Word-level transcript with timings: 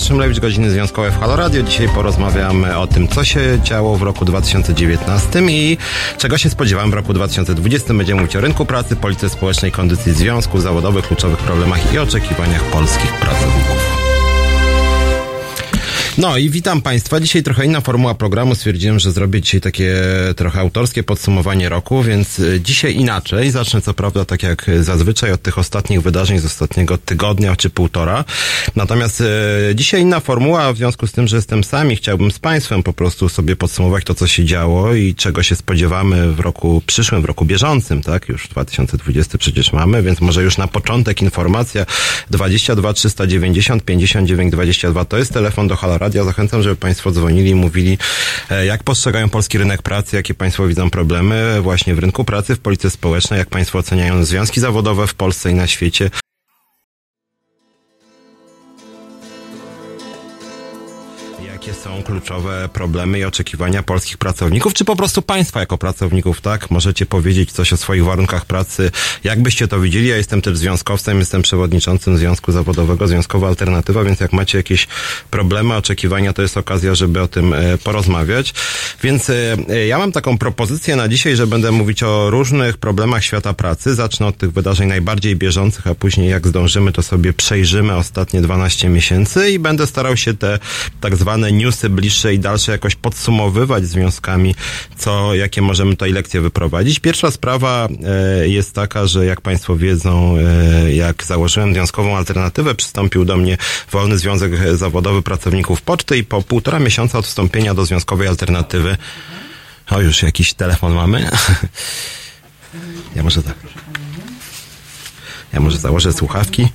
Piotr 0.00 0.08
Szymlewicz, 0.08 0.40
godziny 0.40 0.70
związkowe 0.70 1.10
w 1.10 1.18
Halo 1.18 1.36
Radio. 1.36 1.62
Dzisiaj 1.62 1.88
porozmawiamy 1.88 2.78
o 2.78 2.86
tym, 2.86 3.08
co 3.08 3.24
się 3.24 3.58
działo 3.62 3.96
w 3.96 4.02
roku 4.02 4.24
2019 4.24 5.40
i 5.48 5.76
czego 6.18 6.38
się 6.38 6.50
spodziewam 6.50 6.90
w 6.90 6.94
roku 6.94 7.12
2020. 7.12 7.94
Będziemy 7.94 8.20
mówić 8.20 8.36
o 8.36 8.40
rynku 8.40 8.66
pracy, 8.66 8.96
polityce 8.96 9.28
społecznej, 9.28 9.72
kondycji 9.72 10.12
związków 10.12 10.62
zawodowych, 10.62 11.06
kluczowych 11.06 11.38
problemach 11.38 11.94
i 11.94 11.98
oczekiwaniach 11.98 12.62
polskich 12.62 13.12
pracowników. 13.12 13.79
No 16.18 16.36
i 16.36 16.50
witam 16.50 16.82
Państwa. 16.82 17.20
Dzisiaj 17.20 17.42
trochę 17.42 17.66
inna 17.66 17.80
formuła 17.80 18.14
programu. 18.14 18.54
Stwierdziłem, 18.54 18.98
że 18.98 19.12
zrobię 19.12 19.40
dzisiaj 19.40 19.60
takie 19.60 19.94
trochę 20.36 20.60
autorskie 20.60 21.02
podsumowanie 21.02 21.68
roku, 21.68 22.02
więc 22.02 22.38
y, 22.38 22.60
dzisiaj 22.64 22.94
inaczej. 22.94 23.50
Zacznę 23.50 23.80
co 23.80 23.94
prawda 23.94 24.24
tak 24.24 24.42
jak 24.42 24.70
zazwyczaj 24.80 25.32
od 25.32 25.42
tych 25.42 25.58
ostatnich 25.58 26.02
wydarzeń 26.02 26.38
z 26.38 26.44
ostatniego 26.44 26.98
tygodnia 26.98 27.56
czy 27.56 27.70
półtora. 27.70 28.24
Natomiast 28.76 29.20
e, 29.20 29.74
dzisiaj 29.74 30.00
inna 30.02 30.20
formuła 30.20 30.72
w 30.72 30.76
związku 30.76 31.06
z 31.06 31.12
tym, 31.12 31.28
że 31.28 31.36
jestem 31.36 31.64
sam 31.64 31.92
i 31.92 31.96
chciałbym 31.96 32.30
z 32.30 32.38
Państwem 32.38 32.82
po 32.82 32.92
prostu 32.92 33.28
sobie 33.28 33.56
podsumować 33.56 34.04
to, 34.04 34.14
co 34.14 34.26
się 34.26 34.44
działo 34.44 34.94
i 34.94 35.14
czego 35.14 35.42
się 35.42 35.56
spodziewamy 35.56 36.32
w 36.32 36.40
roku 36.40 36.82
przyszłym, 36.86 37.22
w 37.22 37.24
roku 37.24 37.44
bieżącym, 37.44 38.02
tak? 38.02 38.28
Już 38.28 38.48
2020 38.48 39.38
przecież 39.38 39.72
mamy, 39.72 40.02
więc 40.02 40.20
może 40.20 40.42
już 40.42 40.58
na 40.58 40.68
początek 40.68 41.22
informacja 41.22 41.86
22 42.30 42.92
390 42.92 43.84
59 43.84 44.52
22 44.52 45.04
to 45.04 45.18
jest 45.18 45.32
telefon 45.32 45.68
do 45.68 45.76
Halo 45.76 45.99
Radio. 46.00 46.24
Zachęcam, 46.24 46.62
żeby 46.62 46.76
Państwo 46.76 47.10
dzwonili 47.10 47.50
i 47.50 47.54
mówili, 47.54 47.98
e, 48.50 48.66
jak 48.66 48.82
postrzegają 48.82 49.28
polski 49.28 49.58
rynek 49.58 49.82
pracy, 49.82 50.16
jakie 50.16 50.34
Państwo 50.34 50.66
widzą 50.66 50.90
problemy 50.90 51.60
właśnie 51.60 51.94
w 51.94 51.98
rynku 51.98 52.24
pracy, 52.24 52.54
w 52.54 52.60
polityce 52.60 52.90
społecznej, 52.90 53.38
jak 53.38 53.48
Państwo 53.48 53.78
oceniają 53.78 54.24
związki 54.24 54.60
zawodowe 54.60 55.06
w 55.06 55.14
Polsce 55.14 55.50
i 55.50 55.54
na 55.54 55.66
świecie. 55.66 56.10
Są 61.84 62.02
kluczowe 62.02 62.68
problemy 62.72 63.18
i 63.18 63.24
oczekiwania 63.24 63.82
polskich 63.82 64.18
pracowników, 64.18 64.74
czy 64.74 64.84
po 64.84 64.96
prostu 64.96 65.22
państwa 65.22 65.60
jako 65.60 65.78
pracowników, 65.78 66.40
tak? 66.40 66.70
Możecie 66.70 67.06
powiedzieć 67.06 67.52
coś 67.52 67.72
o 67.72 67.76
swoich 67.76 68.04
warunkach 68.04 68.44
pracy, 68.44 68.90
jak 69.24 69.42
byście 69.42 69.68
to 69.68 69.80
widzieli. 69.80 70.08
Ja 70.08 70.16
jestem 70.16 70.42
też 70.42 70.58
związkowcem, 70.58 71.18
jestem 71.18 71.42
przewodniczącym 71.42 72.18
Związku 72.18 72.52
Zawodowego, 72.52 73.08
Związkowa 73.08 73.48
Alternatywa, 73.48 74.04
więc 74.04 74.20
jak 74.20 74.32
macie 74.32 74.58
jakieś 74.58 74.88
problemy, 75.30 75.74
oczekiwania, 75.74 76.32
to 76.32 76.42
jest 76.42 76.56
okazja, 76.56 76.94
żeby 76.94 77.22
o 77.22 77.28
tym 77.28 77.54
e, 77.54 77.78
porozmawiać. 77.78 78.54
Więc 79.02 79.30
e, 79.30 79.56
e, 79.68 79.86
ja 79.86 79.98
mam 79.98 80.12
taką 80.12 80.38
propozycję 80.38 80.96
na 80.96 81.08
dzisiaj, 81.08 81.36
że 81.36 81.46
będę 81.46 81.72
mówić 81.72 82.02
o 82.02 82.30
różnych 82.30 82.78
problemach 82.78 83.24
świata 83.24 83.54
pracy. 83.54 83.94
Zacznę 83.94 84.26
od 84.26 84.36
tych 84.36 84.52
wydarzeń 84.52 84.88
najbardziej 84.88 85.36
bieżących, 85.36 85.86
a 85.86 85.94
później 85.94 86.30
jak 86.30 86.46
zdążymy, 86.46 86.92
to 86.92 87.02
sobie 87.02 87.32
przejrzymy 87.32 87.96
ostatnie 87.96 88.40
12 88.40 88.88
miesięcy 88.88 89.50
i 89.50 89.58
będę 89.58 89.86
starał 89.86 90.16
się 90.16 90.34
te 90.34 90.58
tak 91.00 91.16
zwane 91.16 91.52
newsy 91.70 91.90
bliższe 91.90 92.34
i 92.34 92.38
dalsze 92.38 92.72
jakoś 92.72 92.94
podsumowywać 92.94 93.86
związkami, 93.86 94.54
co, 94.96 95.34
jakie 95.34 95.62
możemy 95.62 95.90
tutaj 95.90 96.12
lekcje 96.12 96.40
wyprowadzić. 96.40 96.98
Pierwsza 96.98 97.30
sprawa 97.30 97.88
e, 98.42 98.48
jest 98.48 98.74
taka, 98.74 99.06
że 99.06 99.26
jak 99.26 99.40
Państwo 99.40 99.76
wiedzą, 99.76 100.36
e, 100.36 100.94
jak 100.94 101.24
założyłem 101.24 101.74
związkową 101.74 102.16
alternatywę, 102.16 102.74
przystąpił 102.74 103.24
do 103.24 103.36
mnie 103.36 103.56
Wolny 103.92 104.18
Związek 104.18 104.52
Zawodowy 104.76 105.22
Pracowników 105.22 105.82
Poczty 105.82 106.18
i 106.18 106.24
po 106.24 106.42
półtora 106.42 106.78
miesiąca 106.78 107.18
od 107.18 107.26
wstąpienia 107.26 107.74
do 107.74 107.84
związkowej 107.84 108.28
alternatywy 108.28 108.96
o, 109.90 110.00
już 110.00 110.22
jakiś 110.22 110.54
telefon 110.54 110.92
mamy. 110.94 111.30
Ja 113.16 113.22
może 113.22 113.42
tak. 113.42 113.54
Ja 115.52 115.60
może 115.60 115.78
założę 115.78 116.12
słuchawki. 116.12 116.68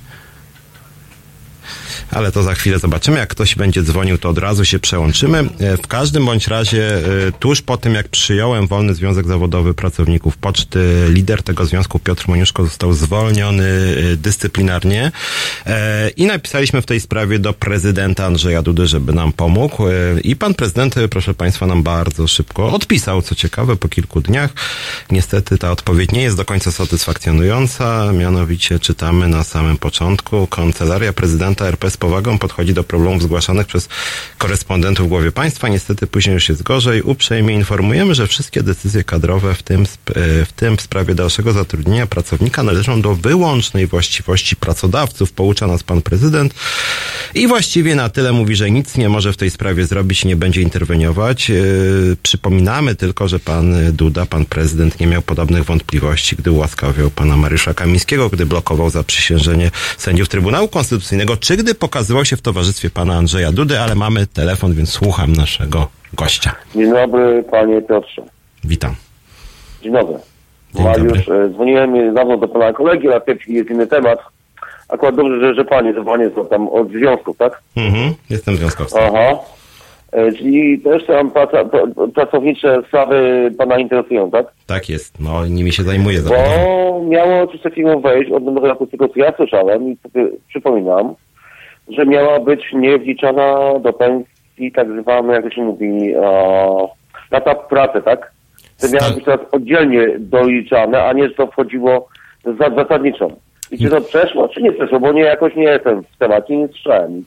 Ale 2.10 2.32
to 2.32 2.42
za 2.42 2.54
chwilę 2.54 2.78
zobaczymy. 2.78 3.18
Jak 3.18 3.28
ktoś 3.28 3.54
będzie 3.54 3.82
dzwonił, 3.82 4.18
to 4.18 4.28
od 4.28 4.38
razu 4.38 4.64
się 4.64 4.78
przełączymy. 4.78 5.38
E, 5.58 5.76
W 5.76 5.86
każdym 5.86 6.26
bądź 6.26 6.46
razie, 6.46 6.96
e, 7.28 7.32
tuż 7.32 7.62
po 7.62 7.76
tym, 7.76 7.94
jak 7.94 8.08
przyjąłem 8.08 8.66
Wolny 8.66 8.94
Związek 8.94 9.26
Zawodowy 9.26 9.74
Pracowników 9.74 10.36
Poczty, 10.36 11.06
lider 11.08 11.42
tego 11.42 11.66
związku 11.66 11.98
Piotr 11.98 12.28
Moniuszko 12.28 12.64
został 12.64 12.92
zwolniony 12.92 13.64
e, 14.12 14.16
dyscyplinarnie 14.16 15.12
i 16.16 16.26
napisaliśmy 16.26 16.82
w 16.82 16.86
tej 16.86 17.00
sprawie 17.00 17.38
do 17.38 17.52
prezydenta 17.52 18.26
Andrzeja 18.26 18.62
Dudy, 18.62 18.86
żeby 18.86 19.12
nam 19.12 19.32
pomógł. 19.32 19.82
I 20.24 20.36
pan 20.36 20.54
prezydent, 20.54 20.94
proszę 21.10 21.34
państwa, 21.34 21.66
nam 21.66 21.82
bardzo 21.82 22.28
szybko 22.28 22.72
odpisał, 22.72 23.22
co 23.22 23.34
ciekawe, 23.34 23.76
po 23.76 23.88
kilku 23.88 24.20
dniach. 24.20 24.50
Niestety 25.10 25.58
ta 25.58 25.70
odpowiedź 25.70 26.12
nie 26.12 26.22
jest 26.22 26.36
do 26.36 26.44
końca 26.44 26.72
satysfakcjonująca. 26.72 28.12
Mianowicie 28.12 28.78
czytamy 28.78 29.28
na 29.28 29.44
samym 29.44 29.78
początku. 29.78 30.46
Kancelaria 30.46 31.12
prezydenta 31.12 31.66
RP 31.66 31.90
z 31.96 31.98
powagą 31.98 32.38
podchodzi 32.38 32.74
do 32.74 32.84
problemów 32.84 33.22
zgłaszanych 33.22 33.66
przez 33.66 33.88
korespondentów 34.38 35.06
w 35.06 35.08
głowie 35.08 35.32
państwa. 35.32 35.68
Niestety 35.68 36.06
później 36.06 36.34
już 36.34 36.48
jest 36.48 36.62
gorzej. 36.62 37.02
Uprzejmie 37.02 37.54
informujemy, 37.54 38.14
że 38.14 38.26
wszystkie 38.26 38.62
decyzje 38.62 39.04
kadrowe, 39.04 39.54
w 39.54 39.62
tym, 39.62 39.82
e, 39.82 40.44
w 40.44 40.52
tym 40.56 40.76
w 40.76 40.80
sprawie 40.80 41.14
dalszego 41.14 41.52
zatrudnienia 41.52 42.06
pracownika 42.06 42.62
należą 42.62 43.02
do 43.02 43.14
wyłącznej 43.14 43.86
właściwości 43.86 44.56
pracodawców. 44.56 45.32
Poucza 45.32 45.66
nas 45.66 45.82
pan 45.82 46.02
prezydent. 46.02 46.54
I 47.34 47.46
właściwie 47.48 47.94
na 47.94 48.08
tyle 48.08 48.32
mówi, 48.32 48.56
że 48.56 48.70
nic 48.70 48.96
nie 48.96 49.08
może 49.08 49.32
w 49.32 49.36
tej 49.36 49.50
sprawie 49.50 49.86
zrobić, 49.86 50.24
nie 50.24 50.36
będzie 50.36 50.60
interweniować. 50.62 51.50
E, 51.50 51.54
Przypominamy 52.22 52.94
tylko, 52.94 53.28
że 53.28 53.38
pan 53.38 53.74
Duda, 53.92 54.26
pan 54.26 54.44
prezydent 54.44 55.00
nie 55.00 55.06
miał 55.06 55.22
podobnych 55.22 55.64
wątpliwości, 55.64 56.36
gdy 56.36 56.50
ułaskawiał 56.50 57.10
pana 57.10 57.36
Mariusza 57.36 57.74
Kamińskiego, 57.74 58.28
gdy 58.30 58.46
blokował 58.46 58.90
zaprzysiężenie 58.90 59.70
sędziów 59.98 60.28
Trybunału 60.28 60.68
Konstytucyjnego, 60.68 61.36
czy 61.36 61.56
gdy 61.56 61.74
pokazywał 61.86 62.24
się 62.24 62.36
w 62.36 62.42
towarzystwie 62.42 62.90
pana 62.90 63.14
Andrzeja 63.14 63.52
Dudy, 63.52 63.80
ale 63.80 63.94
mamy 63.94 64.26
telefon, 64.26 64.72
więc 64.74 64.90
słucham 64.90 65.32
naszego 65.32 65.88
gościa. 66.14 66.54
Dzień 66.74 66.90
dobry, 66.92 67.44
panie 67.50 67.82
Piotrze. 67.82 68.22
Witam. 68.64 68.94
Dzień 69.82 69.92
dobry. 69.92 70.16
Dzień 70.74 70.84
Mariusz, 70.84 71.26
dobry. 71.26 71.44
e, 71.44 71.48
dzwoniłem 71.50 72.14
dawno 72.14 72.36
do 72.38 72.48
pana 72.48 72.72
kolegi, 72.72 73.08
ale 73.08 73.20
chwili 73.40 73.58
jest 73.58 73.70
inny 73.70 73.86
temat. 73.86 74.18
Akurat 74.88 75.16
dobrze, 75.16 75.40
że, 75.40 75.54
że 75.54 75.64
panie 75.64 75.94
dzwonię 75.94 76.30
to 76.30 76.44
tam 76.44 76.68
od 76.68 76.88
związków, 76.90 77.36
tak? 77.36 77.62
Mhm, 77.76 78.14
jestem 78.30 78.56
związkowcem. 78.56 79.02
Aha. 79.08 79.38
E, 80.12 80.32
Czyli 80.32 80.78
też 80.80 81.06
tam 81.06 81.30
praca, 81.30 81.64
pra- 81.64 82.12
pracownicze 82.12 82.82
sprawy 82.88 83.50
pana 83.58 83.78
interesują, 83.78 84.30
tak? 84.30 84.46
Tak 84.66 84.88
jest, 84.88 85.20
no 85.20 85.46
nimi 85.46 85.72
się 85.72 85.82
zajmuję. 85.82 86.18
Bo 86.22 86.28
zawodowo. 86.28 87.04
miało 87.08 87.46
coś 87.46 87.60
takiego 87.62 88.00
wejść 88.00 88.30
od 88.32 88.44
nowego 88.44 88.66
roku, 88.66 88.86
tego 88.86 89.08
co 89.08 89.18
ja 89.20 89.32
słyszałem 89.36 89.92
i 89.92 89.96
sobie 90.02 90.28
przypominam, 90.48 91.14
że 91.88 92.06
miała 92.06 92.40
być 92.40 92.72
nie 92.72 92.98
wliczana 92.98 93.78
do 93.78 93.92
pensji 93.92 94.72
tak 94.74 94.86
zwane, 95.02 95.34
jak 95.34 95.44
to 95.44 95.50
się 95.50 95.62
mówi, 95.62 96.14
e, 96.14 96.22
lata 97.30 97.54
pracy, 97.54 98.02
tak? 98.02 98.32
To 98.80 98.86
miało 98.88 99.04
Sta- 99.04 99.14
być 99.14 99.24
teraz 99.24 99.40
oddzielnie 99.52 100.06
doliczane, 100.18 101.04
a 101.04 101.12
nie, 101.12 101.28
że 101.28 101.34
to 101.34 101.46
wchodziło 101.46 102.08
za 102.44 102.70
zasadniczą. 102.70 103.28
I 103.70 103.78
czy 103.78 103.90
to 103.90 104.00
przeszło, 104.00 104.48
czy 104.48 104.62
nie 104.62 104.72
przeszło, 104.72 105.00
bo 105.00 105.12
nie 105.12 105.22
jakoś 105.22 105.54
nie 105.56 105.62
jestem 105.64 106.02
w 106.02 106.16
temacie, 106.18 106.56
nie 106.56 106.68
słyszałem. 106.68 107.24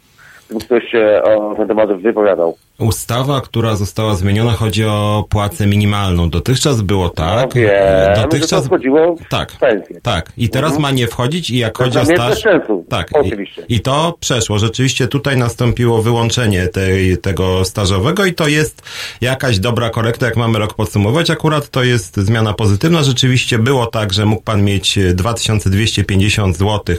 Gdyby 0.50 0.66
ktoś 0.66 0.84
się 0.92 1.22
o 1.24 1.56
ten 1.56 1.68
temat 1.68 2.02
wypowiadał. 2.02 2.58
Ustawa, 2.80 3.42
która 3.42 3.76
została 3.76 4.16
zmieniona, 4.16 4.52
chodzi 4.52 4.86
o 4.86 5.26
płacę 5.30 5.68
minimalną. 5.68 6.30
Dotychczas 6.30 6.82
było 6.82 7.10
tak. 7.10 7.56
No 7.56 7.62
wiem, 7.62 7.72
Dotychczas 8.16 8.66
wchodziło 8.66 9.16
tak, 9.30 9.52
pensję. 9.60 10.02
tak. 10.02 10.32
I 10.38 10.50
teraz 10.50 10.70
Mhm. 10.72 10.82
ma 10.82 10.92
nie 10.92 11.08
wchodzić 11.08 11.50
i 11.50 11.58
jak 11.58 11.78
To 11.78 11.84
chodzi 11.84 12.00
o 12.00 12.06
staż. 12.06 12.42
sensu. 12.42 12.86
Tak. 12.90 13.08
Oczywiście. 13.14 13.62
I, 13.70 13.76
I 13.76 13.80
to 13.80 14.14
przeszło. 14.20 14.60
Rzeczywiście 14.60 15.08
tutaj 15.08 15.38
nastąpiło 15.38 16.02
wyłączenie 16.02 16.68
tej, 16.68 17.18
tego 17.18 17.66
stażowego 17.66 18.26
i 18.26 18.34
to 18.34 18.48
jest 18.48 18.82
jakaś 19.22 19.60
dobra 19.60 19.90
korekta, 19.90 20.26
jak 20.26 20.38
mamy 20.38 20.60
rok 20.60 20.74
podsumować. 20.74 21.30
Akurat 21.30 21.70
to 21.70 21.84
jest 21.84 22.18
zmiana 22.18 22.54
pozytywna. 22.54 23.04
Rzeczywiście 23.04 23.60
było 23.60 23.86
tak, 23.86 24.14
że 24.14 24.26
mógł 24.26 24.42
pan 24.44 24.64
mieć 24.64 24.98
e, 24.98 25.14
2250 25.14 26.58
zł 26.58 26.96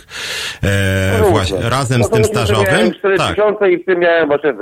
e, 0.62 1.18
No 1.22 1.30
właśnie, 1.30 1.58
razem 1.60 2.00
No 2.00 2.06
z 2.06 2.10
tym 2.10 2.24
stażowym. 2.24 2.64
Miałem 2.72 2.94
4 2.94 3.18
Tak. 3.18 3.39
Tysiące 3.40 3.70
i 3.72 3.82
w 3.82 3.86
tym 3.86 3.98
miałem 3.98 4.28
właśnie 4.28 4.50
y, 4.50 4.54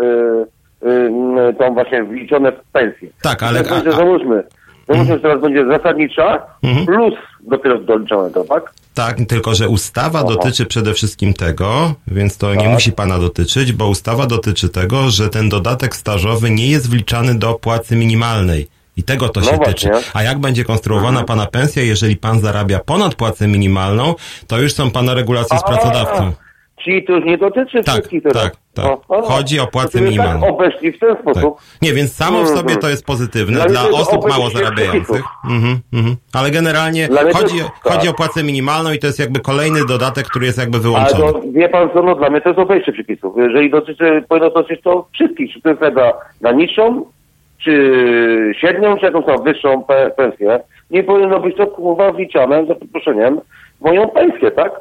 y, 1.51 1.55
tą 1.59 1.75
właśnie 1.75 2.05
wliczone 2.05 2.53
pensję. 2.73 3.09
Tak, 3.23 3.43
ale- 3.43 3.63
Teraz 3.65 3.83
będzie, 3.83 3.99
załóżmy, 3.99 4.43
załóżmy, 4.89 5.15
że 5.15 5.21
teraz 5.21 5.41
będzie 5.41 5.67
zasadnicza 5.67 6.43
Mhm. 6.63 6.87
plus 6.87 7.15
dopiero 7.41 7.79
doliczonego, 7.79 8.45
tak? 8.45 8.73
Tak, 8.95 9.17
tylko 9.29 9.55
że 9.55 9.69
ustawa 9.69 10.19
Aha. 10.19 10.29
dotyczy 10.29 10.67
przede 10.67 10.95
wszystkim 10.95 11.35
tego, 11.35 11.95
więc 12.07 12.39
to 12.39 12.55
nie 12.55 12.61
Tak. 12.63 12.71
musi 12.73 12.93
pana 12.93 13.19
dotyczyć, 13.19 13.73
bo 13.73 13.89
ustawa 13.89 14.27
dotyczy 14.27 14.69
tego, 14.69 15.11
że 15.11 15.29
ten 15.29 15.49
dodatek 15.49 15.97
stażowy 15.97 16.51
nie 16.51 16.67
jest 16.71 16.91
wliczany 16.91 17.35
do 17.39 17.55
płacy 17.55 17.97
minimalnej. 17.97 18.67
I 18.97 19.03
tego 19.03 19.29
to 19.29 19.41
No 19.41 19.47
się 19.47 19.57
właśnie. 19.57 19.75
tyczy. 19.75 19.91
A 20.15 20.23
jak 20.23 20.39
będzie 20.39 20.65
konstruowana 20.65 21.25
pana 21.25 21.47
pensja, 21.47 21.83
jeżeli 21.83 22.17
pan 22.17 22.41
zarabia 22.41 22.79
ponad 22.79 23.15
płacę 23.15 23.49
minimalną, 23.49 24.15
to 24.47 24.59
już 24.61 24.73
są 24.73 24.91
pana 24.91 25.15
regulacje 25.15 25.59
z 25.59 25.63
pracodawcą. 25.65 26.33
Czyli 26.85 27.05
to 27.05 27.13
już 27.13 27.25
nie 27.25 27.39
dotyczy 27.39 27.83
Tak, 27.85 27.95
wszystkich 27.95 28.23
teraz. 28.23 28.43
tak, 28.43 28.53
tak. 28.83 28.99
No, 29.11 29.23
Chodzi 29.23 29.61
o 29.61 29.67
płacę 29.67 30.01
minimalną. 30.01 30.41
Tak 30.41 30.51
obeszli 30.51 30.93
w 30.93 30.99
ten 30.99 31.09
Tak. 31.17 31.21
sposób. 31.21 31.59
Nie, 31.83 31.93
więc 31.93 32.13
samo 32.13 32.39
w 32.39 32.41
Mhm. 32.41 32.59
sobie 32.59 32.77
to 32.77 32.89
jest 32.89 33.07
pozytywne 33.07 33.55
Dla 33.57 33.67
dla 33.67 33.83
osób 34.01 34.29
mało 34.29 34.51
zarabiających. 34.51 35.23
Mhm, 35.51 35.79
mhm. 35.93 36.17
Ale 36.35 36.51
generalnie 36.51 37.09
to 37.09 37.15
chodzi, 37.39 37.57
jest- 37.57 37.69
tak. 37.85 37.93
chodzi 37.93 38.09
o 38.09 38.15
płacę 38.15 38.43
minimalną 38.45 38.93
i 38.93 38.99
to 38.99 39.07
jest 39.07 39.19
jakby 39.19 39.41
kolejny 39.41 39.87
dodatek, 39.87 40.27
który 40.27 40.47
jest 40.47 40.59
jakby 40.59 40.77
Ale 40.77 40.83
wyłączony. 40.83 41.33
to 41.33 41.41
wie 41.53 41.69
pan 41.69 41.91
co, 41.95 42.03
no 42.03 42.15
dla 42.15 42.31
mnie 42.31 42.41
to 42.41 42.49
jest 42.49 42.59
obejście 42.61 42.93
przepisów. 42.93 43.35
Jeżeli 43.37 43.71
dotyczy, 43.71 44.25
powinno 44.29 44.51
dotyczyć 44.51 44.83
to 44.85 45.09
wszystkich, 45.13 45.53
czy 45.53 45.61
to 45.61 45.69
jest 45.69 45.81
na, 45.81 46.13
na 46.41 46.53
niższą, 46.53 47.05
czy 47.65 47.73
średnią, 48.61 48.97
czy 48.99 49.05
jakąś 49.07 49.25
tam 49.27 49.43
wyższą 49.45 49.83
pe, 49.85 50.11
pensję. 50.17 50.61
Nie 50.91 51.03
powinno 51.03 51.41
być 51.41 51.57
to 51.57 51.67
kurwa 51.67 52.13
wliczane, 52.13 52.67
za 52.67 52.75
przeproszeniem, 52.75 53.41
moją 53.81 54.09
pensję, 54.09 54.51
tak? 54.51 54.73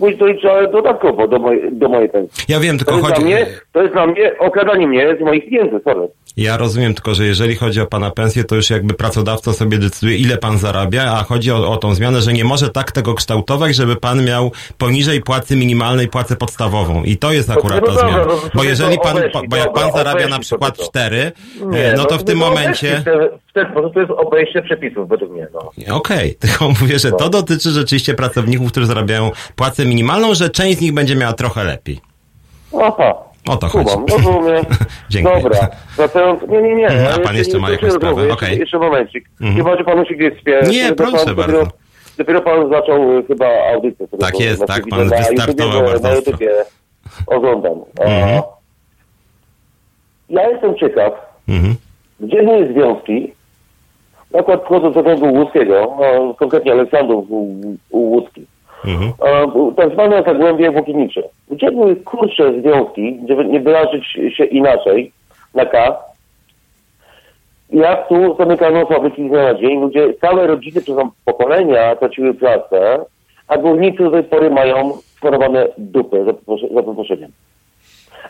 Być 0.00 0.18
doliczane 0.18 0.68
dodatkowo 0.70 1.28
do, 1.28 1.38
mojej 1.38 1.72
do 1.72 1.88
mojej 1.88 2.08
pensji. 2.08 2.44
Ja 2.48 2.60
wiem, 2.60 2.78
To 2.78 2.84
tylko 2.84 2.98
jest, 3.00 3.14
chodzi... 3.14 3.24
mnie, 3.26 3.46
to 3.72 3.82
jest 3.82 3.94
dla 3.94 4.06
mnie 4.06 4.38
okradanie 4.38 4.86
mnie 4.86 5.16
z 5.20 5.20
moich 5.20 5.44
pieniędzy, 5.50 5.80
sorry. 5.84 6.08
Ja 6.36 6.56
rozumiem 6.56 6.94
tylko, 6.94 7.14
że 7.14 7.24
jeżeli 7.24 7.54
chodzi 7.54 7.80
o 7.80 7.86
pana 7.86 8.10
pensję, 8.10 8.44
to 8.44 8.54
już 8.56 8.70
jakby 8.70 8.94
pracodawca 8.94 9.52
sobie 9.52 9.78
decyduje, 9.78 10.16
ile 10.16 10.36
pan 10.38 10.58
zarabia, 10.58 11.02
a 11.12 11.22
chodzi 11.24 11.50
o, 11.52 11.70
o 11.70 11.76
tą 11.76 11.94
zmianę, 11.94 12.20
że 12.20 12.32
nie 12.32 12.44
może 12.44 12.68
tak 12.70 12.92
tego 12.92 13.14
kształtować, 13.14 13.76
żeby 13.76 13.96
pan 13.96 14.24
miał 14.24 14.52
poniżej 14.78 15.20
płacy 15.20 15.56
minimalnej 15.56 16.08
płacę 16.08 16.36
podstawową. 16.36 17.02
I 17.04 17.16
to 17.16 17.32
jest 17.32 17.50
akurat 17.50 17.80
no 17.80 17.86
ta 17.86 17.92
zmiana. 18.00 18.18
no 18.18 18.24
to 18.24 18.50
Bo 18.54 18.64
jeżeli 18.64 18.96
to 18.96 19.02
pan, 19.02 19.16
bo 19.48 19.56
jak 19.56 19.72
pan 19.72 19.92
zarabia 19.92 20.28
na 20.28 20.38
przykład 20.38 20.76
to. 20.76 20.84
4, 20.84 21.32
Nie, 21.66 21.94
no 21.96 22.04
to 22.04 22.18
w 22.18 22.24
tym 22.24 22.38
to 22.40 22.46
momencie... 22.46 22.88
obejście, 22.88 23.00
W 23.00 23.04
ten, 23.04 23.38
w 23.50 23.52
ten 23.52 23.70
sposób 23.70 23.94
to 23.94 24.00
jest 24.00 24.12
obejście 24.12 24.62
przepisów 24.62 25.08
według 25.08 25.32
mnie, 25.32 25.46
no. 25.54 25.96
Okej, 25.96 26.34
tylko 26.40 26.68
mówię, 26.68 26.98
że 26.98 27.12
to 27.12 27.28
dotyczy 27.28 27.70
rzeczywiście 27.70 28.14
pracowników, 28.14 28.70
którzy 28.70 28.86
zarabiają 28.86 29.30
płacę 29.56 29.83
minimalną, 29.86 30.34
że 30.34 30.50
część 30.50 30.78
z 30.78 30.80
nich 30.80 30.92
będzie 30.94 31.16
miała 31.16 31.32
trochę 31.32 31.64
lepiej. 31.64 32.00
Aha. 32.82 33.14
O 33.48 33.56
to 33.56 33.66
chodzi. 33.68 33.90
Kumam, 33.90 34.06
rozumiem. 34.08 34.64
Dziękuję. 35.10 35.42
Dobra, 35.42 35.68
wracając... 35.96 36.42
Nie, 36.48 36.62
nie, 36.62 36.74
nie. 36.74 36.86
Mhm, 36.88 37.20
a 37.20 37.24
pan 37.24 37.36
jeszcze 37.36 37.58
ma 37.58 37.66
nie 37.68 37.72
jakąś 37.74 37.92
sprawę, 37.92 38.32
okej. 38.32 38.48
Jeszcze, 38.48 38.60
jeszcze 38.60 38.78
momencik. 38.78 39.28
Mhm. 39.40 39.56
Chyba, 39.56 39.76
że 39.78 39.84
panu 39.84 40.04
się 40.06 40.14
gdzieś. 40.14 40.32
Nie, 40.70 40.92
proszę 40.92 41.34
bardzo. 41.34 41.52
Dopiero, 41.52 41.66
dopiero 42.18 42.42
pan 42.42 42.70
zaczął 42.70 43.18
y, 43.18 43.24
chyba 43.26 43.46
audycję. 43.74 44.08
Tak 44.20 44.40
jest, 44.40 44.60
na 44.60 44.66
tak, 44.66 44.84
pan 44.90 45.08
wystartował 45.08 45.82
bardzo 45.84 46.08
Na 46.08 46.14
ostro. 46.14 46.30
YouTubie 46.32 46.50
oglądam. 47.26 47.72
Mhm. 48.00 48.42
Ja 50.28 50.48
jestem 50.50 50.76
ciekaw, 50.76 51.12
Mhm. 51.48 51.74
gdzie 52.20 52.42
były 52.42 52.72
związki, 52.72 53.32
na 54.30 54.38
przykład 54.38 54.64
wchodząc 54.64 54.94
do 54.94 55.02
Zagłębiu 55.02 55.40
Łódzkiego, 55.40 55.96
a 55.98 56.34
konkretnie 56.38 56.72
Aleksandrów 56.72 57.26
Łódzki, 57.92 58.46
Mhm. 58.86 59.12
tak 59.76 59.92
zwane 59.92 60.22
zagłębie 60.22 60.70
włókiennicze. 60.70 61.22
Gdzie 61.50 61.70
były 61.70 61.96
kurcze 61.96 62.60
związki, 62.60 63.20
żeby 63.28 63.44
nie 63.44 63.60
wyrazić 63.60 64.06
się 64.36 64.44
inaczej, 64.44 65.12
na 65.54 65.66
K, 65.66 65.98
jak 67.70 68.08
tu 68.08 68.36
zamykano 68.38 68.86
fabryki 68.86 69.26
z 69.28 69.30
dnia 69.30 69.42
na 69.42 69.54
dzień, 69.54 69.80
ludzie, 69.80 70.14
całe 70.20 70.46
rodziny 70.46 70.80
przez 70.82 70.96
pokolenia 71.24 71.96
traciły 71.96 72.34
pracę, 72.34 73.04
a 73.48 73.58
górnicy 73.58 73.98
do 73.98 74.10
tej 74.10 74.24
pory 74.24 74.50
mają 74.50 74.92
skorowane 75.16 75.66
dupy, 75.78 76.24
za, 76.24 76.32
poproszeniem. 76.82 77.30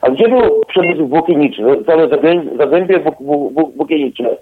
A 0.01 0.11
gdzie 0.11 0.29
był 0.29 0.61
przemysł 0.69 1.06
włókienniczy, 1.06 1.62
całe 1.87 2.09
zagłę- 2.09 2.56
zagłębie 2.59 3.01
włó- 3.01 3.17
włó- 3.21 3.53
włó- 3.53 3.77
włókiennicze 3.77 4.37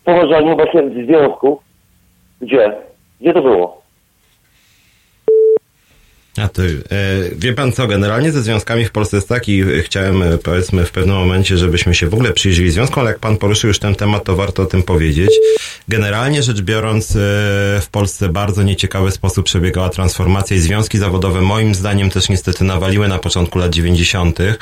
w 0.00 0.04
poważaniu 0.04 0.56
właśnie 0.56 0.82
związków? 1.04 1.58
Gdzie? 2.40 2.72
Gdzie 3.20 3.32
to 3.32 3.42
było? 3.42 3.82
A 6.42 6.48
to, 6.48 6.62
e, 6.62 6.66
wie 7.38 7.52
pan 7.52 7.72
co, 7.72 7.86
generalnie 7.86 8.32
ze 8.32 8.42
związkami 8.42 8.84
w 8.84 8.90
Polsce 8.90 9.16
jest 9.16 9.28
tak 9.28 9.48
i 9.48 9.60
e, 9.62 9.64
chciałem, 9.82 10.22
e, 10.22 10.38
powiedzmy, 10.38 10.84
w 10.84 10.90
pewnym 10.90 11.16
momencie, 11.16 11.56
żebyśmy 11.56 11.94
się 11.94 12.06
w 12.06 12.14
ogóle 12.14 12.32
przyjrzeli 12.32 12.70
związkom, 12.70 13.00
ale 13.00 13.10
jak 13.10 13.18
pan 13.18 13.36
poruszył 13.36 13.68
już 13.68 13.78
ten 13.78 13.94
temat, 13.94 14.24
to 14.24 14.36
warto 14.36 14.62
o 14.62 14.66
tym 14.66 14.82
powiedzieć. 14.82 15.30
Generalnie 15.88 16.42
rzecz 16.42 16.60
biorąc, 16.62 17.12
w 17.80 17.86
Polsce 17.92 18.28
bardzo 18.28 18.62
nieciekawy 18.62 19.10
sposób 19.10 19.44
przebiegała 19.46 19.88
transformacja 19.88 20.56
i 20.56 20.60
związki 20.60 20.98
zawodowe 20.98 21.40
moim 21.40 21.74
zdaniem 21.74 22.10
też 22.10 22.28
niestety 22.28 22.64
nawaliły 22.64 23.08
na 23.08 23.18
początku 23.18 23.58
lat 23.58 23.70
90. 23.74 24.40
E, 24.40 24.54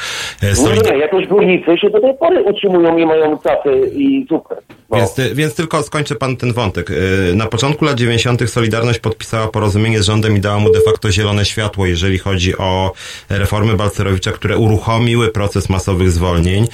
Nie, 0.42 0.48
Solid- 0.54 0.90
nie, 0.92 0.98
jakoś 0.98 1.26
górnicy 1.26 1.78
się 1.78 1.90
do 1.90 2.00
tej 2.00 2.14
pory 2.20 2.42
utrzymują 2.42 2.96
i 2.98 3.06
mają 3.06 3.38
capy 3.38 3.90
i 3.94 4.26
cukier. 4.28 4.58
No. 4.90 4.96
Więc, 4.96 5.14
ty- 5.14 5.34
więc 5.34 5.54
tylko 5.54 5.82
skończę 5.82 6.14
pan 6.14 6.36
ten 6.36 6.52
wątek. 6.52 6.90
Na 7.34 7.46
początku 7.46 7.84
lat 7.84 7.96
90. 7.98 8.50
Solidarność 8.50 8.98
podpisała 8.98 9.48
porozumienie 9.48 10.02
z 10.02 10.06
rządem 10.06 10.36
i 10.36 10.40
dała 10.40 10.58
mu 10.58 10.72
de 10.72 10.80
facto 10.80 11.12
zielone 11.12 11.44
światło, 11.44 11.65
jeżeli 11.86 12.18
chodzi 12.18 12.58
o 12.58 12.92
reformy 13.28 13.74
Balcerowicza, 13.74 14.32
które 14.32 14.56
uruchomiły 14.58 15.28
proces 15.28 15.68
masowych 15.68 16.10
zwolnień. 16.10 16.66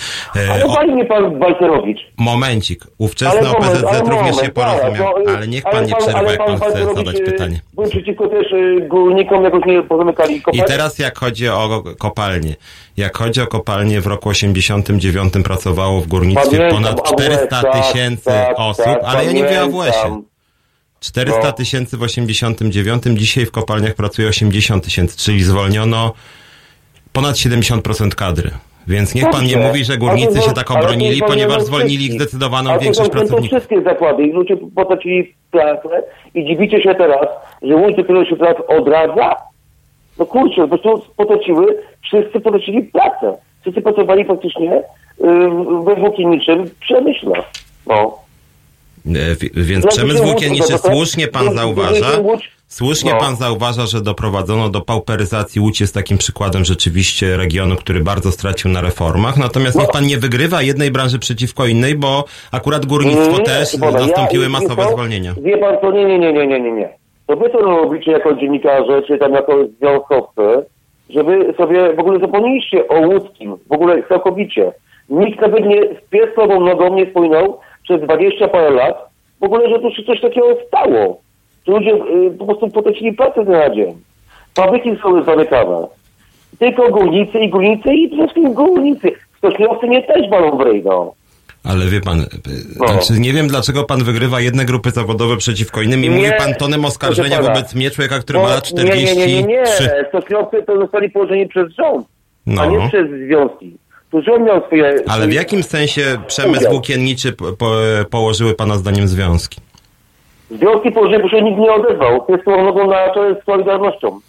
Ale 0.50 0.65
o, 0.65 0.87
mnie 0.87 1.05
pan 1.05 1.39
Balcerowicz. 1.39 1.99
momencik. 2.19 2.85
Ówczesny 2.99 3.39
Ale 3.39 3.53
moment, 3.53 3.65
OPZZ 3.65 3.85
ale 3.85 3.99
również 3.99 4.19
moment, 4.19 4.41
się 4.41 4.49
porozumiał, 4.49 4.94
zaraz, 4.94 5.25
bo, 5.27 5.33
ale 5.37 5.49
niech 5.49 5.67
ale 5.67 5.75
pan 5.75 5.87
nie 5.87 5.94
przerwa, 5.94 6.19
ale 6.19 6.31
jak 6.31 6.47
pan 6.47 6.56
chce 6.56 6.65
Balcerowicz, 6.65 6.97
zadać 6.97 7.21
y, 7.21 7.25
pytanie. 7.25 7.61
Był 7.75 7.85
przeciwko 7.91 8.29
też 8.29 8.53
y, 8.53 8.87
górnikom 8.89 9.44
jakoś 9.44 9.65
nie 9.67 9.83
pozamykali 9.83 10.37
I 10.37 10.43
kopalni. 10.43 10.67
teraz 10.67 10.99
jak 10.99 11.19
chodzi 11.19 11.49
o 11.49 11.83
kopalnie. 11.99 12.57
Jak 12.97 13.16
chodzi 13.16 13.40
o 13.40 13.47
kopalnie, 13.47 14.00
w 14.00 14.07
roku 14.07 14.28
89 14.28 15.33
pracowało 15.45 16.00
w 16.00 16.07
górnictwie 16.07 16.69
ponad 16.71 17.00
AWS, 17.00 17.12
400 17.12 17.47
tak, 17.62 17.73
tysięcy 17.73 18.25
tak, 18.25 18.55
osób, 18.59 18.85
tak, 18.85 19.00
ale 19.05 19.25
ja 19.25 19.33
nie 19.33 19.43
mówię 19.43 19.61
o 19.61 19.64
AWS-ie. 19.64 20.32
Pamiętam. 21.02 21.35
400 21.35 21.47
No. 21.47 21.52
tysięcy 21.52 21.97
w 21.97 22.02
89, 22.02 23.02
dzisiaj 23.18 23.47
w 23.47 23.50
kopalniach 23.50 23.94
pracuje 23.94 24.28
80 24.28 24.85
tysięcy, 24.85 25.16
czyli 25.18 25.42
zwolniono 25.42 26.12
ponad 27.12 27.37
70% 27.37 28.14
kadry. 28.14 28.50
Więc 28.88 29.14
niech 29.14 29.30
pan 29.30 29.44
nie 29.44 29.56
mówi, 29.56 29.85
że 29.85 29.97
górnicy 29.99 30.40
się 30.42 30.52
tak 30.52 30.71
obronili, 30.71 31.21
ponieważ 31.23 31.62
zwolnili 31.62 31.97
wszystkich. 31.99 32.21
zdecydowaną 32.23 32.78
większość 32.78 32.97
są- 32.99 33.04
to 33.04 33.11
pracowników. 33.18 33.47
wszystkie 33.59 33.82
zakłady 33.82 34.23
i 34.23 34.32
ludzie 34.32 34.56
potracili 34.75 35.35
pracę 35.50 36.02
i 36.35 36.44
dziwicie 36.47 36.82
się 36.82 36.94
teraz, 36.94 37.28
że 37.62 37.76
Łódź 37.76 37.97
dopiero 37.97 38.25
się 38.25 38.37
teraz 38.37 38.56
odradza? 38.68 39.37
No 40.18 40.26
kurczę, 40.26 40.68
po 40.68 40.78
prostu 40.78 41.14
potraciły, 41.16 41.78
wszyscy 42.04 42.40
potracili 42.40 42.82
pracę. 42.82 43.37
Wszyscy 43.61 43.82
pracowali 43.82 44.25
faktycznie 44.25 44.82
yy, 45.21 45.50
we 45.85 45.94
włókienniczym 45.97 46.71
przemyśle. 46.80 47.32
No. 47.87 48.18
E, 49.06 49.35
wi- 49.35 49.50
Więc 49.54 49.85
No, 49.85 49.90
przemysł 49.90 50.18
to 50.18 50.25
włókienniczy 50.25 50.73
to- 50.73 50.78
to- 50.78 50.88
słusznie 50.92 51.28
pan 51.28 51.47
to- 51.49 51.54
zauważa, 51.54 52.11
to- 52.11 52.37
słusznie 52.68 53.12
no. 53.12 53.21
pan 53.21 53.37
zauważa, 53.37 53.87
że 53.87 54.00
doprowadzono 54.00 54.68
do 54.68 54.80
pauperyzacji. 54.80 55.61
Łódź 55.61 55.80
jest 55.80 55.94
takim 55.94 56.18
przykładem 56.18 56.64
rzeczywiście 56.64 57.37
regionu, 57.37 57.76
który 57.76 58.00
bardzo 58.00 58.32
stracił 58.32 58.71
na 58.71 58.80
reformach. 58.80 59.37
Natomiast 59.37 59.76
No. 59.76 59.82
niech 59.82 59.90
pan 59.90 60.06
nie 60.06 60.18
wygrywa 60.18 60.62
jednej 60.62 60.90
branży 60.90 61.18
przeciwko 61.18 61.66
innej, 61.66 61.94
bo 61.94 62.25
akurat 62.52 62.87
górnictwo 62.87 63.38
też 63.38 63.75
ja- 64.42 64.49
masowe 64.49 64.87
zwolnienia. 64.92 65.35
Wie 65.42 65.59
pan 65.59 65.94
nie, 65.94 66.04
nie, 66.04 66.18
nie, 66.18 66.32
nie, 66.32 66.47
nie, 66.47 66.61
nie, 66.61 66.73
nie. 66.73 66.88
To 67.26 67.37
wy 67.37 67.50
to 67.50 67.59
robicie 67.59 68.11
jako 68.11 68.35
dziennikarze, 68.35 69.02
czy 69.06 69.18
tam 69.18 69.32
jako 69.32 69.64
związkowcy, 69.80 70.42
żeby 71.11 71.54
sobie 71.56 71.94
w 71.97 71.99
ogóle 71.99 72.21
zapomnieliście 72.21 72.88
o 72.88 73.00
łódzkim, 73.00 73.56
w 73.68 73.73
ogóle 73.73 74.02
całkowicie. 74.09 74.73
Nikt 75.09 75.40
nawet 75.40 75.66
nie 75.66 75.82
z 75.82 76.09
piesową 76.11 76.61
nogą 76.61 76.94
nie 76.94 77.11
spłynął 77.11 77.59
przez 77.82 78.00
20 78.02 78.49
parę 78.49 78.71
lat, 78.71 78.97
w 79.40 79.44
ogóle, 79.44 79.68
że 79.68 79.78
tu 79.78 79.90
się 79.90 80.02
coś 80.02 80.21
takiego 80.21 80.47
stało. 80.68 81.21
Że 81.66 81.73
ludzie 81.73 81.90
y, 81.94 82.30
po 82.38 82.47
prostu 82.47 82.68
potracili 82.68 83.12
pracę 83.12 83.44
na 83.44 83.75
dzień. 83.75 83.94
Fabryki 84.54 84.90
są 85.02 85.25
zamykane. 85.25 85.87
Tylko 86.59 86.90
górnicy 86.90 87.38
i 87.38 87.50
górnicy 87.50 87.94
i 87.94 88.09
przede 88.09 88.23
wszystkim 88.23 88.54
górnicy. 88.54 89.12
Stoczniowcy 89.38 89.88
nie 89.88 90.02
też 90.02 90.30
walą 90.30 90.50
w 90.59 90.85
no. 90.85 91.12
Ale 91.64 91.87
wie 91.87 92.00
pan, 92.00 92.25
No. 92.80 92.87
znaczy 92.88 93.21
nie 93.21 93.32
wiem 93.32 93.49
dlaczego 93.49 93.85
pan 93.85 94.04
wygrywa 94.04 94.40
jedne 94.40 94.64
grupy 94.64 94.90
zawodowe 94.90 95.37
przeciwko 95.37 95.82
innym 95.82 96.04
i 96.04 96.09
Nie, 96.09 96.16
mówi 96.16 96.30
pan 96.38 96.54
tonem 96.54 96.85
oskarżenia 96.85 97.42
wobec 97.42 97.75
mnie, 97.75 97.90
człowieka, 97.90 98.18
który 98.18 98.38
No, 98.38 98.44
ma 98.44 98.50
lat 98.54 98.73
Nie, 98.73 98.85
nie, 98.85 99.14
nie, 99.14 99.26
nie, 99.26 99.42
nie. 99.42 99.62
43. 99.62 100.04
Stoczniowcy 100.09 100.62
to 100.62 100.76
zostali 100.78 101.11
położeni 101.11 101.49
przez 101.49 101.73
rząd, 101.73 102.06
a 102.59 102.66
nie 102.66 102.78
No. 102.78 102.88
przez 102.88 103.11
związki. 103.26 103.76
Rząd 104.12 104.45
miał 104.47 104.66
swoje... 104.66 104.95
Ale 105.09 105.26
w 105.26 105.33
jakim 105.33 105.62
sensie 105.62 106.02
przemysł 106.26 106.71
włókienniczy 106.71 107.33
po, 107.33 107.52
po, 107.52 107.71
położyły 108.11 108.54
pana 108.54 108.76
zdaniem 108.76 109.09
związki? 109.09 109.61
Związki 110.50 110.90
położeni, 110.92 111.23
bo 111.23 111.28
się 111.28 111.42
nikt 111.42 111.59
nie 111.59 111.73
odezwał. 111.73 112.25
To 112.26 112.33
jest 112.33 112.47
nogą 112.47 112.87
na 112.90 113.14
czele 113.14 113.37
z 113.42 113.45
Solidarnością. 113.45 114.21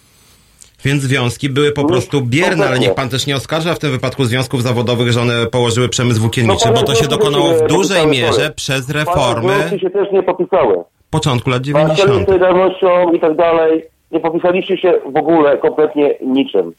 Więc 0.85 1.03
związki 1.03 1.49
były 1.49 1.71
po 1.71 1.81
No, 1.81 1.87
prostu 1.87 2.21
bierne, 2.21 2.67
ale 2.67 2.79
niech 2.79 2.95
pan 2.95 3.09
też 3.09 3.27
nie 3.27 3.35
oskarża 3.35 3.73
w 3.73 3.79
tym 3.79 3.91
wypadku 3.91 4.25
związków 4.25 4.63
zawodowych, 4.63 5.11
że 5.11 5.21
one 5.21 5.45
położyły 5.45 5.89
przemysł 5.89 6.21
włókienniczy, 6.21 6.65
No, 6.67 6.73
bo 6.73 6.83
to 6.83 6.95
się 6.95 7.07
dokonało 7.07 7.49
w 7.53 7.67
dużej 7.67 8.07
mierze 8.07 8.51
przez 8.55 8.89
reformy 8.89 9.53
Związki 9.57 9.79
się 9.79 9.89
też 9.89 10.11
nie 10.11 10.23
popisały. 10.23 10.75
początku 11.09 11.49
lat 11.49 11.61
A 11.61 11.63
z 11.63 11.71
celem 11.71 11.87
90. 11.95 12.25
Solidarnością 12.27 13.11
i 13.13 13.19
tak 13.19 13.35
dalej 13.35 13.83
nie 14.11 14.19
popisaliście 14.19 14.77
się 14.77 14.93
w 15.13 15.17
ogóle 15.17 15.57
kompletnie 15.57 16.15
niczym. 16.21 16.73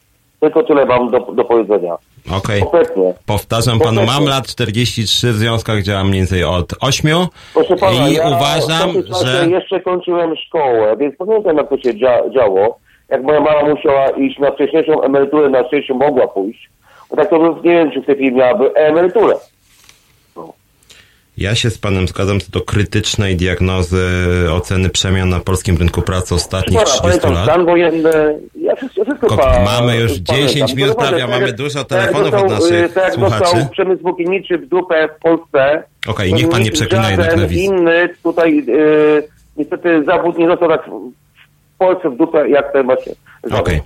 Tylko 0.45 0.63
tyle 0.63 0.85
mam 0.85 1.09
do, 1.11 1.19
do 1.19 1.45
powiedzenia. 1.45 1.97
Okej. 2.37 2.61
Kompletnie. 2.61 3.13
Powtarzam 3.25 3.79
panu, 3.79 3.95
Kompletnie. 3.95 4.13
mam 4.19 4.29
lat 4.29 4.47
43 4.47 5.31
w 5.31 5.35
związkach, 5.35 5.81
działam 5.83 6.07
mniej 6.07 6.19
więcej 6.21 6.43
od 6.43 6.73
8 6.81 7.11
Proszę 7.53 7.75
pana, 7.75 8.09
i 8.09 8.13
ja 8.13 8.27
uważam, 8.27 8.89
w 9.01 9.25
że... 9.25 9.47
jeszcze 9.49 9.79
kończyłem 9.81 10.35
szkołę, 10.47 10.95
więc 10.99 11.15
pamiętam 11.17 11.57
jak 11.57 11.69
to 11.69 11.77
się 11.77 11.93
dzia- 11.93 12.33
działo. 12.33 12.77
Jak 13.09 13.23
moja 13.23 13.39
mama 13.39 13.69
musiała 13.69 14.09
iść 14.09 14.39
na 14.39 14.51
wcześniejszą 14.51 15.01
emeryturę, 15.01 15.49
na 15.49 15.67
szczęście 15.67 15.93
mogła 15.93 16.27
pójść. 16.27 16.69
Bo 17.09 17.15
tak 17.15 17.29
to 17.29 17.37
nie 17.63 17.71
wiem, 17.71 17.91
czy 17.91 18.01
w 18.01 18.05
tej 18.05 18.15
chwili 18.15 18.31
miałaby 18.35 18.73
emeryturę. 18.73 19.33
Ja 21.37 21.55
się 21.55 21.69
z 21.69 21.77
panem 21.77 22.07
zgadzam 22.07 22.39
co 22.39 22.51
do 22.51 22.61
krytycznej 22.61 23.35
diagnozy 23.35 24.05
oceny 24.51 24.89
przemian 24.89 25.29
na 25.29 25.39
polskim 25.39 25.77
rynku 25.77 26.01
pracy 26.01 26.35
ostatnich 26.35 26.73
Pana, 26.79 26.85
30 26.85 27.01
pamiętam 27.07 27.33
lat. 27.33 27.43
stan 27.43 27.65
wojenny, 27.65 28.39
ja 28.55 28.75
wszystko, 28.75 29.03
wszystko 29.05 29.37
pa, 29.37 29.59
mamy 29.63 29.97
już 29.97 30.11
pamiętam. 30.11 30.35
10 30.35 30.73
minut 30.73 30.95
prawie, 30.97 31.19
tak 31.21 31.29
mamy 31.29 31.45
jak- 31.47 31.55
dużo 31.55 31.83
tak 31.85 32.11
telefonów 32.11 32.33
od 32.33 32.49
naszych 32.49 32.85
y, 32.85 32.89
Tak 32.93 33.13
słuchaczy. 33.13 33.39
dostał 33.43 33.69
przemysł 33.69 34.01
włókienniczy 34.01 34.57
w 34.57 34.67
dupę 34.67 35.09
w 35.17 35.21
Polsce. 35.21 35.83
Okej, 36.07 36.29
to 36.31 36.35
niech 36.37 36.49
pan 36.49 36.61
nie 36.63 36.71
przeklina 36.71 37.11
jednak 37.11 37.37
na 37.37 37.47
wizji. 37.47 37.65
inny 37.65 38.09
tutaj 38.23 38.59
y, 38.69 39.23
niestety 39.57 40.03
zawód 40.05 40.37
nie 40.37 40.47
dostał 40.47 40.69
tak 40.69 40.85
w 40.85 41.77
Polsce 41.77 42.09
w 42.09 42.17
dupę 42.17 42.49
jak 42.49 42.73
ten 42.73 42.85
właśnie 42.85 43.13
zawód. 43.43 43.59
Okej, 43.67 43.81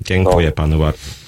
dziękuję 0.00 0.46
No. 0.46 0.52
panu 0.52 0.78
bardzo. 0.78 1.27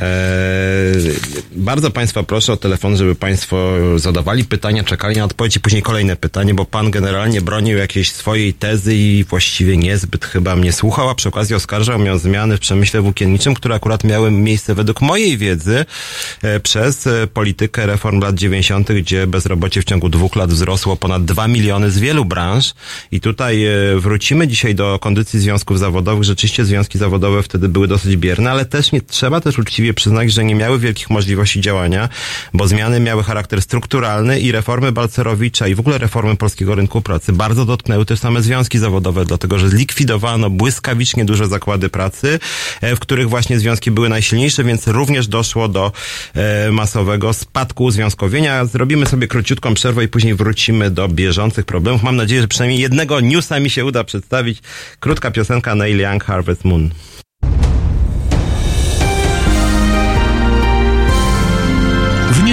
Eee, 0.00 1.14
bardzo 1.52 1.90
Państwa 1.90 2.22
proszę 2.22 2.52
o 2.52 2.56
telefon, 2.56 2.96
żeby 2.96 3.14
Państwo 3.14 3.70
zadawali 3.96 4.44
pytania, 4.44 4.84
czekali 4.84 5.16
na 5.16 5.24
odpowiedź 5.24 5.56
i 5.56 5.60
później 5.60 5.82
kolejne 5.82 6.16
pytanie, 6.16 6.54
bo 6.54 6.64
Pan 6.64 6.90
generalnie 6.90 7.40
bronił 7.40 7.78
jakiejś 7.78 8.12
swojej 8.12 8.54
tezy 8.54 8.94
i 8.94 9.24
właściwie 9.24 9.76
niezbyt 9.76 10.24
chyba 10.24 10.56
mnie 10.56 10.72
słuchał, 10.72 11.08
a 11.08 11.14
przy 11.14 11.28
okazji 11.28 11.54
oskarżał 11.54 11.98
mnie 11.98 12.12
o 12.12 12.18
zmiany 12.18 12.56
w 12.56 12.60
przemyśle 12.60 13.00
włókienniczym, 13.00 13.54
które 13.54 13.74
akurat 13.74 14.04
miały 14.04 14.30
miejsce 14.30 14.74
według 14.74 15.00
mojej 15.00 15.38
wiedzy 15.38 15.84
e, 16.42 16.60
przez 16.60 17.06
e, 17.06 17.26
politykę 17.26 17.86
reform 17.86 18.20
lat 18.20 18.34
90., 18.34 18.92
gdzie 18.92 19.26
bezrobocie 19.26 19.82
w 19.82 19.84
ciągu 19.84 20.08
dwóch 20.08 20.36
lat 20.36 20.50
wzrosło 20.50 20.96
ponad 20.96 21.24
2 21.24 21.48
miliony 21.48 21.90
z 21.90 21.98
wielu 21.98 22.24
branż 22.24 22.74
i 23.12 23.20
tutaj 23.20 23.64
e, 23.64 23.70
wrócimy 23.96 24.48
dzisiaj 24.48 24.74
do 24.74 24.98
kondycji 24.98 25.40
związków 25.40 25.78
zawodowych. 25.78 26.24
Rzeczywiście 26.24 26.64
związki 26.64 26.98
zawodowe 26.98 27.42
wtedy 27.42 27.68
były 27.68 27.88
dosyć 27.88 28.16
bierne, 28.16 28.50
ale 28.50 28.64
też 28.64 28.92
nie 28.92 29.00
trzeba 29.00 29.40
też 29.40 29.58
uczciwie 29.58 29.89
przyznać, 29.94 30.32
że 30.32 30.44
nie 30.44 30.54
miały 30.54 30.78
wielkich 30.78 31.10
możliwości 31.10 31.60
działania, 31.60 32.08
bo 32.54 32.68
zmiany 32.68 33.00
miały 33.00 33.22
charakter 33.22 33.62
strukturalny 33.62 34.40
i 34.40 34.52
reformy 34.52 34.92
Balcerowicza 34.92 35.68
i 35.68 35.74
w 35.74 35.80
ogóle 35.80 35.98
reformy 35.98 36.36
polskiego 36.36 36.74
rynku 36.74 37.02
pracy 37.02 37.32
bardzo 37.32 37.64
dotknęły 37.64 38.06
też 38.06 38.18
same 38.18 38.42
związki 38.42 38.78
zawodowe, 38.78 39.24
dlatego 39.24 39.58
że 39.58 39.68
zlikwidowano 39.68 40.50
błyskawicznie 40.50 41.24
duże 41.24 41.46
zakłady 41.46 41.88
pracy, 41.88 42.38
e, 42.80 42.96
w 42.96 42.98
których 42.98 43.28
właśnie 43.28 43.58
związki 43.58 43.90
były 43.90 44.08
najsilniejsze, 44.08 44.64
więc 44.64 44.86
również 44.86 45.28
doszło 45.28 45.68
do 45.68 45.92
e, 46.34 46.70
masowego 46.70 47.32
spadku 47.32 47.84
uzwiązkowienia. 47.84 48.64
Zrobimy 48.64 49.06
sobie 49.06 49.28
króciutką 49.28 49.74
przerwę 49.74 50.04
i 50.04 50.08
później 50.08 50.34
wrócimy 50.34 50.90
do 50.90 51.08
bieżących 51.08 51.64
problemów. 51.64 52.02
Mam 52.02 52.16
nadzieję, 52.16 52.40
że 52.40 52.48
przynajmniej 52.48 52.80
jednego 52.80 53.20
newsa 53.20 53.60
mi 53.60 53.70
się 53.70 53.84
uda 53.84 54.04
przedstawić. 54.04 54.58
Krótka 55.00 55.30
piosenka 55.30 55.74
Neil 55.74 56.00
Young, 56.00 56.24
Harvest 56.24 56.64
Moon. 56.64 56.90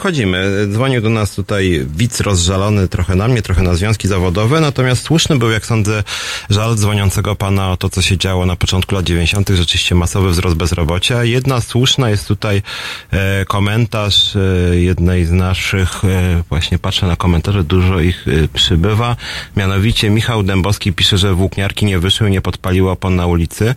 Wchodzimy. 0.00 0.66
Dzwonił 0.72 1.00
do 1.00 1.10
nas 1.10 1.34
tutaj 1.34 1.86
widz 1.96 2.20
rozżalony 2.20 2.88
trochę 2.88 3.14
na 3.14 3.28
mnie, 3.28 3.42
trochę 3.42 3.62
na 3.62 3.74
związki 3.74 4.08
zawodowe, 4.08 4.60
natomiast 4.60 5.02
słuszny 5.02 5.38
był, 5.38 5.50
jak 5.50 5.66
sądzę, 5.66 6.02
żal 6.50 6.76
dzwoniącego 6.76 7.36
pana 7.36 7.72
o 7.72 7.76
to, 7.76 7.88
co 7.88 8.02
się 8.02 8.18
działo 8.18 8.46
na 8.46 8.56
początku 8.56 8.94
lat 8.94 9.04
90. 9.04 9.48
Rzeczywiście 9.48 9.94
masowy 9.94 10.30
wzrost 10.30 10.56
bezrobocia. 10.56 11.24
Jedna 11.24 11.60
słuszna 11.60 12.10
jest 12.10 12.28
tutaj 12.28 12.62
e, 13.10 13.44
komentarz 13.44 14.36
e, 14.36 14.40
jednej 14.76 15.24
z 15.24 15.30
naszych, 15.30 16.04
e, 16.04 16.42
właśnie 16.48 16.78
patrzę 16.78 17.06
na 17.06 17.16
komentarze, 17.16 17.64
dużo 17.64 18.00
ich 18.00 18.28
e, 18.28 18.48
przybywa. 18.48 19.16
Mianowicie 19.56 20.10
Michał 20.10 20.42
Dębowski 20.42 20.92
pisze, 20.92 21.18
że 21.18 21.34
włókniarki 21.34 21.86
nie 21.86 21.98
wyszły 21.98 22.30
nie 22.30 22.40
podpaliły 22.40 22.90
opon 22.90 23.16
na 23.16 23.26
ulicy. 23.26 23.74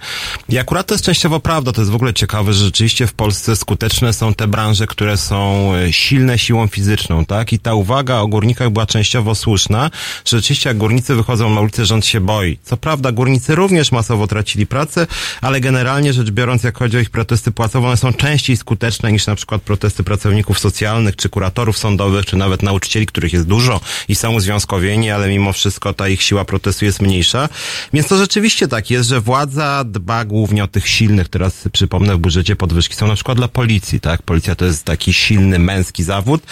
I 0.49 0.57
akurat 0.59 0.87
to 0.87 0.93
jest 0.93 1.05
częściowo 1.05 1.39
prawda, 1.39 1.71
to 1.71 1.81
jest 1.81 1.91
w 1.91 1.95
ogóle 1.95 2.13
ciekawe, 2.13 2.53
że 2.53 2.65
rzeczywiście 2.65 3.07
w 3.07 3.13
Polsce 3.13 3.55
skuteczne 3.55 4.13
są 4.13 4.33
te 4.33 4.47
branże, 4.47 4.87
które 4.87 5.17
są 5.17 5.71
e, 5.73 5.93
silne 6.13 6.39
siłą 6.39 6.67
fizyczną, 6.67 7.25
tak? 7.25 7.53
I 7.53 7.59
ta 7.59 7.73
uwaga 7.73 8.15
o 8.15 8.27
górnikach 8.27 8.69
była 8.69 8.85
częściowo 8.85 9.35
słuszna. 9.35 9.91
że 10.25 10.37
Rzeczywiście 10.37 10.69
jak 10.69 10.77
górnicy 10.77 11.15
wychodzą 11.15 11.49
na 11.49 11.61
ulicę, 11.61 11.85
rząd 11.85 12.05
się 12.05 12.21
boi. 12.21 12.57
Co 12.63 12.77
prawda 12.77 13.11
górnicy 13.11 13.55
również 13.55 13.91
masowo 13.91 14.27
tracili 14.27 14.67
pracę, 14.67 15.07
ale 15.41 15.61
generalnie 15.61 16.13
rzecz 16.13 16.31
biorąc, 16.31 16.63
jak 16.63 16.77
chodzi 16.77 16.97
o 16.97 16.99
ich 16.99 17.09
protesty 17.09 17.51
płacowe, 17.51 17.87
one 17.87 17.97
są 17.97 18.13
częściej 18.13 18.57
skuteczne 18.57 19.11
niż 19.11 19.27
na 19.27 19.35
przykład 19.35 19.61
protesty 19.61 20.03
pracowników 20.03 20.59
socjalnych, 20.59 21.15
czy 21.15 21.29
kuratorów 21.29 21.77
sądowych, 21.77 22.25
czy 22.25 22.35
nawet 22.37 22.63
nauczycieli, 22.63 23.05
których 23.05 23.33
jest 23.33 23.47
dużo 23.47 23.81
i 24.07 24.15
są 24.15 24.33
uzwiązkowieni, 24.33 25.11
ale 25.11 25.29
mimo 25.29 25.53
wszystko 25.53 25.93
ta 25.93 26.07
ich 26.07 26.21
siła 26.21 26.45
protestu 26.45 26.85
jest 26.85 27.01
mniejsza. 27.01 27.49
Więc 27.93 28.07
to 28.07 28.17
rzeczywiście 28.17 28.67
tak 28.67 28.91
jest, 28.91 29.09
że 29.09 29.21
władza 29.21 29.83
dba 29.83 30.25
głównie 30.25 30.63
o 30.63 30.67
tych 30.67 30.87
silnych. 30.87 31.29
Teraz 31.29 31.69
przypomnę, 31.71 32.15
w 32.15 32.19
budżecie 32.19 32.55
podwyżki 32.55 32.95
są 32.95 33.07
na 33.07 33.15
przykład 33.15 33.37
dla 33.37 33.47
policji, 33.47 33.99
tak? 33.99 34.21
Policja 34.21 34.55
to 34.55 34.65
jest 34.65 34.83
taki 34.83 35.13
silny, 35.13 35.59
męski 35.59 36.02
zawód, 36.03 36.43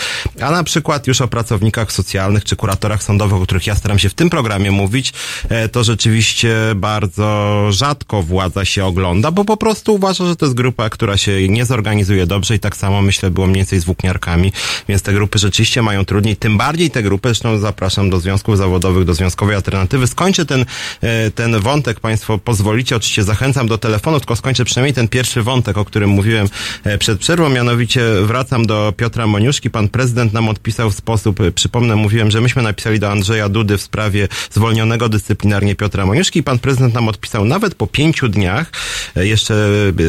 a 0.42 0.52
na 0.52 0.64
przykład 0.64 1.08
już 1.08 1.22
o 1.22 1.28
pracownikach 1.28 1.92
socjalnych 1.92 2.44
czy 2.44 2.56
kuratorach 2.56 3.04
sądowych, 3.04 3.42
o 3.42 3.44
których 3.44 3.68
ja 3.68 3.76
staram 3.76 4.00
się 4.00 4.10
w 4.10 4.14
tym 4.14 4.30
programie 4.30 4.72
mówić, 4.72 5.14
e, 5.50 5.70
to 5.70 5.84
rzeczywiście 5.84 6.56
bardzo 6.76 7.68
rzadko 7.70 8.24
władza 8.24 8.66
się 8.66 8.86
ogląda, 8.86 9.32
bo 9.32 9.46
po 9.46 9.58
prostu 9.58 9.96
uważa, 9.96 10.26
że 10.26 10.36
to 10.36 10.46
jest 10.46 10.56
grupa, 10.56 10.90
która 10.90 11.18
się 11.18 11.50
nie 11.50 11.66
zorganizuje 11.66 12.26
dobrze 12.26 12.56
i 12.56 12.60
tak 12.60 12.78
samo 12.78 13.02
myślę 13.02 13.32
było 13.32 13.48
mniej 13.48 13.58
więcej 13.58 13.80
z 13.80 13.86
włókniarkami, 13.86 14.52
więc 14.90 15.02
te 15.02 15.14
grupy 15.14 15.40
rzeczywiście 15.40 15.82
mają 15.82 16.06
trudniej, 16.06 16.36
tym 16.36 16.58
bardziej 16.58 16.92
te 16.92 17.04
grupy, 17.04 17.30
zresztą 17.30 17.58
zapraszam 17.58 18.10
do 18.10 18.20
związków 18.20 18.58
zawodowych, 18.58 19.06
do 19.06 19.14
związkowej 19.14 19.56
alternatywy. 19.56 20.08
Skończę 20.08 20.46
ten, 20.46 20.66
e, 21.02 21.32
ten 21.32 21.60
wątek, 21.60 22.00
Państwo 22.00 22.38
pozwolicie, 22.38 22.96
oczywiście 22.96 23.24
zachęcam 23.24 23.68
do 23.68 23.78
telefonu, 23.78 24.20
tylko 24.20 24.36
skończę 24.36 24.66
przynajmniej 24.66 24.94
ten 24.94 25.08
pierwszy 25.08 25.44
wątek, 25.44 25.78
o 25.78 25.86
którym 25.86 26.10
mówiłem 26.10 26.48
e, 26.84 26.98
przed 26.98 27.20
przerwą, 27.20 27.50
mianowicie 27.50 28.02
wracam 28.22 28.66
do 28.66 28.94
Piotra 28.98 29.28
Moniuszki. 29.42 29.70
Pan 29.70 29.90
prezydent 29.90 30.34
nam 30.34 30.50
odpisał 30.50 30.92
w 30.92 30.96
sposób, 30.96 31.42
e, 31.42 31.52
przypomnę, 31.52 31.96
mówiłem, 31.96 32.32
że 32.32 32.42
myśmy 32.42 32.62
napisali 32.62 33.00
do 33.00 33.12
Andrzeja 33.12 33.50
Dudy 33.50 33.78
w 33.78 33.82
sprawie 33.82 34.28
zwolnionego 34.52 35.10
dyscyplinarnie 35.10 35.76
Piotra 35.76 36.06
Moniuszki 36.06 36.40
i 36.40 36.44
pan 36.44 36.60
prezydent 36.60 36.94
nam 36.94 37.08
odpisał 37.08 37.46
nawet 37.46 37.76
po 37.76 37.88
pięciu 37.88 38.30
dniach, 38.30 38.72
e, 39.16 39.28
jeszcze 39.28 39.56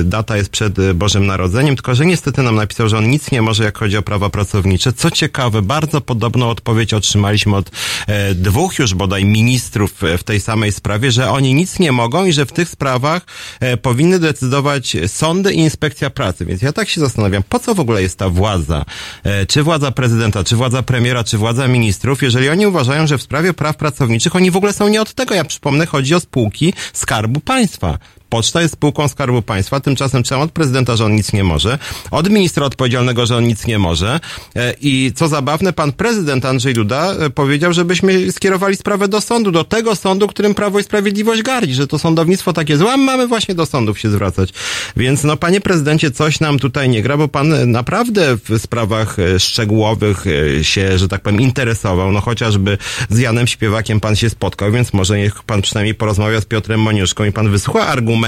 e, 0.01 0.05
data 0.05 0.37
jest 0.37 0.51
przed 0.51 0.93
Bożym 0.95 1.27
Narodzeniem, 1.27 1.77
tylko 1.77 1.95
że 1.95 2.07
niestety 2.07 2.43
nam 2.43 2.55
napisał, 2.55 2.89
że 2.89 2.99
on 2.99 3.11
nic 3.11 3.31
nie 3.31 3.43
może, 3.43 3.65
jak 3.65 3.79
chodzi 3.79 3.97
o 3.97 4.03
prawa 4.03 4.31
pracownicze. 4.31 4.93
Co 4.93 5.11
ciekawe, 5.11 5.63
bardzo 5.63 6.01
podobną 6.01 6.49
odpowiedź 6.49 6.95
otrzymaliśmy 6.95 7.57
od 7.57 7.71
e, 8.07 8.35
dwóch 8.35 8.79
już 8.79 8.95
bodaj 8.95 9.25
ministrów 9.25 10.05
e, 10.05 10.19
w 10.19 10.25
tej 10.25 10.41
samej 10.41 10.73
sprawie, 10.73 11.11
że 11.11 11.31
oni 11.31 11.55
nic 11.55 11.79
nie 11.79 11.93
mogą 11.93 12.25
i 12.25 12.33
że 12.33 12.47
w 12.47 12.53
tych 12.53 12.69
sprawach 12.69 13.23
e, 13.61 13.77
powinny 13.77 14.19
decydować 14.19 14.97
sądy 15.07 15.53
i 15.53 15.59
inspekcja 15.59 16.11
pracy. 16.11 16.45
Więc 16.45 16.63
ja 16.63 16.73
tak 16.73 16.89
się 16.89 17.01
zastanawiam, 17.01 17.43
po 17.49 17.59
co 17.59 17.75
w 17.75 17.81
ogóle 17.81 18.03
jest 18.03 18.19
ta 18.19 18.29
władza? 18.29 18.85
E, 19.25 19.47
czy 19.47 19.63
władza 19.63 19.91
prezydenta, 19.91 20.45
czy 20.45 20.57
władza 20.57 20.83
premiera, 20.83 21.25
czy 21.25 21.39
władza 21.39 21.69
ministrów, 21.69 22.23
jeżeli 22.23 22.49
oni 22.49 22.67
uważają, 22.67 23.07
że 23.07 23.19
w 23.19 23.23
sprawie 23.23 23.55
praw 23.55 23.77
pracowniczych 23.77 24.37
oni 24.37 24.51
w 24.51 24.57
ogóle 24.57 24.73
są 24.73 24.89
nie 24.89 25.03
od 25.03 25.15
tego. 25.15 25.35
Ja 25.35 25.45
przypomnę, 25.45 25.87
chodzi 25.87 26.15
o 26.15 26.21
spółki 26.21 26.75
Skarbu 26.93 27.41
Państwa. 27.41 27.99
Poczta 28.33 28.63
jest 28.63 28.75
spółką 28.75 29.09
Skarbu 29.09 29.43
Państwa, 29.43 29.81
tymczasem 29.81 30.23
trzeba 30.23 30.41
od 30.41 30.53
prezydenta, 30.53 30.97
że 30.97 31.05
on 31.05 31.15
nic 31.15 31.33
nie 31.33 31.45
może, 31.45 31.79
od 32.11 32.31
ministra 32.31 32.67
odpowiedzialnego, 32.67 33.27
że 33.27 33.37
on 33.37 33.45
nic 33.45 33.67
nie 33.67 33.79
może. 33.79 34.21
E, 34.57 34.75
I 34.81 35.13
co 35.15 35.29
zabawne, 35.29 35.73
pan 35.73 35.93
prezydent 35.93 36.45
Andrzej 36.45 36.75
Duda 36.75 37.13
e, 37.13 37.31
powiedział, 37.31 37.73
żebyśmy 37.73 38.33
skierowali 38.33 38.77
sprawę 38.77 39.09
do 39.09 39.21
sądu, 39.21 39.51
do 39.51 39.65
tego 39.65 39.97
sądu, 39.97 40.27
którym 40.27 40.55
Prawo 40.55 40.79
i 40.79 40.83
Sprawiedliwość 40.83 41.43
gardzi, 41.43 41.75
że 41.75 41.87
to 41.87 41.99
sądownictwo 41.99 42.53
takie 42.53 42.77
złe, 42.77 42.93
a 42.93 42.97
mamy 42.97 43.27
właśnie 43.27 43.55
do 43.55 43.67
sądów 43.67 43.99
się 43.99 44.11
zwracać. 44.11 44.53
Więc 44.97 45.25
no, 45.25 45.37
panie 45.37 45.61
prezydencie, 45.61 46.11
coś 46.11 46.41
nam 46.41 46.59
tutaj 46.59 46.89
nie 46.89 47.03
gra, 47.03 47.17
bo 47.17 47.29
pan 47.29 47.53
e, 47.53 47.67
naprawdę 47.67 48.37
w 48.49 48.59
sprawach 48.59 49.17
szczegółowych 49.39 50.25
się, 50.63 50.99
że 50.99 51.09
tak 51.09 51.23
powiem, 51.23 51.41
interesował. 51.41 52.13
No 52.13 52.21
chociażby 52.21 52.79
z 53.11 53.19
Janem 53.19 53.47
Śpiewakiem 53.47 54.01
pan 54.01 54.17
się 54.17 54.31
spotkał, 54.31 54.73
więc 54.73 54.93
może 54.93 55.19
niech 55.19 55.43
pan 55.43 55.63
przynajmniej 55.63 55.95
porozmawia 55.95 56.41
z 56.41 56.45
Piotrem 56.45 56.81
Moniuszką 56.81 57.25
i 57.25 57.33
pan 57.33 57.51
wysłucha 57.51 57.87
argumentów, 57.87 58.22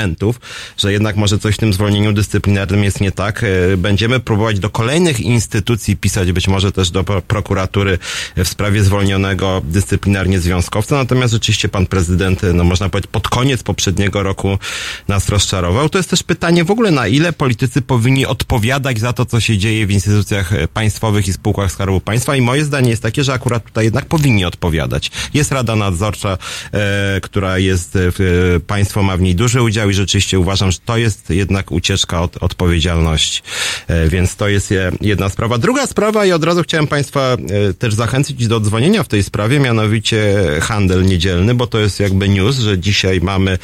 że 0.76 0.92
jednak 0.92 1.16
może 1.16 1.38
coś 1.38 1.54
w 1.54 1.58
tym 1.58 1.72
zwolnieniu 1.72 2.12
dyscyplinarnym 2.12 2.84
jest 2.84 3.00
nie 3.00 3.12
tak. 3.12 3.44
E, 3.44 3.76
Będziemy 3.76 4.20
próbować 4.20 4.58
do 4.60 4.70
kolejnych 4.70 5.20
instytucji 5.20 5.96
pisać, 5.96 6.32
być 6.32 6.48
może 6.48 6.72
też 6.72 6.90
do 6.90 7.04
pro- 7.04 7.22
prokuratury 7.22 7.98
w 8.36 8.48
sprawie 8.48 8.82
zwolnionego 8.82 9.62
dyscyplinarnie 9.64 10.40
związkowca. 10.40 10.96
Natomiast 10.96 11.32
rzeczywiście 11.32 11.68
pan 11.68 11.86
prezydent, 11.86 12.44
e, 12.44 12.52
no 12.52 12.64
można 12.64 12.88
powiedzieć, 12.88 13.10
pod 13.10 13.28
koniec 13.28 13.62
poprzedniego 13.62 14.22
roku 14.22 14.58
nas 15.08 15.28
rozczarował. 15.28 15.88
To 15.88 15.98
jest 15.98 16.10
też 16.10 16.22
pytanie 16.22 16.64
w 16.64 16.70
ogóle, 16.70 16.90
na 16.90 17.06
ile 17.06 17.32
politycy 17.32 17.82
powinni 17.82 18.26
odpowiadać 18.26 18.98
za 19.00 19.12
to, 19.12 19.26
co 19.26 19.40
się 19.40 19.58
dzieje 19.58 19.86
w 19.86 19.90
instytucjach 19.90 20.52
e, 20.52 20.68
państwowych 20.68 21.28
i 21.28 21.32
spółkach 21.32 21.72
Skarbu 21.72 22.00
Państwa. 22.00 22.36
I 22.36 22.40
moje 22.40 22.64
zdanie 22.64 22.90
jest 22.90 23.02
takie, 23.02 23.24
że 23.24 23.32
akurat 23.32 23.64
tutaj 23.64 23.84
jednak 23.84 24.06
powinni 24.06 24.44
odpowiadać. 24.44 25.10
Jest 25.34 25.52
Rada 25.52 25.76
Nadzorcza, 25.76 26.38
e, 26.72 27.20
która 27.22 27.58
jest, 27.58 27.96
e, 27.96 28.00
państwo 28.66 29.02
ma 29.02 29.16
w 29.16 29.20
niej 29.20 29.34
duży 29.34 29.62
udział 29.62 29.83
i 29.90 29.94
rzeczywiście 29.94 30.38
uważam, 30.38 30.70
że 30.72 30.78
to 30.84 30.96
jest 30.96 31.30
jednak 31.30 31.72
ucieczka 31.72 32.22
od 32.22 32.36
odpowiedzialności. 32.42 33.42
E, 33.88 34.08
Więc 34.08 34.36
to 34.36 34.48
jest 34.48 34.70
je- 34.70 34.92
jedna 35.00 35.28
sprawa. 35.28 35.58
Druga 35.58 35.86
sprawa 35.86 36.26
i 36.26 36.32
od 36.32 36.44
razu 36.44 36.62
chciałem 36.62 36.86
Państwa 36.86 37.20
e, 37.70 37.74
też 37.74 37.94
zachęcić 37.94 38.46
do 38.48 38.60
dzwonienia 38.60 39.02
w 39.02 39.08
tej 39.08 39.22
sprawie, 39.22 39.60
mianowicie 39.60 40.34
handel 40.62 41.02
niedzielny, 41.04 41.54
bo 41.54 41.66
to 41.66 41.78
jest 41.78 42.00
jakby 42.00 42.28
news, 42.28 42.56
że 42.58 42.78
dzisiaj 42.78 43.20
mamy 43.20 43.58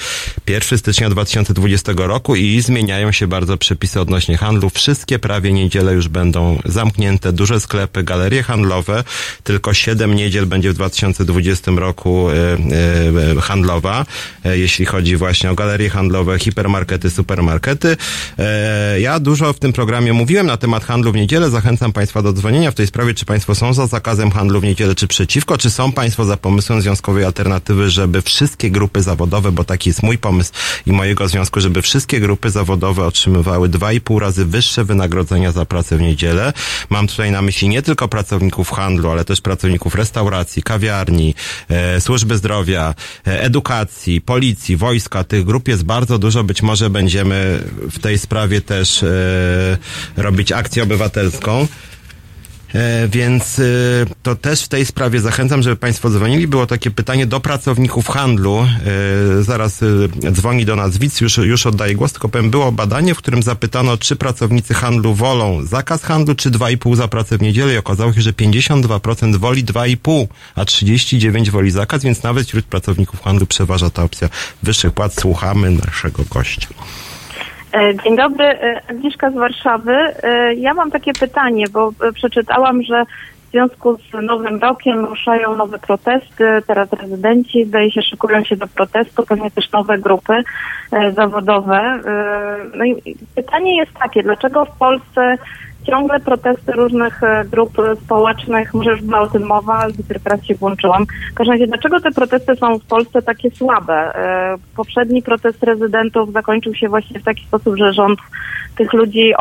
1 0.46 0.78
stycznia 0.78 1.10
2020 1.10 1.92
roku 1.96 2.36
i 2.36 2.60
zmieniają 2.60 3.12
się 3.12 3.26
bardzo 3.26 3.56
przepisy 3.56 4.00
odnośnie 4.00 4.36
handlu. 4.36 4.70
Wszystkie 4.70 5.18
prawie 5.18 5.52
niedziele 5.52 5.94
już 5.94 6.08
będą 6.08 6.58
zamknięte, 6.64 7.32
duże 7.32 7.60
sklepy, 7.60 8.02
galerie 8.02 8.42
handlowe. 8.42 9.04
Tylko 9.44 9.74
7 9.74 10.14
niedziel 10.14 10.46
będzie 10.46 10.70
w 10.70 10.74
2020 10.74 11.70
roku 11.76 12.30
e, 12.30 13.40
handlowa, 13.40 14.06
jeśli 14.44 14.84
chodzi 14.86 15.16
właśnie 15.16 15.50
o 15.50 15.54
galerie 15.54 15.90
handlowe, 15.90 16.09
hipermarkety, 16.38 17.10
supermarkety. 17.10 17.96
E, 18.38 19.00
ja 19.00 19.20
dużo 19.20 19.52
w 19.52 19.58
tym 19.58 19.72
programie 19.72 20.12
mówiłem 20.12 20.46
na 20.46 20.56
temat 20.56 20.84
handlu 20.84 21.12
w 21.12 21.14
niedzielę. 21.14 21.50
Zachęcam 21.50 21.92
Państwa 21.92 22.22
do 22.22 22.32
dzwonienia 22.32 22.70
w 22.70 22.74
tej 22.74 22.86
sprawie, 22.86 23.14
czy 23.14 23.24
Państwo 23.24 23.54
są 23.54 23.74
za 23.74 23.86
zakazem 23.86 24.30
handlu 24.30 24.60
w 24.60 24.64
niedzielę, 24.64 24.94
czy 24.94 25.06
przeciwko, 25.06 25.58
czy 25.58 25.70
są 25.70 25.92
Państwo 25.92 26.24
za 26.24 26.36
pomysłem 26.36 26.82
związkowej 26.82 27.24
alternatywy, 27.24 27.90
żeby 27.90 28.22
wszystkie 28.22 28.70
grupy 28.70 29.02
zawodowe, 29.02 29.52
bo 29.52 29.64
taki 29.64 29.90
jest 29.90 30.02
mój 30.02 30.18
pomysł 30.18 30.52
i 30.86 30.92
mojego 30.92 31.28
związku, 31.28 31.60
żeby 31.60 31.82
wszystkie 31.82 32.20
grupy 32.20 32.50
zawodowe 32.50 33.06
otrzymywały 33.06 33.68
2,5 33.68 34.18
razy 34.18 34.44
wyższe 34.44 34.84
wynagrodzenia 34.84 35.52
za 35.52 35.64
pracę 35.64 35.96
w 35.96 36.00
niedzielę. 36.00 36.52
Mam 36.90 37.06
tutaj 37.06 37.30
na 37.30 37.42
myśli 37.42 37.68
nie 37.68 37.82
tylko 37.82 38.08
pracowników 38.08 38.70
handlu, 38.70 39.10
ale 39.10 39.24
też 39.24 39.40
pracowników 39.40 39.94
restauracji, 39.94 40.62
kawiarni, 40.62 41.34
e, 41.68 42.00
służby 42.00 42.36
zdrowia, 42.36 42.94
e, 43.26 43.42
edukacji, 43.42 44.20
policji, 44.20 44.76
wojska. 44.76 45.24
Tych 45.24 45.44
grup 45.44 45.68
jest 45.68 45.84
bardzo 45.90 46.18
dużo. 46.18 46.44
Być 46.44 46.62
może 46.62 46.90
będziemy 46.90 47.60
w 47.90 47.98
tej 47.98 48.18
sprawie 48.18 48.60
też 48.60 49.02
e, 49.02 49.08
robić 50.16 50.52
akcję 50.52 50.82
obywatelską. 50.82 51.66
E, 52.74 53.08
Więc 53.08 53.58
e, 53.58 53.62
to 54.22 54.36
też 54.36 54.62
w 54.62 54.68
tej 54.68 54.86
sprawie 54.86 55.20
zachęcam, 55.20 55.62
żeby 55.62 55.76
Państwo 55.76 56.10
dzwonili. 56.10 56.48
Było 56.48 56.66
takie 56.66 56.90
pytanie 56.90 57.26
do 57.26 57.40
pracowników 57.40 58.08
handlu. 58.08 58.58
E, 58.58 59.42
Zaraz 59.42 59.80
dzwoni 60.32 60.64
do 60.64 60.76
nas 60.76 60.98
widz, 60.98 61.20
już, 61.20 61.36
już 61.36 61.66
oddaję 61.66 61.94
głos, 61.94 62.12
tylko 62.12 62.28
powiem, 62.28 62.50
było 62.50 62.72
badanie, 62.72 63.14
w 63.14 63.18
którym 63.18 63.42
zapytano, 63.42 63.96
czy 63.98 64.16
pracownicy 64.16 64.74
handlu 64.74 65.14
wolą 65.14 65.62
zakaz 65.62 66.02
handlu, 66.02 66.34
czy 66.34 66.50
2,5 66.50 66.96
za 66.96 67.08
pracę 67.08 67.38
w 67.38 67.42
niedzielę 67.42 67.74
i 67.74 67.78
okazało 67.78 68.12
się, 68.12 68.20
że 68.22 68.32
52% 68.32 69.36
woli 69.36 69.64
2,5, 69.64 70.26
a 70.54 70.64
39% 70.64 71.48
woli 71.48 71.70
zakaz, 71.70 72.02
więc 72.02 72.22
nawet 72.22 72.46
wśród 72.46 72.64
pracowników 72.64 73.22
handlu 73.22 73.46
przeważa 73.46 73.90
ta 73.90 74.02
opcja 74.02 74.28
wyższych 74.62 74.92
płac. 74.92 75.20
Słuchamy 75.20 75.70
naszego 75.70 76.24
gościa. 76.30 76.68
E, 77.72 77.94
Dzień 78.04 78.16
dobry, 78.16 78.44
e, 78.44 78.80
Agnieszka 78.90 79.30
z 79.30 79.34
Warszawy. 79.34 79.92
E, 80.22 80.54
Ja 80.54 80.74
mam 80.74 80.90
takie 80.90 81.12
pytanie, 81.12 81.64
bo 81.72 81.92
przeczytałam, 82.14 82.82
że 82.82 83.04
w 83.04 83.50
związku 83.50 83.96
z 83.96 84.22
Nowym 84.22 84.58
Rokiem 84.60 85.04
ruszają 85.04 85.56
nowe 85.56 85.78
protesty. 85.78 86.44
Teraz 86.66 86.92
rezydenci, 86.92 87.64
zdaje 87.64 87.90
się, 87.90 88.02
szykują 88.02 88.44
się 88.44 88.56
do 88.56 88.66
protestu, 88.66 89.22
pewnie 89.26 89.50
też 89.50 89.72
nowe 89.72 89.98
grupy 89.98 90.42
zawodowe. 91.14 92.00
No 92.74 92.84
i 92.84 93.16
pytanie 93.34 93.76
jest 93.76 93.92
takie, 93.92 94.22
dlaczego 94.22 94.64
w 94.64 94.78
Polsce 94.78 95.38
ciągle 95.86 96.20
protesty 96.20 96.72
różnych 96.72 97.22
e, 97.22 97.44
grup 97.44 97.78
e, 97.78 97.96
społecznych, 97.96 98.74
może 98.74 98.90
już 98.90 99.02
była 99.02 99.20
o 99.20 99.26
tym 99.26 99.46
mowa, 99.46 99.86
teraz 100.24 100.44
się 100.44 100.54
włączyłam. 100.54 101.06
W 101.32 101.34
każdym 101.34 101.52
razie, 101.52 101.66
dlaczego 101.66 102.00
te 102.00 102.10
protesty 102.10 102.56
są 102.56 102.78
w 102.78 102.84
Polsce 102.84 103.22
takie 103.22 103.50
słabe? 103.50 104.14
E, 104.14 104.56
Poprzedni 104.76 105.22
protest 105.22 105.62
rezydentów 105.62 106.32
zakończył 106.32 106.74
się 106.74 106.88
właśnie 106.88 107.20
w 107.20 107.24
taki 107.24 107.46
sposób, 107.46 107.76
że 107.76 107.92
rząd 107.92 108.18
tych 108.76 108.92
ludzi 108.92 109.32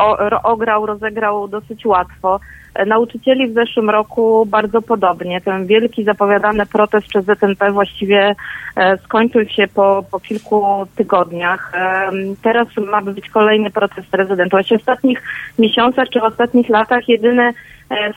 ograł, 0.42 0.86
rozegrał 0.86 1.48
dosyć 1.48 1.86
łatwo. 1.86 2.40
E, 2.74 2.86
Nauczycieli 2.86 3.48
w 3.48 3.54
zeszłym 3.54 3.90
roku 3.90 4.46
bardzo 4.46 4.82
podobnie. 4.82 5.40
Ten 5.40 5.66
wielki 5.66 6.04
zapowiadany 6.04 6.66
protest 6.66 7.06
przez 7.06 7.24
ZNP 7.24 7.72
właściwie 7.72 8.34
e, 8.76 8.98
skończył 8.98 9.48
się 9.48 9.66
po, 9.74 10.04
po 10.10 10.20
kilku 10.20 10.86
tygodniach. 10.96 11.72
Em, 11.74 12.36
Teraz 12.42 12.68
ma 12.76 13.02
być 13.02 13.30
kolejny 13.30 13.70
protest 13.70 14.14
rezydentów. 14.14 14.50
Właśnie 14.50 14.78
w 14.78 14.80
ostatnich 14.80 15.22
miesiącach 15.58 16.08
czy 16.08 16.20
w 16.20 16.24
ostatnich 16.24 16.68
latach 16.68 17.08
jedyny 17.08 17.42
e, 17.42 17.52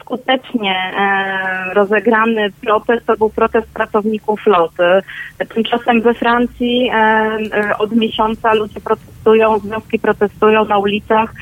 skutecznie 0.02 0.76
e, 0.98 1.74
rozegrany 1.74 2.52
protest 2.62 3.06
to 3.06 3.18
był 3.18 3.30
protest 3.30 3.68
pracowników 3.74 4.42
floty. 4.42 4.84
Tymczasem 5.54 6.02
we 6.02 6.14
Francji 6.14 6.90
e, 6.90 6.96
e, 6.96 7.78
od 7.78 7.92
miesiąca 7.92 8.54
ludzie 8.54 8.82
protestują, 8.82 9.60
związki 9.60 10.00
protestują 10.00 10.66
na 10.66 10.78
ulicach. 10.78 11.34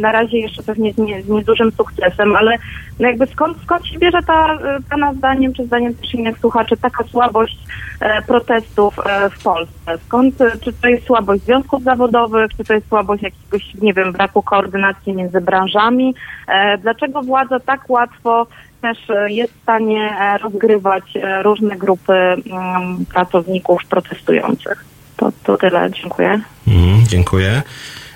Na 0.00 0.12
razie 0.12 0.38
jeszcze 0.38 0.62
pewnie 0.62 0.92
z, 0.92 0.98
nie, 0.98 1.22
z 1.22 1.28
niedużym 1.28 1.72
sukcesem, 1.72 2.36
ale 2.36 2.58
no 3.00 3.08
jakby 3.08 3.26
skąd, 3.26 3.58
skąd 3.62 3.86
się 3.86 3.98
bierze 3.98 4.18
ta, 4.26 4.54
e, 4.54 4.78
Pana 4.90 5.14
zdaniem, 5.14 5.52
czy 5.54 5.64
zdaniem 5.64 5.94
też 5.94 6.14
innych 6.14 6.38
słuchaczy, 6.38 6.76
taka 6.76 7.04
słabość 7.04 7.58
e, 8.00 8.22
protestów 8.22 8.98
e, 9.06 9.30
w 9.30 9.42
Polsce? 9.42 9.98
Skąd, 10.06 10.40
e, 10.40 10.58
czy 10.58 10.72
to 10.72 10.88
jest 10.88 11.06
słabość 11.06 11.42
związków 11.42 11.82
zawodowych, 11.82 12.50
czy 12.56 12.64
to 12.64 12.74
jest 12.74 12.88
słabość 12.88 13.22
jakiegoś, 13.22 13.74
nie 13.74 13.94
wiem, 13.94 14.12
braku 14.12 14.42
koordynacji 14.42 15.14
między 15.14 15.40
branżami? 15.40 16.14
E, 16.48 16.78
Dlaczego 16.98 17.22
władza 17.22 17.60
tak 17.60 17.90
łatwo 17.90 18.46
też 18.82 19.10
e, 19.10 19.32
jest 19.32 19.52
w 19.52 19.62
stanie 19.62 20.16
e, 20.20 20.38
rozgrywać 20.38 21.04
e, 21.16 21.42
różne 21.42 21.76
grupy 21.76 22.12
mm, 22.12 23.06
pracowników 23.14 23.82
protestujących? 23.90 24.84
To, 25.16 25.32
to 25.44 25.56
tyle, 25.56 25.90
dziękuję. 25.90 26.40
Mhm, 26.68 27.06
dziękuję. 27.06 27.62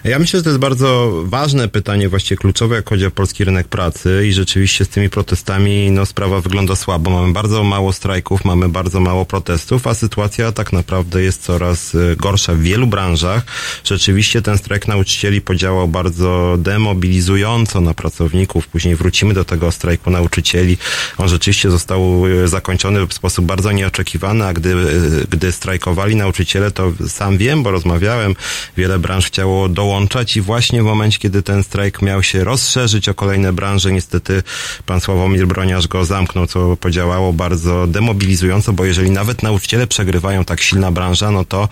Ja 0.05 0.19
myślę, 0.19 0.39
że 0.39 0.45
to 0.45 0.51
jest 0.51 0.61
bardzo 0.61 1.13
ważne 1.25 1.69
pytanie, 1.69 2.09
właściwie 2.09 2.39
kluczowe, 2.39 2.77
jak 2.77 2.89
chodzi 2.89 3.07
o 3.07 3.11
polski 3.11 3.45
rynek 3.45 3.69
pracy 3.69 4.27
i 4.29 4.33
rzeczywiście 4.33 4.85
z 4.85 4.89
tymi 4.89 5.11
protestami 5.11 5.91
no, 5.91 6.07
sprawa 6.07 6.41
wygląda 6.41 6.77
słabo. 6.77 7.11
Mamy 7.11 7.33
bardzo 7.33 7.65
mało 7.65 7.93
strajków, 7.93 8.45
mamy 8.45 8.69
bardzo 8.69 9.01
mało 9.01 9.25
protestów, 9.25 9.87
a 9.87 9.95
sytuacja 9.95 10.53
tak 10.53 10.73
naprawdę 10.73 11.23
jest 11.23 11.43
coraz 11.43 11.95
y, 11.95 12.17
gorsza 12.19 12.55
w 12.55 12.61
wielu 12.61 12.87
branżach. 12.87 13.43
Rzeczywiście 13.85 14.43
ten 14.43 14.59
strajk 14.59 14.89
nauczycieli 14.89 15.41
podziałał 15.41 15.89
bardzo 15.89 16.57
demobilizująco 16.59 17.81
na 17.81 17.95
pracowników. 17.95 18.69
Później 18.69 18.97
wrócimy 18.97 19.35
do 19.35 19.45
tego 19.45 19.73
strajku 19.73 20.11
nauczycieli. 20.11 20.79
On 21.19 21.29
rzeczywiście 21.29 21.71
został 21.71 22.27
y, 22.27 22.49
zakończony 22.49 23.07
w 23.07 23.15
sposób 23.15 23.45
bardzo 23.47 23.73
nieoczekiwany, 23.73 24.47
a 24.47 24.53
gdy, 24.53 24.71
y, 24.71 25.27
gdy 25.31 25.53
strajkowali 25.53 26.17
nauczyciele, 26.17 26.71
to 26.71 26.93
sam 27.09 27.39
wiem, 27.39 27.63
bo 27.63 27.71
rozmawiałem, 27.71 28.35
wiele 28.77 28.99
branż 28.99 29.27
chciało 29.27 29.69
dołączać 29.93 30.37
i 30.37 30.41
właśnie 30.41 30.83
w 30.83 30.85
momencie, 30.85 31.19
kiedy 31.19 31.43
ten 31.43 31.65
strajk 31.65 32.03
miał 32.03 32.23
się 32.23 32.45
rozszerzyć 32.45 33.09
o 33.09 33.15
kolejne 33.15 33.53
branże, 33.53 33.93
niestety 33.93 34.43
pan 34.87 35.01
Sławomir 35.01 35.47
Broniarz 35.47 35.89
go 35.89 36.05
zamknął, 36.05 36.47
co 36.47 36.77
podziałało 36.77 37.33
bardzo 37.33 37.87
demobilizująco, 37.87 38.73
bo 38.73 38.85
jeżeli 38.85 39.11
nawet 39.11 39.43
nauczyciele 39.43 39.87
przegrywają 39.87 40.45
tak 40.45 40.61
silna 40.61 40.93
branża, 40.93 41.31
no 41.31 41.45
to 41.45 41.69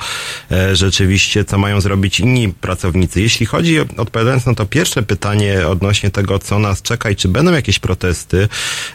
e, 0.51 0.77
rzeczywiście 0.77 1.45
co 1.45 1.59
mają 1.59 1.81
zrobić 1.81 2.21
inni 2.21 2.49
pracownicy. 2.49 3.21
Jeśli 3.21 3.47
chodzi, 3.47 3.81
odpowiadając 3.81 4.47
na 4.47 4.55
to 4.55 4.67
pierwsze 4.67 5.03
pytanie 5.03 5.69
odnośnie 5.69 6.11
tego, 6.11 6.39
co 6.39 6.59
nas 6.59 6.83
czeka 6.83 7.11
i 7.11 7.17
czy 7.17 7.29
będą 7.29 7.53
jakieś 7.53 7.79
protesty, 7.79 8.49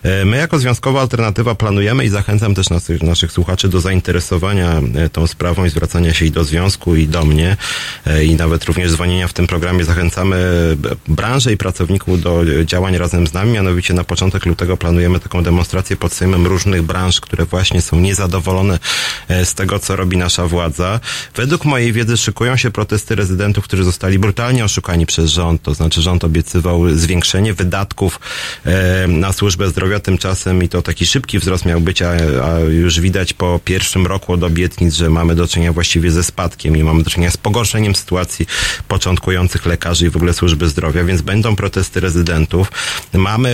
e, 0.04 0.26
my 0.26 0.38
jako 0.38 0.60
Związkowa 0.60 1.02
Alternatywa 1.02 1.56
planujemy 1.56 2.06
i 2.06 2.10
zachęcam 2.10 2.56
też 2.56 2.70
naszych, 2.70 3.04
naszych 3.04 3.32
słuchaczy 3.32 3.70
do 3.70 3.82
zainteresowania 3.82 4.82
e, 4.96 5.10
tą 5.10 5.28
sprawą 5.28 5.66
i 5.66 5.70
zwracania 5.70 6.14
się 6.14 6.26
i 6.26 6.32
do 6.32 6.44
związku, 6.44 6.96
i 6.96 7.08
do 7.08 7.26
mnie, 7.26 7.58
e, 8.06 8.24
i 8.24 8.36
nawet 8.36 8.66
również 8.66 8.92
dzwonienia 8.92 9.15
w 9.28 9.34
tym 9.34 9.48
programie. 9.48 9.84
Zachęcamy 9.86 10.36
b- 10.78 10.96
branżę 11.08 11.54
i 11.54 11.58
pracowników 11.58 12.22
do 12.22 12.44
e, 12.44 12.66
działań 12.66 12.98
razem 12.98 13.28
z 13.28 13.34
nami. 13.34 13.52
Mianowicie 13.52 13.94
na 13.94 14.04
początek 14.04 14.46
lutego 14.46 14.78
planujemy 14.78 15.20
taką 15.20 15.44
demonstrację 15.44 15.98
pod 15.98 16.14
Sejmem 16.14 16.48
różnych 16.48 16.82
branż, 16.82 17.22
które 17.22 17.46
właśnie 17.46 17.82
są 17.82 18.00
niezadowolone 18.00 18.80
e, 19.28 19.46
z 19.46 19.54
tego, 19.54 19.80
co 19.80 19.96
robi 19.96 20.18
nasza 20.18 20.48
władza. 20.48 21.00
Według 21.36 21.66
mojej 21.66 21.94
wiedzy 21.94 22.18
szykują 22.18 22.58
się 22.58 22.72
protesty 22.72 23.16
rezydentów, 23.16 23.64
którzy 23.64 23.84
zostali 23.84 24.20
brutalnie 24.20 24.66
oszukani 24.66 25.06
przez 25.06 25.30
rząd. 25.30 25.62
To 25.62 25.74
znaczy 25.74 26.02
rząd 26.02 26.24
obiecywał 26.24 26.90
zwiększenie 26.90 27.54
wydatków 27.54 28.20
e, 28.66 29.08
na 29.08 29.34
służbę 29.34 29.70
zdrowia 29.70 30.00
tymczasem 30.00 30.64
i 30.64 30.70
to 30.70 30.82
taki 30.82 31.06
szybki 31.06 31.40
wzrost 31.40 31.66
miał 31.66 31.82
być, 31.82 32.02
a, 32.02 32.16
już 32.60 33.00
widać 33.00 33.34
po 33.34 33.60
pierwszym 33.66 34.08
roku 34.08 34.34
od 34.34 34.44
obietnic, 34.44 34.96
że 34.96 35.10
mamy 35.10 35.36
do 35.36 35.48
czynienia 35.48 35.74
właściwie 35.74 36.12
ze 36.12 36.24
spadkiem 36.24 36.78
i 36.78 36.84
mamy 36.84 37.04
do 37.04 37.10
czynienia 37.10 37.32
z 37.32 37.38
pogorszeniem 37.38 37.96
sytuacji, 37.96 38.48
początkujących 39.06 39.66
lekarzy 39.66 40.06
i 40.06 40.10
w 40.10 40.16
ogóle 40.16 40.34
służby 40.34 40.70
zdrowia, 40.70 41.04
więc 41.04 41.22
będą 41.22 41.56
protesty 41.56 42.00
rezydentów. 42.00 42.72
Mamy 43.14 43.50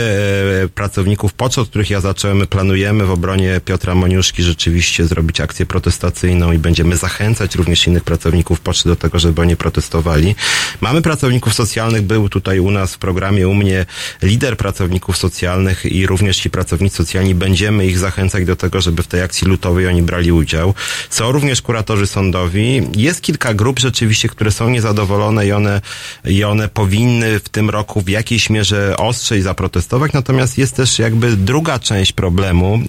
e, 0.63 0.67
pracowników 0.67 1.33
poczty, 1.33 1.61
od 1.61 1.69
których 1.69 1.89
ja 1.89 2.01
zacząłem, 2.01 2.37
my 2.37 2.47
planujemy 2.47 3.05
w 3.05 3.11
obronie 3.11 3.61
Piotra 3.65 3.95
Moniuszki 3.95 4.43
rzeczywiście 4.43 5.05
zrobić 5.05 5.41
akcję 5.41 5.65
protestacyjną 5.65 6.51
i 6.51 6.57
będziemy 6.57 6.97
zachęcać 6.97 7.55
również 7.55 7.87
innych 7.87 8.03
pracowników 8.03 8.59
poczty 8.59 8.89
do 8.89 8.95
tego, 8.95 9.19
żeby 9.19 9.41
oni 9.41 9.55
protestowali. 9.55 10.35
Mamy 10.81 11.01
pracowników 11.01 11.53
socjalnych, 11.53 12.01
był 12.01 12.29
tutaj 12.29 12.59
u 12.59 12.71
nas 12.71 12.95
w 12.95 12.97
programie 12.97 13.47
u 13.47 13.53
mnie 13.53 13.85
lider 14.21 14.57
pracowników 14.57 15.17
socjalnych 15.17 15.85
i 15.85 16.07
również 16.07 16.37
ci 16.37 16.49
pracownicy 16.49 16.95
socjalni, 16.97 17.35
będziemy 17.35 17.85
ich 17.85 17.97
zachęcać 17.97 18.45
do 18.45 18.55
tego, 18.55 18.81
żeby 18.81 19.03
w 19.03 19.07
tej 19.07 19.21
akcji 19.21 19.47
lutowej 19.47 19.87
oni 19.87 20.01
brali 20.01 20.31
udział. 20.31 20.73
Są 21.09 21.31
również 21.31 21.61
kuratorzy 21.61 22.07
sądowi. 22.07 22.81
Jest 22.95 23.21
kilka 23.21 23.53
grup 23.53 23.79
rzeczywiście, 23.79 24.29
które 24.29 24.51
są 24.51 24.69
niezadowolone 24.69 25.40
i 25.43 25.51
one, 25.51 25.81
i 26.25 26.43
one 26.43 26.67
powinny 26.67 27.39
w 27.39 27.49
tym 27.49 27.69
roku 27.69 28.01
w 28.01 28.09
jakiejś 28.09 28.49
mierze 28.49 28.97
ostrzej 28.97 29.41
zaprotestować, 29.41 30.13
natomiast 30.13 30.57
jest 30.57 30.75
też 30.75 30.99
jakby 30.99 31.37
druga 31.37 31.79
część 31.79 32.13
problemu, 32.13 32.79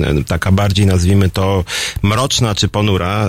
e, 0.00 0.24
taka 0.24 0.52
bardziej 0.52 0.86
nazwijmy 0.86 1.30
to 1.30 1.64
mroczna 2.02 2.54
czy 2.54 2.68
ponura, 2.68 3.26
e, 3.26 3.28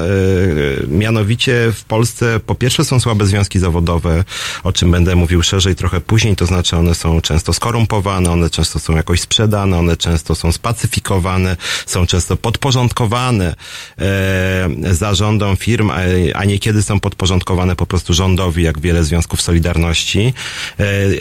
mianowicie 0.88 1.72
w 1.76 1.84
Polsce 1.84 2.40
po 2.40 2.56
pierwsze 2.56 2.86
są 2.86 3.00
słabe 3.00 3.26
związki 3.26 3.60
zawodowe, 3.60 4.24
o 4.64 4.74
czym 4.74 4.92
będę 4.92 5.16
mówił 5.16 5.44
szerzej 5.44 5.76
trochę 5.76 6.02
później, 6.02 6.36
to 6.36 6.46
znaczy 6.46 6.78
one 6.78 6.96
są 6.96 7.22
często 7.22 7.54
skorumpowane, 7.54 8.32
one 8.32 8.50
często 8.50 8.80
są 8.80 8.96
jakoś 8.96 9.22
sprzedane, 9.22 9.80
one 9.80 9.98
często 9.98 10.36
są 10.36 10.52
spacyfikowane, 10.52 11.58
są 11.86 12.06
często 12.06 12.38
podporządkowane 12.38 13.56
e, 14.00 14.94
zarządom 14.94 15.58
firm, 15.58 15.92
a, 16.36 16.46
niekiedy 16.46 16.84
są 16.84 17.00
podporządkowane 17.00 17.76
po 17.76 17.86
prostu 17.86 18.14
rządowi, 18.38 18.64
jak 18.64 18.80
wiele 18.80 19.04
związków 19.04 19.42
Solidarności. 19.42 20.34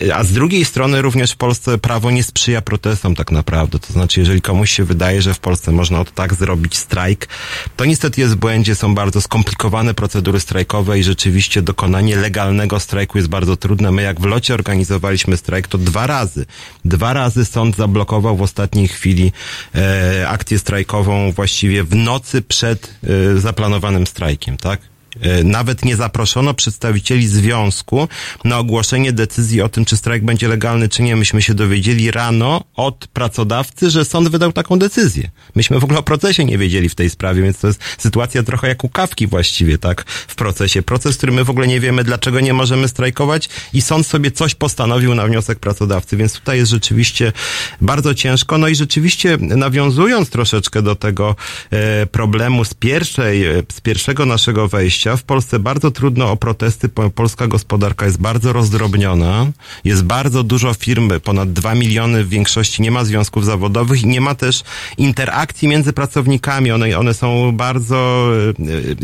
E, 0.08 0.14
a 0.16 0.24
z 0.24 0.32
drugiej 0.32 0.64
strony 0.64 1.02
również 1.02 1.32
w 1.32 1.36
Polsce 1.36 1.78
prawo 1.78 2.10
nie 2.10 2.22
sprzyja 2.22 2.62
protestom 2.62 3.14
tak 3.14 3.32
naprawdę. 3.32 3.78
To 3.78 3.92
znaczy, 3.92 4.20
jeżeli 4.20 4.40
komuś 4.40 4.70
się 4.70 4.84
wydaje, 4.84 5.22
że 5.22 5.34
w 5.34 5.38
Polsce 5.38 5.72
można 5.72 6.00
od 6.00 6.14
tak 6.14 6.34
zrobić 6.34 6.76
strajk, 6.76 7.28
to 7.76 7.84
niestety 7.84 8.20
jest 8.20 8.34
w 8.34 8.36
błędzie, 8.36 8.74
są 8.74 8.94
bardzo 8.94 9.20
skomplikowane 9.20 9.94
procedury 9.94 10.40
strajkowe 10.40 10.98
i 10.98 11.02
rzeczywiście 11.02 11.62
dokonanie 11.62 12.16
legalnego 12.16 12.80
strajku 12.80 13.18
jest 13.18 13.28
bardzo 13.28 13.56
trudne. 13.56 13.92
My 13.92 14.02
jak 14.02 14.20
w 14.20 14.24
locie 14.24 14.54
organizowaliśmy 14.54 15.36
strajk, 15.36 15.68
to 15.68 15.78
dwa 15.78 16.06
razy, 16.06 16.46
dwa 16.84 17.12
razy 17.12 17.44
sąd 17.44 17.76
zablokował 17.76 18.36
w 18.36 18.42
ostatniej 18.42 18.88
chwili 18.88 19.32
e, 19.74 20.28
akcję 20.28 20.58
strajkową 20.58 21.32
właściwie 21.32 21.84
w 21.84 21.94
nocy 21.94 22.42
przed 22.42 22.94
e, 23.36 23.40
zaplanowanym 23.40 24.06
strajkiem, 24.06 24.56
tak? 24.56 24.95
E, 25.20 25.44
Nawet 25.44 25.84
nie 25.84 25.96
zaproszono 25.96 26.54
przedstawicieli 26.54 27.28
związku 27.28 28.08
na 28.44 28.58
ogłoszenie 28.58 29.12
decyzji 29.12 29.62
o 29.62 29.68
tym, 29.68 29.84
czy 29.84 29.96
strajk 29.96 30.24
będzie 30.24 30.48
legalny, 30.48 30.88
czy 30.88 31.02
nie. 31.02 31.16
Myśmy 31.16 31.42
się 31.42 31.54
dowiedzieli 31.54 32.10
rano 32.10 32.64
od 32.74 33.06
pracodawcy, 33.06 33.90
że 33.90 34.04
sąd 34.04 34.28
wydał 34.28 34.52
taką 34.52 34.78
decyzję. 34.78 35.30
Myśmy 35.54 35.80
w 35.80 35.84
ogóle 35.84 35.98
o 35.98 36.02
procesie 36.02 36.44
nie 36.44 36.58
wiedzieli 36.58 36.88
w 36.88 36.94
tej 36.94 37.10
sprawie, 37.10 37.42
więc 37.42 37.58
to 37.58 37.66
jest 37.66 37.80
sytuacja 37.98 38.42
trochę 38.42 38.68
jak 38.68 38.84
u 38.84 38.88
kawki 38.88 39.26
właściwie, 39.26 39.78
tak? 39.78 40.04
W 40.08 40.34
procesie. 40.34 40.82
Proces, 40.82 41.16
który 41.16 41.32
my 41.32 41.44
w 41.44 41.50
ogóle 41.50 41.66
nie 41.66 41.80
wiemy, 41.80 42.04
dlaczego 42.04 42.40
nie 42.40 42.52
możemy 42.52 42.88
strajkować 42.88 43.48
i 43.72 43.82
sąd 43.82 44.06
sobie 44.06 44.30
coś 44.30 44.54
postanowił 44.54 45.14
na 45.14 45.26
wniosek 45.26 45.58
pracodawcy, 45.58 46.16
więc 46.16 46.32
tutaj 46.32 46.58
jest 46.58 46.70
rzeczywiście 46.70 47.32
bardzo 47.80 48.14
ciężko. 48.14 48.58
No 48.58 48.68
i 48.68 48.74
rzeczywiście 48.74 49.38
nawiązując 49.40 50.30
troszeczkę 50.30 50.82
do 50.82 50.96
tego 50.96 51.36
e, 51.70 52.06
problemu 52.06 52.64
z 52.64 52.74
pierwszej, 52.74 53.44
e, 53.44 53.62
z 53.72 53.80
pierwszego 53.80 54.26
naszego 54.26 54.68
wejścia, 54.68 55.05
w 55.16 55.22
Polsce 55.22 55.58
bardzo 55.58 55.90
trudno 55.90 56.30
o 56.30 56.36
protesty, 56.36 56.88
polska 57.14 57.46
gospodarka 57.46 58.06
jest 58.06 58.20
bardzo 58.20 58.52
rozdrobniona, 58.52 59.46
jest 59.84 60.04
bardzo 60.04 60.42
dużo 60.42 60.74
firm, 60.74 61.10
ponad 61.24 61.52
2 61.52 61.74
miliony 61.74 62.24
w 62.24 62.28
większości 62.28 62.82
nie 62.82 62.90
ma 62.90 63.04
związków 63.04 63.44
zawodowych 63.44 64.02
i 64.02 64.06
nie 64.06 64.20
ma 64.20 64.34
też 64.34 64.62
interakcji 64.98 65.68
między 65.68 65.92
pracownikami. 65.92 66.72
One, 66.72 66.98
one 66.98 67.14
są 67.14 67.52
bardzo, 67.52 68.28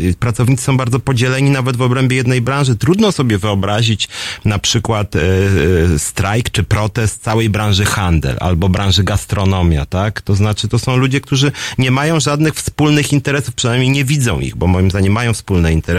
e, 0.05 0.09
e, 0.09 0.13
pracownicy 0.13 0.63
są 0.63 0.77
bardzo 0.77 0.99
podzieleni 0.99 1.49
nawet 1.49 1.77
w 1.77 1.81
obrębie 1.81 2.15
jednej 2.15 2.41
branży. 2.41 2.75
Trudno 2.75 3.11
sobie 3.11 3.37
wyobrazić 3.37 4.07
na 4.45 4.59
przykład 4.59 5.15
e, 5.15 5.19
strajk 5.97 6.49
czy 6.49 6.63
protest 6.63 7.23
całej 7.23 7.49
branży 7.49 7.85
handel 7.85 8.37
albo 8.39 8.69
branży 8.69 9.03
gastronomia, 9.03 9.85
tak? 9.85 10.21
To 10.21 10.35
znaczy 10.35 10.67
to 10.67 10.79
są 10.79 10.97
ludzie, 10.97 11.21
którzy 11.21 11.51
nie 11.77 11.91
mają 11.91 12.19
żadnych 12.19 12.53
wspólnych 12.53 13.13
interesów, 13.13 13.55
przynajmniej 13.55 13.89
nie 13.89 14.05
widzą 14.05 14.39
ich, 14.39 14.55
bo 14.55 14.67
moim 14.67 14.89
zdaniem 14.89 15.13
mają 15.13 15.33
wspólne 15.33 15.73
interesy. 15.73 15.92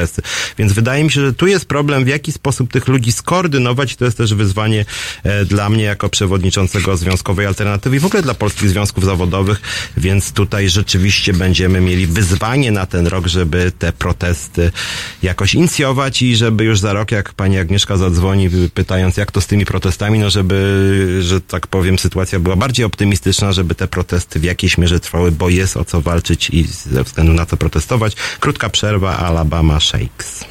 Więc 0.58 0.72
wydaje 0.72 1.04
mi 1.04 1.10
się, 1.10 1.20
że 1.20 1.32
tu 1.32 1.46
jest 1.46 1.66
problem, 1.66 2.04
w 2.04 2.08
jaki 2.08 2.32
sposób 2.32 2.72
tych 2.72 2.88
ludzi 2.88 3.12
skoordynować. 3.12 3.96
To 3.96 4.04
jest 4.04 4.16
też 4.16 4.34
wyzwanie 4.34 4.84
e, 5.22 5.44
dla 5.44 5.68
mnie 5.68 5.84
jako 5.84 6.08
przewodniczącego 6.08 6.96
Związkowej 6.96 7.46
Alternatywy 7.46 7.96
i 7.96 7.98
w 7.98 8.06
ogóle 8.06 8.22
dla 8.22 8.34
polskich 8.34 8.70
związków 8.70 9.04
zawodowych, 9.04 9.60
więc 9.96 10.32
tutaj 10.32 10.68
rzeczywiście 10.68 11.32
będziemy 11.32 11.80
mieli 11.80 12.06
wyzwanie 12.06 12.70
na 12.70 12.86
ten 12.86 13.06
rok, 13.06 13.26
żeby 13.26 13.72
te 13.78 13.92
protesty 13.92 14.70
jakoś 15.22 15.54
inicjować 15.54 16.22
i 16.22 16.36
żeby 16.36 16.64
już 16.64 16.78
za 16.78 16.92
rok, 16.92 17.10
jak 17.10 17.32
pani 17.32 17.58
Agnieszka 17.58 17.96
zadzwoni, 17.96 18.50
pytając 18.74 19.16
jak 19.16 19.32
to 19.32 19.40
z 19.40 19.46
tymi 19.46 19.64
protestami, 19.64 20.18
no 20.18 20.30
żeby, 20.30 21.18
że 21.22 21.40
tak 21.40 21.66
powiem, 21.66 21.98
sytuacja 21.98 22.38
była 22.38 22.56
bardziej 22.56 22.84
optymistyczna, 22.84 23.52
żeby 23.52 23.74
te 23.74 23.88
protesty 23.88 24.40
w 24.40 24.44
jakiejś 24.44 24.78
mierze 24.78 25.00
trwały, 25.00 25.32
bo 25.32 25.48
jest 25.48 25.76
o 25.76 25.84
co 25.84 26.00
walczyć 26.00 26.50
i 26.50 26.64
ze 26.64 27.04
względu 27.04 27.32
na 27.32 27.46
co 27.46 27.56
protestować. 27.56 28.16
Krótka 28.40 28.68
przerwa, 28.68 29.16
Alabama 29.16 29.73
Shakes. 29.78 30.44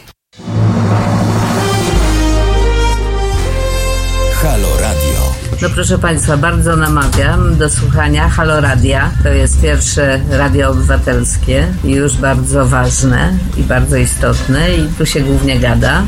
No 5.64 5.70
proszę 5.70 5.98
Państwa, 5.98 6.38
bardzo 6.38 6.76
namawiam 6.76 7.58
do 7.58 7.70
słuchania 7.70 8.30
Halo 8.30 8.62
Radia. 8.62 9.12
To 9.24 9.30
jest 9.30 9.62
pierwsze 9.62 10.20
radio 10.30 10.70
obywatelskie 10.70 11.68
i 11.84 11.92
już 11.92 12.18
bardzo 12.18 12.66
ważne 12.66 13.34
i 13.58 13.64
bardzo 13.64 13.98
istotne 13.98 14.76
i 14.76 14.88
tu 14.98 15.06
się 15.06 15.20
głównie 15.20 15.60
gada, 15.60 16.04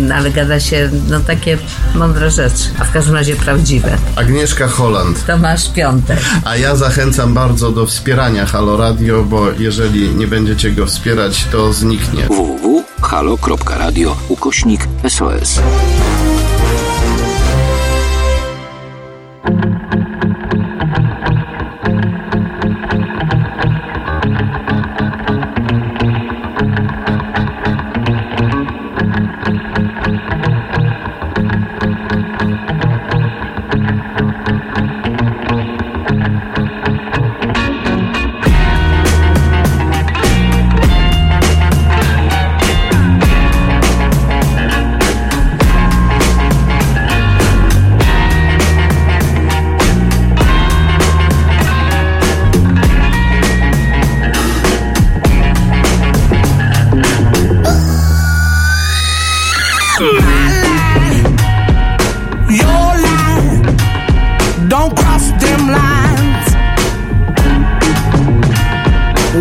yy, 0.00 0.14
ale 0.14 0.30
gada 0.30 0.60
się 0.60 0.90
no 1.08 1.20
takie 1.20 1.58
mądre 1.94 2.30
rzeczy, 2.30 2.64
a 2.78 2.84
w 2.84 2.92
każdym 2.92 3.14
razie 3.14 3.36
prawdziwe. 3.36 3.98
Agnieszka 4.16 4.68
Holland. 4.68 5.26
Tomasz 5.26 5.72
Piątek. 5.72 6.20
A 6.44 6.56
ja 6.56 6.76
zachęcam 6.76 7.34
bardzo 7.34 7.72
do 7.72 7.86
wspierania 7.86 8.46
Halo 8.46 8.76
Radio, 8.76 9.24
bo 9.24 9.52
jeżeli 9.58 10.14
nie 10.14 10.26
będziecie 10.26 10.70
go 10.70 10.86
wspierać, 10.86 11.44
to 11.52 11.72
zniknie. 11.72 12.26
www.halo.radio 12.26 14.16
ukośnik 14.28 14.88
SOS. 15.08 15.60
thank 19.48 20.08
you 20.22 20.27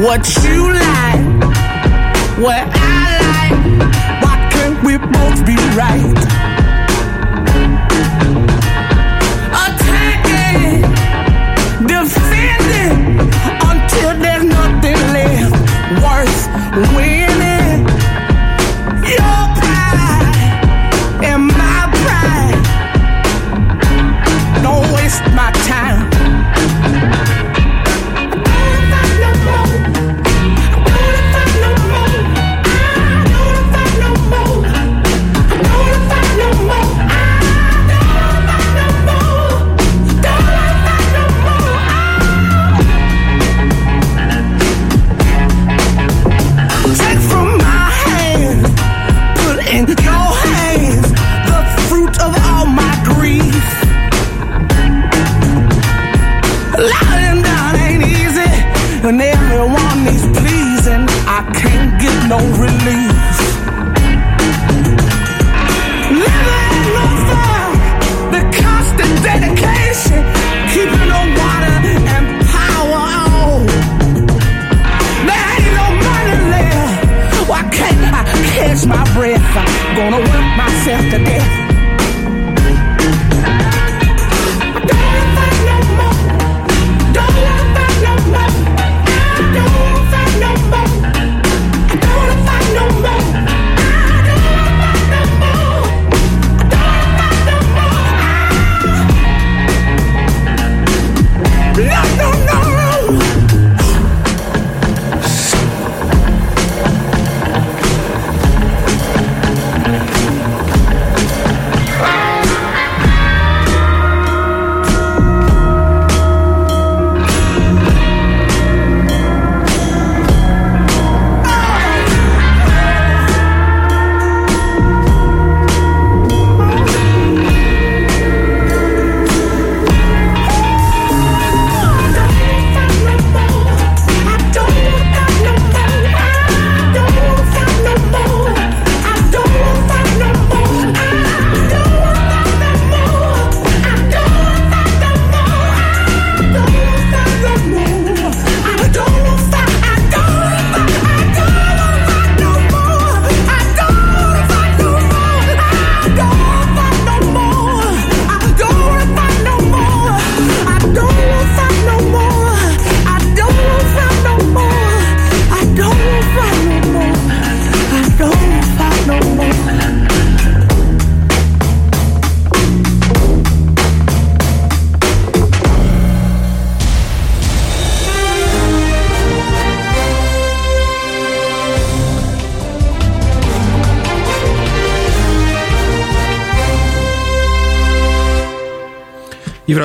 What 0.08 0.26
you 0.42 0.72
like, 0.72 1.20
what 2.40 2.64
I 2.72 3.20
like, 3.28 4.24
why 4.24 4.50
can't 4.54 4.82
we 4.82 4.96
both 4.98 5.46
be 5.46 5.58
right? 5.76 6.27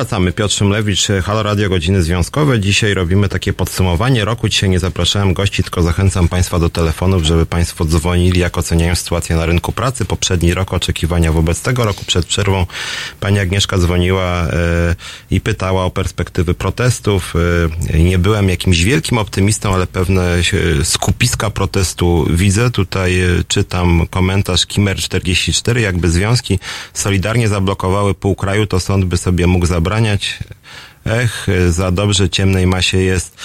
Wracamy. 0.03 0.31
Piotr 0.31 0.53
Szymlewicz, 0.53 1.07
Halo 1.23 1.43
Radio, 1.43 1.69
godziny 1.69 2.03
związkowe. 2.03 2.59
Dzisiaj 2.59 2.93
robimy 2.93 3.29
takie 3.29 3.53
podsumowanie 3.53 4.25
roku. 4.25 4.49
Dzisiaj 4.49 4.69
nie 4.69 4.79
zapraszałem 4.79 5.33
gości, 5.33 5.63
tylko 5.63 5.81
zachęcam 5.81 6.27
Państwa 6.27 6.59
do 6.59 6.69
telefonów, 6.69 7.23
żeby 7.23 7.45
Państwo 7.45 7.85
dzwonili, 7.85 8.39
jak 8.39 8.57
oceniają 8.57 8.95
sytuację 8.95 9.35
na 9.35 9.45
rynku 9.45 9.71
pracy. 9.71 10.05
Poprzedni 10.05 10.53
rok 10.53 10.73
oczekiwania 10.73 11.31
wobec 11.31 11.61
tego 11.61 11.85
roku. 11.85 12.05
Przed 12.05 12.25
przerwą 12.25 12.65
Pani 13.19 13.39
Agnieszka 13.39 13.77
dzwoniła 13.77 14.23
e, 14.23 14.95
i 15.31 15.41
pytała 15.41 15.85
o 15.85 15.91
perspektywy 15.91 16.53
protestów. 16.53 17.33
E, 17.93 17.99
nie 17.99 18.17
byłem 18.17 18.49
jakimś 18.49 18.83
wielkim 18.83 19.17
optymistą, 19.17 19.73
ale 19.73 19.87
pewne 19.87 20.35
e, 20.35 20.85
skupiska 20.85 21.49
protestu 21.49 22.27
widzę. 22.29 22.71
Tutaj 22.71 23.21
e, 23.21 23.27
czytam 23.47 24.07
komentarz 24.09 24.67
Kimer44, 24.67 25.79
jakby 25.79 26.09
związki 26.09 26.59
solidarnie 26.93 27.47
zablokowały 27.47 28.13
pół 28.13 28.35
kraju, 28.35 28.67
to 28.67 28.79
sąd 28.79 29.05
by 29.05 29.17
sobie 29.17 29.47
mógł 29.47 29.65
zabraniać. 29.93 30.39
Ech, 31.05 31.47
za 31.69 31.91
dobrze 31.91 32.29
ciemnej 32.29 32.67
masie 32.67 32.97
jest. 32.97 33.37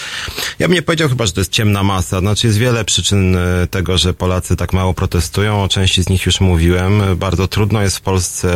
Ja 0.59 0.69
bym 0.69 0.75
nie 0.75 0.83
powiedział 0.83 1.09
chyba, 1.09 1.27
że 1.27 1.33
to 1.33 1.41
jest 1.41 1.53
ciemna 1.53 1.83
masa. 1.83 2.21
Znaczy 2.21 2.47
jest 2.47 2.59
wiele 2.59 2.85
przyczyn 2.85 3.37
e, 3.37 3.67
tego, 3.67 3.99
że 3.99 4.15
Polacy 4.15 4.57
tak 4.57 4.73
mało 4.73 4.95
protestują. 4.95 5.63
O 5.63 5.69
części 5.69 6.03
z 6.03 6.09
nich 6.09 6.27
już 6.27 6.41
mówiłem. 6.41 7.03
Bardzo 7.17 7.49
trudno 7.49 7.83
jest 7.83 7.97
w 7.97 8.01
Polsce 8.01 8.49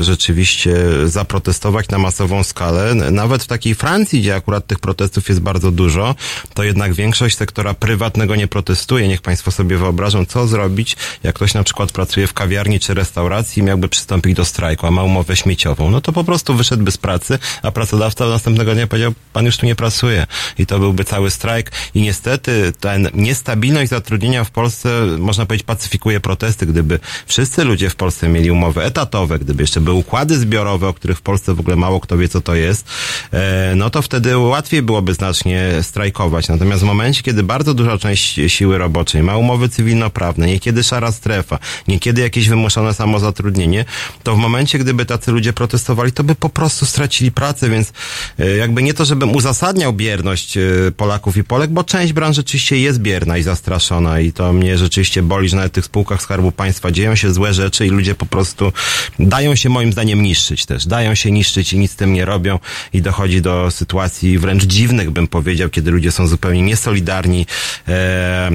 rzeczywiście 0.00 0.74
zaprotestować 1.04 1.88
na 1.88 1.98
masową 1.98 2.44
skalę. 2.44 2.94
Nawet 2.94 3.42
w 3.42 3.46
takiej 3.46 3.74
Francji, 3.74 4.20
gdzie 4.20 4.34
akurat 4.34 4.66
tych 4.66 4.78
protestów 4.78 5.28
jest 5.28 5.40
bardzo 5.40 5.70
dużo, 5.70 6.14
to 6.54 6.62
jednak 6.62 6.94
większość 6.94 7.36
sektora 7.36 7.74
prywatnego 7.74 8.36
nie 8.36 8.48
protestuje. 8.48 9.08
Niech 9.08 9.22
Państwo 9.22 9.50
sobie 9.50 9.76
wyobrażą, 9.76 10.26
co 10.26 10.46
zrobić, 10.46 10.96
jak 11.22 11.34
ktoś 11.34 11.54
na 11.54 11.64
przykład 11.64 11.92
pracuje 11.92 12.26
w 12.26 12.32
kawiarni 12.32 12.80
czy 12.80 12.94
restauracji 12.94 13.60
i 13.60 13.62
miałby 13.62 13.88
przystąpić 13.88 14.34
do 14.34 14.44
strajku, 14.44 14.86
a 14.86 14.90
ma 14.90 15.02
umowę 15.02 15.36
śmieciową. 15.36 15.90
No 15.90 16.00
to 16.00 16.12
po 16.12 16.24
prostu 16.24 16.54
wyszedłby 16.54 16.90
z 16.90 16.98
pracy, 16.98 17.38
a 17.62 17.70
pracodawca 17.70 18.26
następnego 18.26 18.74
dnia 18.74 18.86
powiedział, 18.86 19.14
pan 19.32 19.46
już 19.46 19.56
tu 19.56 19.66
nie 19.66 19.74
pracuje. 19.74 20.26
I 20.58 20.66
to 20.66 20.78
byłby 20.78 21.04
cały 21.04 21.30
strajk. 21.30 21.72
I 21.94 22.02
niestety 22.02 22.72
ten 22.80 23.08
niestabilność 23.14 23.90
zatrudnienia 23.90 24.44
w 24.44 24.50
Polsce, 24.50 25.06
można 25.18 25.46
powiedzieć, 25.46 25.66
pacyfikuje 25.66 26.20
protesty. 26.20 26.66
Gdyby 26.66 26.98
wszyscy 27.26 27.64
ludzie 27.64 27.90
w 27.90 27.96
Polsce 27.96 28.28
mieli 28.28 28.50
umowy 28.50 28.82
etatowe, 28.82 29.38
gdyby 29.38 29.62
jeszcze 29.62 29.80
były 29.80 29.96
układy 29.96 30.38
zbiorowe, 30.38 30.88
o 30.88 30.94
których 30.94 31.18
w 31.18 31.22
Polsce 31.22 31.54
w 31.54 31.60
ogóle 31.60 31.76
mało 31.76 32.00
kto 32.00 32.18
wie, 32.18 32.28
co 32.28 32.40
to 32.40 32.54
jest, 32.54 32.86
e, 33.32 33.72
no 33.76 33.90
to 33.90 34.02
wtedy 34.02 34.38
łatwiej 34.38 34.82
byłoby 34.82 35.14
znacznie 35.14 35.70
strajkować. 35.82 36.43
Natomiast 36.48 36.82
w 36.82 36.86
momencie, 36.86 37.22
kiedy 37.22 37.42
bardzo 37.42 37.74
duża 37.74 37.98
część 37.98 38.40
siły 38.46 38.78
roboczej 38.78 39.22
ma 39.22 39.36
umowy 39.36 39.68
cywilnoprawne, 39.68 40.46
niekiedy 40.46 40.82
szara 40.82 41.12
strefa, 41.12 41.58
niekiedy 41.88 42.22
jakieś 42.22 42.48
wymuszone 42.48 42.94
samozatrudnienie, 42.94 43.84
to 44.22 44.34
w 44.34 44.38
momencie, 44.38 44.78
gdyby 44.78 45.06
tacy 45.06 45.32
ludzie 45.32 45.52
protestowali, 45.52 46.12
to 46.12 46.24
by 46.24 46.34
po 46.34 46.48
prostu 46.48 46.86
stracili 46.86 47.32
pracę, 47.32 47.70
więc 47.70 47.92
e, 48.38 48.56
jakby 48.56 48.82
nie 48.82 48.94
to, 48.94 49.04
żebym 49.04 49.36
uzasadniał 49.36 49.92
bierność 49.92 50.56
e, 50.56 50.60
Polaków 50.96 51.36
i 51.36 51.44
Polek, 51.44 51.70
bo 51.70 51.84
część 51.84 52.12
branż 52.12 52.36
rzeczywiście 52.36 52.78
jest 52.78 52.98
bierna 53.00 53.38
i 53.38 53.42
zastraszona 53.42 54.20
i 54.20 54.32
to 54.32 54.52
mnie 54.52 54.78
rzeczywiście 54.78 55.22
boli, 55.22 55.48
że 55.48 55.56
nawet 55.56 55.72
w 55.72 55.74
tych 55.74 55.84
spółkach 55.84 56.22
Skarbu 56.22 56.52
Państwa 56.52 56.90
dzieją 56.90 57.14
się 57.14 57.32
złe 57.32 57.54
rzeczy 57.54 57.86
i 57.86 57.90
ludzie 57.90 58.14
po 58.14 58.26
prostu 58.26 58.72
dają 59.18 59.54
się 59.54 59.68
moim 59.68 59.92
zdaniem 59.92 60.22
niszczyć 60.22 60.66
też. 60.66 60.86
Dają 60.86 61.14
się 61.14 61.30
niszczyć 61.30 61.72
i 61.72 61.78
nic 61.78 61.90
z 61.90 61.96
tym 61.96 62.12
nie 62.12 62.24
robią 62.24 62.58
i 62.92 63.02
dochodzi 63.02 63.42
do 63.42 63.70
sytuacji 63.70 64.38
wręcz 64.38 64.64
dziwnych, 64.64 65.10
bym 65.10 65.26
powiedział, 65.26 65.70
kiedy 65.70 65.90
ludzie 65.90 66.12
są 66.12 66.26
zupełnie 66.34 66.62
niesolidarni 66.62 67.46
e, 67.88 67.92
e, 67.92 68.50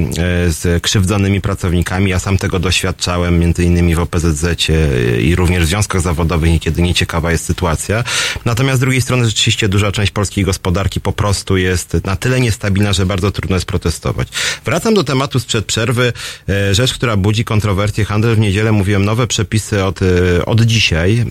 z 0.50 0.82
krzywdzonymi 0.82 1.40
pracownikami. 1.40 2.10
Ja 2.10 2.18
sam 2.18 2.38
tego 2.38 2.58
doświadczałem 2.58 3.38
między 3.38 3.64
innymi 3.64 3.94
w 3.94 4.00
OPZZ 4.00 4.44
i 5.20 5.34
również 5.34 5.64
w 5.64 5.66
związkach 5.66 6.00
zawodowych, 6.00 6.50
niekiedy 6.50 6.82
nieciekawa 6.82 7.32
jest 7.32 7.44
sytuacja. 7.44 8.04
Natomiast 8.44 8.76
z 8.76 8.80
drugiej 8.80 9.00
strony 9.00 9.26
rzeczywiście 9.26 9.68
duża 9.68 9.92
część 9.92 10.12
polskiej 10.12 10.44
gospodarki 10.44 11.00
po 11.00 11.12
prostu 11.12 11.56
jest 11.56 11.96
na 12.04 12.16
tyle 12.16 12.40
niestabilna, 12.40 12.92
że 12.92 13.06
bardzo 13.06 13.30
trudno 13.30 13.56
jest 13.56 13.66
protestować. 13.66 14.28
Wracam 14.64 14.94
do 14.94 15.04
tematu 15.04 15.40
sprzed 15.40 15.64
przerwy. 15.64 16.12
E, 16.48 16.74
Rzecz, 16.74 16.94
która 16.94 17.16
budzi 17.16 17.44
kontrowersję. 17.44 18.04
Handel 18.04 18.36
w 18.36 18.38
niedzielę 18.38 18.72
mówiłem 18.72 19.04
nowe 19.04 19.26
przepisy 19.26 19.84
od, 19.84 20.00
e, 20.02 20.46
od 20.46 20.60
dzisiaj 20.60 21.18
e, 21.18 21.24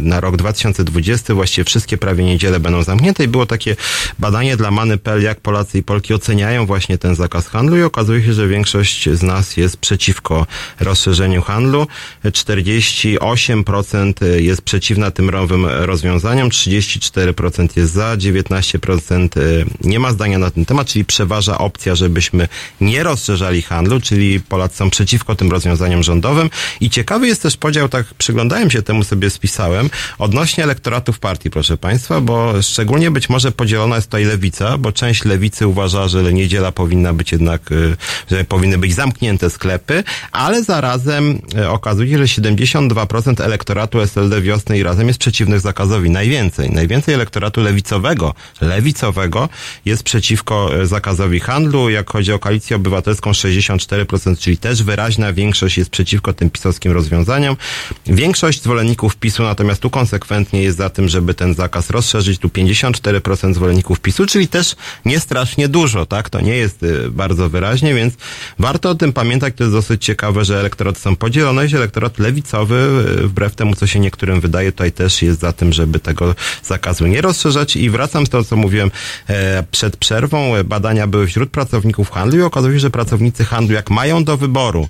na 0.00 0.20
rok 0.20 0.36
2020. 0.36 1.34
Właściwie 1.34 1.64
wszystkie 1.64 1.98
prawie 1.98 2.24
niedziele 2.24 2.60
będą 2.60 2.82
zamknięte 2.82 3.24
i 3.24 3.28
było 3.28 3.46
takie 3.46 3.76
badanie 4.18 4.56
dla 4.56 4.70
Many.pl, 4.70 5.22
jak 5.22 5.40
Polacy 5.40 5.78
i 5.78 5.82
Polki 5.86 6.14
oceniają 6.14 6.66
właśnie 6.66 6.98
ten 6.98 7.14
zakaz 7.14 7.46
handlu 7.46 7.76
i 7.76 7.82
okazuje 7.82 8.22
się, 8.24 8.32
że 8.32 8.48
większość 8.48 9.08
z 9.08 9.22
nas 9.22 9.56
jest 9.56 9.76
przeciwko 9.76 10.46
rozszerzeniu 10.80 11.42
handlu. 11.42 11.86
48% 12.24 14.12
jest 14.36 14.62
przeciwna 14.62 15.10
tym 15.10 15.30
nowym 15.44 15.66
rozwiązaniom, 15.66 16.48
34% 16.48 17.68
jest 17.76 17.92
za, 17.92 18.16
19% 18.16 19.38
y, 19.38 19.64
nie 19.80 19.98
ma 19.98 20.12
zdania 20.12 20.38
na 20.38 20.50
ten 20.50 20.64
temat, 20.64 20.86
czyli 20.86 21.04
przeważa 21.04 21.58
opcja, 21.58 21.94
żebyśmy 21.94 22.48
nie 22.80 23.02
rozszerzali 23.02 23.62
handlu, 23.62 24.00
czyli 24.00 24.40
Polacy 24.40 24.76
są 24.76 24.90
przeciwko 24.90 25.34
tym 25.34 25.50
rozwiązaniom 25.50 26.02
rządowym. 26.02 26.50
I 26.80 26.90
ciekawy 26.90 27.26
jest 27.26 27.42
też 27.42 27.56
podział, 27.56 27.88
tak 27.88 28.06
przyglądałem 28.14 28.70
się 28.70 28.82
temu, 28.82 29.04
sobie 29.04 29.30
spisałem, 29.30 29.90
odnośnie 30.18 30.64
elektoratów 30.64 31.18
partii, 31.18 31.50
proszę 31.50 31.76
Państwa, 31.76 32.20
bo 32.20 32.62
szczególnie 32.62 33.10
być 33.10 33.28
może 33.28 33.52
podzielona 33.52 33.96
jest 33.96 34.08
tutaj 34.08 34.24
lewica, 34.24 34.78
bo 34.78 34.92
część 34.92 35.24
lewicy 35.24 35.66
uważa, 35.74 36.08
że 36.08 36.32
niedziela 36.32 36.72
powinna 36.72 37.12
być 37.12 37.32
jednak, 37.32 37.72
y, 37.72 37.96
że 38.30 38.44
powinny 38.44 38.78
być 38.78 38.94
zamknięte 38.94 39.50
sklepy, 39.50 40.04
ale 40.32 40.64
zarazem 40.64 41.38
y, 41.58 41.68
okazuje 41.68 42.10
się, 42.10 42.18
że 42.18 42.42
72% 42.42 43.44
elektoratu 43.44 44.00
SLD 44.00 44.42
wiosny 44.42 44.78
i 44.78 44.82
razem 44.82 45.08
jest 45.08 45.18
przeciwnych 45.18 45.60
zakazowi. 45.60 46.10
Najwięcej. 46.10 46.70
Najwięcej 46.70 47.14
elektoratu 47.14 47.60
lewicowego, 47.60 48.34
lewicowego 48.60 49.48
jest 49.84 50.02
przeciwko 50.02 50.80
y, 50.82 50.86
zakazowi 50.86 51.40
handlu. 51.40 51.90
Jak 51.90 52.10
chodzi 52.10 52.32
o 52.32 52.38
koalicję 52.38 52.76
obywatelską 52.76 53.30
64%, 53.30 54.38
czyli 54.38 54.56
też 54.56 54.82
wyraźna 54.82 55.32
większość 55.32 55.78
jest 55.78 55.90
przeciwko 55.90 56.32
tym 56.32 56.50
pisowskim 56.50 56.92
rozwiązaniom. 56.92 57.56
Większość 58.06 58.62
zwolenników 58.62 59.16
PiSu 59.16 59.42
natomiast 59.42 59.80
tu 59.80 59.90
konsekwentnie 59.90 60.62
jest 60.62 60.78
za 60.78 60.90
tym, 60.90 61.08
żeby 61.08 61.34
ten 61.34 61.54
zakaz 61.54 61.90
rozszerzyć. 61.90 62.38
Tu 62.38 62.48
54% 62.48 63.54
zwolenników 63.54 64.00
PiSu, 64.00 64.26
czyli 64.26 64.48
też 64.48 64.76
nie 65.04 65.20
strasznie 65.20 65.63
dużo, 65.68 66.06
tak? 66.06 66.30
To 66.30 66.40
nie 66.40 66.56
jest 66.56 66.82
y, 66.82 67.10
bardzo 67.10 67.48
wyraźnie, 67.48 67.94
więc 67.94 68.14
warto 68.58 68.90
o 68.90 68.94
tym 68.94 69.12
pamiętać. 69.12 69.54
To 69.56 69.64
jest 69.64 69.74
dosyć 69.76 70.04
ciekawe, 70.04 70.44
że 70.44 70.60
elektoraty 70.60 71.00
są 71.00 71.16
podzielone, 71.16 71.68
że 71.68 71.76
elektorat 71.76 72.18
lewicowy, 72.18 73.04
y, 73.24 73.28
wbrew 73.28 73.54
temu, 73.54 73.74
co 73.74 73.86
się 73.86 74.00
niektórym 74.00 74.40
wydaje, 74.40 74.72
tutaj 74.72 74.92
też 74.92 75.22
jest 75.22 75.40
za 75.40 75.52
tym, 75.52 75.72
żeby 75.72 76.00
tego 76.00 76.34
zakazu 76.62 77.06
nie 77.06 77.20
rozszerzać. 77.20 77.76
I 77.76 77.90
wracam 77.90 78.26
z 78.26 78.28
to, 78.28 78.44
co 78.44 78.56
mówiłem 78.56 78.90
e, 79.28 79.64
przed 79.70 79.96
przerwą. 79.96 80.52
Badania 80.64 81.06
były 81.06 81.26
wśród 81.26 81.50
pracowników 81.50 82.10
handlu 82.10 82.38
i 82.38 82.42
okazuje 82.42 82.74
się, 82.74 82.80
że 82.80 82.90
pracownicy 82.90 83.44
handlu, 83.44 83.74
jak 83.74 83.90
mają 83.90 84.24
do 84.24 84.36
wyboru 84.36 84.88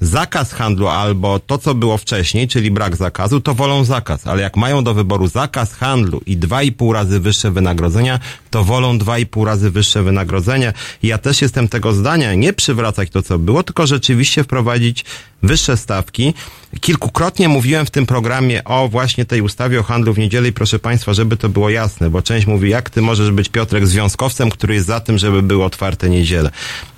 zakaz 0.00 0.52
handlu 0.52 0.88
albo 0.88 1.38
to, 1.38 1.58
co 1.58 1.74
było 1.74 1.98
wcześniej, 1.98 2.48
czyli 2.48 2.70
brak 2.70 2.96
zakazu, 2.96 3.40
to 3.40 3.54
wolą 3.54 3.84
zakaz. 3.84 4.26
Ale 4.26 4.42
jak 4.42 4.56
mają 4.56 4.84
do 4.84 4.94
wyboru 4.94 5.28
zakaz 5.28 5.72
handlu 5.72 6.20
i 6.26 6.36
dwa 6.36 6.62
i 6.62 6.72
pół 6.72 6.92
razy 6.92 7.20
wyższe 7.20 7.50
wynagrodzenia, 7.50 8.20
to 8.50 8.64
wolą 8.64 8.98
dwa 8.98 9.18
i 9.18 9.26
pół 9.26 9.44
razy 9.44 9.70
wyższe 9.70 10.02
wynagrodzenie. 10.02 10.72
I 11.02 11.06
ja 11.06 11.18
też 11.18 11.42
jestem 11.42 11.68
tego 11.68 11.92
zdania, 11.92 12.34
nie 12.34 12.52
przywracać 12.52 13.10
to, 13.10 13.22
co 13.22 13.38
było, 13.38 13.62
tylko 13.62 13.86
rzeczywiście 13.86 14.44
wprowadzić 14.44 15.04
wyższe 15.42 15.76
stawki. 15.76 16.34
Kilkukrotnie 16.80 17.48
mówiłem 17.48 17.86
w 17.86 17.90
tym 17.90 18.06
programie 18.06 18.64
o 18.64 18.88
właśnie 18.88 19.24
tej 19.24 19.42
ustawie 19.42 19.80
o 19.80 19.82
handlu 19.82 20.14
w 20.14 20.18
niedzielę 20.18 20.48
i 20.48 20.52
proszę 20.52 20.78
Państwa, 20.78 21.14
żeby 21.14 21.36
to 21.36 21.48
było 21.48 21.70
jasne, 21.70 22.10
bo 22.10 22.22
część 22.22 22.46
mówi, 22.46 22.70
jak 22.70 22.90
ty 22.90 23.02
możesz 23.02 23.30
być 23.30 23.48
Piotrek 23.48 23.86
związkowcem, 23.86 24.50
który 24.50 24.74
jest 24.74 24.86
za 24.86 25.00
tym, 25.00 25.18
żeby 25.18 25.42
były 25.42 25.64
otwarte 25.64 26.10
niedziele 26.10 26.50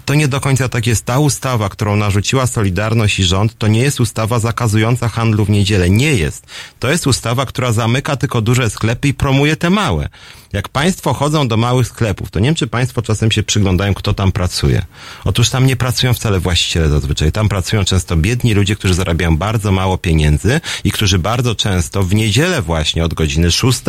to 0.08 0.14
nie 0.14 0.28
do 0.28 0.40
końca 0.40 0.68
tak 0.68 0.86
jest. 0.86 1.04
Ta 1.04 1.18
ustawa, 1.18 1.68
którą 1.68 1.96
narzuciła 1.96 2.46
Solidarność 2.46 3.18
i 3.18 3.24
rząd, 3.24 3.58
to 3.58 3.68
nie 3.68 3.80
jest 3.80 4.00
ustawa 4.00 4.38
zakazująca 4.38 5.08
handlu 5.08 5.44
w 5.44 5.50
niedzielę. 5.50 5.90
Nie 5.90 6.14
jest. 6.14 6.46
To 6.78 6.90
jest 6.90 7.06
ustawa, 7.06 7.46
która 7.46 7.72
zamyka 7.72 8.16
tylko 8.16 8.40
duże 8.40 8.70
sklepy 8.70 9.08
i 9.08 9.14
promuje 9.14 9.56
te 9.56 9.70
małe. 9.70 10.08
Jak 10.52 10.68
Państwo 10.68 11.14
chodzą 11.14 11.48
do 11.48 11.56
małych 11.56 11.86
sklepów, 11.86 12.30
to 12.30 12.40
nie 12.40 12.44
wiem, 12.48 12.54
czy 12.54 12.66
Państwo 12.66 13.02
czasem 13.02 13.30
się 13.30 13.42
przyglądają, 13.42 13.94
kto 13.94 14.14
tam 14.14 14.32
pracuje. 14.32 14.84
Otóż 15.24 15.50
tam 15.50 15.66
nie 15.66 15.76
pracują 15.76 16.14
wcale 16.14 16.40
właściciele 16.40 16.88
zazwyczaj. 16.88 17.32
Tam 17.32 17.48
pracują 17.48 17.84
często 17.84 18.16
biedni 18.16 18.54
ludzie, 18.54 18.76
którzy 18.76 18.94
zarabiają 18.94 19.36
bardzo 19.36 19.72
mało 19.72 19.98
pieniędzy 19.98 20.60
i 20.84 20.92
którzy 20.92 21.18
bardzo 21.18 21.54
często 21.54 22.02
w 22.02 22.14
niedzielę 22.14 22.62
właśnie 22.62 23.04
od 23.04 23.14
godziny 23.14 23.50
6 23.50 23.80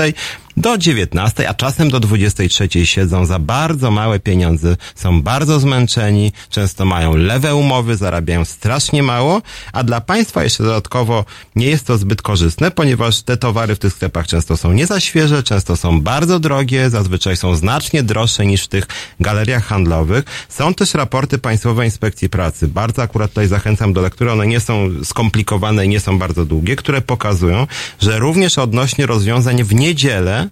do 0.57 0.77
19, 0.77 1.49
a 1.49 1.53
czasem 1.53 1.89
do 1.89 1.99
23 1.99 2.85
siedzą 2.85 3.25
za 3.25 3.39
bardzo 3.39 3.91
małe 3.91 4.19
pieniądze, 4.19 4.77
są 4.95 5.21
bardzo 5.21 5.59
zmęczeni, 5.59 6.31
często 6.49 6.85
mają 6.85 7.15
lewe 7.15 7.55
umowy, 7.55 7.95
zarabiają 7.95 8.45
strasznie 8.45 9.03
mało, 9.03 9.41
a 9.73 9.83
dla 9.83 10.01
państwa 10.01 10.43
jeszcze 10.43 10.63
dodatkowo 10.63 11.25
nie 11.55 11.67
jest 11.67 11.87
to 11.87 11.97
zbyt 11.97 12.21
korzystne, 12.21 12.71
ponieważ 12.71 13.21
te 13.21 13.37
towary 13.37 13.75
w 13.75 13.79
tych 13.79 13.93
sklepach 13.93 14.27
często 14.27 14.57
są 14.57 14.71
nie 14.71 14.85
za 14.85 14.99
świeże, 14.99 15.43
często 15.43 15.77
są 15.77 16.01
bardzo 16.01 16.39
drogie, 16.39 16.48
zazwyczaj 16.87 17.37
są 17.37 17.55
znacznie 17.55 18.03
droższe 18.03 18.45
niż 18.45 18.63
w 18.63 18.67
tych 18.67 18.87
galeriach 19.19 19.65
handlowych. 19.65 20.25
Są 20.49 20.73
też 20.73 20.93
raporty 20.93 21.37
Państwowej 21.37 21.87
Inspekcji 21.87 22.29
Pracy. 22.29 22.67
Bardzo 22.67 23.01
akurat 23.01 23.31
tutaj 23.31 23.47
zachęcam 23.47 23.93
do 23.93 24.01
lektury, 24.01 24.31
one 24.31 24.47
nie 24.47 24.59
są 24.59 24.89
skomplikowane 25.03 25.85
i 25.85 25.89
nie 25.89 25.99
są 25.99 26.19
bardzo 26.19 26.45
długie, 26.45 26.75
które 26.75 27.01
pokazują, 27.01 27.67
że 27.99 28.19
również 28.19 28.57
odnośnie 28.57 29.05
rozwiązań 29.05 29.63
w 29.63 29.75
niedzielę 29.75 30.49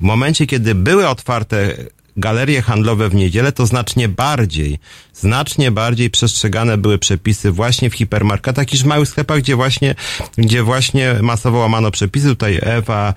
w 0.00 0.02
momencie, 0.02 0.46
kiedy 0.46 0.74
były 0.74 1.08
otwarte 1.08 1.74
galerie 2.16 2.62
handlowe 2.62 3.08
w 3.08 3.14
niedzielę, 3.14 3.52
to 3.52 3.66
znacznie 3.66 4.08
bardziej, 4.08 4.78
znacznie 5.14 5.70
bardziej 5.70 6.10
przestrzegane 6.10 6.78
były 6.78 6.98
przepisy 6.98 7.52
właśnie 7.52 7.90
w 7.90 7.94
hipermarketach 7.94 8.72
niż 8.72 8.82
w 8.82 8.86
małych 8.86 9.08
sklepach, 9.08 9.38
gdzie 9.38 9.56
właśnie, 9.56 9.94
gdzie 10.38 10.62
właśnie 10.62 11.14
masowo 11.22 11.58
łamano 11.58 11.90
przepisy. 11.90 12.28
Tutaj 12.28 12.58
Ewa 12.62 13.14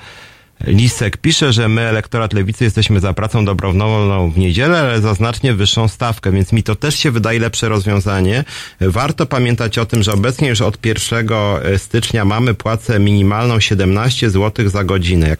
Lisek 0.67 1.17
pisze, 1.17 1.53
że 1.53 1.69
my, 1.69 1.81
elektorat 1.81 2.33
lewicy, 2.33 2.63
jesteśmy 2.63 2.99
za 2.99 3.13
pracą 3.13 3.45
dobrowolną 3.45 4.31
w 4.31 4.37
niedzielę, 4.37 4.79
ale 4.79 5.01
za 5.01 5.13
znacznie 5.13 5.53
wyższą 5.53 5.87
stawkę, 5.87 6.31
więc 6.31 6.53
mi 6.53 6.63
to 6.63 6.75
też 6.75 6.95
się 6.95 7.11
wydaje 7.11 7.39
lepsze 7.39 7.69
rozwiązanie. 7.69 8.43
Warto 8.81 9.25
pamiętać 9.25 9.77
o 9.77 9.85
tym, 9.85 10.03
że 10.03 10.13
obecnie 10.13 10.49
już 10.49 10.61
od 10.61 10.85
1 10.85 11.27
stycznia 11.77 12.25
mamy 12.25 12.53
płacę 12.53 12.99
minimalną 12.99 13.59
17 13.59 14.29
zł 14.29 14.69
za 14.69 14.83
godzinę. 14.83 15.29
Jak 15.29 15.39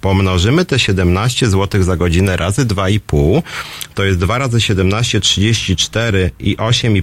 pomnożymy 0.00 0.64
te 0.64 0.78
17 0.78 1.50
zł 1.50 1.82
za 1.82 1.96
godzinę 1.96 2.36
razy 2.36 2.66
2,5, 2.66 3.42
to 3.94 4.04
jest 4.04 4.18
2 4.18 4.38
razy 4.38 4.60
17, 4.60 5.20
34 5.20 6.30
i 6.40 6.56
8,5, 6.56 7.02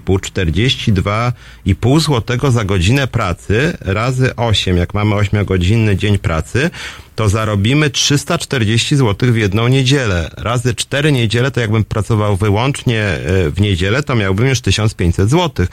42,5 1.65 1.99
zł 1.99 2.51
za 2.51 2.63
godzinę 2.63 3.07
pracy 3.07 3.77
razy 3.79 4.35
8, 4.35 4.77
jak 4.77 4.93
mamy 4.93 5.15
8-godzinny 5.15 5.95
dzień 5.95 6.17
pracy, 6.17 6.69
to 7.15 7.29
zarobimy 7.29 7.89
340 7.89 8.95
zł 8.95 9.33
w 9.33 9.37
jedną 9.37 9.67
niedzielę. 9.67 10.31
Razy 10.37 10.75
4 10.75 11.11
niedziele, 11.11 11.51
to 11.51 11.59
jakbym 11.59 11.83
pracował 11.83 12.37
wyłącznie 12.37 13.01
e, 13.01 13.19
w 13.49 13.61
niedzielę, 13.61 14.03
to 14.03 14.15
miałbym 14.15 14.47
już 14.47 14.61
1500 14.61 15.29
zł. 15.29 15.65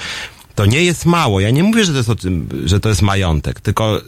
To 0.54 0.66
nie 0.66 0.84
jest 0.84 1.06
mało. 1.06 1.40
Ja 1.40 1.50
nie 1.50 1.62
mówię, 1.62 1.84
że 1.84 1.92
to 1.92 1.98
jest, 1.98 2.10
że 2.64 2.80
to 2.80 2.88
jest 2.88 3.02
majątek, 3.02 3.60
tylko 3.60 3.96
e, 3.96 4.02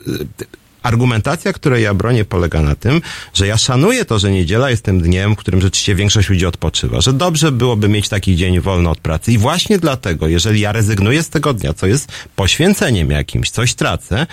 argumentacja, 0.83 1.53
której 1.53 1.83
ja 1.83 1.95
bronię, 1.95 2.25
polega 2.25 2.63
na 2.63 2.75
tym, 2.75 3.03
że 3.35 3.47
ja 3.47 3.59
szanuję 3.59 4.05
to, 4.05 4.19
że 4.19 4.31
niedziela 4.31 4.71
jest 4.71 4.85
tym 4.85 5.01
dniem, 5.01 5.35
w 5.35 5.39
którym 5.39 5.61
rzeczywiście 5.61 5.95
większość 5.95 6.29
ludzi 6.29 6.47
odpoczywa, 6.47 7.01
że 7.01 7.13
dobrze 7.13 7.53
byłoby 7.53 7.89
mieć 7.89 8.09
taki 8.09 8.37
dzień 8.37 8.61
wolny 8.61 8.89
od 8.89 8.99
pracy 8.99 9.33
i 9.33 9.39
właśnie 9.39 9.79
dlatego, 9.79 10.29
jeżeli 10.29 10.61
ja 10.61 10.73
rezygnuję 10.73 11.23
z 11.23 11.29
tego 11.29 11.55
dnia, 11.55 11.75
co 11.75 11.87
jest 11.87 12.13
poświęceniem 12.37 13.11
jakimś, 13.11 13.51
coś 13.51 13.75
tracę, 13.75 14.27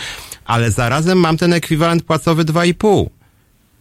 ale 0.48 0.72
zarazem 0.72 1.18
mam 1.18 1.38
ten 1.38 1.54
ekwiwalent 1.54 2.04
płacowy 2.04 2.46
2,5. 2.46 3.06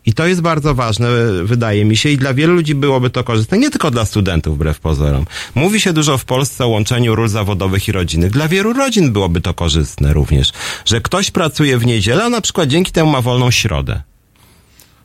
I 0.06 0.12
to 0.14 0.26
jest 0.26 0.40
bardzo 0.40 0.74
ważne, 0.74 1.08
wydaje 1.44 1.84
mi 1.84 1.96
się, 1.96 2.08
i 2.08 2.16
dla 2.16 2.34
wielu 2.34 2.54
ludzi 2.54 2.74
byłoby 2.74 3.10
to 3.10 3.24
korzystne, 3.24 3.58
nie 3.58 3.70
tylko 3.70 3.90
dla 3.90 4.04
studentów, 4.04 4.54
wbrew 4.54 4.80
pozorom. 4.80 5.26
Mówi 5.54 5.80
się 5.80 5.92
dużo 5.92 6.18
w 6.18 6.24
Polsce 6.24 6.64
o 6.64 6.68
łączeniu 6.68 7.14
ról 7.14 7.28
zawodowych 7.28 7.88
i 7.88 7.92
rodzinnych. 7.92 8.32
Dla 8.32 8.48
wielu 8.48 8.72
rodzin 8.72 9.12
byłoby 9.12 9.40
to 9.40 9.54
korzystne 9.54 10.12
również, 10.12 10.52
że 10.84 11.00
ktoś 11.00 11.30
pracuje 11.30 11.78
w 11.78 11.86
niedzielę, 11.86 12.24
a 12.24 12.28
na 12.28 12.40
przykład 12.40 12.68
dzięki 12.68 12.92
temu 12.92 13.10
ma 13.10 13.20
wolną 13.20 13.50
środę. 13.50 14.02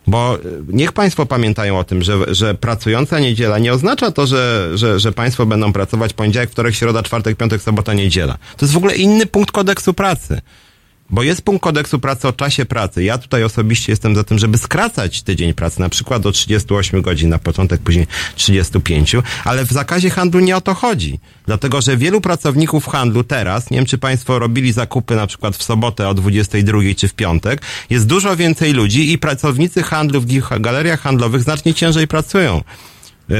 Bo 0.07 0.38
niech 0.68 0.91
Państwo 0.91 1.26
pamiętają 1.26 1.80
o 1.80 1.84
tym, 1.84 2.03
że, 2.03 2.36
że 2.36 2.53
pracująca 2.55 3.20
niedziela 3.20 3.59
nie 3.59 3.74
oznacza 3.74 4.12
to, 4.12 4.28
że, 4.28 4.72
że, 4.76 4.99
że 4.99 5.12
Państwo 5.12 5.45
będą 5.45 5.74
pracować 5.74 6.14
poniedziałek, 6.14 6.49
wtorek, 6.51 6.76
środa, 6.76 7.03
czwartek, 7.03 7.38
piątek, 7.38 7.62
sobota, 7.62 7.93
niedziela. 7.93 8.38
To 8.57 8.66
jest 8.66 8.74
w 8.74 8.78
ogóle 8.78 8.95
inny 8.95 9.26
punkt 9.26 9.51
kodeksu 9.51 9.93
pracy. 9.93 10.41
Bo 11.12 11.24
jest 11.24 11.41
punkt 11.41 11.64
kodeksu 11.64 11.99
pracy 11.99 12.28
o 12.28 12.34
czasie 12.34 12.66
pracy. 12.66 13.03
Ja 13.03 13.18
tutaj 13.18 13.43
osobiście 13.43 13.91
jestem 13.91 14.16
za 14.16 14.24
tym, 14.24 14.39
żeby 14.39 14.57
skracać 14.57 15.22
tydzień 15.22 15.53
pracy, 15.53 15.80
na 15.80 15.89
przykład 15.89 16.22
do 16.22 16.32
38 16.32 17.01
godzin 17.01 17.30
na 17.30 17.39
początek, 17.39 17.82
później 17.82 18.07
35, 18.36 19.16
ale 19.43 19.66
w 19.66 19.72
zakazie 19.72 20.09
handlu 20.09 20.39
nie 20.39 20.57
o 20.57 20.62
to 20.62 20.74
chodzi. 20.74 21.20
Dlatego, 21.45 21.82
że 21.82 21.97
wielu 21.97 22.22
pracowników 22.22 22.88
handlu 22.88 23.24
teraz, 23.24 23.72
nie 23.72 23.78
wiem 23.78 23.86
czy 23.86 23.97
Państwo 23.97 24.39
robili 24.39 24.72
zakupy 24.72 25.16
na 25.16 25.28
przykład 25.28 25.55
w 25.55 25.64
sobotę 25.64 26.09
o 26.09 26.14
22 26.14 26.80
czy 26.97 27.07
w 27.07 27.14
piątek, 27.14 27.62
jest 27.89 28.07
dużo 28.07 28.36
więcej 28.36 28.74
ludzi 28.74 29.12
i 29.12 29.18
pracownicy 29.18 29.84
handlu 29.84 30.22
w 30.22 30.26
galeriach 30.59 31.01
handlowych 31.01 31.41
znacznie 31.41 31.74
ciężej 31.74 32.07
pracują 32.07 32.62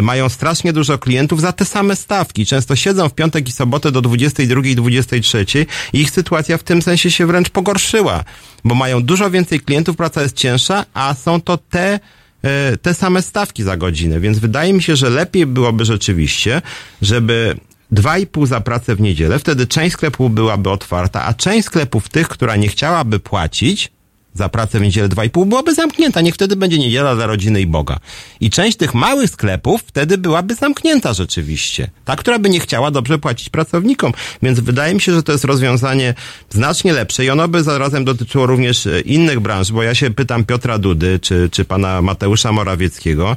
mają 0.02 0.30
strasznie 0.30 0.74
dużo 0.74 0.98
klientów 0.98 1.42
za 1.42 1.52
te 1.52 1.66
same 1.66 1.96
stawki. 1.96 2.46
Często 2.46 2.76
siedzą 2.76 3.10
w 3.10 3.14
piątek 3.14 3.50
i 3.50 3.52
sobotę 3.52 3.92
do 3.92 4.02
22 4.02 4.62
i 4.62 4.76
23 4.76 5.46
i 5.94 6.02
ich 6.02 6.12
sytuacja 6.12 6.58
w 6.58 6.64
tym 6.64 6.82
sensie 6.82 7.12
się 7.12 7.26
wręcz 7.26 7.50
pogorszyła, 7.50 8.24
bo 8.64 8.76
mają 8.76 9.04
dużo 9.04 9.30
więcej 9.30 9.60
klientów, 9.60 9.96
praca 9.96 10.22
jest 10.22 10.36
cięższa, 10.36 10.86
a 10.94 11.14
są 11.14 11.42
to 11.42 11.58
te 11.58 12.00
e, 12.44 12.78
te 12.78 12.94
same 12.94 13.22
stawki 13.22 13.64
za 13.64 13.78
godzinę, 13.78 14.20
więc 14.20 14.40
wydaje 14.40 14.74
mi 14.74 14.84
się, 14.84 14.96
że 14.96 15.10
lepiej 15.10 15.46
byłoby 15.46 15.86
rzeczywiście, 15.86 16.62
żeby 17.02 17.56
2,5 17.94 18.48
za 18.48 18.62
pracę 18.62 18.96
w 18.96 19.02
niedzielę, 19.02 19.40
wtedy 19.40 19.68
część 19.68 19.94
sklepów 19.94 20.34
byłaby 20.34 20.70
otwarta, 20.70 21.26
a 21.26 21.34
część 21.34 21.68
sklepów 21.68 22.10
tych, 22.10 22.28
która 22.28 22.56
nie 22.56 22.68
chciałaby 22.68 23.20
płacić, 23.20 23.92
za 24.34 24.50
pracę 24.50 24.80
w 24.80 24.82
niedzielę 24.82 25.10
2,5 25.10 25.46
byłaby 25.46 25.74
zamknięta. 25.74 26.22
Niech 26.22 26.36
wtedy 26.36 26.56
będzie 26.56 26.80
niedziela 26.80 27.16
dla 27.16 27.26
rodziny 27.26 27.62
i 27.62 27.68
Boga. 27.68 28.00
I 28.40 28.50
część 28.50 28.78
tych 28.78 28.94
małych 28.94 29.30
sklepów 29.30 29.82
wtedy 29.88 30.18
byłaby 30.18 30.56
zamknięta 30.56 31.14
rzeczywiście. 31.14 31.90
Ta, 32.06 32.16
która 32.16 32.40
by 32.40 32.50
nie 32.50 32.60
chciała 32.60 32.92
dobrze 32.92 33.20
płacić 33.20 33.50
pracownikom. 33.50 34.12
Więc 34.44 34.60
wydaje 34.60 34.94
mi 34.94 35.02
się, 35.02 35.14
że 35.14 35.24
to 35.24 35.32
jest 35.32 35.44
rozwiązanie 35.44 36.14
znacznie 36.50 36.94
lepsze 36.94 37.26
i 37.26 37.30
ono 37.30 37.48
by 37.48 37.64
zarazem 37.64 38.06
dotyczyło 38.06 38.46
również 38.46 38.88
e, 38.88 39.02
innych 39.02 39.40
branż, 39.40 39.72
bo 39.72 39.84
ja 39.84 39.96
się 39.96 40.12
pytam 40.12 40.46
Piotra 40.46 40.78
Dudy 40.78 41.20
czy, 41.20 41.50
czy 41.52 41.66
pana 41.66 42.02
Mateusza 42.02 42.52
Morawieckiego, 42.52 43.36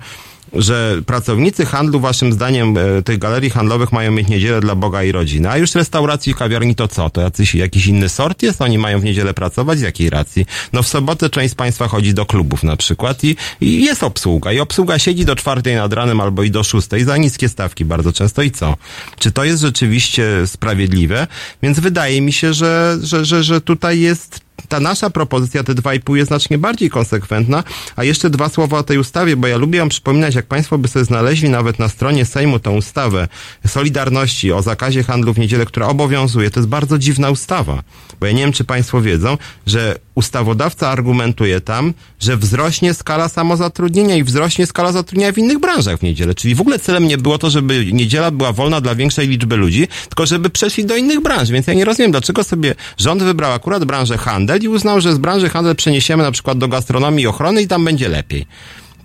że 0.56 1.02
pracownicy 1.06 1.66
handlu, 1.66 2.00
waszym 2.00 2.32
zdaniem, 2.32 2.76
e, 2.78 3.02
tych 3.02 3.18
galerii 3.18 3.50
handlowych 3.50 3.92
mają 3.92 4.12
mieć 4.12 4.28
niedzielę 4.28 4.60
dla 4.60 4.74
Boga 4.74 5.02
i 5.02 5.12
rodziny, 5.12 5.50
a 5.50 5.56
już 5.58 5.74
restauracji 5.74 6.32
i 6.32 6.34
kawiarni 6.34 6.74
to 6.74 6.88
co? 6.88 7.10
To 7.10 7.20
jacyś, 7.20 7.54
jakiś 7.54 7.86
inny 7.86 8.08
sort 8.08 8.42
jest? 8.42 8.62
Oni 8.62 8.78
mają 8.78 9.00
w 9.00 9.04
niedzielę 9.04 9.34
pracować? 9.34 9.78
Z 9.78 9.82
jakiej 9.82 10.10
racji? 10.10 10.46
No 10.72 10.82
w 10.82 10.88
sobotę 10.88 11.30
część 11.30 11.52
z 11.52 11.54
państwa 11.54 11.88
chodzi 11.88 12.14
do 12.14 12.26
klubów 12.26 12.62
na 12.62 12.76
przykład 12.76 13.24
i, 13.24 13.36
i 13.60 13.84
jest 13.84 14.02
obsługa. 14.02 14.52
I 14.52 14.60
obsługa 14.60 14.98
siedzi 14.98 15.24
do 15.24 15.36
czwartej 15.36 15.74
nad 15.74 15.92
ranem 15.92 16.20
albo 16.20 16.42
i 16.42 16.50
do 16.50 16.62
szóstej 16.62 17.04
za 17.04 17.16
niskie 17.16 17.48
stawki 17.48 17.84
bardzo 17.84 18.12
często 18.12 18.42
i 18.42 18.50
co? 18.50 18.76
Czy 19.18 19.32
to 19.32 19.44
jest 19.44 19.62
rzeczywiście 19.62 20.46
sprawiedliwe? 20.46 21.26
Więc 21.62 21.80
wydaje 21.80 22.20
mi 22.20 22.32
się, 22.32 22.54
że, 22.54 22.98
że, 23.02 23.24
że, 23.24 23.42
że 23.42 23.60
tutaj 23.60 24.00
jest 24.00 24.43
ta 24.68 24.80
nasza 24.80 25.10
propozycja, 25.10 25.64
te 25.64 25.74
2,5 25.74 26.14
jest 26.14 26.28
znacznie 26.28 26.58
bardziej 26.58 26.90
konsekwentna. 26.90 27.64
A 27.96 28.04
jeszcze 28.04 28.30
dwa 28.30 28.48
słowa 28.48 28.78
o 28.78 28.82
tej 28.82 28.98
ustawie, 28.98 29.36
bo 29.36 29.46
ja 29.46 29.56
lubię 29.56 29.78
ją 29.78 29.88
przypominać, 29.88 30.34
jak 30.34 30.46
Państwo 30.46 30.78
by 30.78 30.88
sobie 30.88 31.04
znaleźli 31.04 31.48
nawet 31.48 31.78
na 31.78 31.88
stronie 31.88 32.24
Sejmu 32.24 32.58
tą 32.58 32.76
ustawę 32.76 33.28
Solidarności 33.66 34.52
o 34.52 34.62
zakazie 34.62 35.02
handlu 35.02 35.34
w 35.34 35.38
niedzielę, 35.38 35.66
która 35.66 35.86
obowiązuje. 35.86 36.50
To 36.50 36.60
jest 36.60 36.68
bardzo 36.68 36.98
dziwna 36.98 37.30
ustawa. 37.30 37.82
Bo 38.20 38.26
ja 38.26 38.32
nie 38.32 38.42
wiem, 38.42 38.52
czy 38.52 38.64
Państwo 38.64 39.00
wiedzą, 39.00 39.38
że 39.66 39.98
ustawodawca 40.14 40.88
argumentuje 40.88 41.60
tam, 41.60 41.94
że 42.20 42.36
wzrośnie 42.36 42.94
skala 42.94 43.28
samozatrudnienia 43.28 44.16
i 44.16 44.24
wzrośnie 44.24 44.66
skala 44.66 44.92
zatrudnienia 44.92 45.32
w 45.32 45.38
innych 45.38 45.58
branżach 45.58 45.98
w 45.98 46.02
niedzielę. 46.02 46.34
Czyli 46.34 46.54
w 46.54 46.60
ogóle 46.60 46.78
celem 46.78 47.08
nie 47.08 47.18
było 47.18 47.38
to, 47.38 47.50
żeby 47.50 47.86
niedziela 47.92 48.30
była 48.30 48.52
wolna 48.52 48.80
dla 48.80 48.94
większej 48.94 49.28
liczby 49.28 49.56
ludzi, 49.56 49.88
tylko 50.08 50.26
żeby 50.26 50.50
przeszli 50.50 50.84
do 50.84 50.96
innych 50.96 51.22
branż. 51.22 51.50
Więc 51.50 51.66
ja 51.66 51.74
nie 51.74 51.84
rozumiem, 51.84 52.10
dlaczego 52.10 52.44
sobie 52.44 52.74
rząd 52.98 53.22
wybrał 53.22 53.52
akurat 53.52 53.84
branżę 53.84 54.18
handel 54.18 54.62
i 54.62 54.68
uznał, 54.68 55.00
że 55.00 55.14
z 55.14 55.18
branży 55.18 55.48
handel 55.48 55.76
przeniesiemy 55.76 56.22
na 56.22 56.30
przykład 56.30 56.58
do 56.58 56.68
gastronomii 56.68 57.24
i 57.24 57.26
ochrony 57.26 57.62
i 57.62 57.68
tam 57.68 57.84
będzie 57.84 58.08
lepiej. 58.08 58.46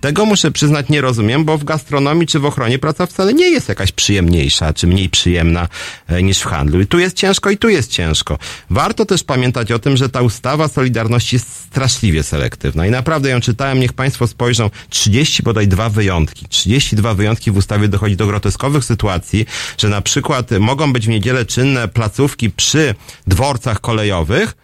Tego 0.00 0.26
muszę 0.26 0.50
przyznać 0.50 0.88
nie 0.88 1.00
rozumiem, 1.00 1.44
bo 1.44 1.58
w 1.58 1.64
gastronomii 1.64 2.26
czy 2.26 2.38
w 2.38 2.44
ochronie 2.44 2.78
praca 2.78 3.06
wcale 3.06 3.34
nie 3.34 3.50
jest 3.50 3.68
jakaś 3.68 3.92
przyjemniejsza 3.92 4.72
czy 4.72 4.86
mniej 4.86 5.08
przyjemna 5.08 5.68
e, 6.08 6.22
niż 6.22 6.38
w 6.38 6.44
handlu. 6.44 6.80
I 6.80 6.86
tu 6.86 6.98
jest 6.98 7.16
ciężko 7.16 7.50
i 7.50 7.56
tu 7.56 7.68
jest 7.68 7.90
ciężko. 7.90 8.38
Warto 8.70 9.06
też 9.06 9.24
pamiętać 9.24 9.72
o 9.72 9.78
tym, 9.78 9.96
że 9.96 10.08
ta 10.08 10.22
ustawa 10.22 10.68
Solidarności 10.68 11.36
jest 11.36 11.52
straszliwie 11.52 12.22
selektywna 12.22 12.86
i 12.86 12.90
naprawdę 12.90 13.30
ją 13.30 13.40
czytałem, 13.40 13.80
niech 13.80 13.92
Państwo 13.92 14.26
spojrzą, 14.26 14.70
30 14.88 15.42
bodaj 15.42 15.68
dwa 15.68 15.88
wyjątki. 15.88 16.46
32 16.48 17.14
wyjątki 17.14 17.50
w 17.50 17.56
ustawie 17.56 17.88
dochodzi 17.88 18.16
do 18.16 18.26
groteskowych 18.26 18.84
sytuacji, 18.84 19.46
że 19.78 19.88
na 19.88 20.00
przykład 20.00 20.50
mogą 20.60 20.92
być 20.92 21.06
w 21.06 21.08
niedzielę 21.08 21.44
czynne 21.44 21.88
placówki 21.88 22.50
przy 22.50 22.94
dworcach 23.26 23.80
kolejowych, 23.80 24.54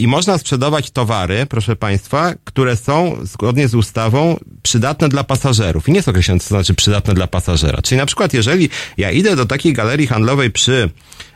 i 0.00 0.06
można 0.06 0.38
sprzedawać 0.38 0.90
towary, 0.90 1.46
proszę 1.46 1.76
Państwa, 1.76 2.34
które 2.44 2.76
są 2.76 3.16
zgodnie 3.22 3.68
z 3.68 3.74
ustawą 3.74 4.36
przydatne 4.62 5.08
dla 5.08 5.24
pasażerów. 5.24 5.88
I 5.88 5.92
nie 5.92 5.98
jest 5.98 6.08
określone, 6.08 6.40
co 6.40 6.48
znaczy 6.48 6.74
przydatne 6.74 7.14
dla 7.14 7.26
pasażera. 7.26 7.82
Czyli 7.82 7.98
na 7.98 8.06
przykład, 8.06 8.34
jeżeli 8.34 8.68
ja 8.96 9.10
idę 9.10 9.36
do 9.36 9.46
takiej 9.46 9.72
galerii 9.72 10.06
handlowej 10.06 10.50
przy 10.50 10.90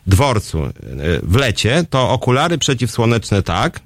dworcu 0.06 0.64
e, 0.64 0.72
w 1.22 1.36
lecie, 1.36 1.84
to 1.90 2.10
okulary 2.10 2.58
przeciwsłoneczne 2.58 3.42
tak, 3.42 3.80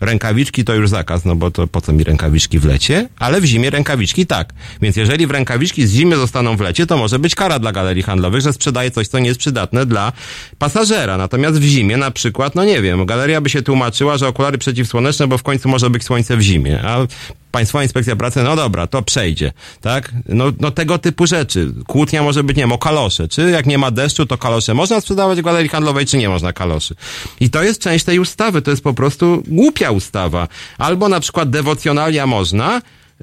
Rękawiczki 0.00 0.64
to 0.64 0.74
już 0.74 0.88
zakaz, 0.88 1.24
no 1.24 1.36
bo 1.36 1.50
to 1.50 1.66
po 1.66 1.80
co 1.80 1.92
mi 1.92 2.04
rękawiczki 2.04 2.58
w 2.58 2.64
lecie? 2.64 3.08
Ale 3.18 3.40
w 3.40 3.44
zimie 3.44 3.70
rękawiczki 3.70 4.26
tak. 4.26 4.52
Więc 4.82 4.96
jeżeli 4.96 5.26
w 5.26 5.30
rękawiczki 5.30 5.86
z 5.86 5.92
zimy 5.92 6.16
zostaną 6.16 6.56
w 6.56 6.60
lecie, 6.60 6.86
to 6.86 6.96
może 6.96 7.18
być 7.18 7.34
kara 7.34 7.58
dla 7.58 7.72
galerii 7.72 8.02
handlowych, 8.02 8.40
że 8.40 8.52
sprzedaje 8.52 8.90
coś, 8.90 9.08
co 9.08 9.18
nie 9.18 9.28
jest 9.28 9.40
przydatne 9.40 9.86
dla 9.86 10.12
pasażera. 10.58 11.16
Natomiast 11.16 11.58
w 11.58 11.62
zimie 11.62 11.96
na 11.96 12.10
przykład, 12.10 12.54
no 12.54 12.64
nie 12.64 12.82
wiem, 12.82 13.06
galeria 13.06 13.40
by 13.40 13.50
się 13.50 13.62
tłumaczyła, 13.62 14.18
że 14.18 14.28
okulary 14.28 14.58
przeciwsłoneczne, 14.58 15.26
bo 15.26 15.38
w 15.38 15.42
końcu 15.42 15.68
może 15.68 15.90
być 15.90 16.04
słońce 16.04 16.36
w 16.36 16.40
zimie. 16.40 16.82
A 16.82 17.06
Państwowa 17.56 17.82
Inspekcja 17.82 18.16
Pracy, 18.16 18.42
no 18.42 18.56
dobra, 18.56 18.86
to 18.86 19.02
przejdzie, 19.02 19.52
tak? 19.80 20.12
No, 20.28 20.44
no 20.60 20.70
tego 20.70 20.98
typu 20.98 21.26
rzeczy. 21.26 21.72
Kłótnia 21.86 22.22
może 22.22 22.44
być, 22.44 22.56
nie 22.56 22.62
wiem, 22.62 22.72
o 22.72 22.78
kalosze. 22.78 23.28
Czy 23.28 23.50
jak 23.50 23.66
nie 23.66 23.78
ma 23.78 23.90
deszczu, 23.90 24.26
to 24.26 24.38
kalosze 24.38 24.74
można 24.74 25.00
sprzedawać 25.00 25.38
w 25.38 25.42
galerii 25.42 25.68
handlowej, 25.68 26.06
czy 26.06 26.18
nie 26.18 26.28
można 26.28 26.52
kaloszy? 26.52 26.94
I 27.40 27.50
to 27.50 27.62
jest 27.62 27.80
część 27.80 28.04
tej 28.04 28.18
ustawy, 28.18 28.62
to 28.62 28.70
jest 28.70 28.82
po 28.82 28.94
prostu 28.94 29.42
głupia 29.46 29.90
ustawa. 29.90 30.48
Albo 30.78 31.08
na 31.08 31.20
przykład 31.20 31.50
dewocjonalia 31.50 32.26
można, 32.26 32.80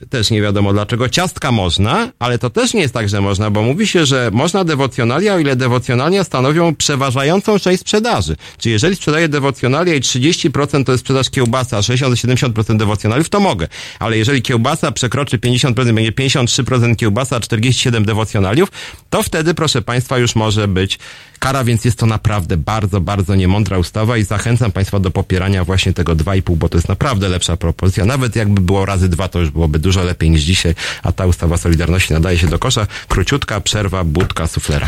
też 0.09 0.31
nie 0.31 0.41
wiadomo 0.41 0.73
dlaczego. 0.73 1.09
Ciastka 1.09 1.51
można, 1.51 2.11
ale 2.19 2.39
to 2.39 2.49
też 2.49 2.73
nie 2.73 2.81
jest 2.81 2.93
tak, 2.93 3.09
że 3.09 3.21
można, 3.21 3.51
bo 3.51 3.61
mówi 3.61 3.87
się, 3.87 4.05
że 4.05 4.29
można 4.33 4.63
dewocjonalia, 4.63 5.33
o 5.33 5.39
ile 5.39 5.55
dewocjonalia 5.55 6.23
stanowią 6.23 6.75
przeważającą 6.75 7.59
część 7.59 7.81
sprzedaży. 7.81 8.35
Czyli 8.57 8.73
jeżeli 8.73 8.95
sprzedaję 8.95 9.29
dewocjonalia 9.29 9.95
i 9.95 10.01
30% 10.01 10.83
to 10.83 10.91
jest 10.91 11.03
sprzedaż 11.03 11.29
kiełbasa, 11.29 11.77
a 11.77 11.81
60-70% 11.81 12.77
dewocjonaliów, 12.77 13.29
to 13.29 13.39
mogę. 13.39 13.67
Ale 13.99 14.17
jeżeli 14.17 14.41
kiełbasa 14.41 14.91
przekroczy 14.91 15.37
50%, 15.37 15.73
będzie 15.73 16.11
53% 16.11 16.95
kiełbasa, 16.95 17.35
a 17.35 17.39
47 17.39 18.05
dewocjonaliów, 18.05 18.71
to 19.09 19.23
wtedy, 19.23 19.53
proszę 19.53 19.81
Państwa, 19.81 20.17
już 20.17 20.35
może 20.35 20.67
być 20.67 20.99
kara, 21.39 21.63
więc 21.63 21.85
jest 21.85 21.99
to 21.99 22.05
naprawdę 22.05 22.57
bardzo, 22.57 23.01
bardzo 23.01 23.35
niemądra 23.35 23.77
ustawa 23.77 24.17
i 24.17 24.23
zachęcam 24.23 24.71
Państwa 24.71 24.99
do 24.99 25.11
popierania 25.11 25.63
właśnie 25.63 25.93
tego 25.93 26.15
2,5, 26.15 26.55
bo 26.55 26.69
to 26.69 26.77
jest 26.77 26.89
naprawdę 26.89 27.29
lepsza 27.29 27.57
propozycja. 27.57 28.05
Nawet 28.05 28.35
jakby 28.35 28.61
było 28.61 28.85
razy 28.85 29.09
dwa, 29.09 29.27
to 29.27 29.39
już 29.39 29.49
byłoby 29.49 29.79
dużo 29.83 30.03
lepiej 30.03 30.29
niż 30.29 30.41
dzisiaj, 30.41 30.75
a 31.03 31.11
ta 31.11 31.25
ustawa 31.25 31.57
Solidarności 31.57 32.13
nadaje 32.13 32.37
się 32.37 32.47
do 32.47 32.59
kosza. 32.59 32.87
Króciutka 33.07 33.61
przerwa, 33.61 34.03
budka, 34.03 34.47
suflera. 34.47 34.87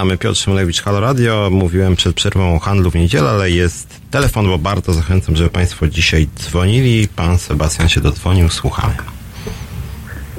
I 0.00 0.02
wracamy. 0.02 0.18
Piotr 0.18 0.36
Szymlewicz, 0.38 0.82
Halo 0.82 1.00
Radio. 1.00 1.48
Mówiłem 1.52 1.96
przed 1.96 2.14
przerwą 2.16 2.54
o 2.54 2.58
handlu 2.58 2.90
w 2.90 2.94
niedzielę, 2.94 3.30
ale 3.30 3.50
jest 3.50 3.88
telefon, 4.10 4.46
bo 4.46 4.58
bardzo 4.58 4.92
zachęcam, 4.92 5.36
żeby 5.36 5.50
Państwo 5.50 5.88
dzisiaj 5.88 6.28
dzwonili. 6.38 7.08
Pan 7.08 7.38
Sebastian 7.38 7.88
się 7.88 8.00
dodzwonił. 8.00 8.48
Słuchamy. 8.48 8.94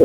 E, 0.00 0.04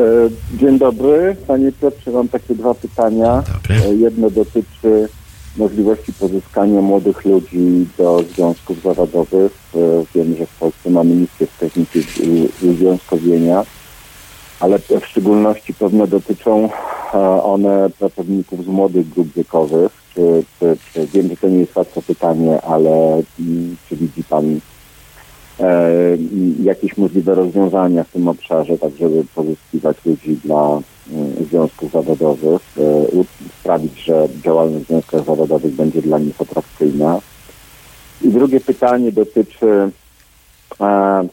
Dzień 0.58 0.78
dobry. 0.78 1.36
Panie 1.46 1.72
Piotrze, 1.72 2.10
mam 2.10 2.28
takie 2.28 2.54
dwa 2.54 2.74
pytania. 2.74 3.42
E, 3.70 3.94
Jedno 3.94 4.30
dotyczy 4.30 5.08
możliwości 5.56 6.12
pozyskania 6.12 6.80
młodych 6.80 7.24
ludzi 7.24 7.86
do 7.98 8.24
związków 8.34 8.82
zawodowych. 8.82 9.52
E, 9.74 9.78
Wiem, 10.14 10.36
że 10.38 10.46
w 10.46 10.54
Polsce 10.54 10.90
mamy 10.90 11.14
niskie 11.14 11.46
wskaźniki 11.46 12.02
uzwiązkowienia, 12.62 13.64
ale 14.60 14.78
w 14.78 15.06
szczególności 15.10 15.74
pewno 15.74 16.06
dotyczą 16.06 16.70
one 17.42 17.90
pracowników 17.98 18.64
z 18.64 18.66
młodych 18.66 19.08
grup 19.08 19.32
wiekowych. 19.32 19.92
Czy, 20.14 20.44
czy, 20.60 20.76
czy, 20.92 21.06
wiem, 21.06 21.28
że 21.28 21.36
to 21.36 21.48
nie 21.48 21.58
jest 21.58 21.76
łatwe 21.76 22.02
pytanie, 22.02 22.62
ale 22.62 23.22
mm, 23.40 23.76
czy 23.88 23.96
widzi 23.96 24.24
Pan 24.24 24.60
e, 25.60 25.90
jakieś 26.62 26.96
możliwe 26.96 27.34
rozwiązania 27.34 28.04
w 28.04 28.10
tym 28.10 28.28
obszarze, 28.28 28.78
tak 28.78 28.96
żeby 28.96 29.24
pozyskiwać 29.34 29.96
ludzi 30.04 30.36
dla 30.44 30.80
mm, 31.12 31.32
związków 31.50 31.92
zawodowych, 31.92 32.62
e, 32.78 33.24
sprawić, 33.60 34.04
że 34.04 34.28
działalność 34.44 34.84
w 34.84 34.88
związkach 34.88 35.24
zawodowych 35.24 35.74
będzie 35.74 36.02
dla 36.02 36.18
nich 36.18 36.40
atrakcyjna. 36.40 37.20
I 38.22 38.28
drugie 38.28 38.60
pytanie 38.60 39.12
dotyczy 39.12 39.90
e, 40.80 41.28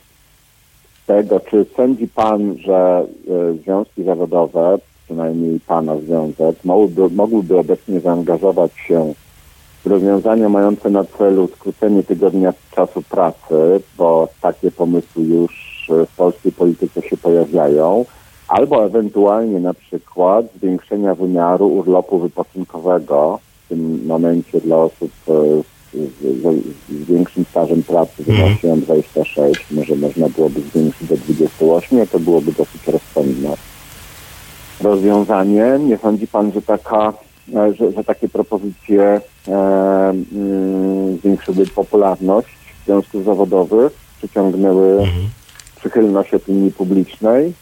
tego, 1.06 1.40
czy 1.40 1.66
sądzi 1.78 2.08
Pan, 2.08 2.58
że 2.58 3.08
e, 3.28 3.54
związki 3.64 4.04
zawodowe, 4.04 4.78
przynajmniej 5.06 5.60
Pana 5.60 5.98
związek, 5.98 6.56
mogłyby, 6.64 7.16
mogłyby 7.16 7.58
obecnie 7.58 8.00
zaangażować 8.00 8.72
się 8.88 9.14
w 9.84 9.88
rozwiązania 9.88 10.50
mające 10.50 10.90
na 10.90 11.04
celu 11.04 11.48
skrócenie 11.48 12.04
tygodnia 12.04 12.54
czasu 12.76 13.02
pracy, 13.02 13.82
bo 13.98 14.28
takie 14.42 14.72
pomysły 14.72 15.24
już 15.24 15.86
w 15.90 16.16
polskiej 16.18 16.52
polityce 16.52 17.02
się 17.02 17.18
pojawiają, 17.18 18.06
albo 18.48 18.86
ewentualnie 18.86 19.60
na 19.60 19.74
przykład 19.74 20.46
zwiększenia 20.58 21.16
wymiaru 21.16 21.68
urlopu 21.68 22.20
wypoczynkowego 22.20 23.40
w 23.66 23.70
tym 23.70 24.06
momencie 24.06 24.62
dla 24.62 24.78
osób 24.78 25.12
e, 25.28 25.32
z, 25.94 26.42
z, 26.42 26.64
z 26.90 27.06
większym 27.06 27.46
stażem 27.46 27.84
pracy 27.84 28.24
wynosiłem 28.24 28.82
26, 28.82 29.66
może 29.72 29.96
można 29.96 30.30
byłoby 30.30 30.62
zwiększyć 30.62 31.08
do 31.08 31.18
28, 31.18 32.08
to 32.08 32.20
byłoby 32.20 32.52
dosyć 32.52 32.88
rozsądne 32.88 33.50
rozwiązanie. 34.82 35.80
Nie 35.80 35.98
sądzi 35.98 36.28
pan, 36.28 36.52
że 36.52 36.62
taka, 36.62 37.14
e, 37.56 37.74
że, 37.74 37.92
że 37.92 38.04
takie 38.04 38.30
propozycje 38.30 39.22
e, 39.48 39.52
mm, 40.34 41.18
zwiększyły 41.18 41.68
popularność 41.68 42.58
związków 42.86 43.24
zawodowych, 43.26 43.94
przyciągnęły 44.18 45.08
przychylność 45.80 46.34
opinii 46.34 46.72
publicznej? 46.72 47.54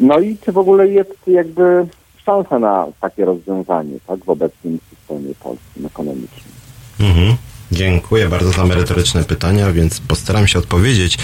No 0.00 0.20
i 0.20 0.36
czy 0.44 0.52
w 0.52 0.58
ogóle 0.58 0.88
jest 0.88 1.16
jakby 1.26 1.86
szansa 2.26 2.58
na 2.58 2.86
takie 3.00 3.24
rozwiązanie, 3.24 3.94
tak, 4.06 4.24
w 4.24 4.28
obecnym 4.28 4.78
systemie 4.90 5.34
polskim 5.40 5.86
ekonomicznym? 5.86 6.52
Mhm. 7.00 7.36
Dziękuję 7.72 8.28
bardzo 8.28 8.52
za 8.52 8.66
merytoryczne 8.66 9.24
pytania, 9.24 9.72
więc 9.72 10.00
postaram 10.00 10.46
się 10.46 10.58
odpowiedzieć. 10.58 11.18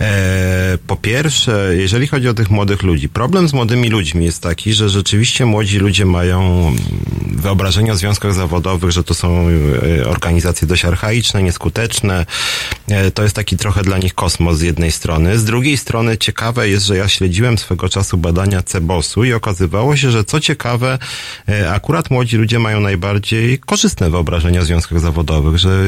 E, 0.00 0.78
po 0.86 0.96
pierwsze, 0.96 1.70
jeżeli 1.76 2.06
chodzi 2.06 2.28
o 2.28 2.34
tych 2.34 2.50
młodych 2.50 2.82
ludzi, 2.82 3.08
problem 3.08 3.48
z 3.48 3.52
młodymi 3.52 3.90
ludźmi 3.90 4.24
jest 4.24 4.42
taki, 4.42 4.72
że 4.72 4.88
rzeczywiście 4.88 5.46
młodzi 5.46 5.78
ludzie 5.78 6.04
mają 6.04 6.72
wyobrażenie 7.32 7.92
o 7.92 7.96
związkach 7.96 8.34
zawodowych, 8.34 8.90
że 8.90 9.04
to 9.04 9.14
są 9.14 9.46
e, 9.48 10.06
organizacje 10.06 10.68
dość 10.68 10.84
archaiczne, 10.84 11.42
nieskuteczne. 11.42 12.26
E, 12.88 13.10
to 13.10 13.22
jest 13.22 13.36
taki 13.36 13.56
trochę 13.56 13.82
dla 13.82 13.98
nich 13.98 14.14
kosmos 14.14 14.58
z 14.58 14.60
jednej 14.60 14.92
strony. 14.92 15.38
Z 15.38 15.44
drugiej 15.44 15.76
strony 15.76 16.18
ciekawe 16.18 16.68
jest, 16.68 16.86
że 16.86 16.96
ja 16.96 17.08
śledziłem 17.08 17.58
swego 17.58 17.88
czasu 17.88 18.16
badania 18.16 18.62
Cebosu 18.62 19.24
i 19.24 19.32
okazywało 19.32 19.96
się, 19.96 20.10
że 20.10 20.24
co 20.24 20.40
ciekawe, 20.40 20.98
akurat 21.70 22.10
młodzi 22.10 22.36
ludzie 22.36 22.58
mają 22.58 22.80
najbardziej 22.80 23.58
korzystne 23.58 24.10
wyobrażenia 24.10 24.60
o 24.60 24.64
związkach 24.64 25.00
zawodowych, 25.00 25.58
że 25.58 25.78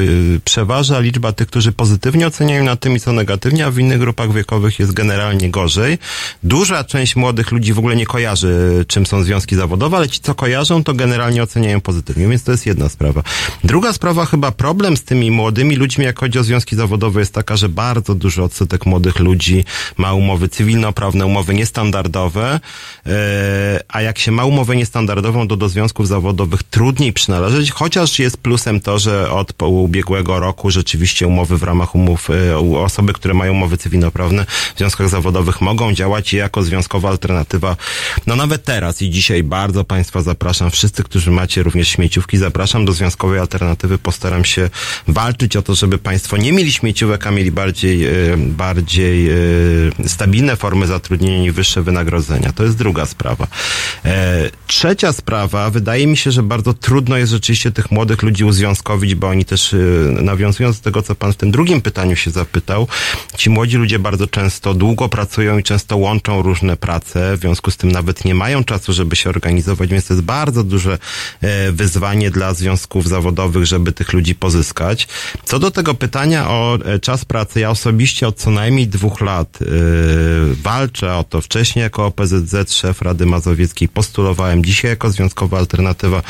przeważa 0.45 0.99
liczba 0.99 1.31
tych, 1.31 1.47
którzy 1.47 1.71
pozytywnie 1.71 2.27
oceniają 2.27 2.63
na 2.63 2.75
tym 2.75 2.95
i 2.95 2.99
co 2.99 3.11
negatywnie, 3.11 3.65
a 3.65 3.71
w 3.71 3.79
innych 3.79 3.94
grupach 3.97 4.33
wiekowych 4.33 4.79
jest 4.79 4.93
generalnie 4.93 5.49
gorzej. 5.49 5.97
Duża 6.43 6.83
część 6.83 7.15
młodych 7.15 7.51
ludzi 7.51 7.73
w 7.73 7.79
ogóle 7.79 7.95
nie 7.95 8.05
kojarzy, 8.05 8.85
czym 8.87 9.05
są 9.05 9.23
związki 9.23 9.55
zawodowe, 9.55 9.97
ale 9.97 10.09
ci, 10.09 10.19
co 10.19 10.35
kojarzą, 10.35 10.83
to 10.83 10.93
generalnie 10.93 11.43
oceniają 11.43 11.81
pozytywnie, 11.81 12.27
więc 12.27 12.43
to 12.43 12.51
jest 12.51 12.65
jedna 12.65 12.89
sprawa. 12.89 13.23
Druga 13.63 13.93
sprawa, 13.93 14.25
chyba 14.25 14.51
problem 14.51 14.97
z 14.97 15.03
tymi 15.03 15.31
młodymi 15.31 15.75
ludźmi, 15.75 16.05
jak 16.05 16.19
chodzi 16.19 16.39
o 16.39 16.43
związki 16.43 16.75
zawodowe, 16.75 17.19
jest 17.19 17.33
taka, 17.33 17.55
że 17.55 17.69
bardzo 17.69 18.15
duży 18.15 18.43
odsetek 18.43 18.85
młodych 18.85 19.19
ludzi 19.19 19.65
ma 19.97 20.13
umowy 20.13 20.49
cywilnoprawne, 20.49 21.25
umowy 21.25 21.53
niestandardowe, 21.53 22.59
e, 23.05 23.79
a 23.87 24.01
jak 24.01 24.19
się 24.19 24.31
ma 24.31 24.45
umowę 24.45 24.75
niestandardową, 24.75 25.47
to 25.47 25.57
do 25.57 25.69
związków 25.69 26.07
zawodowych 26.07 26.63
trudniej 26.63 27.13
przynależeć, 27.13 27.71
chociaż 27.71 28.19
jest 28.19 28.37
plusem 28.37 28.79
to, 28.79 28.99
że 28.99 29.31
od 29.31 29.61
ubiegłego 29.61 30.39
roku 30.39 30.71
rzeczywiście 30.71 31.27
umowy 31.27 31.57
w 31.57 31.63
ramach 31.63 31.95
umów, 31.95 32.29
e, 32.29 32.57
osoby, 32.79 33.13
które 33.13 33.33
mają 33.33 33.51
umowy 33.51 33.77
cywilnoprawne 33.85 34.45
w 34.75 34.77
związkach 34.77 35.09
zawodowych 35.09 35.61
mogą 35.61 35.93
działać 35.93 36.33
jako 36.33 36.63
związkowa 36.63 37.09
alternatywa. 37.09 37.77
No 38.27 38.35
nawet 38.35 38.63
teraz 38.63 39.01
i 39.01 39.09
dzisiaj 39.09 39.43
bardzo 39.43 39.83
Państwa 39.83 40.21
zapraszam, 40.21 40.71
wszyscy, 40.71 41.03
którzy 41.03 41.31
macie 41.31 41.63
również 41.63 41.87
śmieciówki, 41.87 42.37
zapraszam 42.37 42.85
do 42.85 42.93
Związkowej 42.93 43.39
Alternatywy. 43.39 43.97
Postaram 43.97 44.45
się 44.45 44.69
walczyć 45.07 45.55
o 45.55 45.61
to, 45.61 45.75
żeby 45.75 45.97
Państwo 45.97 46.37
nie 46.37 46.51
mieli 46.51 46.71
śmieciówek, 46.71 47.27
a 47.27 47.31
mieli 47.31 47.51
bardziej, 47.51 48.05
e, 48.05 48.11
bardziej 48.37 49.29
e, 49.29 49.33
stabilne 50.07 50.55
formy 50.55 50.87
zatrudnienia 50.87 51.45
i 51.45 51.51
wyższe 51.51 51.81
wynagrodzenia. 51.81 52.51
To 52.53 52.63
jest 52.63 52.77
druga 52.77 53.05
sprawa. 53.05 53.47
E, 54.05 54.49
Trzecia 54.67 55.13
sprawa, 55.13 55.69
wydaje 55.69 56.07
mi 56.07 56.17
się, 56.17 56.31
że 56.31 56.43
bardzo 56.43 56.73
trudno 56.73 57.17
jest 57.17 57.31
rzeczywiście 57.31 57.71
tych 57.71 57.91
młodych 57.91 58.23
ludzi 58.23 58.43
uzwiązkowić, 58.43 59.15
bo 59.15 59.27
oni 59.27 59.45
też, 59.45 59.75
nawiązując 60.21 60.77
do 60.77 60.83
tego, 60.83 61.01
co 61.01 61.15
Pan 61.15 61.33
w 61.33 61.35
tym 61.35 61.51
drugim 61.51 61.81
pytaniu 61.81 62.15
się 62.15 62.31
zapytał, 62.31 62.87
ci 63.37 63.49
młodzi 63.49 63.74
ludzie 63.77 63.99
bardzo 63.99 64.27
często 64.27 64.73
długo 64.73 65.09
pracują 65.09 65.57
i 65.57 65.63
często 65.63 65.97
łączą 65.97 66.41
różne 66.41 66.77
prace, 66.77 67.37
w 67.37 67.39
związku 67.39 67.71
z 67.71 67.77
tym 67.77 67.91
nawet 67.91 68.25
nie 68.25 68.35
mają 68.35 68.63
czasu, 68.63 68.93
żeby 68.93 69.15
się 69.15 69.29
organizować, 69.29 69.89
więc 69.89 70.07
to 70.07 70.13
jest 70.13 70.23
bardzo 70.23 70.63
duże 70.63 70.97
e, 71.41 71.71
wyzwanie 71.71 72.31
dla 72.31 72.53
związków 72.53 73.07
zawodowych, 73.07 73.65
żeby 73.65 73.91
tych 73.91 74.13
ludzi 74.13 74.35
pozyskać. 74.35 75.07
Co 75.43 75.59
do 75.59 75.71
tego 75.71 75.93
pytania 75.93 76.49
o 76.49 76.77
e, 76.85 76.99
czas 76.99 77.25
pracy, 77.25 77.59
ja 77.59 77.69
osobiście 77.69 78.27
od 78.27 78.37
co 78.37 78.51
najmniej 78.51 78.87
dwóch 78.87 79.21
lat 79.21 79.59
e, 79.61 79.65
walczę 80.63 81.15
o 81.15 81.23
to. 81.23 81.41
Wcześniej 81.41 81.83
jako 81.83 82.05
OPZZ, 82.05 82.73
szef 82.73 83.01
Rady 83.01 83.25
Mazowieckiej 83.25 83.89
postulowałem, 83.89 84.65
dzisiaj 84.65 84.91
jako 84.91 85.09
Związkowa 85.09 85.57
Alternatywa 85.57 86.21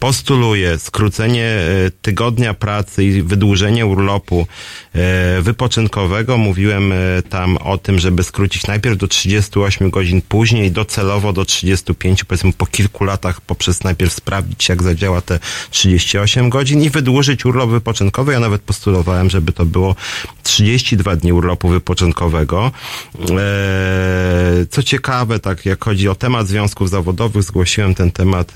postuluje 0.00 0.78
skrócenie 0.78 1.44
e, 1.44 1.90
tygodnia 2.02 2.54
pracy 2.54 3.04
i 3.04 3.22
wydłużenie 3.22 3.86
urlopu 3.86 4.46
e, 4.94 5.42
wypoczynkowego. 5.42 6.38
Mówiłem 6.38 6.92
e, 6.92 6.96
tam 7.28 7.56
o 7.56 7.78
tym, 7.78 7.98
żeby 7.98 8.24
skrócić 8.24 8.66
najpierw 8.66 8.96
do 8.96 9.08
38 9.08 9.90
godzin, 9.90 10.22
później 10.28 10.70
docelowo 10.70 11.32
do 11.32 11.44
35, 11.44 12.24
powiedzmy 12.24 12.52
po 12.52 12.66
kilku 12.66 13.04
latach, 13.04 13.40
poprzez 13.40 13.84
najpierw 13.84 14.12
sprawdzić, 14.12 14.68
jak 14.68 14.82
zadziała 14.82 15.20
te 15.20 15.38
38 15.70 16.50
godzin 16.50 16.82
i 16.82 16.90
wydłużyć 16.90 17.44
urlop 17.44 17.70
wypoczynkowy. 17.70 18.32
Ja 18.32 18.40
nawet 18.40 18.62
postulowałem, 18.62 19.30
żeby 19.30 19.52
to 19.52 19.64
było 19.64 19.96
32 20.42 21.16
dni 21.16 21.32
urlopu 21.32 21.68
wypoczynkowego. 21.68 22.72
Co 24.70 24.82
ciekawe, 24.82 25.38
tak 25.38 25.66
jak 25.66 25.84
chodzi 25.84 26.08
o 26.08 26.14
temat 26.14 26.48
związków 26.48 26.90
zawodowych, 26.90 27.42
zgłosiłem 27.42 27.94
ten 27.94 28.10
temat, 28.10 28.52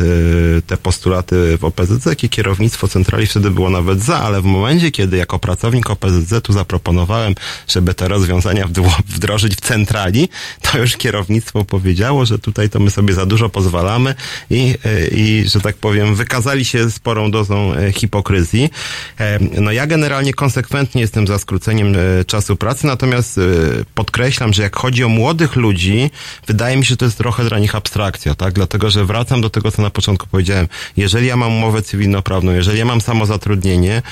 te 0.66 0.76
postulaty 0.76 1.29
w 1.30 1.64
OPZZ, 1.64 2.06
jakie 2.06 2.28
kierownictwo 2.28 2.88
centrali 2.88 3.26
wtedy 3.26 3.50
było 3.50 3.70
nawet 3.70 4.02
za, 4.02 4.18
ale 4.18 4.40
w 4.40 4.44
momencie, 4.44 4.90
kiedy 4.90 5.16
jako 5.16 5.38
pracownik 5.38 5.90
OPZZ-u 5.90 6.52
zaproponowałem, 6.52 7.34
żeby 7.68 7.94
te 7.94 8.08
rozwiązania 8.08 8.68
wdrożyć 9.08 9.56
w 9.56 9.60
centrali, 9.60 10.28
to 10.62 10.78
już 10.78 10.96
kierownictwo 10.96 11.64
powiedziało, 11.64 12.26
że 12.26 12.38
tutaj 12.38 12.70
to 12.70 12.80
my 12.80 12.90
sobie 12.90 13.14
za 13.14 13.26
dużo 13.26 13.48
pozwalamy 13.48 14.14
i, 14.50 14.74
i 15.12 15.44
że 15.48 15.60
tak 15.60 15.76
powiem, 15.76 16.14
wykazali 16.14 16.64
się 16.64 16.90
sporą 16.90 17.30
dozą 17.30 17.72
hipokryzji. 17.92 18.70
No 19.60 19.72
ja 19.72 19.86
generalnie 19.86 20.34
konsekwentnie 20.34 21.00
jestem 21.00 21.26
za 21.26 21.38
skróceniem 21.38 21.96
czasu 22.26 22.56
pracy, 22.56 22.86
natomiast 22.86 23.40
podkreślam, 23.94 24.52
że 24.52 24.62
jak 24.62 24.76
chodzi 24.76 25.04
o 25.04 25.08
młodych 25.08 25.56
ludzi, 25.56 26.10
wydaje 26.46 26.76
mi 26.76 26.84
się, 26.84 26.88
że 26.88 26.96
to 26.96 27.04
jest 27.04 27.18
trochę 27.18 27.44
dla 27.44 27.58
nich 27.58 27.74
abstrakcja, 27.74 28.34
tak? 28.34 28.54
Dlatego, 28.54 28.90
że 28.90 29.04
wracam 29.04 29.40
do 29.40 29.50
tego, 29.50 29.70
co 29.70 29.82
na 29.82 29.90
początku 29.90 30.26
powiedziałem. 30.30 30.68
Jeżeli 30.96 31.19
ja 31.26 31.36
mam 31.36 31.52
umowę 31.52 31.82
cywilnoprawną, 31.82 32.52
jeżeli 32.52 32.78
ja 32.78 32.84
mam 32.84 33.00
samozatrudnienie, 33.00 34.02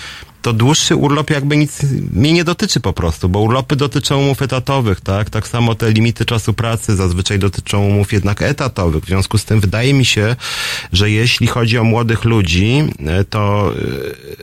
to 0.43 0.53
dłuższy 0.53 0.97
urlop 0.97 1.31
jakby 1.31 1.57
nic 1.57 1.83
mnie 2.13 2.33
nie 2.33 2.45
dotyczy 2.45 2.81
po 2.81 2.93
prostu, 2.93 3.29
bo 3.29 3.41
urlopy 3.41 3.77
dotyczą 3.77 4.19
umów 4.21 4.43
etatowych, 4.43 5.01
tak? 5.01 5.31
Tak 5.31 5.49
samo 5.49 5.75
te 5.75 5.93
limity 5.93 6.25
czasu 6.25 6.55
pracy 6.55 6.97
zazwyczaj 6.97 7.39
dotyczą 7.39 7.85
umów 7.85 8.13
jednak 8.13 8.43
etatowych. 8.43 9.05
W 9.05 9.07
związku 9.07 9.39
z 9.39 9.45
tym 9.45 9.61
wydaje 9.61 9.95
mi 9.95 10.05
się, 10.05 10.37
że 10.93 11.11
jeśli 11.11 11.47
chodzi 11.47 11.79
o 11.79 11.85
młodych 11.85 12.25
ludzi, 12.25 12.85
to 13.31 13.73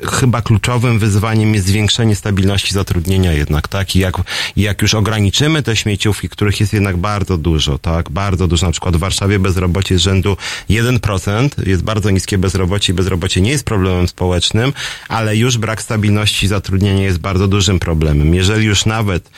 y, 0.04 0.08
chyba 0.08 0.42
kluczowym 0.42 1.00
wyzwaniem 1.00 1.54
jest 1.54 1.68
zwiększenie 1.68 2.16
stabilności 2.16 2.74
zatrudnienia 2.74 3.34
jednak, 3.34 3.68
tak? 3.68 3.96
I 3.96 4.00
jak, 4.00 4.16
jak 4.58 4.82
już 4.82 4.94
ograniczymy 4.94 5.64
te 5.64 5.76
śmieciówki, 5.76 6.30
których 6.30 6.60
jest 6.60 6.74
jednak 6.74 6.98
bardzo 6.98 7.38
dużo, 7.38 7.78
tak? 7.80 8.10
Bardzo 8.10 8.48
dużo. 8.48 8.66
Na 8.66 8.72
przykład 8.72 8.96
w 8.96 9.00
Warszawie 9.00 9.40
bezrobocie 9.40 9.98
z 9.98 10.02
rzędu 10.02 10.38
1%, 10.70 11.68
jest 11.68 11.84
bardzo 11.84 12.10
niskie 12.10 12.38
bezrobocie 12.38 12.94
i 12.94 12.96
bezrobocie 12.96 13.42
nie 13.42 13.52
jest 13.52 13.66
problemem 13.66 14.08
społecznym, 14.08 14.74
ale 15.08 15.38
już 15.38 15.58
brak 15.58 15.82
stabilności 15.82 15.95
zatrudnienia 16.48 17.04
jest 17.04 17.18
bardzo 17.18 17.48
dużym 17.48 17.80
problemem. 17.80 18.36
Jeżeli 18.36 18.66
już 18.66 18.86
nawet 18.86 19.24
e, 19.26 19.30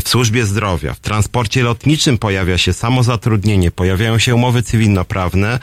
w 0.00 0.08
służbie 0.08 0.46
zdrowia, 0.46 0.94
w 0.94 1.00
transporcie 1.00 1.62
lotniczym 1.62 2.18
pojawia 2.18 2.58
się 2.58 2.72
samozatrudnienie, 2.72 3.70
pojawiają 3.70 4.18
się 4.18 4.34
umowy 4.34 4.62
cywilnoprawne, 4.62 5.58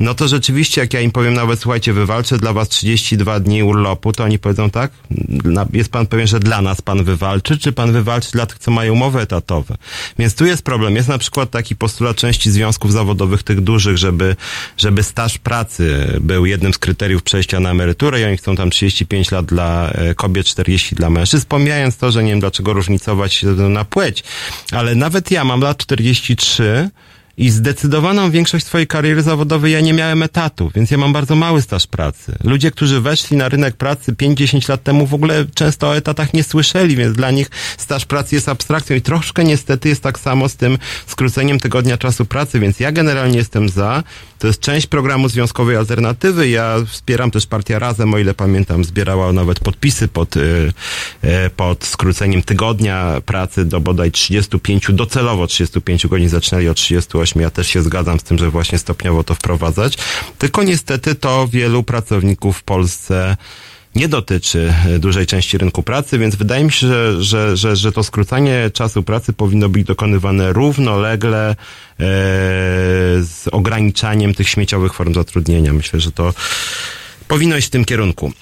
no 0.00 0.14
to 0.14 0.28
rzeczywiście, 0.28 0.80
jak 0.80 0.94
ja 0.94 1.00
im 1.00 1.10
powiem 1.10 1.34
nawet, 1.34 1.60
słuchajcie, 1.60 1.92
wywalczę 1.92 2.38
dla 2.38 2.52
was 2.52 2.68
32 2.68 3.40
dni 3.40 3.62
urlopu, 3.62 4.12
to 4.12 4.24
oni 4.24 4.38
powiedzą 4.38 4.70
tak, 4.70 4.90
jest 5.72 5.92
pan 5.92 6.06
pewien, 6.06 6.26
że 6.26 6.40
dla 6.40 6.62
nas 6.62 6.82
pan 6.82 7.04
wywalczy, 7.04 7.58
czy 7.58 7.72
pan 7.72 7.92
wywalczy 7.92 8.32
dla 8.32 8.46
tych, 8.46 8.58
co 8.58 8.70
mają 8.70 8.92
umowy 8.92 9.20
etatowe. 9.20 9.76
Więc 10.18 10.34
tu 10.34 10.46
jest 10.46 10.62
problem. 10.62 10.96
Jest 10.96 11.08
na 11.08 11.18
przykład 11.18 11.50
taki 11.50 11.76
postulat 11.76 12.16
części 12.16 12.50
związków 12.50 12.92
zawodowych, 12.92 13.42
tych 13.42 13.60
dużych, 13.60 13.98
żeby, 13.98 14.36
żeby 14.76 15.02
staż 15.02 15.38
pracy 15.38 16.18
był 16.20 16.46
jednym 16.46 16.74
z 16.74 16.78
kryteriów 16.78 17.22
przejścia 17.22 17.60
na 17.60 17.70
emeryturę 17.70 18.20
i 18.20 18.24
oni 18.24 18.36
chcą 18.36 18.56
tam 18.56 18.70
35 18.70 19.30
lat 19.30 19.41
dla 19.42 19.90
e, 19.90 20.14
kobiet, 20.14 20.46
40 20.46 20.94
dla 20.94 21.10
mężczyzn, 21.10 21.46
pomijając 21.48 21.96
to, 21.96 22.10
że 22.10 22.24
nie 22.24 22.30
wiem 22.30 22.40
dlaczego 22.40 22.72
różnicować 22.72 23.42
na 23.68 23.84
płeć, 23.84 24.24
ale 24.72 24.94
nawet 24.94 25.30
ja 25.30 25.44
mam 25.44 25.60
lat 25.60 25.76
43 25.76 26.90
i 27.36 27.50
zdecydowaną 27.50 28.30
większość 28.30 28.66
swojej 28.66 28.86
kariery 28.86 29.22
zawodowej 29.22 29.72
ja 29.72 29.80
nie 29.80 29.92
miałem 29.92 30.22
etatu, 30.22 30.70
więc 30.74 30.90
ja 30.90 30.98
mam 30.98 31.12
bardzo 31.12 31.34
mały 31.34 31.62
staż 31.62 31.86
pracy. 31.86 32.36
Ludzie, 32.44 32.70
którzy 32.70 33.00
weszli 33.00 33.36
na 33.36 33.48
rynek 33.48 33.76
pracy 33.76 34.12
5-10 34.12 34.68
lat 34.68 34.82
temu 34.82 35.06
w 35.06 35.14
ogóle 35.14 35.46
często 35.54 35.88
o 35.88 35.96
etatach 35.96 36.34
nie 36.34 36.44
słyszeli, 36.44 36.96
więc 36.96 37.16
dla 37.16 37.30
nich 37.30 37.50
staż 37.78 38.04
pracy 38.04 38.34
jest 38.34 38.48
abstrakcją 38.48 38.96
i 38.96 39.00
troszkę 39.00 39.44
niestety 39.44 39.88
jest 39.88 40.02
tak 40.02 40.18
samo 40.18 40.48
z 40.48 40.56
tym 40.56 40.78
skróceniem 41.06 41.60
tygodnia 41.60 41.98
czasu 41.98 42.26
pracy, 42.26 42.60
więc 42.60 42.80
ja 42.80 42.92
generalnie 42.92 43.38
jestem 43.38 43.68
za. 43.68 44.02
To 44.38 44.46
jest 44.46 44.60
część 44.60 44.86
programu 44.86 45.28
Związkowej 45.28 45.76
Alternatywy. 45.76 46.48
Ja 46.48 46.76
wspieram 46.86 47.30
też 47.30 47.46
Partia 47.46 47.78
Razem, 47.78 48.14
o 48.14 48.18
ile 48.18 48.34
pamiętam, 48.34 48.84
zbierała 48.84 49.32
nawet 49.32 49.60
podpisy 49.60 50.08
pod, 50.08 50.34
pod 51.56 51.84
skróceniem 51.84 52.42
tygodnia 52.42 53.20
pracy 53.26 53.64
do 53.64 53.80
bodaj 53.80 54.10
35, 54.10 54.86
docelowo 54.92 55.46
35 55.46 56.06
godzin, 56.06 56.28
zaczynali 56.28 56.68
od 56.68 56.76
38. 56.76 57.21
Ja 57.42 57.50
też 57.50 57.68
się 57.68 57.82
zgadzam 57.82 58.20
z 58.20 58.22
tym, 58.22 58.38
że 58.38 58.50
właśnie 58.50 58.78
stopniowo 58.78 59.24
to 59.24 59.34
wprowadzać. 59.34 59.98
Tylko 60.38 60.62
niestety 60.62 61.14
to 61.14 61.48
wielu 61.48 61.82
pracowników 61.82 62.58
w 62.58 62.62
Polsce 62.62 63.36
nie 63.94 64.08
dotyczy 64.08 64.74
dużej 64.98 65.26
części 65.26 65.58
rynku 65.58 65.82
pracy, 65.82 66.18
więc 66.18 66.34
wydaje 66.34 66.64
mi 66.64 66.72
się, 66.72 66.86
że, 66.86 67.22
że, 67.22 67.56
że, 67.56 67.76
że 67.76 67.92
to 67.92 68.02
skrócenie 68.02 68.70
czasu 68.74 69.02
pracy 69.02 69.32
powinno 69.32 69.68
być 69.68 69.86
dokonywane 69.86 70.52
równolegle 70.52 71.50
e, 71.50 71.54
z 73.20 73.48
ograniczaniem 73.52 74.34
tych 74.34 74.48
śmieciowych 74.48 74.94
form 74.94 75.14
zatrudnienia. 75.14 75.72
Myślę, 75.72 76.00
że 76.00 76.12
to 76.12 76.34
powinno 77.28 77.56
iść 77.56 77.66
w 77.66 77.70
tym 77.70 77.84
kierunku. 77.84 78.32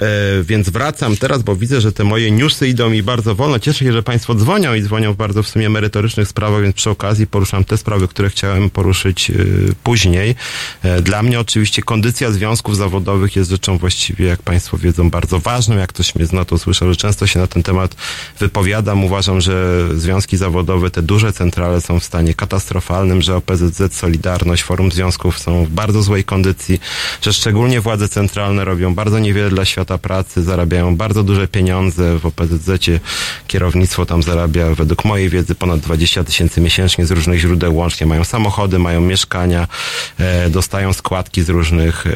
E, 0.00 0.42
więc 0.42 0.70
wracam 0.70 1.16
teraz, 1.16 1.42
bo 1.42 1.56
widzę, 1.56 1.80
że 1.80 1.92
te 1.92 2.04
moje 2.04 2.30
newsy 2.30 2.68
idą 2.68 2.90
mi 2.90 3.02
bardzo 3.02 3.34
wolno. 3.34 3.58
Cieszę 3.58 3.84
się, 3.84 3.92
że 3.92 4.02
Państwo 4.02 4.34
dzwonią 4.34 4.74
i 4.74 4.82
dzwonią 4.82 5.12
w 5.12 5.16
bardzo 5.16 5.42
w 5.42 5.48
sumie 5.48 5.68
merytorycznych 5.68 6.28
sprawach, 6.28 6.62
więc 6.62 6.76
przy 6.76 6.90
okazji 6.90 7.26
poruszam 7.26 7.64
te 7.64 7.76
sprawy, 7.76 8.08
które 8.08 8.30
chciałem 8.30 8.70
poruszyć 8.70 9.30
y, 9.30 9.74
później. 9.82 10.34
E, 10.82 11.02
dla 11.02 11.22
mnie 11.22 11.40
oczywiście 11.40 11.82
kondycja 11.82 12.30
związków 12.30 12.76
zawodowych 12.76 13.36
jest 13.36 13.50
rzeczą 13.50 13.78
właściwie, 13.78 14.26
jak 14.26 14.42
Państwo 14.42 14.78
wiedzą, 14.78 15.10
bardzo 15.10 15.38
ważną. 15.38 15.76
Jak 15.76 15.88
ktoś 15.88 16.14
mnie 16.14 16.26
zna, 16.26 16.44
to 16.44 16.58
słyszał, 16.58 16.88
że 16.88 16.96
często 16.96 17.26
się 17.26 17.38
na 17.38 17.46
ten 17.46 17.62
temat 17.62 17.96
wypowiadam. 18.38 19.04
Uważam, 19.04 19.40
że 19.40 19.86
związki 19.94 20.36
zawodowe, 20.36 20.90
te 20.90 21.02
duże 21.02 21.32
centrale 21.32 21.80
są 21.80 22.00
w 22.00 22.04
stanie 22.04 22.34
katastrofalnym, 22.34 23.22
że 23.22 23.36
OPZZ, 23.36 23.94
Solidarność, 23.94 24.62
Forum 24.62 24.92
Związków 24.92 25.38
są 25.38 25.64
w 25.64 25.68
bardzo 25.70 26.02
złej 26.02 26.24
kondycji, 26.24 26.80
że 27.22 27.32
szczególnie 27.32 27.80
władze 27.80 28.08
centralne 28.08 28.64
robią 28.64 28.94
bardzo 28.94 29.18
niewiele 29.18 29.50
dla 29.50 29.64
świata 29.64 29.89
pracy, 29.98 30.42
zarabiają 30.42 30.96
bardzo 30.96 31.22
duże 31.22 31.48
pieniądze. 31.48 32.18
W 32.18 32.26
OPZZ 32.26 32.70
kierownictwo 33.46 34.06
tam 34.06 34.22
zarabia 34.22 34.74
według 34.74 35.04
mojej 35.04 35.28
wiedzy 35.28 35.54
ponad 35.54 35.80
20 35.80 36.24
tysięcy 36.24 36.60
miesięcznie 36.60 37.06
z 37.06 37.10
różnych 37.10 37.40
źródeł 37.40 37.76
łącznie. 37.76 38.06
Mają 38.06 38.24
samochody, 38.24 38.78
mają 38.78 39.00
mieszkania, 39.00 39.66
e, 40.18 40.50
dostają 40.50 40.92
składki 40.92 41.42
z 41.42 41.48
różnych 41.48 42.06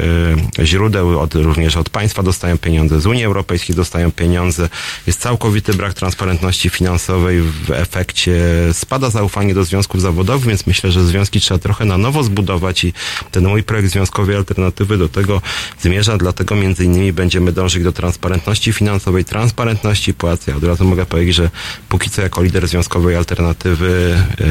e, 0.61 0.66
źródeł, 0.66 1.20
od, 1.20 1.35
również 1.35 1.77
od 1.77 1.91
państwa 1.91 2.22
dostają 2.22 2.59
pieniądze, 2.59 3.01
z 3.01 3.07
Unii 3.07 3.25
Europejskiej 3.25 3.77
dostają 3.77 4.12
pieniądze. 4.12 4.68
Jest 5.07 5.20
całkowity 5.20 5.75
brak 5.75 5.95
transparentności 5.95 6.70
finansowej. 6.70 7.41
W 7.41 7.70
efekcie 7.70 8.35
spada 8.72 9.11
zaufanie 9.11 9.55
do 9.55 9.64
związków 9.64 10.01
zawodowych, 10.01 10.47
więc 10.47 10.66
myślę, 10.66 10.93
że 10.93 11.05
związki 11.05 11.41
trzeba 11.41 11.59
trochę 11.59 11.85
na 11.85 11.99
nowo 11.99 12.22
zbudować 12.22 12.85
i 12.85 12.93
ten 13.31 13.49
mój 13.49 13.62
projekt 13.62 13.91
Związkowej 13.91 14.37
Alternatywy 14.37 14.99
do 14.99 15.09
tego 15.09 15.43
zmierza, 15.81 16.18
dlatego 16.18 16.55
między 16.55 16.85
innymi 16.85 17.12
będziemy 17.12 17.53
do 17.53 17.64
dążyli 17.65 17.85
do 17.85 17.93
transparentności 17.93 18.73
finansowej, 18.73 19.25
transparentności 19.25 20.15
płac. 20.15 20.47
Ja 20.47 20.57
od 20.57 20.65
razu 20.65 20.85
mogę 20.85 21.07
powiedzieć, 21.07 21.35
że 21.35 21.51
póki 21.89 22.11
co 22.11 22.23
jako 22.23 22.43
lider 22.43 22.69
związkowej 22.69 23.17
alternatywy 23.17 24.17
e, 24.41 24.45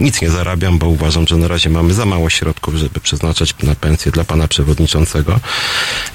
nic 0.00 0.22
nie 0.22 0.30
zarabiam, 0.30 0.78
bo 0.78 0.88
uważam, 0.88 1.26
że 1.26 1.36
na 1.36 1.48
razie 1.48 1.70
mamy 1.70 1.94
za 1.94 2.04
mało 2.04 2.30
środków, 2.30 2.74
żeby 2.74 3.00
przeznaczać 3.00 3.54
na 3.62 3.74
pensję 3.74 4.12
dla 4.12 4.24
pana 4.24 4.48
przewodniczącego 4.48 5.40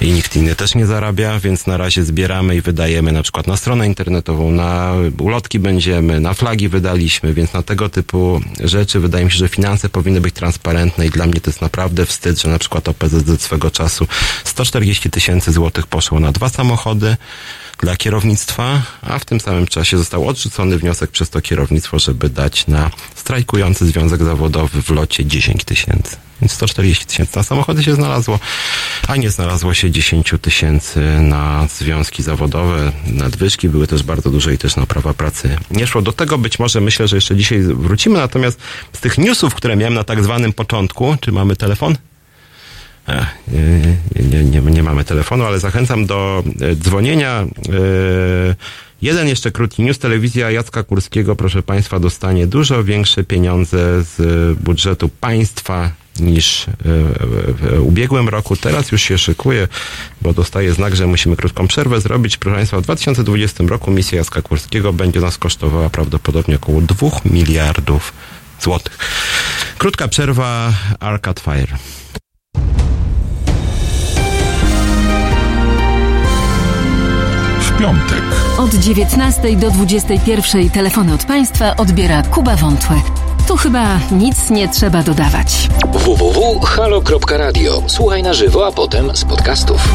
i 0.00 0.12
nikt 0.12 0.36
inny 0.36 0.54
też 0.54 0.74
nie 0.74 0.86
zarabia, 0.86 1.38
więc 1.38 1.66
na 1.66 1.76
razie 1.76 2.04
zbieramy 2.04 2.56
i 2.56 2.60
wydajemy 2.60 3.12
na 3.12 3.22
przykład 3.22 3.46
na 3.46 3.56
stronę 3.56 3.86
internetową, 3.86 4.50
na 4.50 4.92
ulotki 5.18 5.58
będziemy, 5.58 6.20
na 6.20 6.34
flagi 6.34 6.68
wydaliśmy, 6.68 7.34
więc 7.34 7.52
na 7.52 7.62
tego 7.62 7.88
typu 7.88 8.40
rzeczy 8.64 9.00
wydaje 9.00 9.24
mi 9.24 9.30
się, 9.30 9.38
że 9.38 9.48
finanse 9.48 9.88
powinny 9.88 10.20
być 10.20 10.34
transparentne 10.34 11.06
i 11.06 11.10
dla 11.10 11.26
mnie 11.26 11.40
to 11.40 11.50
jest 11.50 11.60
naprawdę 11.60 12.06
wstyd, 12.06 12.40
że 12.40 12.48
na 12.48 12.58
przykład 12.58 12.88
OPZZ 12.88 13.42
swego 13.42 13.70
czasu 13.70 14.06
140 14.44 15.10
tysięcy 15.10 15.52
złotych 15.52 15.86
poszło 15.86 16.20
na 16.20 16.32
dwa 16.32 16.43
samochody 16.48 17.16
dla 17.78 17.96
kierownictwa, 17.96 18.82
a 19.02 19.18
w 19.18 19.24
tym 19.24 19.40
samym 19.40 19.66
czasie 19.66 19.98
został 19.98 20.28
odrzucony 20.28 20.78
wniosek 20.78 21.10
przez 21.10 21.30
to 21.30 21.40
kierownictwo, 21.40 21.98
żeby 21.98 22.28
dać 22.28 22.66
na 22.66 22.90
strajkujący 23.14 23.86
związek 23.86 24.22
zawodowy 24.24 24.82
w 24.82 24.90
locie 24.90 25.26
10 25.26 25.64
tysięcy. 25.64 26.16
Więc 26.40 26.52
140 26.52 27.06
tysięcy 27.06 27.36
na 27.36 27.42
samochody 27.42 27.84
się 27.84 27.94
znalazło, 27.94 28.38
a 29.08 29.16
nie 29.16 29.30
znalazło 29.30 29.74
się 29.74 29.90
10 29.90 30.34
tysięcy 30.42 31.00
na 31.20 31.68
związki 31.68 32.22
zawodowe. 32.22 32.92
Nadwyżki 33.06 33.68
były 33.68 33.86
też 33.86 34.02
bardzo 34.02 34.30
duże 34.30 34.54
i 34.54 34.58
też 34.58 34.76
na 34.76 34.86
prawa 34.86 35.14
pracy 35.14 35.56
nie 35.70 35.86
szło. 35.86 36.02
Do 36.02 36.12
tego 36.12 36.38
być 36.38 36.58
może 36.58 36.80
myślę, 36.80 37.08
że 37.08 37.16
jeszcze 37.16 37.36
dzisiaj 37.36 37.62
wrócimy, 37.62 38.18
natomiast 38.18 38.60
z 38.92 39.00
tych 39.00 39.18
newsów, 39.18 39.54
które 39.54 39.76
miałem 39.76 39.94
na 39.94 40.04
tak 40.04 40.22
zwanym 40.24 40.52
początku, 40.52 41.16
czy 41.20 41.32
mamy 41.32 41.56
telefon? 41.56 41.96
Nie, 44.30 44.44
nie, 44.44 44.60
nie 44.60 44.82
mamy 44.82 45.04
telefonu, 45.04 45.44
ale 45.44 45.60
zachęcam 45.60 46.06
do 46.06 46.44
e, 46.60 46.76
dzwonienia. 46.76 47.40
E, 47.40 47.46
jeden 49.02 49.28
jeszcze 49.28 49.50
krótki 49.50 49.82
news. 49.82 49.98
Telewizja 49.98 50.50
Jacka 50.50 50.82
Kurskiego, 50.82 51.36
proszę 51.36 51.62
Państwa, 51.62 52.00
dostanie 52.00 52.46
dużo 52.46 52.84
większe 52.84 53.24
pieniądze 53.24 54.02
z 54.02 54.58
budżetu 54.58 55.08
państwa 55.08 55.90
niż 56.20 56.68
e, 56.68 56.72
w 57.48 57.80
ubiegłym 57.80 58.28
roku. 58.28 58.56
Teraz 58.56 58.92
już 58.92 59.02
się 59.02 59.18
szykuje, 59.18 59.68
bo 60.22 60.32
dostaje 60.32 60.72
znak, 60.72 60.96
że 60.96 61.06
musimy 61.06 61.36
krótką 61.36 61.68
przerwę 61.68 62.00
zrobić. 62.00 62.36
Proszę 62.36 62.56
Państwa, 62.56 62.78
w 62.78 62.82
2020 62.82 63.64
roku 63.64 63.90
misja 63.90 64.18
Jacka 64.18 64.42
Kurskiego 64.42 64.92
będzie 64.92 65.20
nas 65.20 65.38
kosztowała 65.38 65.90
prawdopodobnie 65.90 66.56
około 66.56 66.80
2 66.80 67.08
miliardów 67.24 68.12
złotych. 68.60 68.98
Krótka 69.78 70.08
przerwa, 70.08 70.72
Arcade 71.00 71.40
Fire. 71.40 71.78
Piątek. 77.84 78.22
Od 78.58 78.74
19 78.74 79.56
do 79.56 79.70
21 79.70 80.70
telefony 80.70 81.14
od 81.14 81.24
Państwa 81.24 81.76
odbiera 81.76 82.22
Kuba 82.22 82.56
Wątłe. 82.56 82.96
Tu 83.48 83.56
chyba 83.56 83.98
nic 84.10 84.50
nie 84.50 84.68
trzeba 84.68 85.02
dodawać. 85.02 85.68
www.halo.radio. 85.92 87.82
Słuchaj 87.86 88.22
na 88.22 88.34
żywo, 88.34 88.66
a 88.66 88.72
potem 88.72 89.16
z 89.16 89.24
podcastów. 89.24 89.94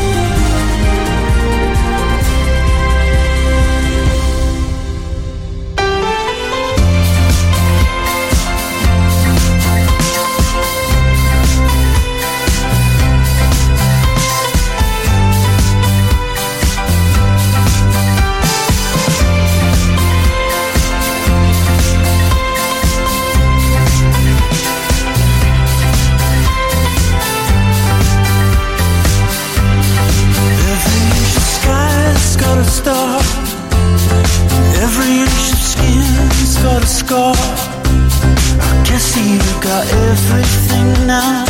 Everything 40.31 41.07
now. 41.07 41.48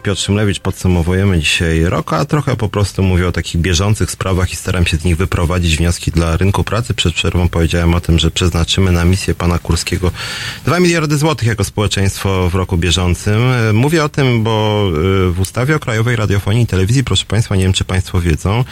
Piotr 0.00 0.20
Szymlewicz, 0.20 0.60
podsumowujemy 0.60 1.38
dzisiaj 1.38 1.84
rok, 1.84 2.12
a 2.12 2.24
trochę 2.24 2.56
po 2.56 2.68
prostu 2.68 3.02
mówię 3.02 3.28
o 3.28 3.32
takich 3.32 3.60
bieżących 3.60 4.10
sprawach 4.10 4.52
i 4.52 4.56
staram 4.56 4.86
się 4.86 4.96
z 4.96 5.04
nich 5.04 5.16
wyprowadzić 5.16 5.76
wnioski 5.76 6.10
dla 6.10 6.36
rynku 6.36 6.64
pracy. 6.64 6.94
Przed 6.94 7.14
przerwą 7.14 7.48
powiedziałem 7.48 7.94
o 7.94 8.00
tym, 8.00 8.18
że 8.18 8.30
przeznaczymy 8.30 8.92
na 8.92 9.04
misję 9.04 9.34
pana 9.34 9.58
Kurskiego 9.58 10.10
2 10.64 10.80
miliardy 10.80 11.18
złotych 11.18 11.48
jako 11.48 11.64
społeczeństwo 11.64 12.50
w 12.50 12.54
roku 12.54 12.76
bieżącym. 12.76 13.42
E, 13.52 13.72
Mówię 13.72 14.04
o 14.04 14.08
tym, 14.08 14.42
bo 14.42 14.84
e, 15.28 15.30
w 15.30 15.40
ustawie 15.40 15.76
o 15.76 15.78
Krajowej 15.78 16.16
Radiofonii 16.16 16.62
i 16.62 16.66
Telewizji, 16.66 17.04
proszę 17.04 17.24
państwa, 17.26 17.56
nie 17.56 17.62
wiem 17.62 17.72
czy 17.72 17.84
państwo 17.84 18.20
wiedzą, 18.20 18.64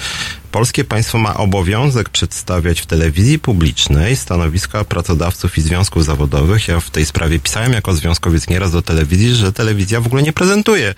Polskie 0.51 0.84
państwo 0.84 1.18
ma 1.18 1.36
obowiązek 1.36 2.09
przedstawiać 2.09 2.80
w 2.80 2.86
telewizji 2.86 3.38
publicznej 3.38 4.16
stanowiska 4.16 4.84
pracodawców 4.84 5.59
i 5.59 5.61
związków 5.61 6.05
zawodowych. 6.05 6.68
Ja 6.68 6.80
w 6.80 6.90
tej 6.90 7.07
sprawie 7.07 7.40
pisałem 7.40 7.72
jako 7.72 7.94
związkowiec 7.94 8.49
nieraz 8.49 8.72
do 8.72 8.82
telewizji, 8.82 9.34
że 9.34 9.53
telewizja 9.53 10.01
w 10.01 10.07
ogóle 10.07 10.22
nie 10.22 10.32
prezentuje 10.32 10.94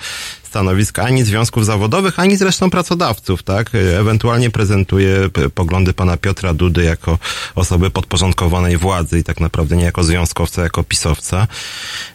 stanowiska 0.50 1.02
ani 1.02 1.24
związków 1.24 1.66
zawodowych, 1.66 2.18
ani 2.18 2.36
zresztą 2.36 2.70
pracodawców, 2.70 3.42
tak? 3.42 3.70
Ewentualnie 4.00 4.50
prezentuje 4.50 5.28
p- 5.32 5.50
poglądy 5.50 5.92
pana 5.92 6.16
Piotra 6.16 6.54
Dudy 6.54 6.84
jako 6.84 7.18
osoby 7.54 7.90
podporządkowanej 7.90 8.76
władzy 8.76 9.18
i 9.18 9.24
tak 9.24 9.40
naprawdę 9.40 9.76
nie 9.76 9.84
jako 9.84 10.04
związkowca, 10.04 10.62
jako 10.62 10.84
pisowca. 10.84 11.46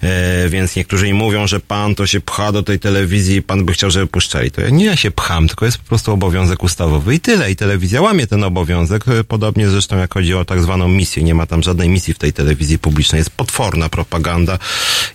E, 0.04 0.50
więc 0.50 0.76
niektórzy 0.76 1.08
im 1.08 1.16
mówią, 1.18 1.48
że 1.48 1.60
pan 1.60 1.96
to 1.96 2.08
się 2.08 2.20
pcha 2.22 2.52
do 2.52 2.64
tej 2.64 2.80
telewizji 2.80 3.36
i 3.36 3.42
pan 3.42 3.66
by 3.66 3.74
chciał, 3.74 3.92
żeby 3.92 4.08
puszczali. 4.08 4.52
To 4.52 4.62
ja 4.62 4.70
nie 4.70 4.86
ja 4.86 4.96
się 4.96 5.12
pcham, 5.12 5.48
tylko 5.48 5.66
jest 5.66 5.78
po 5.78 5.86
prostu 5.86 6.12
obowiązek 6.14 6.64
ustawowy 6.64 7.16
i 7.16 7.20
tyle. 7.20 7.52
I 7.52 7.56
telewizja 7.56 8.02
łamie 8.02 8.28
ten 8.28 8.44
obowiązek, 8.44 9.08
e, 9.08 9.24
podobnie 9.24 9.70
zresztą 9.70 9.98
jak 9.98 10.14
chodzi 10.14 10.34
o 10.34 10.46
tak 10.46 10.62
zwaną 10.62 10.88
misję. 10.88 11.24
Nie 11.24 11.36
ma 11.36 11.46
tam 11.46 11.64
żadnej 11.64 11.90
misji 11.90 12.14
w 12.14 12.18
tej 12.20 12.34
telewizji 12.34 12.80
publicznej. 12.80 13.20
Jest 13.20 13.30
potworna 13.30 13.90
propaganda 13.90 14.60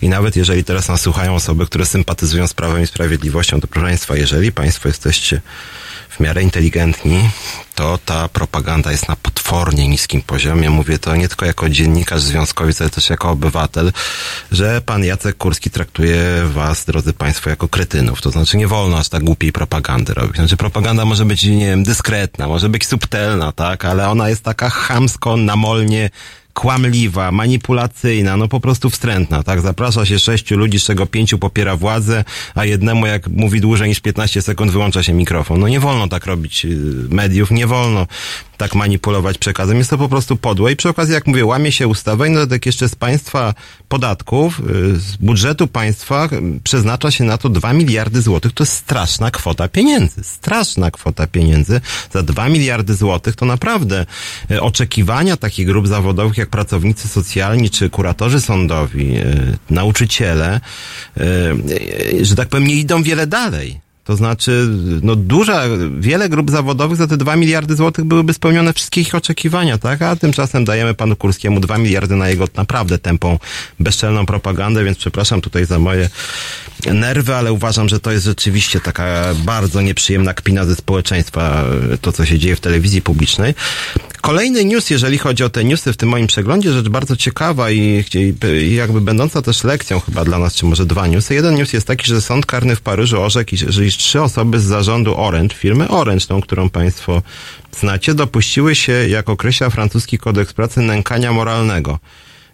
i 0.03 0.09
nawet 0.09 0.37
jeżeli 0.37 0.65
teraz 0.65 0.89
nas 0.89 1.01
słuchają 1.01 1.35
osoby, 1.35 1.67
które 1.67 1.87
sympatyzują 1.87 2.47
z 2.47 2.55
Prawem 2.55 2.83
i 2.83 2.87
Sprawiedliwością, 2.87 3.10
to 3.19 3.67
proszę 3.67 3.87
Państwa, 3.87 4.17
jeżeli 4.17 4.53
Państwo 4.53 4.89
jesteście 4.89 5.41
w 6.11 6.21
miarę 6.21 6.43
inteligentni, 6.43 7.31
to 7.75 7.99
ta 8.05 8.29
propaganda 8.29 8.93
jest 8.93 9.09
na 9.09 9.17
potwornie 9.17 9.89
niskim 9.89 10.23
poziomie. 10.23 10.71
Mówię 10.71 10.99
to 10.99 11.17
nie 11.17 11.29
tylko 11.29 11.47
jako 11.47 11.69
dziennikarz 11.69 12.23
związkowiec, 12.23 12.81
ale 12.81 12.91
też 12.91 13.11
jako 13.11 13.31
obywatel, 13.31 13.93
że 14.53 14.81
pan 14.81 15.05
Jacek 15.05 15.37
Kurski 15.37 15.71
traktuje 15.71 16.23
was, 16.45 16.85
drodzy 16.85 17.13
państwo, 17.13 17.51
jako 17.51 17.69
kretynów. 17.69 18.23
To 18.23 18.31
znaczy 18.31 18.57
nie 18.57 18.69
wolno 18.69 18.99
aż 18.99 19.09
tak 19.09 19.25
głupiej 19.25 19.53
propagandy 19.53 20.15
robić. 20.15 20.37
Znaczy 20.37 20.57
propaganda 20.57 21.05
może 21.05 21.25
być, 21.25 21.45
nie 21.45 21.67
wiem, 21.67 21.85
dyskretna, 21.85 22.49
może 22.49 22.69
być 22.69 22.87
subtelna, 22.87 23.53
tak, 23.53 23.85
ale 23.85 24.09
ona 24.09 24.29
jest 24.29 24.45
taka 24.45 24.71
chamsko, 24.71 25.37
namolnie 25.37 26.11
kłamliwa, 26.61 27.33
manipulacyjna, 27.33 28.37
no 28.37 28.49
po 28.49 28.61
prostu 28.61 28.91
wstrętna, 28.91 29.43
tak? 29.43 29.61
Zaprasza 29.61 30.07
się 30.07 30.19
sześciu 30.19 30.57
ludzi, 30.57 30.81
z 30.81 30.85
czego 30.85 31.07
pięciu 31.07 31.39
popiera 31.39 31.77
władzę, 31.77 32.25
a 32.55 32.65
jednemu 32.65 33.07
jak 33.07 33.29
mówi 33.29 33.61
dłużej 33.61 33.89
niż 33.89 34.01
15 34.01 34.43
sekund 34.43 34.71
wyłącza 34.73 35.03
się 35.03 35.13
mikrofon. 35.13 35.61
No 35.61 35.69
nie 35.69 35.81
wolno 35.81 36.09
tak 36.09 36.27
robić 36.27 36.65
y, 36.65 36.69
mediów, 37.11 37.51
nie 37.51 37.67
wolno 37.67 38.07
tak 38.61 38.75
manipulować 38.75 39.39
przekazem. 39.39 39.79
Jest 39.79 39.91
to 39.91 39.99
po 39.99 40.09
prostu 40.09 40.37
podłe 40.37 40.73
i 40.73 40.77
przy 40.77 40.89
okazji, 40.89 41.15
jak 41.15 41.27
mówię, 41.27 41.47
łamie 41.47 41.73
się 41.73 41.89
ustawę 41.89 42.29
i 42.29 42.31
no 42.31 42.47
tak 42.47 42.67
jeszcze 42.67 42.89
z 42.89 42.95
państwa 42.95 43.55
podatków, 43.89 44.61
y, 44.61 44.97
z 44.97 45.17
budżetu 45.17 45.67
państwa 45.67 46.29
y, 46.33 46.61
przeznacza 46.65 47.11
się 47.11 47.25
na 47.25 47.39
to 47.39 47.49
2 47.49 47.73
miliardy 47.73 48.23
złotych. 48.23 48.53
To 48.53 48.65
jest 48.65 48.73
straszna 48.73 49.31
kwota 49.31 49.69
pieniędzy. 49.69 50.25
Straszna 50.25 50.91
kwota 50.91 51.27
pieniędzy. 51.27 51.81
Za 52.13 52.23
2 52.23 52.49
miliardy 52.49 52.95
złotych 52.95 53.37
to 53.37 53.47
naprawdę 53.47 54.07
y, 54.51 54.61
oczekiwania 54.61 55.37
takich 55.37 55.67
grup 55.67 55.89
zawodowych 55.89 56.39
jak 56.39 56.51
pracownicy 56.51 57.09
socjalni 57.09 57.71
czy 57.71 57.91
kuratorzy 57.91 58.41
sądowi, 58.41 59.15
nauczyciele, 59.71 60.61
że 62.23 62.37
tak 62.37 62.49
powiem, 62.49 62.67
nie 62.67 62.75
idą 62.75 63.03
wiele 63.03 63.27
dalej. 63.27 63.90
To 64.11 64.17
znaczy, 64.17 64.69
no 65.03 65.17
duża, 65.17 65.63
wiele 66.01 66.29
grup 66.29 66.51
zawodowych 66.51 66.99
za 66.99 67.07
te 67.07 67.17
2 67.17 67.37
miliardy 67.37 67.77
złotych 67.77 68.05
byłyby 68.05 68.35
spełnione 68.35 68.73
wszystkie 68.73 69.01
ich 69.01 69.15
oczekiwania, 69.15 69.79
tak? 69.79 70.03
A 70.03 70.17
tymczasem 70.17 70.65
dajemy 70.65 70.95
panu 70.95 71.17
Kurskiemu 71.17 71.61
2 71.61 71.79
miliardy 71.79 72.17
na 72.17 72.29
jego 72.29 72.45
naprawdę 72.57 72.99
tępą, 72.99 73.39
bezczelną 73.81 74.27
propagandę, 74.27 74.85
więc 74.85 74.99
przepraszam 74.99 75.41
tutaj 75.41 75.67
za 75.67 75.79
moje 75.79 76.11
nerwy, 76.87 77.35
ale 77.35 77.53
uważam, 77.53 77.89
że 77.89 78.01
to 78.01 78.13
jest 78.13 78.25
rzeczywiście 78.25 78.81
taka 78.81 79.35
bardzo 79.45 79.81
nieprzyjemna 79.81 80.35
kpina 80.35 80.65
ze 80.65 80.77
społeczeństwa, 80.77 81.65
to 82.01 82.13
co 82.13 82.27
się 82.27 82.39
dzieje 82.39 82.57
w 82.57 82.61
telewizji 82.61 83.03
publicznej. 83.03 83.55
Kolejny 84.21 84.65
news, 84.65 84.91
jeżeli 84.91 85.19
chodzi 85.19 85.45
o 85.45 85.51
te 85.51 85.65
newsy 85.65 85.93
w 85.93 85.97
tym 85.97 86.09
moim 86.09 86.27
przeglądzie, 86.27 86.73
rzecz 86.73 86.89
bardzo 86.89 87.17
ciekawa 87.17 87.71
i, 87.71 88.05
i, 88.15 88.75
jakby 88.75 89.01
będąca 89.01 89.43
też 89.43 89.65
lekcją 89.65 90.01
chyba 90.01 90.25
dla 90.25 90.39
nas, 90.39 90.55
czy 90.55 90.67
może 90.67 90.87
dwa 90.87 91.07
newsy. 91.07 91.35
Jeden 91.35 91.55
news 91.55 91.73
jest 91.73 91.87
taki, 91.87 92.07
że 92.07 92.21
sąd 92.21 92.47
karny 92.47 92.77
w 92.77 92.81
Paryżu 92.81 93.23
orzekł, 93.23 93.57
że 93.69 93.85
trzy 94.01 94.23
osoby 94.23 94.61
z 94.61 94.65
zarządu 94.65 95.17
Orange, 95.17 95.55
firmy 95.55 95.89
Orange, 95.89 96.27
tą, 96.27 96.41
którą 96.41 96.71
państwo 96.71 97.23
znacie, 97.73 98.15
dopuściły 98.15 98.75
się, 98.75 98.93
jak 98.93 99.29
określa 99.29 99.71
francuski 99.71 100.19
kodeks 100.19 100.53
pracy, 100.53 100.81
nękania 100.81 101.33
moralnego. 101.33 101.99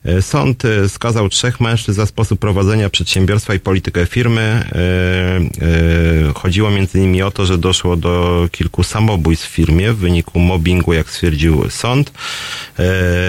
E, 0.06 0.22
Sąd 0.22 0.64
e, 0.64 0.88
skazał 0.88 1.28
trzech 1.28 1.60
mężczyzn 1.60 1.96
za 1.96 2.06
sposób 2.06 2.40
prowadzenia 2.40 2.90
przedsiębiorstwa 2.90 3.54
i 3.54 3.60
politykę 3.60 4.06
firmy. 4.06 4.40
E, 4.40 6.32
Chodziło 6.34 6.70
między 6.70 6.98
innymi 6.98 7.22
o 7.22 7.30
to, 7.30 7.46
że 7.46 7.58
doszło 7.58 7.96
do 7.96 8.48
kilku 8.52 8.82
samobójstw 8.82 9.48
w 9.48 9.50
firmie 9.50 9.92
w 9.92 9.96
wyniku 9.96 10.38
mobbingu, 10.38 10.92
jak 10.92 11.10
stwierdził 11.10 11.70
sąd. 11.70 12.12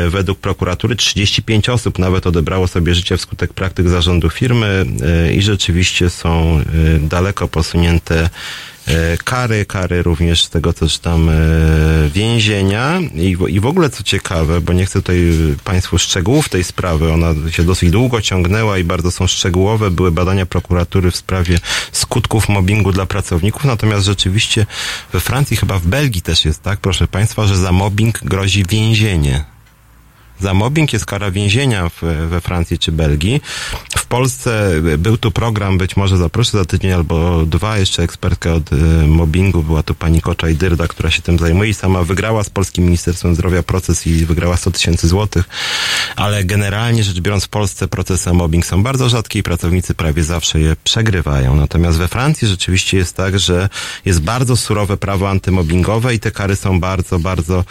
Według 0.10 0.40
prokuratury 0.40 0.96
35 0.96 1.70
osób 1.70 2.00
nawet 2.00 2.28
odebrało 2.28 2.68
sobie 2.68 2.96
życie 2.96 3.18
wskutek 3.18 3.54
praktyk 3.54 3.90
zarządu 3.90 4.30
firmy 4.30 4.86
i 5.34 5.42
rzeczywiście 5.42 6.10
są 6.10 6.62
daleko 7.02 7.48
posunięte 7.48 8.30
kary, 9.24 9.66
kary 9.66 10.04
również 10.04 10.44
z 10.44 10.50
tego, 10.50 10.74
co 10.74 10.90
czytam, 10.90 11.30
e, 11.30 11.34
więzienia 12.10 13.00
I, 13.16 13.38
i 13.48 13.60
w 13.60 13.66
ogóle 13.66 13.90
co 13.90 14.04
ciekawe, 14.04 14.62
bo 14.62 14.74
nie 14.74 14.86
chcę 14.86 15.02
tutaj 15.02 15.18
Państwu 15.64 15.98
szczegółów 15.98 16.50
tej 16.50 16.64
sprawy, 16.64 17.14
ona 17.14 17.52
się 17.52 17.64
dosyć 17.64 17.90
długo 17.90 18.22
ciągnęła 18.22 18.78
i 18.78 18.84
bardzo 18.84 19.12
są 19.12 19.28
szczegółowe, 19.28 19.92
były 19.92 20.12
badania 20.12 20.46
prokuratury 20.46 21.12
w 21.12 21.16
sprawie 21.16 21.60
skutków 21.92 22.50
mobbingu 22.50 22.92
dla 22.92 23.06
pracowników, 23.06 23.66
natomiast 23.66 24.06
rzeczywiście 24.06 24.66
we 25.14 25.20
Francji, 25.20 25.58
chyba 25.58 25.80
w 25.80 25.88
Belgii 25.88 26.22
też 26.22 26.46
jest 26.46 26.64
tak, 26.64 26.80
proszę 26.80 27.08
Państwa, 27.08 27.48
że 27.48 27.58
za 27.58 27.72
mobbing 27.72 28.20
grozi 28.24 28.64
więzienie. 28.70 29.46
Za 30.40 30.54
mobbing 30.54 30.94
jest 30.94 31.06
kara 31.06 31.32
więzienia 31.32 31.90
w, 31.90 32.02
we 32.30 32.42
Francji 32.42 32.80
czy 32.80 32.92
Belgii. 32.92 33.42
Polsce 34.08 34.82
był 34.98 35.18
tu 35.18 35.32
program, 35.32 35.78
być 35.78 35.98
może 35.98 36.18
zaproszę 36.18 36.58
za 36.58 36.66
tydzień 36.66 36.92
albo 36.92 37.46
dwa, 37.46 37.78
jeszcze 37.78 38.04
ekspertka 38.04 38.54
od 38.54 38.74
e, 38.74 38.76
mobbingu, 39.08 39.64
była 39.64 39.84
tu 39.84 39.96
pani 39.96 40.22
Koczaj-Dyrda, 40.22 40.88
która 40.88 41.12
się 41.12 41.22
tym 41.22 41.40
zajmuje 41.40 41.70
i 41.70 41.74
sama 41.74 42.04
wygrała 42.04 42.44
z 42.44 42.50
Polskim 42.50 42.84
Ministerstwem 42.84 43.36
Zdrowia 43.36 43.64
proces 43.64 44.08
i 44.08 44.26
wygrała 44.26 44.58
100 44.58 44.72
tysięcy 44.72 45.08
złotych, 45.08 45.50
ale 46.16 46.44
generalnie 46.44 47.04
rzecz 47.04 47.20
biorąc 47.20 47.46
w 47.46 47.50
Polsce 47.50 47.88
procesy 47.88 48.30
o 48.30 48.34
mobbing 48.34 48.66
są 48.66 48.84
bardzo 48.84 49.10
rzadkie 49.10 49.40
i 49.40 49.44
pracownicy 49.44 49.94
prawie 49.94 50.24
zawsze 50.24 50.60
je 50.60 50.76
przegrywają. 50.84 51.56
Natomiast 51.56 51.98
we 51.98 52.08
Francji 52.08 52.48
rzeczywiście 52.48 52.98
jest 52.98 53.16
tak, 53.16 53.40
że 53.40 53.70
jest 54.06 54.22
bardzo 54.22 54.58
surowe 54.58 54.98
prawo 54.98 55.30
antymobbingowe 55.30 56.16
i 56.16 56.20
te 56.20 56.32
kary 56.32 56.56
są 56.56 56.80
bardzo, 56.80 57.20
bardzo 57.20 57.64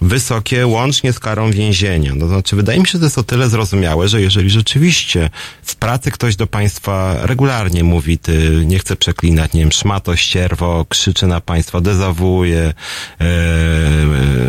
wysokie, 0.00 0.66
łącznie 0.66 1.12
z 1.12 1.18
karą 1.18 1.50
więzienia. 1.50 2.12
No, 2.14 2.20
to 2.20 2.28
znaczy, 2.28 2.56
wydaje 2.56 2.80
mi 2.80 2.86
się, 2.86 2.92
że 2.92 2.98
to 2.98 3.04
jest 3.04 3.18
o 3.18 3.22
tyle 3.22 3.48
zrozumiałe, 3.48 4.08
że 4.08 4.22
jeżeli 4.22 4.50
rzeczywiście 4.50 5.30
w 5.62 5.76
pracy 5.82 6.10
ktoś 6.10 6.36
do 6.36 6.46
państwa 6.46 7.16
regularnie 7.26 7.84
mówi, 7.84 8.18
ty 8.18 8.62
nie 8.66 8.78
chce 8.78 8.96
przeklinać, 8.96 9.52
nie 9.52 9.60
wiem, 9.60 9.72
szmato, 9.72 10.16
ścierwo, 10.16 10.86
krzyczy 10.88 11.26
na 11.26 11.40
państwa, 11.40 11.80
dezawuje, 11.80 12.60
e, 12.60 12.74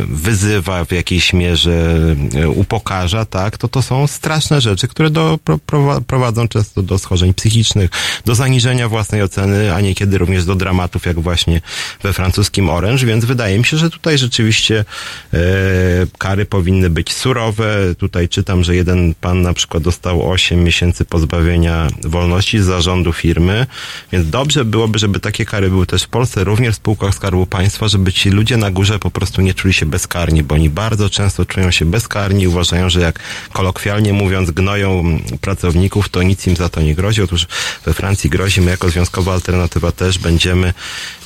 wyzywa 0.07 0.85
w 0.85 0.91
jakiejś 0.91 1.33
mierze, 1.33 1.95
e, 2.35 2.49
upokarza, 2.49 3.25
tak, 3.25 3.57
to 3.57 3.67
to 3.67 3.81
są 3.81 4.07
straszne 4.07 4.61
rzeczy, 4.61 4.87
które 4.87 5.09
do, 5.09 5.39
pro, 5.43 5.57
prowa- 5.57 6.01
prowadzą 6.01 6.47
często 6.47 6.81
do 6.83 6.97
schorzeń 6.97 7.33
psychicznych, 7.33 7.89
do 8.25 8.35
zaniżenia 8.35 8.89
własnej 8.89 9.21
oceny, 9.21 9.73
a 9.73 9.81
niekiedy 9.81 10.17
również 10.17 10.45
do 10.45 10.55
dramatów, 10.55 11.05
jak 11.05 11.19
właśnie 11.19 11.61
we 12.03 12.13
francuskim 12.13 12.69
Orange, 12.69 13.05
więc 13.05 13.25
wydaje 13.25 13.57
mi 13.57 13.65
się, 13.65 13.77
że 13.77 13.89
tutaj 13.89 14.17
rzeczywiście 14.17 14.85
e, 15.33 15.37
kary 16.17 16.45
powinny 16.45 16.89
być 16.89 17.13
surowe. 17.13 17.95
Tutaj 17.97 18.29
czytam, 18.29 18.63
że 18.63 18.75
jeden 18.75 19.13
pan 19.21 19.41
na 19.41 19.53
przykład 19.53 19.83
dostał 19.83 20.31
8 20.31 20.63
miesięcy 20.63 21.05
pozbawienia 21.05 21.22
pozbawienia 21.27 21.87
wolności 22.03 22.59
z 22.59 22.65
zarządu 22.65 23.13
firmy, 23.13 23.65
więc 24.11 24.29
dobrze 24.29 24.65
byłoby, 24.65 24.99
żeby 24.99 25.19
takie 25.19 25.45
kary 25.45 25.69
były 25.69 25.85
też 25.85 26.03
w 26.03 26.07
Polsce, 26.07 26.43
również 26.43 26.73
w 26.73 26.77
spółkach 26.77 27.15
Skarbu 27.15 27.45
Państwa, 27.45 27.87
żeby 27.87 28.13
ci 28.13 28.29
ludzie 28.29 28.57
na 28.57 28.71
górze 28.71 28.99
po 28.99 29.11
prostu 29.11 29.41
nie 29.41 29.53
czuli 29.53 29.73
się 29.73 29.85
bezkarni, 29.85 30.43
bo 30.43 30.55
oni 30.55 30.69
bardzo 30.69 31.09
często 31.09 31.45
czują 31.45 31.71
się 31.71 31.85
bezkarni, 31.85 32.47
uważają, 32.47 32.89
że 32.89 33.01
jak 33.01 33.19
kolokwialnie 33.53 34.13
mówiąc 34.13 34.51
gnoją 34.51 35.19
pracowników, 35.41 36.09
to 36.09 36.23
nic 36.23 36.47
im 36.47 36.55
za 36.55 36.69
to 36.69 36.81
nie 36.81 36.95
grozi. 36.95 37.21
Otóż 37.21 37.47
we 37.85 37.93
Francji 37.93 38.29
grozi, 38.29 38.61
my 38.61 38.71
jako 38.71 38.89
Związkowa 38.89 39.33
Alternatywa 39.33 39.91
też 39.91 40.19
będziemy 40.19 40.73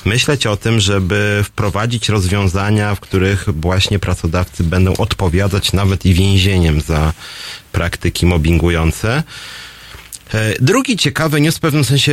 myśleć 0.04 0.46
o 0.46 0.56
tym, 0.56 0.80
żeby 0.80 1.40
wprowadzić 1.44 2.08
rozwiązania, 2.08 2.94
w 2.94 3.00
których 3.00 3.48
właśnie 3.60 3.98
pracodawcy 3.98 4.64
będą 4.64 4.96
odpowiadać 4.96 5.72
nawet 5.72 6.06
i 6.06 6.14
więzieniem 6.14 6.80
za 6.80 7.12
praktyki 7.72 8.26
mobbingujące. 8.26 9.22
E, 10.34 10.54
Drugi 10.60 10.96
ciekawy 10.96 11.40
news 11.40 11.56
w 11.56 11.60
pewnym 11.60 11.84
sensie 11.84 12.12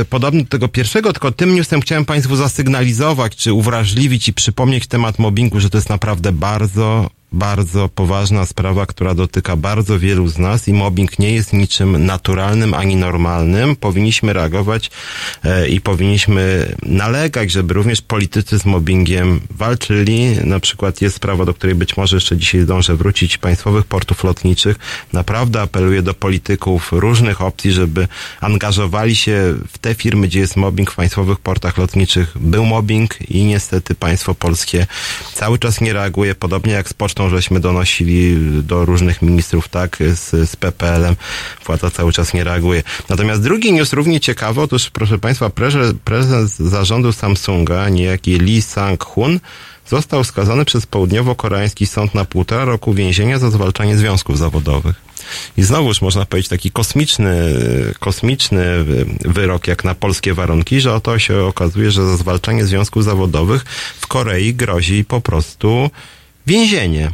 e, 0.00 0.04
podobny 0.04 0.42
do 0.42 0.48
tego 0.48 0.68
pierwszego, 0.68 1.12
tylko 1.12 1.32
tym 1.32 1.54
newsem 1.54 1.80
chciałem 1.80 2.04
Państwu 2.04 2.36
zasygnalizować, 2.36 3.36
czy 3.36 3.52
uwrażliwić 3.52 4.28
i 4.28 4.32
przypomnieć 4.32 4.86
temat 4.86 5.18
mobbingu, 5.18 5.60
że 5.60 5.70
to 5.70 5.78
jest 5.78 5.88
naprawdę 5.88 6.32
bardzo, 6.32 7.10
bardzo 7.36 7.88
poważna 7.88 8.46
sprawa, 8.46 8.86
która 8.86 9.14
dotyka 9.14 9.56
bardzo 9.56 9.98
wielu 9.98 10.28
z 10.28 10.38
nas 10.38 10.68
i 10.68 10.72
mobbing 10.72 11.18
nie 11.18 11.32
jest 11.32 11.52
niczym 11.52 12.06
naturalnym 12.06 12.74
ani 12.74 12.96
normalnym. 12.96 13.76
Powinniśmy 13.76 14.32
reagować 14.32 14.90
e, 15.44 15.68
i 15.68 15.80
powinniśmy 15.80 16.74
nalegać, 16.82 17.52
żeby 17.52 17.74
również 17.74 18.02
politycy 18.02 18.58
z 18.58 18.64
mobbingiem 18.64 19.40
walczyli. 19.50 20.36
Na 20.44 20.60
przykład 20.60 21.02
jest 21.02 21.16
sprawa, 21.16 21.44
do 21.44 21.54
której 21.54 21.74
być 21.74 21.96
może 21.96 22.16
jeszcze 22.16 22.36
dzisiaj 22.36 22.60
zdążę 22.60 22.96
wrócić, 22.96 23.38
państwowych 23.38 23.84
portów 23.84 24.24
lotniczych. 24.24 24.76
Naprawdę 25.12 25.60
apeluję 25.60 26.02
do 26.02 26.14
polityków 26.14 26.92
różnych 26.92 27.42
opcji, 27.42 27.72
żeby 27.72 28.08
angażowali 28.40 29.16
się 29.16 29.54
w 29.68 29.78
te 29.78 29.94
firmy, 29.94 30.26
gdzie 30.26 30.40
jest 30.40 30.56
mobbing 30.56 30.90
w 30.90 30.96
państwowych 30.96 31.38
portach 31.38 31.78
lotniczych. 31.78 32.38
Był 32.38 32.64
mobbing 32.64 33.30
i 33.30 33.44
niestety 33.44 33.94
państwo 33.94 34.34
polskie 34.34 34.86
cały 35.34 35.58
czas 35.58 35.80
nie 35.80 35.92
reaguje, 35.92 36.34
podobnie 36.34 36.72
jak 36.72 36.88
z 36.88 36.94
pocztą 36.94 37.25
żeśmy 37.28 37.60
donosili 37.60 38.36
do 38.62 38.84
różnych 38.84 39.22
ministrów, 39.22 39.68
tak, 39.68 39.98
z, 40.14 40.50
z 40.50 40.56
PPL-em. 40.56 41.16
Władza 41.66 41.90
cały 41.90 42.12
czas 42.12 42.34
nie 42.34 42.44
reaguje. 42.44 42.82
Natomiast 43.08 43.42
drugi 43.42 43.72
news 43.72 43.92
równie 43.92 44.20
ciekawy, 44.20 44.60
otóż 44.60 44.90
proszę 44.90 45.18
Państwa, 45.18 45.50
prezes, 45.50 45.94
prezes 46.04 46.58
zarządu 46.58 47.12
Samsunga, 47.12 47.88
niejaki 47.88 48.38
Lee 48.38 48.62
Sang-hun, 48.62 49.40
został 49.88 50.24
skazany 50.24 50.64
przez 50.64 50.86
południowo-koreański 50.86 51.86
sąd 51.86 52.14
na 52.14 52.24
półtora 52.24 52.64
roku 52.64 52.94
więzienia 52.94 53.38
za 53.38 53.50
zwalczanie 53.50 53.96
związków 53.96 54.38
zawodowych. 54.38 55.06
I 55.56 55.62
znowuż 55.62 56.02
można 56.02 56.26
powiedzieć 56.26 56.48
taki 56.48 56.70
kosmiczny, 56.70 57.54
kosmiczny 58.00 58.84
wyrok 59.20 59.66
jak 59.66 59.84
na 59.84 59.94
polskie 59.94 60.34
warunki, 60.34 60.80
że 60.80 60.94
oto 60.94 61.18
się 61.18 61.44
okazuje, 61.44 61.90
że 61.90 62.06
za 62.06 62.16
zwalczanie 62.16 62.64
związków 62.64 63.04
zawodowych 63.04 63.64
w 64.00 64.06
Korei 64.06 64.54
grozi 64.54 65.04
po 65.04 65.20
prostu 65.20 65.90
więzienie. 66.46 67.10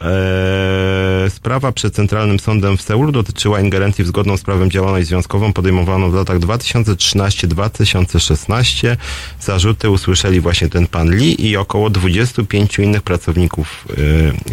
Eee, 0.00 1.30
sprawa 1.30 1.72
przed 1.72 1.94
Centralnym 1.94 2.40
Sądem 2.40 2.76
w 2.76 2.82
Seulu 2.82 3.12
dotyczyła 3.12 3.60
ingerencji 3.60 4.04
w 4.04 4.06
zgodną 4.06 4.36
z 4.36 4.42
prawem 4.42 4.70
działalność 4.70 5.06
związkową 5.06 5.52
podejmowaną 5.52 6.10
w 6.10 6.14
latach 6.14 6.38
2013-2016. 6.38 8.96
Zarzuty 9.40 9.90
usłyszeli 9.90 10.40
właśnie 10.40 10.68
ten 10.68 10.86
pan 10.86 11.10
Lee 11.10 11.46
i 11.46 11.56
około 11.56 11.90
25 11.90 12.78
innych 12.78 13.02
pracowników 13.02 13.84
e, 13.90 13.94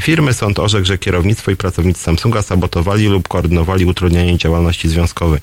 firmy. 0.02 0.34
Sąd 0.34 0.60
orzekł, 0.60 0.86
że 0.86 0.98
kierownictwo 0.98 1.52
i 1.52 1.56
pracownicy 1.56 2.04
Samsunga 2.04 2.42
sabotowali 2.42 3.08
lub 3.08 3.28
koordynowali 3.28 3.86
utrudnianie 3.86 4.38
działalności 4.38 4.90
związkowej. 4.90 5.40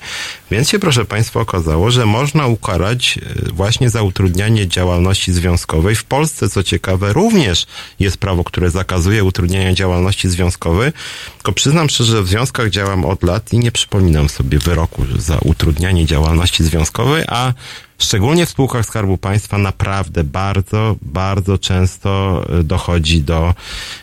Więc 0.51 0.69
się, 0.69 0.79
proszę 0.79 1.05
Państwa, 1.05 1.39
okazało, 1.39 1.91
że 1.91 2.05
można 2.05 2.47
ukarać 2.47 3.17
e, 3.17 3.51
właśnie 3.51 3.89
za 3.89 4.01
utrudnianie 4.01 4.67
działalności 4.67 5.33
związkowej. 5.33 5.95
W 5.95 6.03
Polsce, 6.03 6.49
co 6.49 6.63
ciekawe, 6.63 7.13
również 7.13 7.65
jest 7.99 8.17
prawo, 8.17 8.43
które 8.43 8.71
zakazuje 8.71 9.23
utrudniania 9.23 9.73
działalności 9.73 10.29
związkowej. 10.29 10.91
Tylko 11.37 11.51
przyznam 11.51 11.89
szczerze, 11.89 12.11
że 12.11 12.23
w 12.23 12.27
związkach 12.27 12.69
działam 12.69 13.05
od 13.05 13.23
lat 13.23 13.53
i 13.53 13.59
nie 13.59 13.71
przypominam 13.71 14.29
sobie 14.29 14.59
wyroku 14.59 15.05
za 15.17 15.37
utrudnianie 15.37 16.05
działalności 16.05 16.63
związkowej, 16.63 17.23
a 17.27 17.53
szczególnie 17.97 18.45
w 18.45 18.49
spółkach 18.49 18.85
Skarbu 18.85 19.17
Państwa 19.17 19.57
naprawdę 19.57 20.23
bardzo, 20.23 20.95
bardzo 21.01 21.57
często 21.57 22.43
e, 22.49 22.63
dochodzi 22.63 23.21
do 23.21 23.53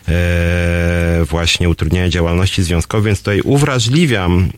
e, 0.08 1.24
właśnie 1.24 1.68
utrudniania 1.68 2.08
działalności 2.08 2.62
związkowej, 2.62 3.06
więc 3.06 3.18
tutaj 3.18 3.40
uwrażliwiam 3.40 4.48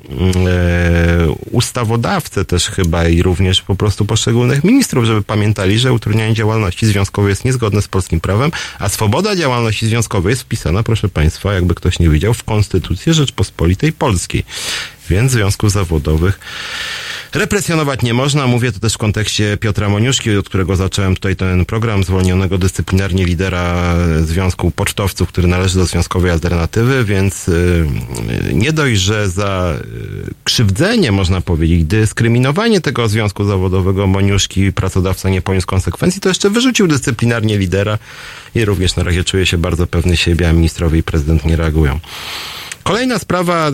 e, 0.47 1.31
ustawodawcę 1.51 2.45
też 2.45 2.67
chyba 2.67 3.09
i 3.09 3.23
również 3.23 3.63
po 3.63 3.77
prostu 3.77 4.05
poszczególnych 4.05 4.65
ministrów, 4.65 5.05
żeby 5.05 5.23
pamiętali, 5.23 5.79
że 5.79 5.93
utrudnianie 5.93 6.35
działalności 6.35 6.87
związkowej 6.87 7.31
jest 7.31 7.45
niezgodne 7.45 7.83
z 7.83 7.89
polskim 7.89 8.21
prawem, 8.21 8.51
a 8.79 8.89
swoboda 8.89 9.37
działalności 9.37 9.87
związkowej 9.87 10.31
jest 10.31 10.43
wpisana, 10.43 10.83
proszę 10.83 11.09
Państwa, 11.09 11.55
jakby 11.55 11.75
ktoś 11.75 11.99
nie 11.99 12.11
wiedział, 12.11 12.35
w 12.35 12.45
Konstytucję 12.45 13.15
Rzeczpospolitej 13.15 13.93
Polskiej. 13.93 14.45
Więc 15.11 15.33
związków 15.33 15.73
zawodowych 15.73 16.41
represjonować 17.39 18.03
nie 18.03 18.15
można. 18.15 18.47
Mówię 18.47 18.73
to 18.73 18.81
też 18.81 18.95
w 18.95 18.99
kontekście 18.99 19.57
Piotra 19.57 19.89
Moniuszki, 19.89 20.37
od 20.37 20.49
którego 20.49 20.77
zacząłem 20.77 21.15
tutaj 21.15 21.37
ten 21.37 21.65
program, 21.65 22.05
zwolnionego 22.05 22.59
dyscyplinarnie 22.59 23.25
lidera 23.25 23.95
Związku 24.21 24.71
Pocztowców, 24.71 25.29
który 25.29 25.49
należy 25.49 25.79
do 25.79 25.85
Związkowej 25.85 26.31
Alternatywy, 26.31 27.05
więc 27.05 27.49
y, 27.49 27.87
nie 28.53 28.73
dość, 28.73 29.01
że 29.01 29.29
za 29.29 29.75
y, 29.75 30.35
krzywdzenie, 30.45 31.13
można 31.13 31.41
powiedzieć, 31.41 31.85
dyskryminowanie 31.85 32.81
tego 32.81 33.09
związku 33.09 33.45
zawodowego 33.45 34.07
Moniuszki 34.07 34.73
pracodawca 34.73 35.29
nie 35.29 35.43
poniósł 35.43 35.67
konsekwencji, 35.67 36.21
to 36.21 36.29
jeszcze 36.29 36.51
wyrzucił 36.51 36.87
dyscyplinarnie 36.87 37.59
lidera 37.59 37.99
i 38.55 38.65
również 38.65 38.97
na 38.97 39.03
razie 39.03 39.25
czuje 39.25 39.47
się 39.47 39.59
bardzo 39.59 39.87
pewny 39.87 40.17
siebie, 40.17 40.49
a 40.49 40.53
ministrowie 40.53 40.99
i 40.99 41.03
prezydent 41.03 41.45
nie 41.45 41.57
reagują. 41.57 42.01
Kolejna 42.87 43.19
sprawa, 43.19 43.73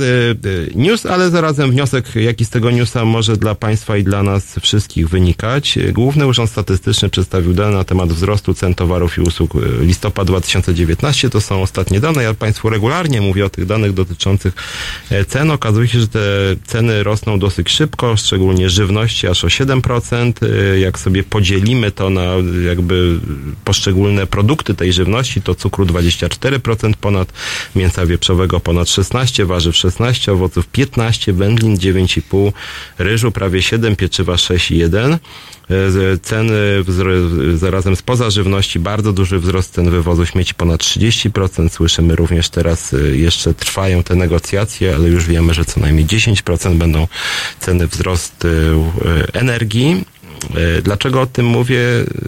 news, 0.75 1.07
ale 1.07 1.31
zarazem 1.31 1.71
wniosek, 1.71 2.15
jaki 2.15 2.45
z 2.45 2.51
tego 2.51 2.71
newsa 2.71 3.05
może 3.05 3.37
dla 3.37 3.55
Państwa 3.55 3.97
i 3.97 4.05
dla 4.05 4.23
nas 4.23 4.59
wszystkich 4.61 5.09
wynikać. 5.09 5.79
Główny 5.93 6.27
Urząd 6.27 6.51
Statystyczny 6.51 7.09
przedstawił 7.09 7.55
dane 7.55 7.77
na 7.77 7.85
temat 7.85 8.13
wzrostu 8.13 8.55
cen 8.55 8.75
towarów 8.75 9.19
i 9.19 9.21
usług 9.21 9.53
listopad 9.81 10.27
2019. 10.27 11.31
To 11.31 11.41
są 11.41 11.63
ostatnie 11.63 12.01
dane. 12.01 12.23
Ja 12.23 12.35
Państwu 12.35 12.71
regularnie 12.71 13.21
mówię 13.21 13.47
o 13.47 13.51
tych 13.51 13.67
danych 13.67 13.93
dotyczących 13.93 14.55
cen. 15.29 15.51
Okazuje 15.51 15.89
się, 15.89 16.01
że 16.01 16.09
te 16.09 16.21
ceny 16.65 17.03
rosną 17.03 17.39
dosyć 17.39 17.71
szybko, 17.71 18.17
szczególnie 18.17 18.71
żywności 18.71 19.27
aż 19.27 19.45
o 19.45 19.49
7%. 19.49 20.33
Jak 20.79 20.99
sobie 20.99 21.23
podzielimy 21.23 21.91
to 21.91 22.11
na 22.11 22.25
jakby 22.67 23.19
poszczególne 23.65 24.27
produkty 24.27 24.75
tej 24.75 24.93
żywności, 24.93 25.43
to 25.43 25.55
cukru 25.55 25.85
24% 25.85 26.93
ponad, 27.01 27.33
mięsa 27.77 28.07
wieprzowego 28.07 28.61
ponad 28.61 28.89
16%, 28.89 29.02
16, 29.03 29.45
warzyw 29.47 29.77
16, 29.77 30.33
owoców 30.33 30.67
15, 30.67 31.33
wędlin 31.33 31.77
9,5, 31.77 32.53
ryżu 32.99 33.33
prawie 33.33 33.63
7, 33.63 33.97
pieczywa 33.97 34.35
6,1. 34.35 35.19
Ceny 36.23 36.53
zarazem 37.55 37.97
spoza 37.97 38.31
żywności, 38.31 38.79
bardzo 38.81 39.13
duży 39.13 39.39
wzrost 39.39 39.75
cen 39.75 39.91
wywozu 39.91 40.27
śmieci 40.27 40.55
ponad 40.55 40.81
30%. 40.81 41.69
Słyszymy 41.69 42.17
również 42.17 42.51
teraz 42.51 42.95
jeszcze 43.13 43.55
trwają 43.55 44.03
te 44.03 44.15
negocjacje, 44.15 44.95
ale 44.95 45.09
już 45.09 45.27
wiemy, 45.27 45.55
że 45.55 45.65
co 45.65 45.81
najmniej 45.81 46.07
10% 46.07 46.75
będą 46.75 47.07
ceny 47.61 47.87
wzrostu 47.87 48.49
energii. 49.33 50.05
Dlaczego 50.83 51.21
o 51.21 51.27
tym 51.27 51.47
mówię, 51.47 51.81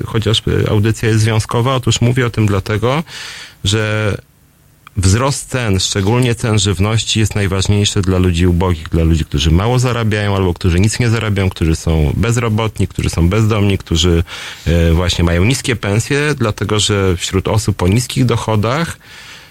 chociaż 0.07 0.43
audycja 0.69 1.09
jest 1.09 1.21
związkowa? 1.21 1.75
Otóż 1.75 2.01
mówię 2.01 2.27
o 2.27 2.31
tym 2.31 2.47
dlatego, 2.47 3.03
że 3.65 4.17
wzrost 4.97 5.49
cen, 5.51 5.81
szczególnie 5.81 6.35
cen 6.35 6.59
żywności, 6.59 7.21
jest 7.21 7.35
najważniejszy 7.35 8.03
dla 8.03 8.19
ludzi 8.19 8.47
ubogich, 8.47 8.89
dla 8.89 9.05
ludzi, 9.05 9.25
którzy 9.25 9.51
mało 9.51 9.79
zarabiają 9.79 10.37
albo 10.37 10.55
którzy 10.55 10.81
nic 10.81 10.99
nie 11.01 11.11
zarabiają, 11.11 11.51
którzy 11.51 11.77
są 11.77 12.13
bezrobotni, 12.17 12.89
którzy 12.89 13.11
są 13.11 13.29
bezdomni, 13.29 13.79
którzy 13.79 14.25
e, 14.67 14.93
właśnie 14.93 15.25
mają 15.25 15.45
niskie 15.45 15.77
pensje, 15.77 16.35
dlatego 16.39 16.81
że 16.81 17.17
wśród 17.17 17.49
osób 17.49 17.83
o 17.83 17.89
niskich 17.89 18.25
dochodach 18.25 18.99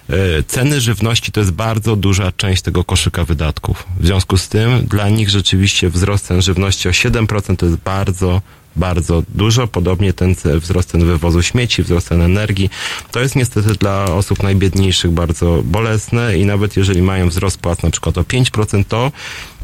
e, 0.09 0.43
ceny 0.43 0.81
żywności 0.81 1.31
to 1.31 1.39
jest 1.39 1.51
bardzo 1.51 1.95
duża 1.95 2.31
część 2.31 2.61
tego 2.61 2.83
koszyka 2.83 3.23
wydatków. 3.23 3.85
W 3.99 4.05
związku 4.05 4.37
z 4.37 4.49
tym 4.49 4.85
dla 4.85 5.09
nich 5.09 5.29
rzeczywiście 5.29 5.89
wzrost 5.89 6.25
cen 6.25 6.41
żywności 6.41 6.89
o 6.89 6.91
7% 6.91 7.55
to 7.55 7.65
jest 7.65 7.77
bardzo 7.77 8.41
bardzo 8.75 9.23
dużo. 9.29 9.67
Podobnie 9.67 10.13
ten 10.13 10.35
wzrost 10.59 10.89
cen 10.89 11.05
wywozu 11.05 11.43
śmieci, 11.43 11.83
wzrost 11.83 12.07
cen 12.07 12.21
energii. 12.21 12.69
To 13.11 13.19
jest 13.19 13.35
niestety 13.35 13.73
dla 13.73 14.05
osób 14.05 14.43
najbiedniejszych 14.43 15.11
bardzo 15.11 15.61
bolesne 15.65 16.37
i 16.37 16.45
nawet 16.45 16.77
jeżeli 16.77 17.01
mają 17.01 17.29
wzrost 17.29 17.57
płac 17.57 17.83
na 17.83 17.89
przykład 17.89 18.17
o 18.17 18.21
5%, 18.21 18.83
to 18.87 19.11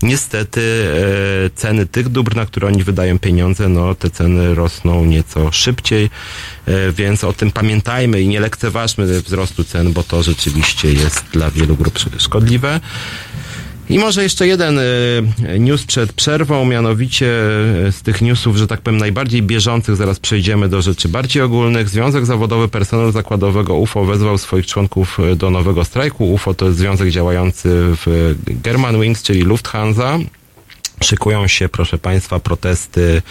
niestety 0.02 0.62
e, 1.46 1.50
ceny 1.50 1.86
tych 1.86 2.10
dóbr, 2.10 2.36
na 2.36 2.46
które 2.46 2.68
oni 2.68 2.84
wydają 2.84 3.20
pieniądze, 3.20 3.70
no 3.70 3.96
te 3.96 4.10
ceny 4.10 4.56
rosną 4.56 5.06
nieco 5.06 5.52
szybciej, 5.52 6.10
e, 6.66 6.92
więc 6.92 7.24
o 7.24 7.34
tym 7.34 7.52
pamiętajmy 7.52 8.22
i 8.22 8.28
nie 8.28 8.40
lekceważmy 8.40 9.22
wzrostu 9.22 9.64
cen, 9.64 9.94
bo 9.94 10.04
to 10.04 10.24
rzeczywiście 10.24 10.94
jest 10.94 11.24
dla 11.32 11.52
wielu 11.52 11.76
grup 11.76 12.00
szkodliwe. 12.18 12.80
I 13.90 14.00
może 14.00 14.24
jeszcze 14.24 14.48
jeden 14.48 14.80
e, 14.80 15.60
news 15.60 15.84
przed 15.84 16.14
przerwą, 16.14 16.66
mianowicie 16.66 17.28
e, 17.88 17.92
z 17.92 18.02
tych 18.02 18.22
newsów, 18.22 18.56
że 18.58 18.68
tak 18.68 18.82
powiem, 18.82 19.00
najbardziej 19.00 19.44
bieżących, 19.44 19.96
zaraz 19.96 20.20
przejdziemy 20.20 20.70
do 20.70 20.82
rzeczy 20.82 21.10
bardziej 21.10 21.44
ogólnych. 21.44 21.90
Związek 21.90 22.26
Zawodowy 22.26 22.68
Personelu 22.68 23.12
Zakładowego 23.12 23.76
UFO 23.76 24.06
wezwał 24.06 24.38
swoich 24.38 24.66
członków 24.68 25.20
e, 25.20 25.36
do 25.36 25.50
nowego 25.50 25.86
strajku. 25.86 26.34
UFO 26.34 26.54
to 26.54 26.66
jest 26.66 26.78
związek 26.78 27.10
działający 27.10 27.70
w 27.74 28.36
Germanwings, 28.64 29.24
czyli 29.24 29.42
Lufthansa. 29.42 30.20
Szykują 31.02 31.48
się, 31.48 31.70
proszę 31.70 31.98
Państwa, 31.98 32.40
protesty 32.40 33.22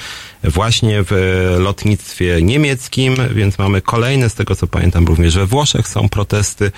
właśnie 0.45 1.03
w 1.07 1.12
lotnictwie 1.59 2.43
niemieckim, 2.43 3.15
więc 3.35 3.59
mamy 3.59 3.81
kolejne, 3.81 4.31
z 4.31 4.35
tego 4.35 4.57
co 4.57 4.66
pamiętam, 4.66 5.07
również 5.07 5.35
we 5.35 5.47
Włoszech 5.47 5.89
są 5.89 6.09
protesty 6.09 6.73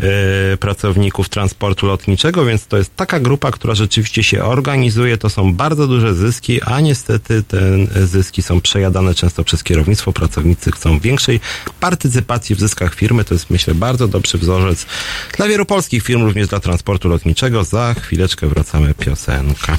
e, 0.00 0.56
pracowników 0.56 1.28
transportu 1.28 1.86
lotniczego, 1.86 2.44
więc 2.44 2.66
to 2.66 2.76
jest 2.76 2.96
taka 2.96 3.20
grupa, 3.20 3.50
która 3.50 3.74
rzeczywiście 3.74 4.22
się 4.22 4.44
organizuje, 4.44 5.18
to 5.18 5.30
są 5.30 5.54
bardzo 5.54 5.86
duże 5.86 6.14
zyski, 6.14 6.62
a 6.62 6.80
niestety 6.80 7.42
te 7.42 7.58
zyski 8.06 8.42
są 8.42 8.60
przejadane 8.60 9.14
często 9.14 9.44
przez 9.44 9.64
kierownictwo, 9.64 10.12
pracownicy 10.12 10.72
chcą 10.72 10.98
większej 10.98 11.40
partycypacji 11.80 12.56
w 12.56 12.60
zyskach 12.60 12.94
firmy, 12.94 13.24
to 13.24 13.34
jest 13.34 13.50
myślę 13.50 13.74
bardzo 13.74 14.08
dobry 14.08 14.38
wzorzec 14.38 14.86
dla 15.36 15.48
wielu 15.48 15.66
polskich 15.66 16.02
firm, 16.02 16.22
również 16.22 16.48
dla 16.48 16.60
transportu 16.60 17.08
lotniczego. 17.08 17.64
Za 17.64 17.94
chwileczkę 17.94 18.46
wracamy 18.46 18.94
piosenka. 18.94 19.78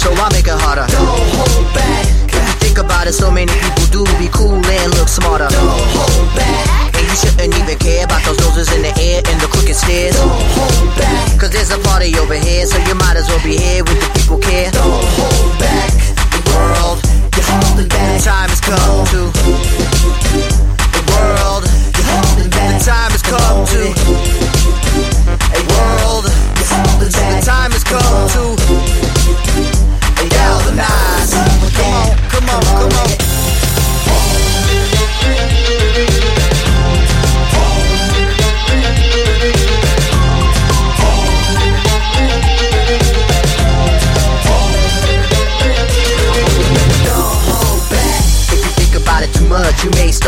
So 0.00 0.08
I 0.16 0.32
make 0.32 0.48
it 0.48 0.56
harder. 0.56 0.88
Don't 0.88 1.28
hold 1.36 1.68
back. 1.76 2.08
Think 2.64 2.80
about 2.80 3.04
it, 3.06 3.12
so 3.12 3.28
many 3.30 3.52
people 3.52 3.86
do 3.92 4.02
be 4.16 4.32
cool 4.32 4.56
and 4.56 4.88
look 4.96 5.12
smarter. 5.12 5.44
Don't 5.52 5.84
hold 5.92 6.28
back. 6.32 6.96
And 6.96 7.04
you 7.04 7.16
shouldn't 7.20 7.52
even 7.52 7.76
care 7.76 8.08
about 8.08 8.24
those 8.24 8.40
noses 8.40 8.72
in 8.72 8.80
the 8.80 8.92
air 8.96 9.20
and 9.28 9.36
the 9.44 9.48
crooked 9.52 9.76
stairs. 9.76 10.16
Don't 10.16 10.32
hold 10.56 10.96
back. 10.96 11.36
Cause 11.36 11.52
there's 11.52 11.68
a 11.68 11.80
party 11.84 12.16
over 12.16 12.32
here, 12.32 12.64
so 12.64 12.80
you 12.88 12.96
might 12.96 13.20
as 13.20 13.28
well 13.28 13.44
be 13.44 13.60
here 13.60 13.84
with 13.84 14.00
the 14.00 14.08
people 14.16 14.40
care. 14.40 14.72
Don't 14.72 15.04
hold 15.20 15.52
back. 15.60 15.92
The 16.32 16.40
world, 16.48 16.98
you're 17.36 17.44
holding 17.44 17.88
back. 17.92 18.16
The 18.16 18.24
time 18.24 18.48
has 18.48 18.62
come 18.64 19.04
to. 19.12 19.20
The 20.96 21.02
world, 21.12 21.68
you're 21.68 22.08
holding 22.08 22.48
back. 22.48 22.80
The 22.80 22.88
time 22.88 23.12
has 23.12 23.24
come 23.28 23.68
to. 23.68 23.82
A 25.44 25.60
world, 25.76 26.24
you're 26.24 26.72
holding 26.72 27.12
back. 27.12 27.36
the 27.36 27.44
time 27.44 27.72
has 27.76 27.84
come 27.84 28.24
to 28.32 28.59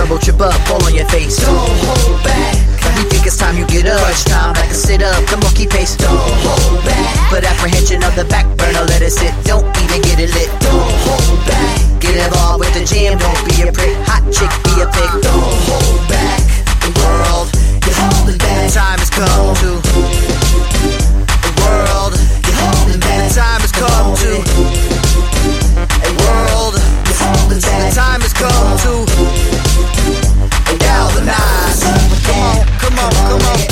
much, 0.09 0.27
you 0.27 0.33
may 0.35 0.49
stumble, 0.49 0.53
trip 0.53 0.55
up, 0.55 0.55
fall 0.67 0.85
on 0.85 0.95
your 0.95 1.07
face. 1.09 1.37
Don't 1.39 1.55
hold 1.55 2.23
back. 2.25 2.57
You 2.99 3.09
think 3.09 3.27
it's 3.27 3.39
time 3.39 3.57
you 3.57 3.67
get 3.67 3.87
up. 3.87 4.01
Crunch 4.01 4.25
time, 4.25 4.53
back 4.55 4.69
to 4.69 4.75
sit 4.75 5.03
up. 5.03 5.27
Come 5.27 5.41
on, 5.41 5.55
keep 5.55 5.71
pace. 5.71 5.97
Don't 5.97 6.17
hold 6.43 6.85
back. 6.85 7.31
Put 7.31 7.45
apprehension 7.45 8.03
of 8.05 8.15
the 8.15 8.25
back 8.25 8.47
burner, 8.57 8.85
let 8.87 9.03
it 9.03 9.11
sit. 9.11 9.33
Don't 9.45 9.65
even 9.83 10.03
get 10.03 10.19
it 10.21 10.31
lit. 10.35 10.51
Don't 10.61 10.91
hold 11.07 11.47
back. 11.47 12.01
Get 12.01 12.17
involved 12.17 12.61
with 12.61 12.75
the 12.75 12.85
jam, 12.85 13.19
don't 13.19 13.43
be 13.49 13.63
a 13.63 13.73
prick. 13.73 13.97
Hot 14.07 14.23
chick, 14.33 14.51
be 14.65 14.83
a 14.83 14.87
pig. 14.91 15.11
Don't 15.23 15.57
hold 15.67 16.03
back. 16.09 16.41
The 16.83 16.91
world, 17.01 17.49
you're 17.87 17.97
holding 17.97 18.39
back. 18.39 18.67
The 18.67 18.75
time 18.75 18.99
has 18.99 19.11
come 19.11 19.55
to. 19.63 19.71
The 21.43 21.53
world, 21.63 22.13
you're 22.45 22.59
holding 22.61 23.01
back. 23.01 23.29
The 23.29 23.35
time 23.35 23.61
has 23.63 23.73
come 23.73 24.15
to. 24.21 24.31
A 26.07 26.11
world, 26.23 26.75
you're 26.77 27.21
holding 27.25 27.61
back. 27.63 27.89
The 27.89 27.97
time 27.97 28.21
has 28.21 28.35
come 28.35 28.77
to. 28.85 29.32
Galvanize. 31.25 31.83
Come 32.27 32.41
on, 32.41 32.67
come 32.79 32.99
on, 32.99 33.13
come 33.13 33.43
on. 33.43 33.72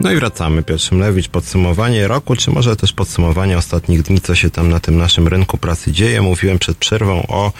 No 0.00 0.12
i 0.12 0.16
wracamy. 0.16 0.62
Piotr 0.62 0.82
Szymlewicz, 0.82 1.28
podsumowanie 1.28 2.08
roku, 2.08 2.36
czy 2.36 2.50
może 2.50 2.76
też 2.76 2.92
podsumowanie 2.92 3.58
ostatnich 3.58 4.02
dni, 4.02 4.20
co 4.20 4.34
się 4.34 4.50
tam 4.50 4.68
na 4.68 4.80
tym 4.80 4.98
naszym 4.98 5.28
rynku 5.28 5.58
pracy 5.58 5.92
dzieje. 5.92 6.22
Mówiłem 6.22 6.58
przed 6.58 6.78
przerwą 6.78 7.26
o 7.28 7.52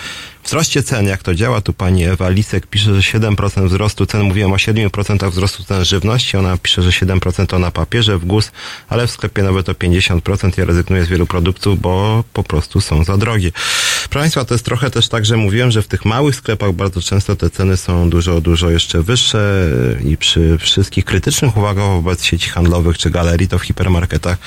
wzroście 0.44 0.82
cen, 0.82 1.06
jak 1.06 1.22
to 1.22 1.34
działa. 1.34 1.60
Tu 1.60 1.72
pani 1.72 2.04
Ewa 2.04 2.28
Lisek 2.28 2.66
pisze, 2.66 3.00
że 3.00 3.18
7% 3.18 3.68
wzrostu 3.68 4.06
cen. 4.06 4.22
Mówiłem 4.22 4.52
o 4.52 4.56
7% 4.56 5.30
wzrostu 5.30 5.64
cen 5.64 5.84
żywności. 5.84 6.36
Ona 6.36 6.56
pisze, 6.56 6.82
że 6.82 6.90
7% 6.90 7.46
to 7.46 7.58
na 7.58 7.70
papierze 7.70 8.18
w 8.18 8.24
GUS, 8.24 8.50
ale 8.88 9.06
w 9.06 9.10
sklepie 9.10 9.42
nawet 9.42 9.66
to 9.66 9.72
50%. 9.72 10.58
Ja 10.58 10.64
rezygnuję 10.64 11.04
z 11.04 11.08
wielu 11.08 11.26
produktów, 11.26 11.80
bo 11.80 12.24
po 12.32 12.42
prostu 12.42 12.80
są 12.80 13.04
za 13.04 13.16
drogie. 13.16 13.52
Proszę 14.10 14.22
Państwa, 14.22 14.44
to 14.44 14.54
jest 14.54 14.64
trochę 14.64 14.90
też 14.90 15.08
tak, 15.08 15.26
że 15.26 15.36
mówiłem, 15.36 15.70
że 15.70 15.82
w 15.82 15.88
tych 15.88 16.04
małych 16.04 16.36
sklepach 16.36 16.72
bardzo 16.72 17.02
często 17.02 17.36
te 17.36 17.50
ceny 17.50 17.76
są 17.76 18.10
dużo, 18.10 18.40
dużo 18.40 18.70
jeszcze 18.70 19.02
wyższe 19.02 19.68
i 20.04 20.16
przy 20.16 20.58
wszystkich 20.58 21.04
krytycznych 21.04 21.56
uwagach 21.56 21.84
wobec 21.84 22.24
sieci 22.24 22.50
handlowych 22.50 22.98
czy 22.98 23.10
galerii, 23.10 23.48
to 23.48 23.58
w 23.58 23.62
hipermarketach 23.62 24.38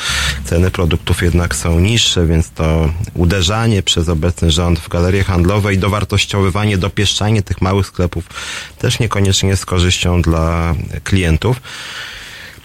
ceny 0.45 0.71
produktów 0.71 1.21
jednak 1.21 1.55
są 1.55 1.79
niższe, 1.79 2.25
więc 2.25 2.51
to 2.51 2.93
uderzanie 3.13 3.83
przez 3.83 4.09
obecny 4.09 4.51
rząd 4.51 4.79
w 4.79 4.89
galerie 4.89 5.23
handlowe 5.23 5.73
i 5.73 5.77
dowartościowywanie, 5.81 6.77
dopieszczanie 6.77 7.41
tych 7.41 7.61
małych 7.61 7.87
sklepów 7.87 8.25
też 8.77 8.99
niekoniecznie 8.99 9.49
jest 9.49 9.65
korzyścią 9.65 10.21
dla 10.21 10.75
klientów. 11.03 11.61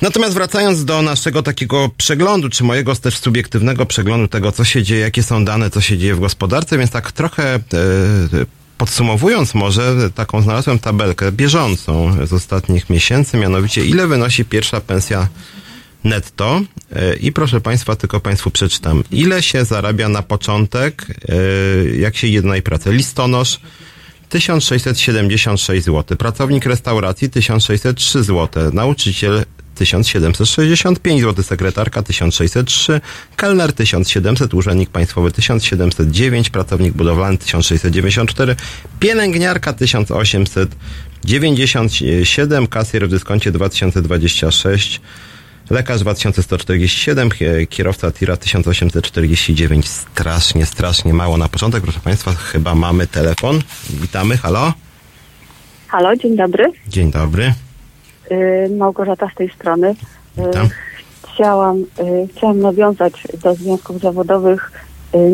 Natomiast 0.02 0.34
wracając 0.34 0.84
do 0.84 1.02
naszego 1.02 1.43
takiego 1.43 1.90
przeglądu, 1.97 2.48
czy 2.48 2.64
mojego 2.64 2.97
też 2.97 3.18
subiektywnego 3.18 3.86
przeglądu 3.86 4.28
tego, 4.28 4.52
co 4.52 4.64
się 4.64 4.82
dzieje, 4.82 5.01
jakie 5.01 5.22
są 5.22 5.44
dane, 5.44 5.70
co 5.70 5.80
się 5.80 5.98
dzieje 5.98 6.14
w 6.14 6.20
gospodarce, 6.20 6.78
więc 6.78 6.90
tak 6.90 7.12
trochę 7.12 7.55
e, 7.55 7.60
podsumowując 8.78 9.55
może, 9.55 10.10
taką 10.14 10.43
znalazłem 10.43 10.78
tabelkę 10.78 11.32
bieżącą 11.32 12.16
z 12.26 12.32
ostatnich 12.32 12.90
miesięcy, 12.90 13.36
mianowicie 13.36 13.86
ile 13.86 14.06
wynosi 14.06 14.44
pierwsza 14.44 14.80
pensja 14.80 15.28
netto. 16.05 16.60
E, 16.93 17.16
i 17.16 17.32
proszę 17.32 17.60
Państwa, 17.60 17.97
tylko 17.97 18.20
Państwu 18.20 18.51
przeczytam. 18.51 19.05
Ile 19.10 19.43
się 19.43 19.64
zarabia 19.64 20.09
na 20.09 20.23
początek, 20.23 21.06
e, 21.28 21.35
jak 21.98 22.16
się 22.16 22.27
idzie 22.27 22.43
na 22.43 22.62
pracę? 22.62 22.93
Listonosz 22.93 23.60
1676 24.28 25.85
zł, 25.85 26.16
pracownik 26.16 26.66
restauracji 26.66 27.31
1603 27.31 28.23
zł, 28.23 28.70
nauczyciel 28.73 29.44
1765 29.77 31.20
zł, 31.20 31.44
sekretarka 31.44 32.02
1603, 32.02 33.01
kelner 33.36 33.73
1700, 33.73 34.55
urzędnik 34.55 34.90
państwowy 34.90 35.32
1709, 35.32 36.51
pracownik 36.51 36.94
budowlany 36.94 37.39
1694, 37.39 38.56
pielęgniarka 39.01 39.73
1897, 39.73 42.66
kasjer 42.66 43.09
w 43.09 43.10
dyskoncie 43.10 43.52
2026, 43.52 45.01
lekarz 45.70 46.01
2147, 46.01 47.30
kierowca 47.68 48.12
tira 48.12 48.36
1849. 48.36 49.88
Strasznie, 49.88 50.66
strasznie 50.66 51.14
mało 51.14 51.36
na 51.36 51.48
początek. 51.48 51.82
Proszę 51.82 52.01
Państwa, 52.01 52.30
chyba 52.32 52.74
mamy 52.74 53.06
telefon. 53.06 53.60
Witamy, 53.90 54.36
halo? 54.36 54.72
Halo, 55.88 56.16
dzień 56.16 56.36
dobry. 56.36 56.72
Dzień 56.88 57.10
dobry. 57.10 57.55
Y, 58.30 58.70
Małgorzata 58.76 59.30
z 59.32 59.34
tej 59.34 59.51
strony. 59.51 59.90
Y, 59.90 60.47
Witam. 60.47 60.68
Chciałam, 61.34 61.78
y, 61.78 61.84
chciałam 62.36 62.60
nawiązać 62.60 63.12
do 63.43 63.55
związków 63.55 64.01
zawodowych. 64.01 64.72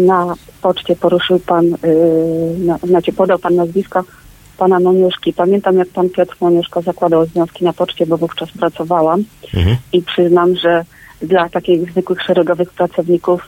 Na 0.07 0.35
poczcie 0.63 0.97
poruszył 0.97 1.39
pan, 1.39 1.65
na, 2.59 2.79
znaczy 2.79 3.13
podał 3.13 3.39
pan 3.39 3.55
nazwisko 3.55 4.05
pana 4.57 4.81
Moniuszki. 4.81 5.33
Pamiętam, 5.33 5.77
jak 5.79 5.89
pan 5.89 6.11
Piotr 6.11 6.37
Moniuszko 6.41 6.83
zakładał 6.83 7.27
związki 7.27 7.65
na 7.65 7.73
poczcie, 7.73 8.07
bo 8.07 8.17
wówczas 8.19 8.51
pracowałam 8.53 9.25
Mhm. 9.55 9.77
i 9.93 10.03
przyznam, 10.03 10.57
że 10.57 10.85
dla 11.23 11.49
takich 11.49 11.91
zwykłych 11.91 12.23
szeregowych 12.23 12.71
pracowników 12.73 13.47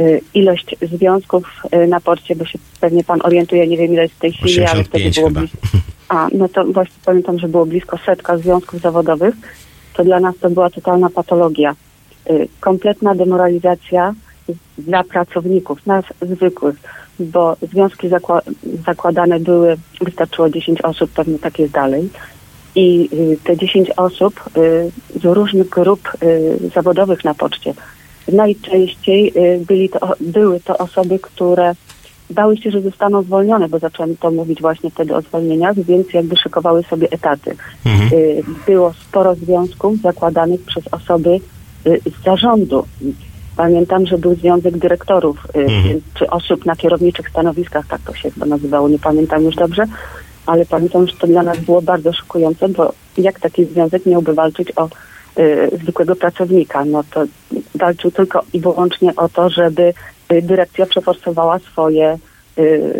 y, 0.00 0.20
ilość 0.34 0.76
związków 0.82 1.62
y, 1.84 1.86
na 1.86 2.00
poczcie, 2.00 2.36
bo 2.36 2.44
się 2.44 2.58
pewnie 2.80 3.04
pan 3.04 3.20
orientuje, 3.24 3.66
nie 3.66 3.76
wiem 3.76 3.92
ile 3.92 4.02
jest 4.02 4.14
w 4.14 4.18
tej 4.18 4.32
chwili, 4.32 4.64
ale 4.64 4.84
wtedy 4.84 5.04
85 5.08 5.16
było 5.16 5.28
chyba. 5.28 5.40
blisko. 5.40 5.58
A, 6.08 6.28
no 6.34 6.48
to 6.48 6.64
właśnie 6.64 6.94
pamiętam, 7.06 7.38
że 7.38 7.48
było 7.48 7.66
blisko 7.66 7.98
setka 8.06 8.38
związków 8.38 8.80
zawodowych. 8.80 9.34
To 9.94 10.04
dla 10.04 10.20
nas 10.20 10.34
to 10.40 10.50
była 10.50 10.70
totalna 10.70 11.10
patologia. 11.10 11.74
Y, 12.30 12.48
Kompletna 12.60 13.14
demoralizacja 13.14 14.14
dla 14.78 15.04
pracowników, 15.04 15.86
nas 15.86 16.04
zwykłych, 16.22 16.76
bo 17.20 17.56
związki 17.72 18.08
zakła- 18.08 18.40
zakładane 18.86 19.40
były, 19.40 19.76
wystarczyło 20.00 20.50
10 20.50 20.80
osób, 20.82 21.10
pewnie 21.10 21.38
tak 21.38 21.58
jest 21.58 21.72
dalej. 21.72 22.08
I 22.74 23.08
y, 23.12 23.38
te 23.44 23.56
10 23.56 23.90
osób 23.96 24.40
y, 24.56 24.90
z 25.20 25.24
różnych 25.24 25.68
grup 25.68 26.00
y, 26.22 26.58
zawodowych 26.74 27.24
na 27.24 27.34
poczcie. 27.34 27.74
Najczęściej 28.32 29.32
byli 29.66 29.88
to, 29.88 30.14
były 30.20 30.60
to 30.60 30.78
osoby, 30.78 31.18
które 31.18 31.72
bały 32.30 32.56
się, 32.56 32.70
że 32.70 32.80
zostaną 32.80 33.22
zwolnione, 33.22 33.68
bo 33.68 33.78
zaczęłam 33.78 34.16
to 34.16 34.30
mówić 34.30 34.60
właśnie 34.60 34.90
wtedy 34.90 35.14
o 35.14 35.22
zwolnieniach, 35.22 35.80
więc 35.80 36.12
jakby 36.12 36.36
szykowały 36.36 36.82
sobie 36.82 37.10
etaty. 37.10 37.56
Y, 38.12 38.42
Było 38.66 38.92
sporo 38.92 39.34
związków 39.34 40.00
zakładanych 40.00 40.60
przez 40.60 40.84
osoby 40.90 41.40
z 41.84 42.24
zarządu. 42.24 42.84
Pamiętam, 43.56 44.06
że 44.06 44.18
był 44.18 44.34
związek 44.34 44.78
dyrektorów 44.78 45.46
y, 45.56 45.58
Mhm. 45.58 46.00
czy 46.14 46.30
osób 46.30 46.66
na 46.66 46.76
kierowniczych 46.76 47.28
stanowiskach, 47.28 47.86
tak 47.86 48.00
to 48.00 48.14
się 48.14 48.30
chyba 48.30 48.46
nazywało, 48.46 48.88
nie 48.88 48.98
pamiętam 48.98 49.42
już 49.44 49.54
dobrze, 49.54 49.84
ale 50.46 50.66
pamiętam, 50.66 51.06
że 51.08 51.16
to 51.16 51.26
dla 51.26 51.42
nas 51.42 51.58
było 51.58 51.82
bardzo 51.82 52.12
szokujące, 52.12 52.68
bo 52.68 52.92
jak 53.18 53.40
taki 53.40 53.64
związek 53.64 54.06
miałby 54.06 54.34
walczyć 54.34 54.72
o 54.76 54.88
y, 55.40 55.70
zwykłego 55.82 56.16
pracownika? 56.16 56.84
No 56.84 57.04
to 57.10 57.24
walczył 57.74 58.10
tylko 58.10 58.42
i 58.52 58.60
wyłącznie 58.60 59.16
o 59.16 59.28
to, 59.28 59.50
żeby 59.50 59.94
dyrekcja 60.42 60.86
przeforsowała 60.86 61.58
swoje, 61.58 62.18
y, 62.58 62.94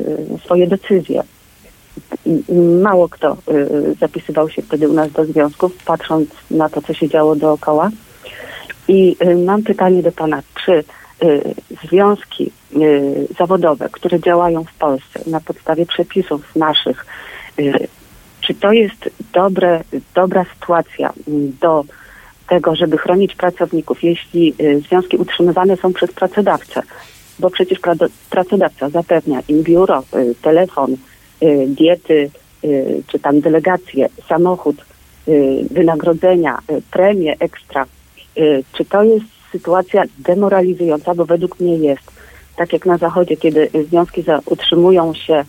swoje 0.44 0.66
decyzje. 0.66 1.22
Mało 2.82 3.08
kto 3.08 3.36
zapisywał 4.00 4.50
się 4.50 4.62
wtedy 4.62 4.88
u 4.88 4.92
nas 4.92 5.12
do 5.12 5.24
związków, 5.24 5.84
patrząc 5.84 6.28
na 6.50 6.68
to, 6.68 6.82
co 6.82 6.94
się 6.94 7.08
działo 7.08 7.36
dookoła. 7.36 7.90
I 8.88 9.16
y, 9.24 9.36
mam 9.36 9.62
pytanie 9.62 10.02
do 10.02 10.12
Pana, 10.12 10.42
czy 10.64 10.72
y, 10.72 10.84
związki 11.84 12.50
y, 12.76 13.26
zawodowe, 13.38 13.88
które 13.92 14.20
działają 14.20 14.64
w 14.64 14.74
Polsce 14.74 15.20
na 15.26 15.40
podstawie 15.40 15.86
przepisów 15.86 16.56
naszych, 16.56 17.06
czy 18.40 18.54
to 18.54 18.72
jest 18.72 19.10
dobre, 19.32 19.84
dobra 20.14 20.44
sytuacja 20.54 21.12
mm, 21.28 21.56
do 21.60 21.84
tego, 22.48 22.76
żeby 22.76 22.98
chronić 22.98 23.34
pracowników, 23.34 24.02
jeśli 24.04 24.54
związki 24.88 25.16
utrzymywane 25.16 25.76
są 25.76 25.92
przez 25.92 26.12
pracodawcę? 26.12 26.82
Bo 27.38 27.50
przecież 27.50 27.78
pracodawca 28.30 28.88
zapewnia 28.88 29.40
im 29.48 29.62
biuro, 29.62 30.02
telefon, 30.42 30.96
diety, 31.66 32.30
czy 33.06 33.18
tam 33.18 33.40
delegacje, 33.40 34.08
samochód, 34.28 34.76
wynagrodzenia, 35.70 36.58
premie 36.90 37.36
ekstra. 37.40 37.86
Y, 38.38 38.64
Czy 38.72 38.84
to 38.84 39.02
jest 39.02 39.24
sytuacja 39.52 40.02
demoralizująca? 40.18 41.14
Bo 41.14 41.24
według 41.24 41.60
mnie 41.60 41.76
jest. 41.76 42.10
Tak 42.56 42.72
jak 42.72 42.86
na 42.86 42.98
Zachodzie, 42.98 43.36
kiedy 43.36 43.70
związki 43.88 44.24
utrzymują 44.46 45.14
się 45.14 45.44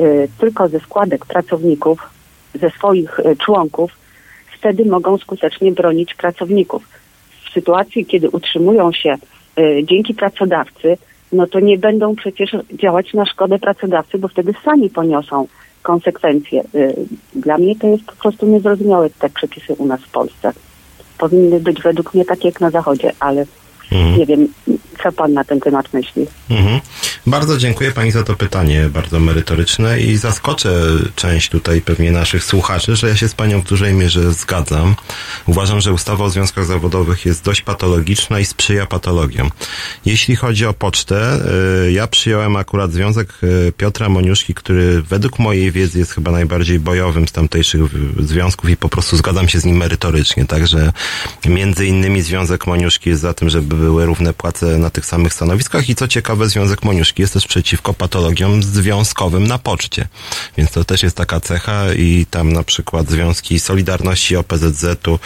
y, 0.00 0.28
tylko 0.38 0.68
ze 0.68 0.80
składek 0.80 1.26
pracowników, 1.26 2.10
ze 2.54 2.70
swoich 2.70 3.20
y, 3.20 3.36
członków, 3.36 3.92
wtedy 4.58 4.84
mogą 4.84 5.18
skutecznie 5.18 5.72
bronić 5.72 6.14
pracowników. 6.14 6.82
W 7.46 7.52
sytuacji, 7.52 8.06
kiedy 8.06 8.30
utrzymują 8.30 8.92
się 8.92 9.16
dzięki 9.82 10.14
pracodawcy, 10.14 10.96
no 11.32 11.46
to 11.46 11.60
nie 11.60 11.78
będą 11.78 12.16
przecież 12.16 12.50
działać 12.72 13.14
na 13.14 13.26
szkodę 13.26 13.58
pracodawcy, 13.58 14.18
bo 14.18 14.28
wtedy 14.28 14.54
sami 14.64 14.90
poniosą 14.90 15.46
konsekwencje. 15.82 16.62
Dla 17.34 17.58
mnie 17.58 17.76
to 17.76 17.86
jest 17.86 18.04
po 18.04 18.12
prostu 18.12 18.46
niezrozumiałe 18.46 19.10
te 19.10 19.30
przepisy 19.30 19.74
u 19.74 19.86
nas 19.86 20.00
w 20.00 20.10
Polsce. 20.10 20.52
Powinny 21.18 21.60
być 21.60 21.82
według 21.82 22.14
mnie 22.14 22.24
takie 22.24 22.48
jak 22.48 22.60
na 22.60 22.70
Zachodzie, 22.70 23.12
ale 23.20 23.46
nie 23.90 24.26
wiem, 24.26 24.48
co 25.02 25.12
pan 25.12 25.32
na 25.32 25.44
ten 25.44 25.60
temat 25.60 25.92
myśli. 25.92 26.26
Mhm. 26.50 26.80
Bardzo 27.26 27.58
dziękuję 27.58 27.92
Pani 27.92 28.10
za 28.10 28.24
to 28.24 28.34
pytanie, 28.34 28.88
bardzo 28.92 29.20
merytoryczne 29.20 30.00
i 30.00 30.16
zaskoczę 30.16 30.80
część 31.16 31.48
tutaj 31.48 31.80
pewnie 31.80 32.12
naszych 32.12 32.44
słuchaczy, 32.44 32.96
że 32.96 33.08
ja 33.08 33.16
się 33.16 33.28
z 33.28 33.34
Panią 33.34 33.60
w 33.60 33.64
dużej 33.64 33.94
mierze 33.94 34.32
zgadzam. 34.32 34.94
Uważam, 35.46 35.80
że 35.80 35.92
ustawa 35.92 36.24
o 36.24 36.30
związkach 36.30 36.64
zawodowych 36.64 37.26
jest 37.26 37.44
dość 37.44 37.62
patologiczna 37.62 38.40
i 38.40 38.44
sprzyja 38.44 38.86
patologiom. 38.86 39.50
Jeśli 40.04 40.36
chodzi 40.36 40.66
o 40.66 40.72
pocztę, 40.72 41.40
y, 41.86 41.92
ja 41.92 42.06
przyjąłem 42.06 42.56
akurat 42.56 42.92
związek 42.92 43.28
y, 43.42 43.72
Piotra 43.76 44.08
Moniuszki, 44.08 44.54
który 44.54 45.02
według 45.02 45.38
mojej 45.38 45.72
wiedzy 45.72 45.98
jest 45.98 46.12
chyba 46.12 46.30
najbardziej 46.30 46.78
bojowym 46.78 47.28
z 47.28 47.32
tamtejszych 47.32 47.80
związków 48.20 48.70
i 48.70 48.76
po 48.76 48.88
prostu 48.88 49.16
zgadzam 49.16 49.48
się 49.48 49.60
z 49.60 49.64
nim 49.64 49.76
merytorycznie. 49.76 50.46
Także 50.46 50.92
między 51.46 51.86
innymi 51.86 52.22
związek 52.22 52.66
Moniuszki 52.66 53.10
jest 53.10 53.22
za 53.22 53.34
tym, 53.34 53.48
żeby 53.48 53.75
były 53.76 54.06
równe 54.06 54.32
płace 54.32 54.78
na 54.78 54.90
tych 54.90 55.06
samych 55.06 55.34
stanowiskach 55.34 55.88
i 55.88 55.94
co 55.94 56.08
ciekawe, 56.08 56.48
Związek 56.48 56.82
Moniuszki 56.84 57.22
jest 57.22 57.34
też 57.34 57.46
przeciwko 57.46 57.94
patologiom 57.94 58.62
związkowym 58.62 59.46
na 59.46 59.58
poczcie. 59.58 60.08
Więc 60.56 60.70
to 60.70 60.84
też 60.84 61.02
jest 61.02 61.16
taka 61.16 61.40
cecha 61.40 61.94
i 61.94 62.26
tam 62.30 62.52
na 62.52 62.62
przykład 62.62 63.10
Związki 63.10 63.60
Solidarności 63.60 64.36
OPZZ-u, 64.36 65.18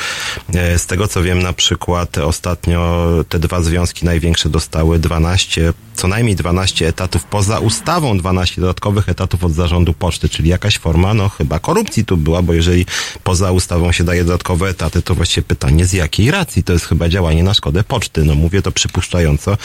e, 0.54 0.78
z 0.78 0.86
tego 0.86 1.08
co 1.08 1.22
wiem 1.22 1.42
na 1.42 1.52
przykład 1.52 2.18
ostatnio 2.18 3.08
te 3.28 3.38
dwa 3.38 3.62
związki 3.62 4.04
największe 4.04 4.48
dostały 4.48 4.98
12 4.98 5.72
co 6.00 6.08
najmniej 6.08 6.36
12 6.36 6.88
etatów 6.88 7.24
poza 7.24 7.58
ustawą, 7.58 8.18
12 8.18 8.60
dodatkowych 8.60 9.08
etatów 9.08 9.44
od 9.44 9.52
zarządu 9.52 9.92
poczty, 9.92 10.28
czyli 10.28 10.48
jakaś 10.48 10.78
forma, 10.78 11.14
no 11.14 11.28
chyba 11.28 11.58
korupcji 11.58 12.04
tu 12.04 12.16
była, 12.16 12.42
bo 12.42 12.54
jeżeli 12.54 12.86
poza 13.24 13.52
ustawą 13.52 13.92
się 13.92 14.04
daje 14.04 14.24
dodatkowe 14.24 14.68
etaty, 14.68 15.02
to 15.02 15.14
właściwie 15.14 15.42
pytanie 15.42 15.86
z 15.86 15.92
jakiej 15.92 16.30
racji? 16.30 16.62
To 16.62 16.72
jest 16.72 16.84
chyba 16.84 17.08
działanie 17.08 17.42
na 17.42 17.54
szkodę 17.54 17.84
poczty. 17.84 18.24
No 18.24 18.34
mówię 18.34 18.62
to 18.62 18.72
przypuszczająco, 18.72 19.56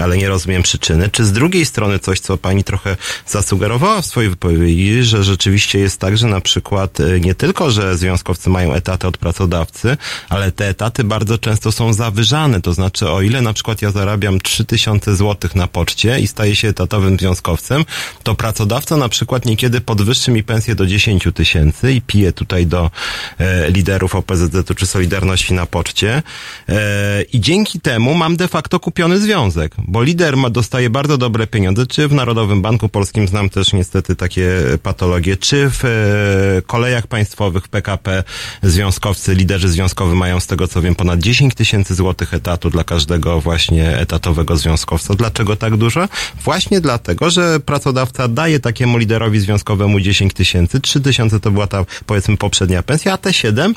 ale 0.00 0.16
nie 0.16 0.28
rozumiem 0.28 0.62
przyczyny. 0.62 1.08
Czy 1.08 1.24
z 1.24 1.32
drugiej 1.32 1.66
strony 1.66 1.98
coś, 1.98 2.20
co 2.20 2.38
pani 2.38 2.64
trochę 2.64 2.96
zasugerowała 3.26 4.02
w 4.02 4.06
swojej 4.06 4.30
wypowiedzi, 4.30 5.02
że 5.02 5.24
rzeczywiście 5.24 5.78
jest 5.78 6.00
tak, 6.00 6.18
że 6.18 6.26
na 6.26 6.40
przykład 6.40 7.00
e, 7.00 7.20
nie 7.20 7.34
tylko, 7.34 7.70
że 7.70 7.96
związkowcy 7.98 8.50
mają 8.50 8.72
etaty 8.72 9.06
od 9.06 9.18
pracodawcy, 9.18 9.96
ale 10.28 10.52
te 10.52 10.68
etaty 10.68 11.04
bardzo 11.04 11.38
często 11.38 11.72
są 11.72 11.92
zawyżane. 11.92 12.60
To 12.60 12.72
znaczy, 12.72 13.08
o 13.08 13.22
ile 13.22 13.42
na 13.42 13.52
przykład 13.52 13.82
ja 13.82 13.90
zarabiam 13.90 14.40
3000 14.40 15.16
zł 15.16 15.50
na 15.54 15.66
poczcie 15.66 15.79
i 16.20 16.26
staję 16.26 16.56
się 16.56 16.68
etatowym 16.68 17.18
związkowcem, 17.18 17.84
to 18.22 18.34
pracodawca 18.34 18.96
na 18.96 19.08
przykład 19.08 19.44
niekiedy 19.44 19.80
podwyższy 19.80 20.30
mi 20.30 20.42
pensję 20.42 20.74
do 20.74 20.86
10 20.86 21.28
tysięcy 21.34 21.92
i 21.92 22.02
pije 22.02 22.32
tutaj 22.32 22.66
do 22.66 22.90
e, 23.38 23.70
liderów 23.70 24.14
OPZZ-u 24.14 24.74
czy 24.74 24.86
Solidarności 24.86 25.54
na 25.54 25.66
poczcie 25.66 26.22
e, 26.68 27.22
i 27.22 27.40
dzięki 27.40 27.80
temu 27.80 28.14
mam 28.14 28.36
de 28.36 28.48
facto 28.48 28.80
kupiony 28.80 29.18
związek, 29.18 29.74
bo 29.78 30.02
lider 30.02 30.36
ma, 30.36 30.50
dostaje 30.50 30.90
bardzo 30.90 31.18
dobre 31.18 31.46
pieniądze, 31.46 31.86
czy 31.86 32.08
w 32.08 32.12
Narodowym 32.12 32.62
Banku 32.62 32.88
Polskim 32.88 33.28
znam 33.28 33.50
też 33.50 33.72
niestety 33.72 34.16
takie 34.16 34.50
patologie, 34.82 35.36
czy 35.36 35.70
w 35.70 35.84
e, 35.84 36.62
kolejach 36.62 37.06
państwowych, 37.06 37.68
PKP 37.68 38.24
związkowcy, 38.62 39.34
liderzy 39.34 39.68
związkowi 39.68 40.16
mają 40.16 40.40
z 40.40 40.46
tego 40.46 40.68
co 40.68 40.82
wiem 40.82 40.94
ponad 40.94 41.20
10 41.20 41.54
tysięcy 41.54 41.94
złotych 41.94 42.34
etatu 42.34 42.70
dla 42.70 42.84
każdego 42.84 43.40
właśnie 43.40 43.98
etatowego 43.98 44.56
związkowca. 44.56 45.14
Dlaczego 45.14 45.56
tak 45.56 45.69
dużo? 45.76 46.08
Właśnie 46.44 46.80
dlatego, 46.80 47.30
że 47.30 47.60
pracodawca 47.60 48.28
daje 48.28 48.60
takiemu 48.60 48.98
liderowi 48.98 49.40
związkowemu 49.40 50.00
10 50.00 50.34
tysięcy, 50.34 50.80
3 50.80 51.00
tysiące 51.00 51.40
to 51.40 51.50
była 51.50 51.66
ta 51.66 51.84
powiedzmy 52.06 52.36
poprzednia 52.36 52.82
pensja, 52.82 53.12
a 53.12 53.16
te 53.16 53.32
7 53.32 53.74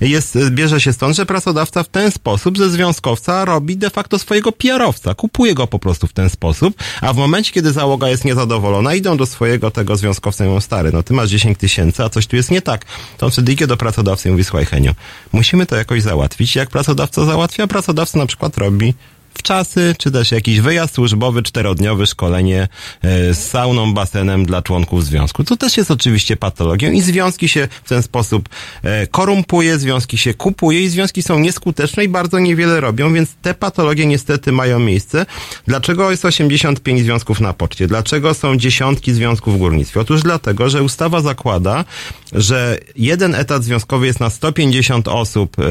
jest, 0.00 0.38
bierze 0.50 0.80
się 0.80 0.92
stąd, 0.92 1.16
że 1.16 1.26
pracodawca 1.26 1.82
w 1.82 1.88
ten 1.88 2.10
sposób 2.10 2.58
ze 2.58 2.70
związkowca 2.70 3.44
robi 3.44 3.76
de 3.76 3.90
facto 3.90 4.18
swojego 4.18 4.52
PR-owca, 4.52 5.14
kupuje 5.14 5.54
go 5.54 5.66
po 5.66 5.78
prostu 5.78 6.06
w 6.06 6.12
ten 6.12 6.30
sposób, 6.30 6.74
a 7.00 7.12
w 7.12 7.16
momencie, 7.16 7.52
kiedy 7.52 7.72
załoga 7.72 8.08
jest 8.08 8.24
niezadowolona, 8.24 8.94
idą 8.94 9.16
do 9.16 9.26
swojego 9.26 9.70
tego 9.70 9.96
związkowca 9.96 10.44
i 10.44 10.48
mówią, 10.48 10.60
stary, 10.60 10.92
no 10.92 11.02
ty 11.02 11.14
masz 11.14 11.30
10 11.30 11.58
tysięcy, 11.58 12.04
a 12.04 12.08
coś 12.08 12.26
tu 12.26 12.36
jest 12.36 12.50
nie 12.50 12.62
tak. 12.62 12.84
To 13.18 13.26
on 13.26 13.32
wtedy 13.32 13.52
idzie 13.52 13.66
do 13.66 13.76
pracodawcy 13.76 14.28
i 14.28 14.32
mówi, 14.32 14.44
słuchaj 14.44 14.66
Henio, 14.66 14.94
musimy 15.32 15.66
to 15.66 15.76
jakoś 15.76 16.02
załatwić. 16.02 16.56
Jak 16.56 16.70
pracodawca 16.70 17.24
załatwia, 17.24 17.66
pracodawca 17.66 18.18
na 18.18 18.26
przykład 18.26 18.58
robi 18.58 18.94
w 19.34 19.42
czasy, 19.42 19.94
czy 19.98 20.10
też 20.10 20.32
jakiś 20.32 20.60
wyjazd 20.60 20.94
służbowy, 20.94 21.42
czterodniowy, 21.42 22.06
szkolenie 22.06 22.68
e, 23.02 23.34
z 23.34 23.50
sauną, 23.50 23.94
basenem 23.94 24.46
dla 24.46 24.62
członków 24.62 25.04
związku. 25.04 25.44
To 25.44 25.56
też 25.56 25.76
jest 25.76 25.90
oczywiście 25.90 26.36
patologią 26.36 26.90
i 26.90 27.00
związki 27.00 27.48
się 27.48 27.68
w 27.84 27.88
ten 27.88 28.02
sposób 28.02 28.48
e, 28.82 29.06
korumpuje, 29.06 29.78
związki 29.78 30.18
się 30.18 30.34
kupuje 30.34 30.80
i 30.80 30.88
związki 30.88 31.22
są 31.22 31.38
nieskuteczne 31.38 32.04
i 32.04 32.08
bardzo 32.08 32.38
niewiele 32.38 32.80
robią, 32.80 33.12
więc 33.12 33.34
te 33.42 33.54
patologie 33.54 34.06
niestety 34.06 34.52
mają 34.52 34.78
miejsce. 34.78 35.26
Dlaczego 35.66 36.10
jest 36.10 36.24
85 36.24 37.00
związków 37.00 37.40
na 37.40 37.52
poczcie? 37.52 37.86
Dlaczego 37.86 38.34
są 38.34 38.56
dziesiątki 38.56 39.12
związków 39.12 39.54
w 39.54 39.58
górnictwie? 39.58 40.00
Otóż 40.00 40.22
dlatego, 40.22 40.68
że 40.68 40.82
ustawa 40.82 41.20
zakłada, 41.20 41.84
że 42.32 42.78
jeden 42.96 43.34
etat 43.34 43.64
związkowy 43.64 44.06
jest 44.06 44.20
na 44.20 44.30
150 44.30 45.08
osób 45.08 45.58
e, 45.58 45.62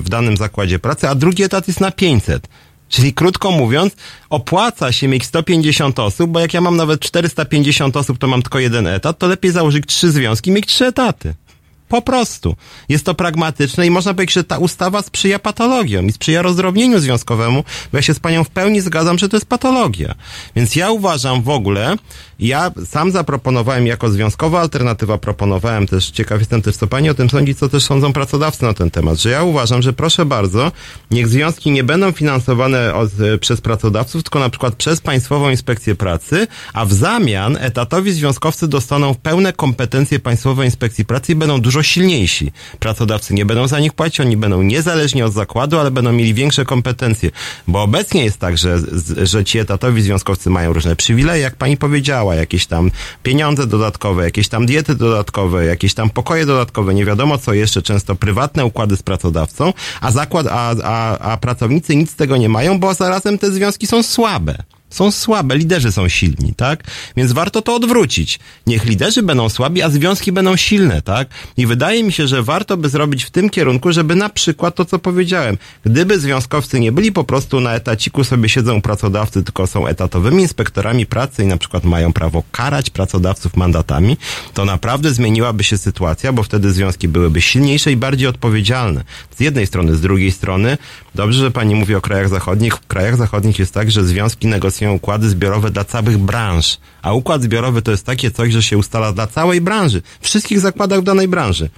w 0.00 0.04
danym 0.08 0.36
zakładzie 0.36 0.78
pracy, 0.78 1.08
a 1.08 1.14
drugi 1.14 1.42
etat 1.42 1.68
jest 1.68 1.80
na 1.80 1.90
500. 1.90 2.35
Czyli 2.88 3.12
krótko 3.12 3.50
mówiąc, 3.50 3.96
opłaca 4.30 4.92
się 4.92 5.08
mieć 5.08 5.24
150 5.24 5.98
osób, 5.98 6.30
bo 6.30 6.40
jak 6.40 6.54
ja 6.54 6.60
mam 6.60 6.76
nawet 6.76 7.00
450 7.00 7.96
osób, 7.96 8.18
to 8.18 8.26
mam 8.26 8.42
tylko 8.42 8.58
jeden 8.58 8.86
etat, 8.86 9.18
to 9.18 9.26
lepiej 9.26 9.52
założyć 9.52 9.86
trzy 9.86 10.12
związki 10.12 10.50
i 10.50 10.52
mieć 10.52 10.66
trzy 10.66 10.86
etaty. 10.86 11.34
Po 11.88 12.02
prostu. 12.02 12.56
Jest 12.88 13.04
to 13.04 13.14
pragmatyczne 13.14 13.86
i 13.86 13.90
można 13.90 14.14
powiedzieć, 14.14 14.34
że 14.34 14.44
ta 14.44 14.58
ustawa 14.58 15.02
sprzyja 15.02 15.38
patologiom 15.38 16.06
i 16.06 16.12
sprzyja 16.12 16.42
rozdrobnieniu 16.42 16.98
związkowemu, 16.98 17.64
bo 17.92 17.98
ja 17.98 18.02
się 18.02 18.14
z 18.14 18.20
panią 18.20 18.44
w 18.44 18.50
pełni 18.50 18.80
zgadzam, 18.80 19.18
że 19.18 19.28
to 19.28 19.36
jest 19.36 19.46
patologia. 19.46 20.14
Więc 20.56 20.76
ja 20.76 20.90
uważam 20.90 21.42
w 21.42 21.48
ogóle, 21.48 21.96
ja 22.38 22.70
sam 22.86 23.10
zaproponowałem 23.10 23.86
jako 23.86 24.10
związkowa 24.10 24.60
alternatywa, 24.60 25.18
proponowałem 25.18 25.86
też, 25.86 26.10
ciekaw 26.10 26.38
jestem 26.38 26.62
też 26.62 26.76
co 26.76 26.86
pani 26.86 27.10
o 27.10 27.14
tym 27.14 27.30
sądzi, 27.30 27.54
co 27.54 27.68
też 27.68 27.82
sądzą 27.82 28.12
pracodawcy 28.12 28.64
na 28.64 28.74
ten 28.74 28.90
temat, 28.90 29.18
że 29.18 29.30
ja 29.30 29.42
uważam, 29.42 29.82
że 29.82 29.92
proszę 29.92 30.24
bardzo, 30.24 30.72
niech 31.10 31.28
związki 31.28 31.70
nie 31.70 31.84
będą 31.84 32.12
finansowane 32.12 32.94
od, 32.94 33.10
przez 33.40 33.60
pracodawców, 33.60 34.22
tylko 34.22 34.38
na 34.38 34.50
przykład 34.50 34.74
przez 34.74 35.00
Państwową 35.00 35.50
Inspekcję 35.50 35.94
Pracy, 35.94 36.46
a 36.72 36.84
w 36.84 36.92
zamian 36.92 37.56
etatowi 37.60 38.12
związkowcy 38.12 38.68
dostaną 38.68 39.14
pełne 39.14 39.52
kompetencje 39.52 40.18
Państwowej 40.18 40.66
Inspekcji 40.66 41.04
Pracy 41.04 41.32
i 41.32 41.34
będą 41.34 41.60
dużo 41.60 41.75
silniejsi. 41.82 42.52
Pracodawcy 42.78 43.34
nie 43.34 43.46
będą 43.46 43.68
za 43.68 43.80
nich 43.80 43.92
płacić, 43.92 44.20
oni 44.20 44.36
będą 44.36 44.62
niezależni 44.62 45.22
od 45.22 45.32
zakładu, 45.32 45.78
ale 45.78 45.90
będą 45.90 46.12
mieli 46.12 46.34
większe 46.34 46.64
kompetencje. 46.64 47.30
Bo 47.68 47.82
obecnie 47.82 48.24
jest 48.24 48.38
tak, 48.38 48.58
że, 48.58 48.78
że 49.22 49.44
ci 49.44 49.58
etatowi 49.58 50.02
związkowcy 50.02 50.50
mają 50.50 50.72
różne 50.72 50.96
przywileje, 50.96 51.42
jak 51.42 51.56
pani 51.56 51.76
powiedziała, 51.76 52.34
jakieś 52.34 52.66
tam 52.66 52.90
pieniądze 53.22 53.66
dodatkowe, 53.66 54.24
jakieś 54.24 54.48
tam 54.48 54.66
diety 54.66 54.94
dodatkowe, 54.94 55.64
jakieś 55.64 55.94
tam 55.94 56.10
pokoje 56.10 56.46
dodatkowe, 56.46 56.94
nie 56.94 57.04
wiadomo 57.04 57.38
co 57.38 57.54
jeszcze, 57.54 57.82
często 57.82 58.14
prywatne 58.14 58.64
układy 58.64 58.96
z 58.96 59.02
pracodawcą, 59.02 59.72
a 60.00 60.10
zakład, 60.10 60.46
a, 60.46 60.74
a, 60.84 61.18
a 61.18 61.36
pracownicy 61.36 61.96
nic 61.96 62.10
z 62.10 62.14
tego 62.14 62.36
nie 62.36 62.48
mają, 62.48 62.80
bo 62.80 62.94
zarazem 62.94 63.38
te 63.38 63.52
związki 63.52 63.86
są 63.86 64.02
słabe 64.02 64.75
są 64.90 65.10
słabe, 65.10 65.56
liderzy 65.56 65.92
są 65.92 66.08
silni, 66.08 66.54
tak? 66.56 66.84
Więc 67.16 67.32
warto 67.32 67.62
to 67.62 67.74
odwrócić. 67.74 68.38
Niech 68.66 68.84
liderzy 68.84 69.22
będą 69.22 69.48
słabi, 69.48 69.82
a 69.82 69.90
związki 69.90 70.32
będą 70.32 70.56
silne, 70.56 71.02
tak? 71.02 71.28
I 71.56 71.66
wydaje 71.66 72.04
mi 72.04 72.12
się, 72.12 72.26
że 72.26 72.42
warto 72.42 72.76
by 72.76 72.88
zrobić 72.88 73.24
w 73.24 73.30
tym 73.30 73.50
kierunku, 73.50 73.92
żeby 73.92 74.14
na 74.14 74.28
przykład 74.28 74.74
to, 74.74 74.84
co 74.84 74.98
powiedziałem, 74.98 75.58
gdyby 75.84 76.20
związkowcy 76.20 76.80
nie 76.80 76.92
byli 76.92 77.12
po 77.12 77.24
prostu 77.24 77.60
na 77.60 77.72
etaciku, 77.74 78.24
sobie 78.24 78.48
siedzą 78.48 78.82
pracodawcy, 78.82 79.42
tylko 79.42 79.66
są 79.66 79.86
etatowymi 79.86 80.42
inspektorami 80.42 81.06
pracy 81.06 81.44
i 81.44 81.46
na 81.46 81.56
przykład 81.56 81.84
mają 81.84 82.12
prawo 82.12 82.42
karać 82.52 82.90
pracodawców 82.90 83.56
mandatami, 83.56 84.16
to 84.54 84.64
naprawdę 84.64 85.14
zmieniłaby 85.14 85.64
się 85.64 85.78
sytuacja, 85.78 86.32
bo 86.32 86.42
wtedy 86.42 86.72
związki 86.72 87.08
byłyby 87.08 87.40
silniejsze 87.42 87.92
i 87.92 87.96
bardziej 87.96 88.28
odpowiedzialne. 88.28 89.04
Z 89.36 89.40
jednej 89.40 89.66
strony, 89.66 89.94
z 89.94 90.00
drugiej 90.00 90.32
strony, 90.32 90.78
dobrze, 91.14 91.40
że 91.40 91.50
pani 91.50 91.74
mówi 91.74 91.94
o 91.94 92.00
krajach 92.00 92.28
zachodnich. 92.28 92.74
W 92.74 92.86
krajach 92.86 93.16
zachodnich 93.16 93.58
jest 93.58 93.74
tak, 93.74 93.90
że 93.90 94.04
związki 94.04 94.46
negocjują 94.46 94.75
układy 94.84 95.28
zbiorowe 95.28 95.70
dla 95.70 95.84
całych 95.84 96.18
branż. 96.18 96.78
A 97.02 97.12
układ 97.12 97.42
zbiorowy 97.42 97.82
to 97.82 97.90
jest 97.90 98.06
takie 98.06 98.30
coś, 98.30 98.52
że 98.52 98.62
się 98.62 98.78
ustala 98.78 99.12
dla 99.12 99.26
całej 99.26 99.60
branży. 99.60 100.02
Wszystkich 100.20 100.60
zakładach 100.60 101.00
w 101.00 101.04
danej 101.04 101.28
branży 101.28 101.70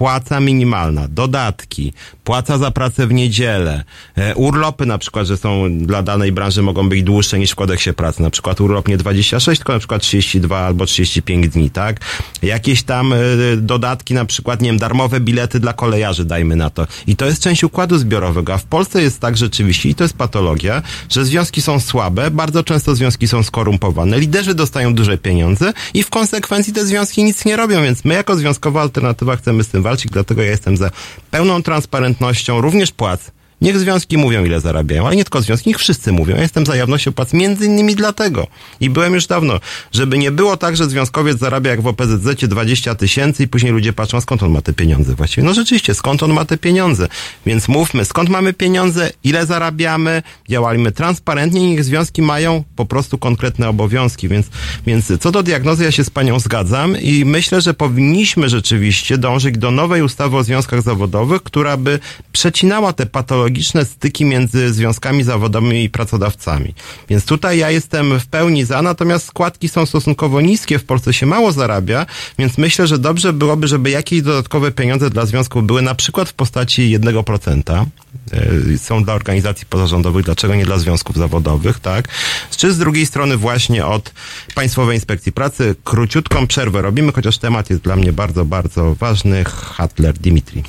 płaca 0.00 0.40
minimalna, 0.40 1.08
dodatki, 1.08 1.92
płaca 2.24 2.58
za 2.58 2.70
pracę 2.70 3.06
w 3.06 3.12
niedzielę, 3.12 3.84
e, 4.16 4.34
urlopy 4.34 4.86
na 4.86 4.98
przykład, 4.98 5.26
że 5.26 5.36
są 5.36 5.78
dla 5.78 6.02
danej 6.02 6.32
branży 6.32 6.62
mogą 6.62 6.88
być 6.88 7.02
dłuższe 7.02 7.38
niż 7.38 7.50
w 7.50 7.54
kodeksie 7.54 7.92
pracy, 7.92 8.22
na 8.22 8.30
przykład 8.30 8.60
urlop 8.60 8.88
nie 8.88 8.96
26, 8.96 9.58
tylko 9.58 9.72
na 9.72 9.78
przykład 9.78 10.02
32 10.02 10.58
albo 10.58 10.86
35 10.86 11.48
dni, 11.48 11.70
tak? 11.70 12.00
Jakieś 12.42 12.82
tam 12.82 13.12
e, 13.12 13.16
dodatki, 13.56 14.14
na 14.14 14.24
przykład, 14.24 14.62
nie 14.62 14.68
wiem, 14.68 14.78
darmowe 14.78 15.20
bilety 15.20 15.60
dla 15.60 15.72
kolejarzy, 15.72 16.24
dajmy 16.24 16.56
na 16.56 16.70
to. 16.70 16.86
I 17.06 17.16
to 17.16 17.26
jest 17.26 17.42
część 17.42 17.64
układu 17.64 17.98
zbiorowego, 17.98 18.54
a 18.54 18.58
w 18.58 18.64
Polsce 18.64 19.02
jest 19.02 19.20
tak 19.20 19.36
rzeczywiście, 19.36 19.88
i 19.88 19.94
to 19.94 20.04
jest 20.04 20.16
patologia, 20.16 20.82
że 21.08 21.24
związki 21.24 21.62
są 21.62 21.80
słabe, 21.80 22.30
bardzo 22.30 22.64
często 22.64 22.94
związki 22.94 23.28
są 23.28 23.42
skorumpowane, 23.42 24.20
liderzy 24.20 24.54
dostają 24.54 24.94
duże 24.94 25.18
pieniądze 25.18 25.72
i 25.94 26.02
w 26.02 26.10
konsekwencji 26.10 26.72
te 26.72 26.86
związki 26.86 27.24
nic 27.24 27.44
nie 27.44 27.56
robią, 27.56 27.82
więc 27.82 28.04
my 28.04 28.14
jako 28.14 28.36
związkowa 28.36 28.82
alternatywa 28.82 29.36
chcemy 29.36 29.64
z 29.64 29.68
tym 29.68 29.89
dlatego 29.96 30.42
ja 30.42 30.50
jestem 30.50 30.76
za 30.76 30.90
pełną 31.30 31.62
transparentnością 31.62 32.60
również 32.60 32.92
płac. 32.92 33.30
Niech 33.60 33.78
związki 33.78 34.18
mówią, 34.18 34.44
ile 34.44 34.60
zarabiają, 34.60 35.06
ale 35.06 35.16
nie 35.16 35.24
tylko 35.24 35.42
związki, 35.42 35.70
niech 35.70 35.78
wszyscy 35.78 36.12
mówią. 36.12 36.36
Ja 36.36 36.42
jestem 36.42 36.66
za 36.66 36.76
jawnością 36.76 37.12
płac 37.12 37.32
między 37.32 37.66
innymi 37.66 37.94
dlatego. 37.94 38.46
I 38.80 38.90
byłem 38.90 39.14
już 39.14 39.26
dawno, 39.26 39.60
żeby 39.92 40.18
nie 40.18 40.30
było 40.30 40.56
tak, 40.56 40.76
że 40.76 40.88
związkowiec 40.88 41.38
zarabia 41.38 41.70
jak 41.70 41.80
w 41.80 41.86
OPZZ 41.86 42.44
20 42.48 42.94
tysięcy 42.94 43.42
i 43.42 43.48
później 43.48 43.72
ludzie 43.72 43.92
patrzą, 43.92 44.20
skąd 44.20 44.42
on 44.42 44.50
ma 44.50 44.62
te 44.62 44.72
pieniądze 44.72 45.14
właściwie. 45.14 45.46
No 45.46 45.54
rzeczywiście, 45.54 45.94
skąd 45.94 46.22
on 46.22 46.32
ma 46.32 46.44
te 46.44 46.58
pieniądze. 46.58 47.08
Więc 47.46 47.68
mówmy, 47.68 48.04
skąd 48.04 48.28
mamy 48.28 48.52
pieniądze, 48.52 49.10
ile 49.24 49.46
zarabiamy, 49.46 50.22
działajmy 50.48 50.92
transparentnie, 50.92 51.70
niech 51.70 51.84
związki 51.84 52.22
mają 52.22 52.64
po 52.76 52.86
prostu 52.86 53.18
konkretne 53.18 53.68
obowiązki. 53.68 54.28
Więc, 54.28 54.46
więc 54.86 55.12
co 55.20 55.30
do 55.30 55.42
diagnozy, 55.42 55.84
ja 55.84 55.92
się 55.92 56.04
z 56.04 56.10
panią 56.10 56.40
zgadzam 56.40 57.00
i 57.00 57.24
myślę, 57.24 57.60
że 57.60 57.74
powinniśmy 57.74 58.48
rzeczywiście 58.48 59.18
dążyć 59.18 59.58
do 59.58 59.70
nowej 59.70 60.02
ustawy 60.02 60.36
o 60.36 60.44
związkach 60.44 60.82
zawodowych, 60.82 61.42
która 61.42 61.76
by 61.76 61.98
przecinała 62.32 62.92
te 62.92 63.06
patologie 63.06 63.49
analogiczne 63.50 63.84
styki 63.84 64.24
między 64.24 64.72
związkami 64.72 65.24
zawodowymi 65.24 65.84
i 65.84 65.90
pracodawcami. 65.90 66.74
Więc 67.08 67.24
tutaj 67.24 67.58
ja 67.58 67.70
jestem 67.70 68.20
w 68.20 68.26
pełni 68.26 68.64
za, 68.64 68.82
natomiast 68.82 69.26
składki 69.26 69.68
są 69.68 69.86
stosunkowo 69.86 70.40
niskie, 70.40 70.78
w 70.78 70.84
Polsce 70.84 71.12
się 71.12 71.26
mało 71.26 71.52
zarabia, 71.52 72.06
więc 72.38 72.58
myślę, 72.58 72.86
że 72.86 72.98
dobrze 72.98 73.32
byłoby, 73.32 73.68
żeby 73.68 73.90
jakieś 73.90 74.22
dodatkowe 74.22 74.72
pieniądze 74.72 75.10
dla 75.10 75.26
związków 75.26 75.66
były 75.66 75.82
na 75.82 75.94
przykład 75.94 76.28
w 76.28 76.32
postaci 76.32 76.98
1%. 76.98 77.86
E, 78.32 78.78
Są 78.78 79.04
dla 79.04 79.14
organizacji 79.14 79.66
pozarządowych, 79.66 80.24
dlaczego 80.24 80.54
nie 80.54 80.64
dla 80.64 80.78
związków 80.78 81.16
zawodowych, 81.16 81.80
tak? 81.80 82.08
Czy 82.56 82.72
z 82.72 82.78
drugiej 82.78 83.06
strony 83.06 83.36
właśnie 83.36 83.86
od 83.86 84.12
Państwowej 84.54 84.96
Inspekcji 84.96 85.32
Pracy 85.32 85.76
króciutką 85.84 86.46
przerwę 86.46 86.82
robimy, 86.82 87.12
chociaż 87.12 87.38
temat 87.38 87.70
jest 87.70 87.82
dla 87.82 87.96
mnie 87.96 88.12
bardzo, 88.12 88.44
bardzo 88.44 88.94
ważny. 88.94 89.44
Hatler 89.44 90.18
Dimitri. 90.18 90.62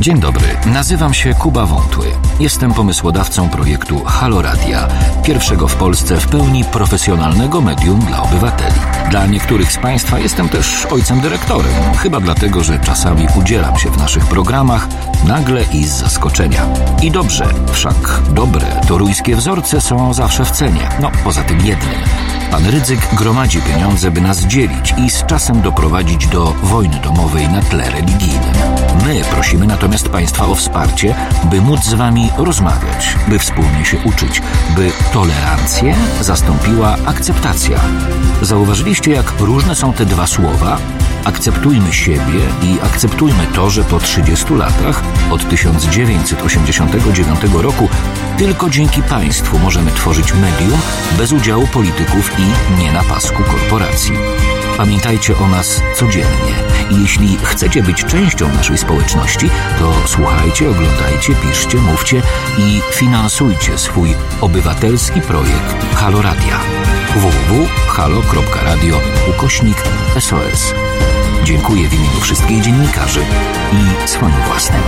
Dzień 0.00 0.20
dobry, 0.20 0.46
nazywam 0.66 1.14
się 1.14 1.34
Kuba 1.34 1.66
Wątły. 1.66 2.06
Jestem 2.40 2.74
pomysłodawcą 2.74 3.48
projektu 3.48 4.04
Halo 4.04 4.42
Radia, 4.42 4.88
pierwszego 5.24 5.68
w 5.68 5.76
Polsce 5.76 6.16
w 6.16 6.28
pełni 6.28 6.64
profesjonalnego 6.64 7.60
medium 7.60 8.00
dla 8.00 8.22
obywateli. 8.22 8.80
Dla 9.10 9.26
niektórych 9.26 9.72
z 9.72 9.76
Państwa 9.76 10.18
jestem 10.18 10.48
też 10.48 10.86
ojcem 10.86 11.20
dyrektorem, 11.20 11.72
chyba 11.98 12.20
dlatego, 12.20 12.64
że 12.64 12.78
czasami 12.78 13.26
udzielam 13.38 13.78
się 13.78 13.90
w 13.90 13.98
naszych 13.98 14.26
programach 14.26 14.88
nagle 15.24 15.62
i 15.72 15.84
z 15.84 15.90
zaskoczenia. 15.90 16.66
I 17.02 17.10
dobrze, 17.10 17.44
wszak 17.72 18.20
dobre 18.30 18.66
toruńskie 18.88 19.36
wzorce 19.36 19.80
są 19.80 20.14
zawsze 20.14 20.44
w 20.44 20.50
cenie, 20.50 20.88
no 21.00 21.10
poza 21.24 21.42
tym 21.42 21.66
jednym. 21.66 22.00
Pan 22.50 22.66
Rydzyk 22.66 23.14
gromadzi 23.14 23.60
pieniądze, 23.60 24.10
by 24.10 24.20
nas 24.20 24.40
dzielić 24.46 24.94
i 24.98 25.10
z 25.10 25.26
czasem 25.26 25.62
doprowadzić 25.62 26.26
do 26.26 26.44
wojny 26.62 27.00
domowej 27.00 27.48
na 27.48 27.62
tle 27.62 27.90
religijnym. 27.90 28.54
My 29.06 29.20
prosimy 29.30 29.66
natomiast 29.66 30.08
Państwa 30.08 30.46
o 30.46 30.54
wsparcie, 30.54 31.14
by 31.50 31.60
móc 31.60 31.84
z 31.84 31.94
Wami 31.94 32.30
rozmawiać, 32.36 33.16
by 33.28 33.38
wspólnie 33.38 33.84
się 33.84 33.96
uczyć, 34.04 34.42
by 34.76 34.90
tolerancję 35.12 35.94
zastąpiła 36.20 36.96
akceptacja. 37.06 37.80
Zauważyliście, 38.42 39.10
jak 39.10 39.40
różne 39.40 39.74
są 39.74 39.92
te 39.92 40.06
dwa 40.06 40.26
słowa? 40.26 40.78
Akceptujmy 41.24 41.92
siebie 41.92 42.40
i 42.62 42.78
akceptujmy 42.82 43.46
to, 43.54 43.70
że 43.70 43.84
po 43.84 43.98
30 43.98 44.54
latach, 44.54 45.02
od 45.30 45.48
1989 45.48 47.40
roku, 47.54 47.88
tylko 48.38 48.70
dzięki 48.70 49.02
państwu 49.02 49.58
możemy 49.58 49.90
tworzyć 49.90 50.34
medium 50.34 50.80
bez 51.18 51.32
udziału 51.32 51.66
polityków 51.66 52.30
i 52.38 52.78
nie 52.80 52.92
na 52.92 53.04
pasku 53.04 53.42
korporacji. 53.42 54.12
Pamiętajcie 54.76 55.38
o 55.38 55.48
nas 55.48 55.82
codziennie 55.94 56.54
i 56.90 57.00
jeśli 57.02 57.36
chcecie 57.42 57.82
być 57.82 58.04
częścią 58.04 58.48
naszej 58.48 58.78
społeczności, 58.78 59.50
to 59.78 59.92
słuchajcie, 60.06 60.70
oglądajcie, 60.70 61.34
piszcie, 61.34 61.78
mówcie 61.78 62.22
i 62.58 62.80
finansujcie 62.92 63.78
swój 63.78 64.14
obywatelski 64.40 65.20
projekt 65.20 65.94
Halo 65.94 66.22
Radia 66.22 66.60
www.halo.radio 67.14 69.00
ukośnik 69.30 69.82
SOS. 70.20 70.74
Dziękuję 71.44 71.88
w 71.88 71.94
imieniu 71.94 72.20
wszystkich 72.20 72.62
dziennikarzy 72.62 73.20
i 73.72 74.08
swoim 74.08 74.34
własnym. 74.46 74.82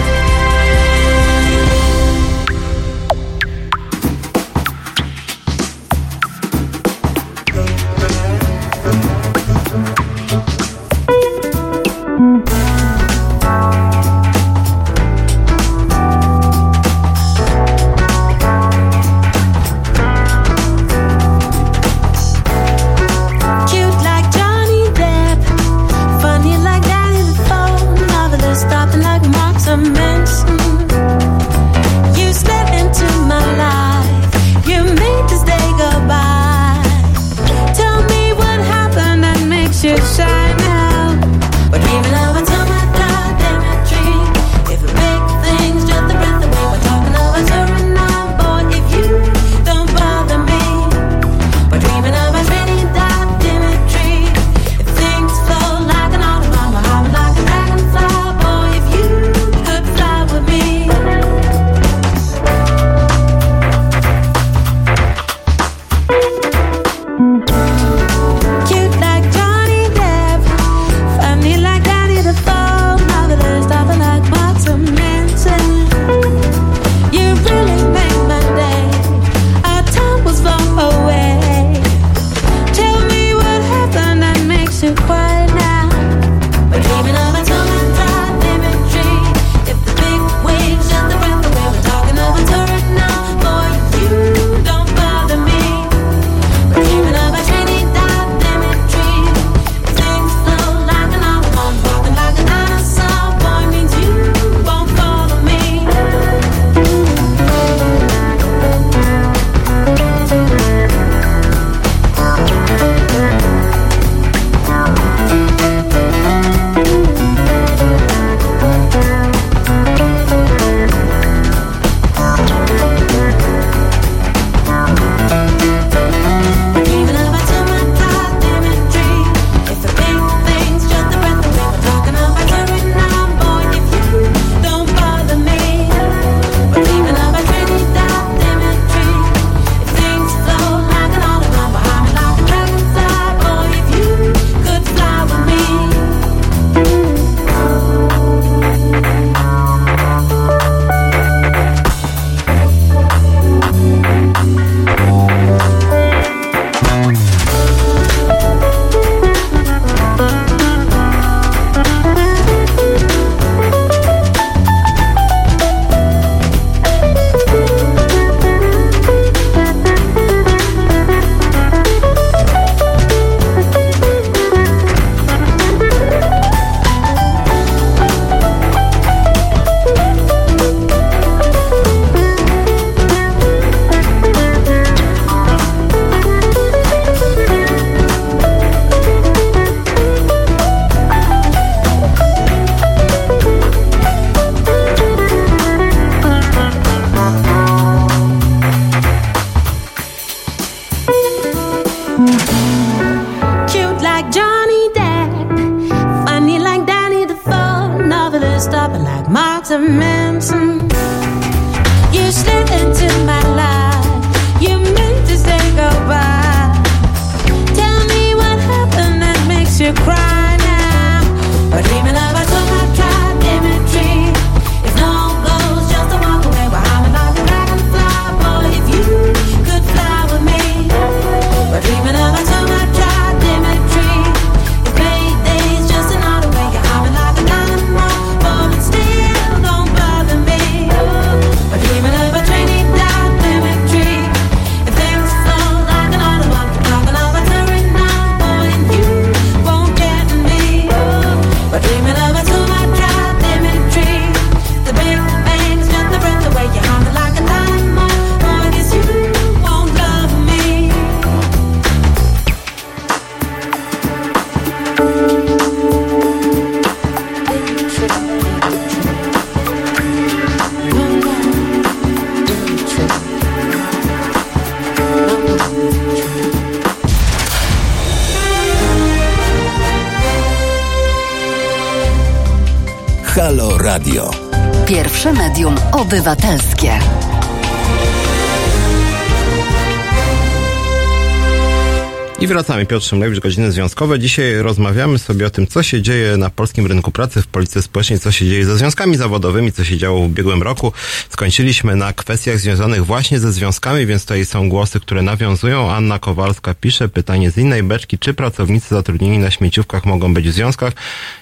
Wracamy. 292.68 292.86
Piotr 292.86 293.06
Szymlewicz, 293.06 293.40
godziny 293.40 293.72
związkowe. 293.72 294.18
Dzisiaj 294.18 294.54
rozmawiamy 294.62 295.18
sobie 295.18 295.46
o 295.46 295.50
tym, 295.50 295.66
co 295.66 295.82
się 295.82 296.02
dzieje 296.02 296.36
na 296.36 296.50
polskim 296.50 296.86
rynku 296.86 297.10
pracy, 297.10 297.42
w 297.42 297.46
polityce 297.46 297.82
społecznej, 297.82 298.18
co 298.18 298.32
się 298.32 298.46
dzieje 298.46 298.64
ze 298.64 298.76
związkami 298.76 299.16
zawodowymi, 299.16 299.72
co 299.72 299.84
się 299.84 299.96
działo 299.96 300.20
w 300.20 300.24
ubiegłym 300.24 300.62
roku. 300.62 300.92
Skończyliśmy 301.30 301.96
na 301.96 302.12
kwestiach 302.12 302.58
związanych 302.58 303.06
właśnie 303.06 303.38
ze 303.38 303.52
związkami, 303.52 304.06
więc 304.06 304.22
tutaj 304.22 304.44
są 304.44 304.68
głosy, 304.68 305.00
które 305.00 305.22
nawiązują. 305.22 305.90
Anna 305.90 306.18
Kowalska 306.18 306.74
pisze 306.74 307.08
pytanie 307.08 307.50
z 307.50 307.58
innej 307.58 307.82
beczki, 307.82 308.18
czy 308.18 308.34
pracownicy 308.34 308.94
zatrudnieni 308.94 309.38
na 309.38 309.50
śmieciówkach 309.50 310.06
mogą 310.06 310.34
być 310.34 310.48
w 310.48 310.52
związkach? 310.52 310.92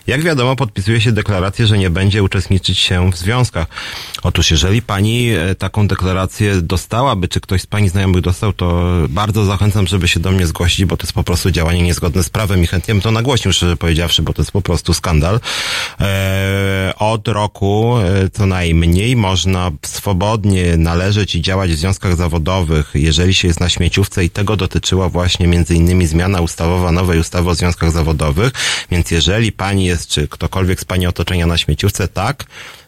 Jak 0.06 0.22
wiadomo, 0.22 0.56
podpisuje 0.56 1.00
się 1.00 1.12
deklarację, 1.12 1.66
że 1.66 1.78
nie 1.78 1.90
będzie 1.90 2.22
uczestniczyć 2.22 2.78
się 2.78 3.10
w 3.10 3.16
związkach. 3.16 3.66
Otóż, 4.22 4.50
jeżeli 4.50 4.82
pani 4.82 5.30
e, 5.30 5.54
taką 5.54 5.88
deklarację 5.88 6.62
dostałaby, 6.62 7.28
czy 7.28 7.40
ktoś 7.40 7.62
z 7.62 7.66
pani 7.66 7.88
znajomych 7.88 8.20
dostał, 8.20 8.52
to 8.52 8.92
bardzo 9.08 9.44
zachęcam, 9.44 9.86
żeby 9.86 10.08
się 10.08 10.20
do 10.20 10.30
mnie 10.30 10.46
zgłosić, 10.46 10.84
bo 10.84 10.96
to 10.96 11.02
jest 11.02 11.15
po 11.16 11.24
prostu 11.24 11.50
działanie 11.50 11.82
niezgodne 11.82 12.22
z 12.22 12.30
prawem 12.30 12.62
i 12.62 12.66
chętnie 12.66 12.94
bym 12.94 13.00
to 13.00 13.10
nagłośnił, 13.10 13.52
szczerze 13.52 13.76
powiedziawszy, 13.76 14.22
bo 14.22 14.32
to 14.32 14.42
jest 14.42 14.52
po 14.52 14.62
prostu 14.62 14.94
skandal. 14.94 15.40
E, 16.00 16.92
od 16.96 17.28
roku 17.28 17.96
e, 17.98 18.30
co 18.30 18.46
najmniej 18.46 19.16
można 19.16 19.70
swobodnie 19.86 20.76
należeć 20.76 21.34
i 21.34 21.42
działać 21.42 21.70
w 21.70 21.76
związkach 21.76 22.16
zawodowych, 22.16 22.90
jeżeli 22.94 23.34
się 23.34 23.48
jest 23.48 23.60
na 23.60 23.68
śmieciówce 23.68 24.24
i 24.24 24.30
tego 24.30 24.56
dotyczyła 24.56 25.08
właśnie 25.08 25.46
między 25.46 25.74
innymi 25.74 26.06
zmiana 26.06 26.40
ustawowa 26.40 26.92
nowej 26.92 27.18
ustawy 27.18 27.50
o 27.50 27.54
związkach 27.54 27.90
zawodowych, 27.90 28.52
więc 28.90 29.10
jeżeli 29.10 29.52
pani 29.52 29.84
jest, 29.84 30.08
czy 30.08 30.28
ktokolwiek 30.28 30.80
z 30.80 30.84
pani 30.84 31.06
otoczenia 31.06 31.46
na 31.46 31.58
śmieciówce, 31.58 32.08
tak, 32.08 32.44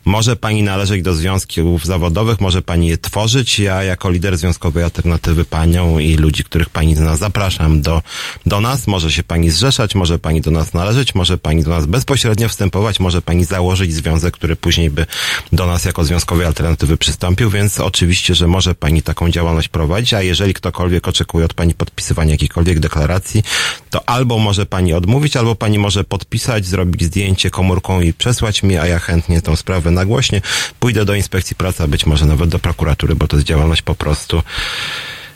może 0.09 0.36
pani 0.36 0.62
należeć 0.62 1.02
do 1.02 1.14
związków 1.14 1.85
zawodowych, 1.85 2.40
może 2.40 2.62
pani 2.62 2.89
je 2.89 2.98
tworzyć. 2.98 3.59
Ja 3.59 3.82
jako 3.82 4.10
lider 4.10 4.39
związkowej 4.39 4.85
alternatywy 4.85 5.44
panią 5.44 5.98
i 5.98 6.16
ludzi, 6.16 6.44
których 6.44 6.70
pani 6.70 6.97
zna, 6.97 7.16
zapraszam 7.16 7.82
do, 7.82 8.02
do 8.47 8.60
nas. 8.60 8.86
Może 8.86 9.12
się 9.12 9.22
pani 9.22 9.51
zrzeszać, 9.51 9.94
może 9.94 10.18
pani 10.18 10.40
do 10.40 10.51
nas 10.51 10.74
należeć, 10.74 11.14
może 11.14 11.39
pani 11.39 11.62
do 11.62 11.70
nas 11.70 11.86
bezpośrednio 11.86 12.48
wstępować, 12.48 13.01
może 13.01 13.22
pani 13.22 13.44
założyć 13.44 13.94
związek, 13.94 14.35
który 14.35 14.56
później 14.56 14.90
by 14.90 15.06
do 15.52 15.66
nas 15.66 15.85
jako 15.85 16.05
związkowej 16.05 16.47
alternatywy 16.47 16.97
przystąpił, 16.97 17.51
więc 17.51 17.80
oczywiście, 17.80 18.35
że 18.35 18.47
może 18.47 18.74
pani 18.74 19.02
taką 19.02 19.30
działalność 19.30 19.68
prowadzić, 19.68 20.14
a 20.14 20.22
jeżeli 20.22 20.55
ktokolwiek 20.55 21.09
oczekuje 21.09 21.44
od 21.44 21.55
pani 21.55 21.74
podpisywania 21.74 22.30
jakiejkolwiek 22.32 22.80
deklaracji, 22.80 23.43
to 23.90 24.09
albo 24.09 24.39
może 24.39 24.66
pani 24.66 24.94
odmówić, 24.94 25.36
albo 25.36 25.55
pani 25.55 25.78
może 25.78 26.05
podpisać, 26.05 26.66
zrobić 26.66 27.05
zdjęcie 27.05 27.51
komórką 27.51 28.01
i 28.01 28.12
przesłać 28.12 28.62
mi, 28.62 28.76
a 28.76 28.86
ja 28.86 28.98
chętnie 28.98 29.43
tą 29.43 29.56
sprawę 29.56 29.97
nagłośnie. 29.98 30.40
Pójdę 30.80 31.04
do 31.04 31.14
inspekcji 31.14 31.56
pracy, 31.56 31.82
a 31.82 31.86
być 31.86 32.06
może 32.06 32.26
nawet 32.26 32.50
do 32.50 32.58
prokuratury, 32.58 33.14
bo 33.14 33.28
to 33.28 33.36
jest 33.36 33.46
działalność 33.46 33.82
po 33.82 33.94
prostu 33.94 34.42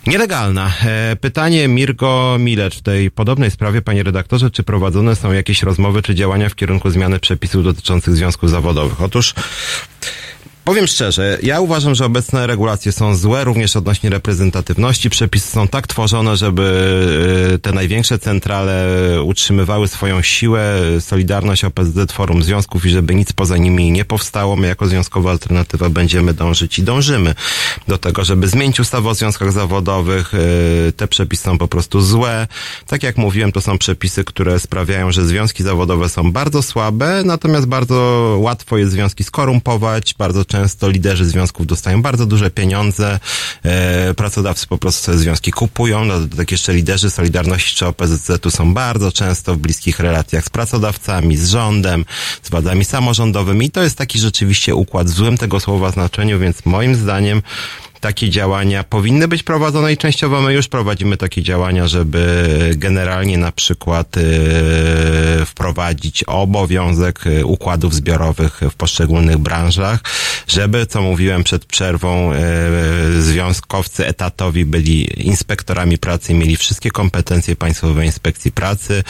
Nielegalna. 0.06 0.72
E, 0.84 1.16
Pytanie 1.20 1.68
Mirko 1.68 2.36
Milecz 2.40 2.78
w 2.78 2.82
tej 2.82 3.10
podobnej 3.10 3.50
sprawie, 3.50 3.82
panie 3.82 4.02
redaktorze, 4.02 4.50
czy 4.50 4.62
prowadzone 4.62 5.16
są 5.16 5.32
jakieś 5.32 5.62
rozmowy 5.62 6.02
czy 6.02 6.14
działania 6.14 6.48
w 6.48 6.54
kierunku 6.54 6.90
zmiany 6.90 7.18
przepisów 7.18 7.64
dotyczących 7.64 8.14
związków 8.14 8.50
zawodowych? 8.50 9.02
Otóż 9.02 9.34
Powiem 10.64 10.86
szczerze, 10.86 11.38
ja 11.42 11.60
uważam, 11.60 11.94
że 11.94 12.04
obecne 12.04 12.46
regulacje 12.46 12.92
są 12.92 13.14
złe, 13.14 13.44
również 13.44 13.76
odnośnie 13.76 14.10
reprezentatywności. 14.10 15.10
Przepisy 15.10 15.48
są 15.48 15.68
tak 15.68 15.86
tworzone, 15.86 16.36
żeby 16.36 16.62
e, 17.54 17.58
te 17.58 17.72
największe 17.72 18.18
centrale 18.18 18.86
utrzymywały 19.22 19.88
swoją 19.88 20.22
siłę, 20.22 20.74
Solidarność, 21.00 21.64
OPZZ, 21.64 22.12
Forum 22.12 22.42
Związków 22.42 22.86
i 22.86 22.90
żeby 22.90 23.14
nic 23.14 23.32
poza 23.32 23.56
nimi 23.56 23.90
nie 23.90 24.04
powstało. 24.04 24.56
My 24.56 24.66
jako 24.66 24.86
Związkowa 24.86 25.30
Alternatywa 25.30 25.90
będziemy 25.90 26.34
dążyć 26.34 26.78
i 26.78 26.82
dążymy 26.82 27.34
do 27.88 27.98
tego, 27.98 28.24
żeby 28.24 28.48
zmienić 28.48 28.80
ustawę 28.80 29.08
o 29.08 29.14
związkach 29.14 29.52
zawodowych. 29.52 30.32
E, 30.34 30.92
Te 30.92 31.08
przepisy 31.08 31.42
są 31.42 31.58
po 31.58 31.68
prostu 31.68 32.00
złe. 32.00 32.46
Tak 32.86 33.02
jak 33.02 33.16
mówiłem, 33.16 33.52
to 33.52 33.60
są 33.60 33.78
przepisy, 33.78 34.24
które 34.24 34.60
sprawiają, 34.60 35.12
że 35.12 35.26
związki 35.26 35.62
zawodowe 35.62 36.08
są 36.08 36.32
bardzo 36.32 36.62
słabe, 36.62 37.22
natomiast 37.24 37.66
bardzo 37.66 37.94
łatwo 38.40 38.78
jest 38.78 38.92
związki 38.92 39.24
skorumpować, 39.24 40.14
bardzo 40.18 40.44
często 40.52 40.90
liderzy 40.90 41.24
związków 41.24 41.66
dostają 41.66 42.02
bardzo 42.02 42.26
duże 42.26 42.50
pieniądze, 42.50 43.20
e, 43.62 44.14
pracodawcy 44.14 44.66
po 44.66 44.78
prostu 44.78 45.12
te 45.12 45.18
związki 45.18 45.50
kupują, 45.50 46.04
no, 46.04 46.14
tak 46.36 46.52
jeszcze 46.52 46.74
liderzy 46.74 47.10
Solidarności 47.10 47.76
czy 47.76 47.86
OPZZ-u 47.86 48.50
są 48.50 48.74
bardzo 48.74 49.12
często 49.12 49.54
w 49.54 49.58
bliskich 49.58 50.00
relacjach 50.00 50.44
z 50.44 50.50
pracodawcami, 50.50 51.36
z 51.36 51.48
rządem, 51.48 52.04
z 52.42 52.50
władzami 52.50 52.84
samorządowymi 52.84 53.66
i 53.66 53.70
to 53.70 53.82
jest 53.82 53.98
taki 53.98 54.18
rzeczywiście 54.18 54.74
układ 54.74 55.06
w 55.06 55.10
złym 55.10 55.38
tego 55.38 55.60
słowa 55.60 55.90
znaczeniu, 55.90 56.38
więc 56.38 56.66
moim 56.66 56.94
zdaniem 56.94 57.42
takie 58.02 58.30
działania 58.30 58.84
powinny 58.84 59.28
być 59.28 59.42
prowadzone 59.42 59.92
i 59.92 59.96
częściowo 59.96 60.40
my 60.40 60.54
już 60.54 60.68
prowadzimy 60.68 61.16
takie 61.16 61.42
działania, 61.42 61.86
żeby 61.86 62.20
generalnie 62.76 63.38
na 63.38 63.52
przykład 63.52 64.16
e, 64.16 64.22
wprowadzić 65.46 66.24
obowiązek 66.24 67.26
e, 67.26 67.46
układów 67.46 67.94
zbiorowych 67.94 68.60
w 68.70 68.74
poszczególnych 68.74 69.38
branżach, 69.38 70.00
żeby, 70.48 70.86
co 70.86 71.02
mówiłem 71.02 71.44
przed 71.44 71.64
przerwą, 71.64 72.32
e, 72.32 72.38
związkowcy 73.20 74.06
etatowi 74.06 74.64
byli 74.64 75.26
inspektorami 75.28 75.98
pracy 75.98 76.32
i 76.32 76.34
mieli 76.34 76.56
wszystkie 76.56 76.90
kompetencje 76.90 77.56
Państwowej 77.56 78.06
Inspekcji 78.06 78.52
Pracy, 78.52 79.04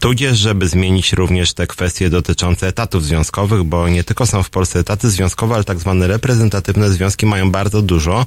tudzież, 0.00 0.38
żeby 0.38 0.68
zmienić 0.68 1.12
również 1.12 1.54
te 1.54 1.66
kwestie 1.66 2.10
dotyczące 2.10 2.68
etatów 2.68 3.04
związkowych, 3.04 3.62
bo 3.62 3.88
nie 3.88 4.04
tylko 4.04 4.26
są 4.26 4.42
w 4.42 4.50
Polsce 4.50 4.78
etaty 4.78 5.10
związkowe, 5.10 5.54
ale 5.54 5.64
tak 5.64 5.78
zwane 5.78 6.06
reprezentatywne 6.06 6.90
związki 6.90 7.26
mają 7.26 7.50
bardzo 7.50 7.82
dużo 7.82 8.26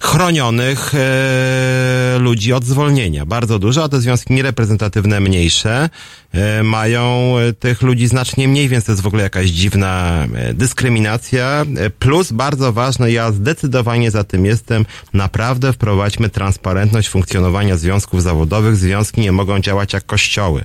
chronionych 0.00 0.94
e, 0.94 2.18
ludzi 2.18 2.52
od 2.52 2.64
zwolnienia. 2.64 3.26
Bardzo 3.26 3.58
dużo, 3.58 3.84
a 3.84 3.88
te 3.88 4.00
związki 4.00 4.34
niereprezentatywne 4.34 5.20
mniejsze 5.20 5.90
e, 6.32 6.62
mają 6.62 7.34
e, 7.38 7.52
tych 7.52 7.82
ludzi 7.82 8.06
znacznie 8.06 8.48
mniej, 8.48 8.68
więc 8.68 8.84
to 8.84 8.92
jest 8.92 9.02
w 9.02 9.06
ogóle 9.06 9.22
jakaś 9.22 9.46
dziwna 9.46 10.26
e, 10.34 10.54
dyskryminacja. 10.54 11.64
E, 11.76 11.90
Plus 11.90 12.32
bardzo 12.32 12.72
ważne, 12.72 13.12
ja 13.12 13.32
zdecydowanie 13.32 14.10
za 14.10 14.24
tym 14.24 14.44
jestem, 14.46 14.86
naprawdę 15.12 15.72
wprowadźmy 15.72 16.28
transparentność 16.28 17.08
funkcjonowania 17.08 17.76
związków 17.76 18.22
zawodowych. 18.22 18.76
Związki 18.76 19.20
nie 19.20 19.32
mogą 19.32 19.60
działać 19.60 19.92
jak 19.92 20.06
kościoły. 20.06 20.64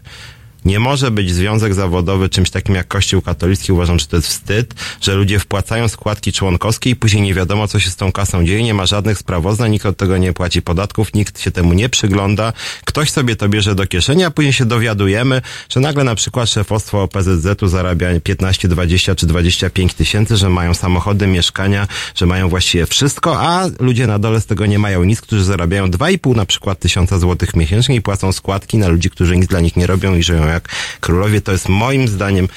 Nie 0.65 0.79
może 0.79 1.11
być 1.11 1.33
związek 1.33 1.73
zawodowy 1.73 2.29
czymś 2.29 2.49
takim 2.49 2.75
jak 2.75 2.87
Kościół 2.87 3.21
katolicki. 3.21 3.71
Uważam, 3.71 3.99
że 3.99 4.05
to 4.05 4.15
jest 4.15 4.27
wstyd, 4.27 4.73
że 5.01 5.15
ludzie 5.15 5.39
wpłacają 5.39 5.87
składki 5.87 6.33
członkowskie 6.33 6.89
i 6.89 6.95
później 6.95 7.23
nie 7.23 7.33
wiadomo, 7.33 7.67
co 7.67 7.79
się 7.79 7.89
z 7.89 7.95
tą 7.95 8.11
kasą 8.11 8.45
dzieje. 8.45 8.63
Nie 8.63 8.73
ma 8.73 8.85
żadnych 8.85 9.17
sprawozdań, 9.17 9.71
nikt 9.71 9.85
od 9.85 9.97
tego 9.97 10.17
nie 10.17 10.33
płaci 10.33 10.61
podatków, 10.61 11.13
nikt 11.13 11.41
się 11.41 11.51
temu 11.51 11.73
nie 11.73 11.89
przygląda. 11.89 12.53
Ktoś 12.85 13.09
sobie 13.09 13.35
to 13.35 13.49
bierze 13.49 13.75
do 13.75 13.87
kieszeni, 13.87 14.23
a 14.23 14.31
później 14.31 14.53
się 14.53 14.65
dowiadujemy, 14.65 15.41
że 15.69 15.79
nagle 15.79 16.03
na 16.03 16.15
przykład 16.15 16.49
szefostwo 16.49 17.03
OPZZ-u 17.03 17.67
zarabia 17.67 18.19
15, 18.23 18.67
20 18.67 19.15
czy 19.15 19.27
25 19.27 19.93
tysięcy, 19.93 20.37
że 20.37 20.49
mają 20.49 20.73
samochody, 20.73 21.27
mieszkania, 21.27 21.87
że 22.15 22.25
mają 22.25 22.49
właściwie 22.49 22.85
wszystko, 22.85 23.39
a 23.39 23.65
ludzie 23.79 24.07
na 24.07 24.19
dole 24.19 24.41
z 24.41 24.45
tego 24.45 24.65
nie 24.65 24.79
mają 24.79 25.03
nic, 25.03 25.21
którzy 25.21 25.43
zarabiają 25.43 25.87
2,5 25.87 26.35
na 26.35 26.45
przykład 26.45 26.79
tysiąca 26.79 27.19
złotych 27.19 27.55
miesięcznie 27.55 27.95
i 27.95 28.01
płacą 28.01 28.31
składki 28.31 28.77
na 28.77 28.87
ludzi, 28.87 29.09
którzy 29.09 29.37
nic 29.37 29.47
dla 29.47 29.59
nich 29.59 29.75
nie 29.75 29.87
robią 29.87 30.15
i 30.15 30.23
żyją 30.23 30.52
jak 30.53 30.69
królowie. 30.99 31.41
To 31.41 31.51
jest 31.51 31.69
moim 31.69 32.07
zdaniem 32.07 32.47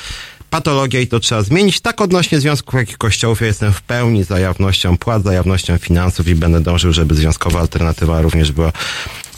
patologia 0.50 1.00
i 1.00 1.06
to 1.06 1.20
trzeba 1.20 1.42
zmienić. 1.42 1.80
Tak 1.80 2.00
odnośnie 2.00 2.40
związków, 2.40 2.74
jak 2.74 2.90
i 2.90 2.94
kościołów, 2.94 3.40
ja 3.40 3.46
jestem 3.46 3.72
w 3.72 3.82
pełni 3.82 4.24
za 4.24 4.38
jawnością 4.38 4.98
płac, 4.98 5.22
za 5.22 5.32
jawnością 5.32 5.78
finansów 5.78 6.28
i 6.28 6.34
będę 6.34 6.60
dążył, 6.60 6.92
żeby 6.92 7.14
związkowa 7.14 7.60
alternatywa 7.60 8.22
również 8.22 8.52
była 8.52 8.72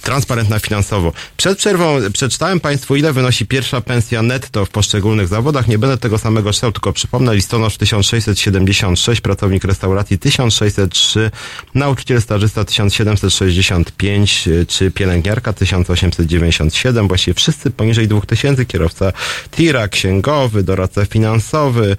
transparentna 0.09 0.59
finansowo. 0.59 1.13
Przed 1.37 1.59
przerwą 1.59 1.97
przeczytałem 2.13 2.61
Państwu, 2.61 2.97
ile 2.97 3.13
wynosi 3.13 3.47
pierwsza 3.47 3.81
pensja 3.81 4.23
netto 4.23 4.65
w 4.65 4.71
poszczególnych 4.71 5.29
zawodach. 5.29 5.69
Nie 5.69 5.79
będę 5.79 5.99
tego 5.99 6.19
samego 6.19 6.53
czytał, 6.53 6.73
tylko 6.73 6.93
przypomnę, 6.93 7.35
listonosz 7.35 7.77
1676, 7.77 9.21
pracownik 9.21 9.65
restauracji 9.65 10.19
1603, 10.19 11.31
nauczyciel 11.75 12.23
stażysta 12.23 12.65
1765, 12.65 14.49
czy 14.69 14.91
pielęgniarka 14.91 15.53
1897, 15.53 17.09
właściwie 17.09 17.35
wszyscy 17.35 17.71
poniżej 17.71 18.09
2000, 18.09 18.65
kierowca 18.65 19.13
tira, 19.51 19.89
księgowy, 19.89 20.63
doradca 20.63 21.05
finansowy, 21.05 21.97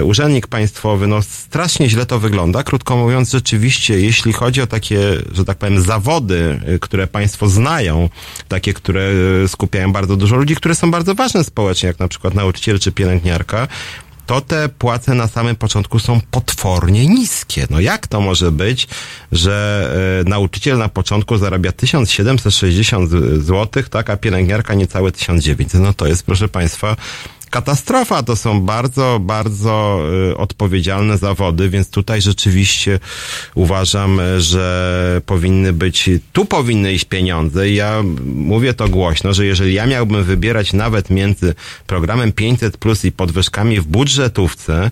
e, 0.00 0.04
urzędnik 0.04 0.46
państwowy, 0.46 1.06
no 1.06 1.22
strasznie 1.22 1.88
źle 1.88 2.06
to 2.06 2.18
wygląda. 2.18 2.62
Krótko 2.62 2.96
mówiąc, 2.96 3.30
rzeczywiście, 3.30 4.00
jeśli 4.00 4.32
chodzi 4.32 4.62
o 4.62 4.66
takie, 4.66 4.98
że 5.32 5.44
tak 5.44 5.58
powiem, 5.58 5.82
zawody, 5.82 6.53
y, 6.68 6.78
które 6.78 7.06
państwo 7.06 7.48
znają, 7.48 8.08
takie, 8.48 8.74
które 8.74 9.10
y, 9.44 9.48
skupiają 9.48 9.92
bardzo 9.92 10.16
dużo 10.16 10.36
ludzi, 10.36 10.56
które 10.56 10.74
są 10.74 10.90
bardzo 10.90 11.14
ważne 11.14 11.44
społecznie, 11.44 11.86
jak 11.86 11.98
na 11.98 12.08
przykład 12.08 12.34
nauczyciel 12.34 12.78
czy 12.78 12.92
pielęgniarka, 12.92 13.68
to 14.26 14.40
te 14.40 14.68
płace 14.68 15.14
na 15.14 15.28
samym 15.28 15.56
początku 15.56 15.98
są 15.98 16.20
potwornie 16.30 17.06
niskie. 17.06 17.66
No 17.70 17.80
jak 17.80 18.06
to 18.06 18.20
może 18.20 18.52
być, 18.52 18.88
że 19.32 20.22
e, 20.26 20.28
nauczyciel 20.28 20.78
na 20.78 20.88
początku 20.88 21.36
zarabia 21.36 21.72
1760 21.72 23.10
zł, 23.38 23.82
tak, 23.90 24.10
a 24.10 24.16
pielęgniarka 24.16 24.74
niecałe 24.74 25.12
1900? 25.12 25.80
No 25.80 25.94
to 25.94 26.06
jest, 26.06 26.26
proszę 26.26 26.48
Państwa, 26.48 26.96
katastrofa. 27.54 28.22
To 28.22 28.36
są 28.36 28.60
bardzo, 28.60 29.18
bardzo 29.20 30.00
y, 30.32 30.36
odpowiedzialne 30.36 31.18
zawody, 31.18 31.68
więc 31.68 31.90
tutaj 31.90 32.22
rzeczywiście 32.22 33.00
uważam, 33.54 34.20
że 34.38 35.20
powinny 35.26 35.72
być, 35.72 36.10
tu 36.32 36.44
powinny 36.44 36.92
iść 36.92 37.04
pieniądze. 37.04 37.68
I 37.70 37.74
ja 37.74 38.02
mówię 38.24 38.74
to 38.74 38.88
głośno, 38.88 39.32
że 39.32 39.46
jeżeli 39.46 39.74
ja 39.74 39.86
miałbym 39.86 40.24
wybierać 40.24 40.72
nawet 40.72 41.10
między 41.10 41.54
programem 41.86 42.32
500 42.32 42.76
plus 42.76 43.04
i 43.04 43.12
podwyżkami 43.12 43.80
w 43.80 43.86
budżetówce, 43.86 44.90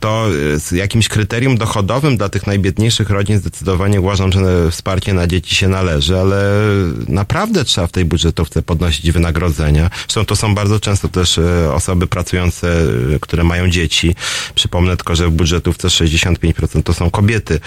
to 0.00 0.26
z 0.56 0.70
jakimś 0.70 1.08
kryterium 1.08 1.58
dochodowym 1.58 2.16
dla 2.16 2.28
tych 2.28 2.46
najbiedniejszych 2.46 3.10
rodzin 3.10 3.38
zdecydowanie 3.38 4.00
uważam, 4.00 4.32
że 4.32 4.70
wsparcie 4.70 5.14
na 5.14 5.26
dzieci 5.26 5.54
się 5.54 5.68
należy, 5.68 6.18
ale 6.18 6.52
naprawdę 7.08 7.64
trzeba 7.64 7.86
w 7.86 7.92
tej 7.92 8.04
budżetówce 8.04 8.62
podnosić 8.62 9.12
wynagrodzenia. 9.12 9.90
Zresztą 9.98 10.24
to 10.24 10.36
są 10.36 10.54
bardzo 10.54 10.80
często 10.80 11.08
też 11.08 11.40
osoby 11.72 12.06
pracujące, 12.06 12.76
które 13.20 13.44
mają 13.44 13.70
dzieci. 13.70 14.14
Przypomnę 14.54 14.96
tylko, 14.96 15.16
że 15.16 15.28
w 15.28 15.30
budżetówce 15.30 15.88
65% 15.88 16.82
to 16.82 16.94
są 16.94 17.10
kobiety 17.10 17.60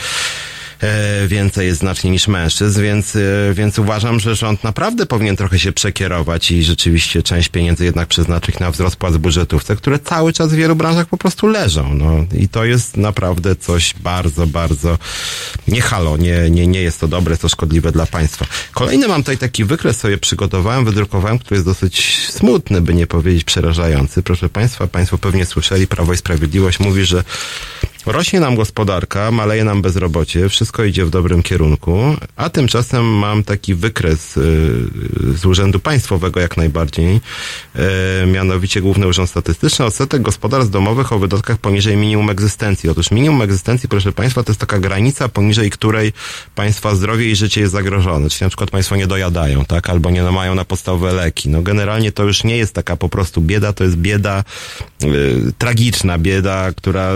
więcej 1.27 1.67
jest 1.67 1.79
znacznie 1.79 2.11
niż 2.11 2.27
mężczyzn, 2.27 2.81
więc, 2.81 3.15
e, 3.15 3.19
więc 3.53 3.79
uważam, 3.79 4.19
że 4.19 4.35
rząd 4.35 4.63
naprawdę 4.63 5.05
powinien 5.05 5.35
trochę 5.35 5.59
się 5.59 5.71
przekierować 5.71 6.51
i 6.51 6.63
rzeczywiście 6.63 7.23
część 7.23 7.49
pieniędzy 7.49 7.85
jednak 7.85 8.07
przeznaczyć 8.07 8.59
na 8.59 8.71
wzrost 8.71 8.95
płac 8.95 9.17
budżetówce, 9.17 9.75
które 9.75 9.99
cały 9.99 10.33
czas 10.33 10.53
w 10.53 10.55
wielu 10.55 10.75
branżach 10.75 11.07
po 11.07 11.17
prostu 11.17 11.47
leżą. 11.47 11.93
No. 11.93 12.25
I 12.37 12.49
to 12.49 12.65
jest 12.65 12.97
naprawdę 12.97 13.55
coś 13.55 13.93
bardzo, 13.99 14.47
bardzo 14.47 14.97
nie 15.67 15.81
halo, 15.81 16.17
nie, 16.17 16.49
nie, 16.49 16.67
nie 16.67 16.81
jest 16.81 16.99
to 16.99 17.07
dobre, 17.07 17.37
to 17.37 17.49
szkodliwe 17.49 17.91
dla 17.91 18.05
państwa. 18.05 18.45
Kolejny 18.71 19.07
mam 19.07 19.21
tutaj 19.21 19.37
taki 19.37 19.65
wykres 19.65 19.97
sobie 19.97 20.17
przygotowałem, 20.17 20.85
wydrukowałem, 20.85 21.39
który 21.39 21.55
jest 21.55 21.65
dosyć 21.65 22.27
smutny, 22.29 22.81
by 22.81 22.93
nie 22.93 23.07
powiedzieć 23.07 23.43
przerażający. 23.43 24.23
Proszę 24.23 24.49
państwa, 24.49 24.87
państwo 24.87 25.17
pewnie 25.17 25.45
słyszeli, 25.45 25.87
Prawo 25.87 26.13
i 26.13 26.17
Sprawiedliwość 26.17 26.79
mówi, 26.79 27.05
że 27.05 27.23
Rośnie 28.05 28.39
nam 28.39 28.55
gospodarka, 28.55 29.31
maleje 29.31 29.63
nam 29.63 29.81
bezrobocie, 29.81 30.49
wszystko 30.49 30.83
idzie 30.83 31.05
w 31.05 31.09
dobrym 31.09 31.43
kierunku, 31.43 32.15
a 32.35 32.49
tymczasem 32.49 33.05
mam 33.05 33.43
taki 33.43 33.75
wykres 33.75 34.37
y, 34.37 34.41
z 35.37 35.45
Urzędu 35.45 35.79
Państwowego 35.79 36.39
jak 36.39 36.57
najbardziej, 36.57 37.15
y, 38.23 38.27
mianowicie 38.27 38.81
Główny 38.81 39.07
Urząd 39.07 39.29
Statystyczny, 39.29 39.85
odsetek 39.85 40.21
gospodarstw 40.21 40.71
domowych 40.71 41.13
o 41.13 41.19
wydatkach 41.19 41.57
poniżej 41.57 41.97
minimum 41.97 42.29
egzystencji. 42.29 42.89
Otóż 42.89 43.11
minimum 43.11 43.41
egzystencji, 43.41 43.89
proszę 43.89 44.11
Państwa, 44.11 44.43
to 44.43 44.51
jest 44.51 44.59
taka 44.59 44.79
granica, 44.79 45.29
poniżej 45.29 45.69
której 45.69 46.13
Państwa 46.55 46.95
zdrowie 46.95 47.31
i 47.31 47.35
życie 47.35 47.61
jest 47.61 47.73
zagrożone. 47.73 48.29
Czyli 48.29 48.45
na 48.45 48.49
przykład 48.49 48.69
Państwo 48.69 48.95
nie 48.95 49.07
dojadają, 49.07 49.65
tak, 49.65 49.89
albo 49.89 50.11
nie 50.11 50.23
mają 50.23 50.55
na 50.55 50.65
podstawowe 50.65 51.13
leki. 51.13 51.49
No 51.49 51.61
generalnie 51.61 52.11
to 52.11 52.23
już 52.23 52.43
nie 52.43 52.57
jest 52.57 52.73
taka 52.73 52.97
po 52.97 53.09
prostu 53.09 53.41
bieda, 53.41 53.73
to 53.73 53.83
jest 53.83 53.95
bieda 53.95 54.43
y, 55.03 55.53
tragiczna, 55.57 56.17
bieda, 56.17 56.71
która 56.71 57.13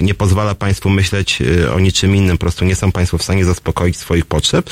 nie 0.00 0.07
pozwala 0.14 0.54
państwu 0.54 0.90
myśleć 0.90 1.42
y, 1.42 1.72
o 1.72 1.80
niczym 1.80 2.16
innym, 2.16 2.38
po 2.38 2.40
prostu 2.40 2.64
nie 2.64 2.76
są 2.76 2.92
państwo 2.92 3.18
w 3.18 3.22
stanie 3.22 3.44
zaspokoić 3.44 3.96
swoich 3.96 4.26
potrzeb. 4.26 4.70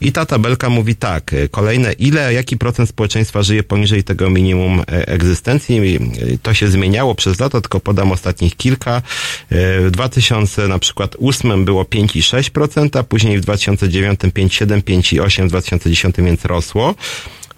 I 0.00 0.12
ta 0.12 0.26
tabelka 0.26 0.70
mówi 0.70 0.96
tak, 0.96 1.32
y, 1.32 1.48
kolejne, 1.48 1.92
ile, 1.92 2.32
jaki 2.32 2.56
procent 2.56 2.88
społeczeństwa 2.88 3.42
żyje 3.42 3.62
poniżej 3.62 4.04
tego 4.04 4.30
minimum 4.30 4.80
e, 4.80 5.08
egzystencji. 5.08 5.98
Y, 6.22 6.38
to 6.42 6.54
się 6.54 6.68
zmieniało 6.68 7.14
przez 7.14 7.40
lata, 7.40 7.60
tylko 7.60 7.80
podam 7.80 8.12
ostatnich 8.12 8.56
kilka. 8.56 9.02
W 9.50 9.88
2000 9.90 10.68
na 10.68 10.78
przykład 10.78 11.16
8 11.22 11.64
było 11.64 11.82
5,6%, 11.82 13.04
później 13.04 13.38
w 13.38 13.40
2009 13.40 14.20
5,7, 14.20 14.82
5,8, 14.82 15.46
w 15.46 15.48
2010 15.48 16.16
więc 16.18 16.44
rosło 16.44 16.94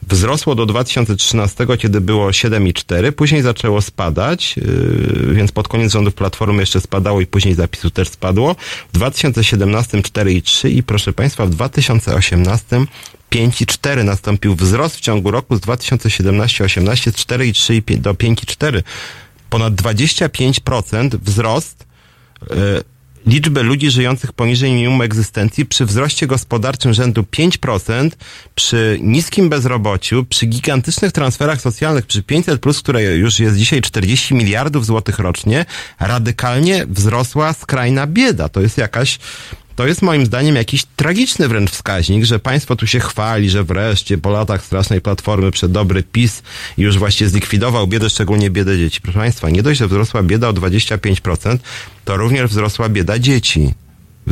wzrosło 0.08 0.54
do 0.54 0.66
2013, 0.66 1.66
kiedy 1.78 2.00
było 2.00 2.28
7,4, 2.28 3.12
później 3.12 3.42
zaczęło 3.42 3.82
spadać, 3.82 4.56
yy, 4.56 5.34
więc 5.34 5.52
pod 5.52 5.68
koniec 5.68 5.92
rządów 5.92 6.14
Platformy 6.14 6.62
jeszcze 6.62 6.80
spadało 6.80 7.20
i 7.20 7.26
później 7.26 7.54
zapisu 7.54 7.90
też 7.90 8.08
spadło. 8.08 8.56
W 8.88 8.92
2017 8.92 9.98
4,3 9.98 10.70
i 10.70 10.82
proszę 10.82 11.12
Państwa 11.12 11.46
w 11.46 11.50
2018 11.50 12.86
5,4 13.30 14.04
nastąpił 14.04 14.54
wzrost 14.54 14.96
w 14.96 15.00
ciągu 15.00 15.30
roku 15.30 15.56
z 15.56 15.60
2017-18 15.60 17.10
z 17.10 17.14
4,3 17.14 17.96
do 17.96 18.14
5,4. 18.14 18.82
Ponad 19.50 19.74
25% 19.74 21.18
wzrost 21.22 21.86
yy, 22.50 22.56
liczbę 23.26 23.62
ludzi 23.62 23.90
żyjących 23.90 24.32
poniżej 24.32 24.72
minimum 24.72 25.02
egzystencji 25.02 25.66
przy 25.66 25.84
wzroście 25.86 26.26
gospodarczym 26.26 26.92
rzędu 26.92 27.22
5%, 27.22 28.10
przy 28.54 28.98
niskim 29.02 29.48
bezrobociu, 29.48 30.24
przy 30.24 30.46
gigantycznych 30.46 31.12
transferach 31.12 31.60
socjalnych, 31.60 32.06
przy 32.06 32.22
500 32.22 32.60
plus, 32.60 32.78
które 32.78 33.02
już 33.02 33.40
jest 33.40 33.56
dzisiaj 33.56 33.80
40 33.80 34.34
miliardów 34.34 34.86
złotych 34.86 35.18
rocznie, 35.18 35.66
radykalnie 36.00 36.86
wzrosła 36.86 37.52
skrajna 37.52 38.06
bieda. 38.06 38.48
To 38.48 38.60
jest 38.60 38.78
jakaś 38.78 39.18
to 39.78 39.86
jest 39.86 40.02
moim 40.02 40.26
zdaniem 40.26 40.56
jakiś 40.56 40.84
tragiczny 40.96 41.48
wręcz 41.48 41.70
wskaźnik, 41.70 42.24
że 42.24 42.38
państwo 42.38 42.76
tu 42.76 42.86
się 42.86 43.00
chwali, 43.00 43.50
że 43.50 43.64
wreszcie 43.64 44.18
po 44.18 44.30
latach 44.30 44.64
strasznej 44.64 45.00
platformy 45.00 45.50
przed 45.50 45.72
dobry 45.72 46.02
PiS 46.02 46.42
już 46.78 46.98
właśnie 46.98 47.28
zlikwidował 47.28 47.86
biedę, 47.86 48.10
szczególnie 48.10 48.50
biedę 48.50 48.78
dzieci. 48.78 49.00
Proszę 49.00 49.18
państwa, 49.18 49.50
nie 49.50 49.62
dość, 49.62 49.78
że 49.78 49.88
wzrosła 49.88 50.22
bieda 50.22 50.48
o 50.48 50.52
25%, 50.52 51.58
to 52.04 52.16
również 52.16 52.50
wzrosła 52.50 52.88
bieda 52.88 53.18
dzieci. 53.18 53.74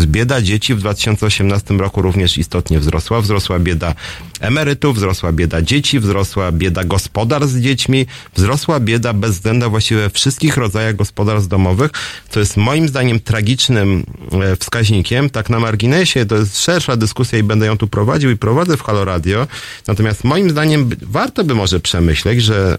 Bieda 0.04 0.42
dzieci 0.42 0.74
w 0.74 0.78
2018 0.78 1.74
roku 1.74 2.02
również 2.02 2.38
istotnie 2.38 2.80
wzrosła. 2.80 3.20
Wzrosła 3.20 3.58
bieda 3.58 3.94
emerytów, 4.40 4.96
wzrosła 4.96 5.32
bieda 5.32 5.62
dzieci, 5.62 6.00
wzrosła 6.00 6.52
bieda 6.52 6.84
gospodarstw 6.84 7.54
z 7.54 7.60
dziećmi, 7.60 8.06
wzrosła 8.34 8.80
bieda 8.80 9.12
bezwzględna 9.12 9.68
właściwie 9.68 10.00
we 10.00 10.10
wszystkich 10.10 10.56
rodzajach 10.56 10.96
gospodarstw 10.96 11.48
domowych, 11.48 11.90
co 12.30 12.40
jest 12.40 12.56
moim 12.56 12.88
zdaniem 12.88 13.20
tragicznym 13.20 14.06
e, 14.32 14.56
wskaźnikiem. 14.56 15.30
Tak 15.30 15.50
na 15.50 15.60
marginesie, 15.60 16.26
to 16.26 16.36
jest 16.36 16.58
szersza 16.58 16.96
dyskusja 16.96 17.38
i 17.38 17.42
będę 17.42 17.66
ją 17.66 17.78
tu 17.78 17.88
prowadził 17.88 18.30
i 18.30 18.36
prowadzę 18.36 18.76
w 18.76 18.82
Halo 18.82 19.04
Radio. 19.04 19.46
Natomiast 19.86 20.24
moim 20.24 20.50
zdaniem 20.50 20.90
warto 21.02 21.44
by 21.44 21.54
może 21.54 21.80
przemyśleć, 21.80 22.42
że 22.42 22.78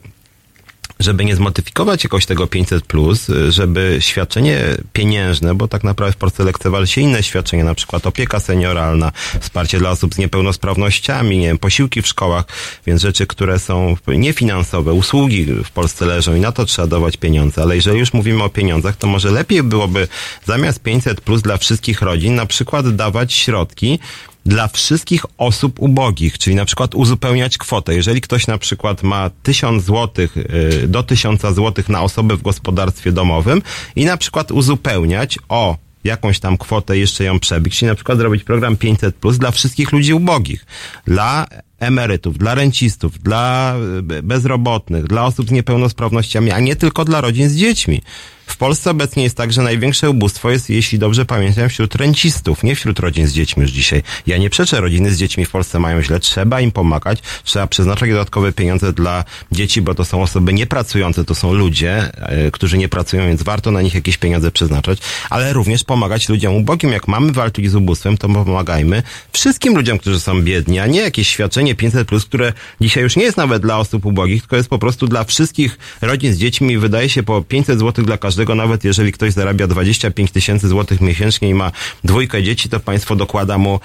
żeby 0.99 1.26
nie 1.26 1.36
zmodyfikować 1.36 2.03
jakoś 2.03 2.26
tego 2.26 2.48
500, 2.48 2.86
plus, 2.86 3.28
żeby 3.49 3.98
świadczenie 3.99 4.64
pieniężne, 4.94 5.56
bo 5.56 5.68
tak 5.68 5.84
naprawdę 5.84 6.14
w 6.14 6.18
Polsce 6.18 6.44
lekceważy 6.44 6.88
się 6.88 7.02
inne 7.02 7.24
świadczenia, 7.24 7.64
na 7.64 7.76
przykład 7.76 8.07
opieka 8.07 8.40
senioralna, 8.40 9.11
wsparcie 9.40 9.80
dla 9.80 9.90
osób 9.90 10.14
z 10.14 10.18
niepełnosprawnościami, 10.18 11.38
nie 11.38 11.48
wiem, 11.48 11.57
posiłki 11.57 12.02
w 12.02 12.07
szkołach, 12.07 12.45
więc 12.86 13.02
rzeczy, 13.02 13.28
które 13.28 13.60
są 13.60 13.98
niefinansowe, 14.07 14.94
usługi 14.94 15.45
w 15.45 15.72
Polsce 15.72 16.06
leżą 16.06 16.36
i 16.36 16.40
na 16.40 16.52
to 16.52 16.65
trzeba 16.65 16.88
dawać 16.88 17.18
pieniądze. 17.18 17.61
Ale 17.61 17.76
jeżeli 17.76 17.99
już 17.99 18.14
mówimy 18.14 18.44
o 18.44 18.49
pieniądzach, 18.49 18.95
to 18.95 19.07
może 19.07 19.32
lepiej 19.32 19.64
byłoby 19.64 20.07
zamiast 20.45 20.80
500 20.80 21.22
plus 21.22 21.41
dla 21.41 21.57
wszystkich 21.57 22.02
rodzin, 22.02 22.36
na 22.36 22.45
przykład 22.45 22.95
dawać 22.95 23.34
środki 23.34 23.99
dla 24.48 24.68
wszystkich 24.68 25.26
osób 25.38 25.80
ubogich, 25.80 26.38
czyli 26.38 26.56
na 26.56 26.65
przykład 26.65 26.95
uzupełniać 26.95 27.57
kwotę. 27.57 27.95
Jeżeli 27.95 28.22
ktoś 28.22 28.48
na 28.48 28.57
przykład 28.57 29.03
ma 29.03 29.30
1000 29.44 29.84
złotych 29.84 30.38
y, 30.38 30.88
do 30.88 31.03
1000 31.03 31.41
złotych 31.56 31.90
na 31.90 32.02
osobę 32.02 32.38
w 32.38 32.41
gospodarstwie 32.41 33.11
domowym 33.11 33.61
i 33.95 34.06
na 34.06 34.18
przykład 34.18 34.52
uzupełniać 34.52 35.40
o 35.49 35.78
jakąś 36.03 36.40
tam 36.40 36.57
kwotę 36.57 36.98
jeszcze 36.98 37.24
ją 37.24 37.40
przebić, 37.40 37.78
czyli 37.78 37.90
na 37.90 37.95
przykład 37.95 38.18
zrobić 38.18 38.44
program 38.44 38.78
500 38.78 39.15
plus 39.15 39.38
dla 39.38 39.52
wszystkich 39.52 39.91
ludzi 39.91 40.14
ubogich, 40.14 40.65
dla 41.06 41.48
emerytów, 41.80 42.38
dla 42.38 42.56
rencistów, 42.56 43.19
dla 43.19 43.76
y, 44.11 44.24
bezrobotnych, 44.24 45.07
dla 45.07 45.26
osób 45.26 45.48
z 45.48 45.52
niepełnosprawnościami, 45.52 46.52
a 46.52 46.60
nie 46.60 46.76
tylko 46.76 47.06
dla 47.06 47.22
rodzin 47.22 47.49
z 47.49 47.56
dziećmi. 47.56 48.02
W 48.48 48.57
Polsce 48.57 48.91
obecnie 48.91 49.24
jest 49.24 49.38
tak, 49.38 49.53
że 49.53 49.61
największe 49.61 50.10
ubóstwo 50.10 50.52
jest, 50.52 50.69
jeśli 50.69 50.99
dobrze 50.99 51.26
pamiętam, 51.26 51.69
wśród 51.69 51.95
rencistów, 51.95 52.64
nie 52.64 52.76
wśród 52.76 52.99
rodzin 52.99 53.28
z 53.28 53.34
dziećmi 53.34 53.61
już 53.61 53.72
dzisiaj. 53.72 54.03
Ja 54.28 54.38
nie 54.38 54.49
przeczę, 54.49 54.82
rodziny 54.82 55.11
z 55.11 55.18
dziećmi 55.18 55.45
w 55.45 55.49
Polsce 55.49 55.80
mają 55.80 56.02
źle, 56.02 56.19
trzeba 56.19 56.61
im 56.61 56.72
pomagać, 56.72 57.19
trzeba 57.44 57.68
przeznaczać 57.68 58.10
dodatkowe 58.10 58.52
pieniądze 58.52 58.94
dla 58.94 59.24
dzieci, 59.52 59.82
bo 59.82 59.95
to 59.95 60.06
są 60.06 60.22
osoby 60.22 60.53
niepracujące, 60.53 61.26
to 61.26 61.36
są 61.36 61.53
ludzie, 61.53 62.11
yy, 62.44 62.52
którzy 62.52 62.78
nie 62.78 62.90
pracują, 62.90 63.28
więc 63.28 63.44
warto 63.44 63.72
na 63.72 63.82
nich 63.82 63.94
jakieś 63.94 64.18
pieniądze 64.18 64.52
przeznaczać, 64.52 64.99
ale 65.30 65.53
również 65.53 65.84
pomagać 65.84 66.30
ludziom 66.30 66.56
ubogim. 66.56 66.91
Jak 66.91 67.07
mamy 67.07 67.32
walczyć 67.32 67.72
z 67.72 67.76
ubóstwem, 67.76 68.18
to 68.18 68.30
pomagajmy 68.30 69.03
wszystkim 69.34 69.76
ludziom, 69.76 69.98
którzy 69.98 70.19
są 70.19 70.41
biedni, 70.41 70.80
a 70.80 70.88
nie 70.88 70.99
jakieś 70.99 71.28
świadczenie 71.28 71.76
500, 71.76 72.07
plus, 72.07 72.26
które 72.26 72.53
dzisiaj 72.82 73.03
już 73.03 73.15
nie 73.15 73.24
jest 73.24 73.38
nawet 73.38 73.61
dla 73.61 73.78
osób 73.78 74.06
ubogich, 74.06 74.41
tylko 74.41 74.56
jest 74.56 74.69
po 74.69 74.80
prostu 74.80 75.07
dla 75.07 75.24
wszystkich 75.24 75.78
rodzin 76.02 76.34
z 76.34 76.38
dziećmi 76.38 76.78
wydaje 76.78 77.10
się 77.10 77.24
po 77.24 77.41
500 77.41 77.80
zł 77.80 78.06
dla 78.06 78.18
każdego 78.18 78.36
każdego, 78.38 78.55
nawet 78.55 78.84
jeżeli 78.84 79.11
ktoś 79.11 79.34
zarabia 79.34 79.68
25 79.68 80.31
tysięcy 80.31 80.68
złotych 80.68 81.01
miesięcznie 81.01 81.49
i 81.49 81.53
ma 81.53 81.72
dwójkę 82.03 82.43
dzieci, 82.43 82.69
to 82.69 82.80
państwo 82.80 83.15
dokłada 83.15 83.57
mu 83.57 83.80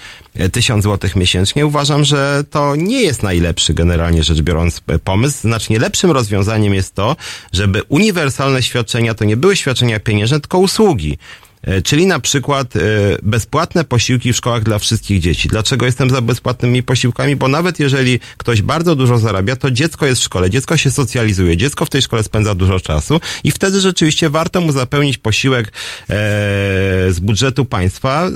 1000 0.52 0.82
złotych 0.82 1.16
miesięcznie. 1.16 1.66
Uważam, 1.66 2.04
że 2.04 2.44
to 2.50 2.76
nie 2.76 3.02
jest 3.02 3.22
najlepszy 3.22 3.74
generalnie 3.74 4.22
rzecz 4.22 4.40
biorąc 4.40 4.80
pomysł. 5.04 5.40
Znacznie 5.40 5.78
lepszym 5.78 6.10
rozwiązaniem 6.10 6.74
jest 6.74 6.94
to, 6.94 7.16
żeby 7.52 7.82
uniwersalne 7.88 8.62
świadczenia 8.62 9.14
to 9.14 9.24
nie 9.24 9.36
były 9.36 9.56
świadczenia 9.56 10.00
pieniężne, 10.00 10.40
tylko 10.40 10.58
usługi. 10.58 11.18
E, 11.62 11.82
czyli 11.82 12.06
na 12.06 12.20
przykład 12.20 12.76
e, 12.76 12.80
bezpłatne 13.22 13.84
posiłki 13.84 14.32
w 14.32 14.36
szkołach 14.36 14.62
dla 14.62 14.78
wszystkich 14.78 15.20
dzieci. 15.20 15.48
Dlaczego 15.48 15.86
jestem 15.86 16.10
za 16.10 16.20
bezpłatnymi 16.20 16.82
posiłkami? 16.82 17.36
Bo 17.36 17.48
nawet 17.48 17.80
jeżeli 17.80 18.20
ktoś 18.36 18.62
bardzo 18.62 18.96
dużo 18.96 19.18
zarabia, 19.18 19.56
to 19.56 19.70
dziecko 19.70 20.06
jest 20.06 20.20
w 20.20 20.24
szkole, 20.24 20.50
dziecko 20.50 20.76
się 20.76 20.90
socjalizuje, 20.90 21.56
dziecko 21.56 21.84
w 21.84 21.90
tej 21.90 22.02
szkole 22.02 22.22
spędza 22.22 22.54
dużo 22.54 22.80
czasu 22.80 23.20
i 23.44 23.50
wtedy 23.50 23.80
rzeczywiście 23.80 24.30
warto 24.30 24.60
mu 24.60 24.72
zapełnić 24.72 25.18
posiłek 25.18 25.66
e, 25.66 25.72
z 27.10 27.20
budżetu 27.20 27.64
państwa, 27.64 28.30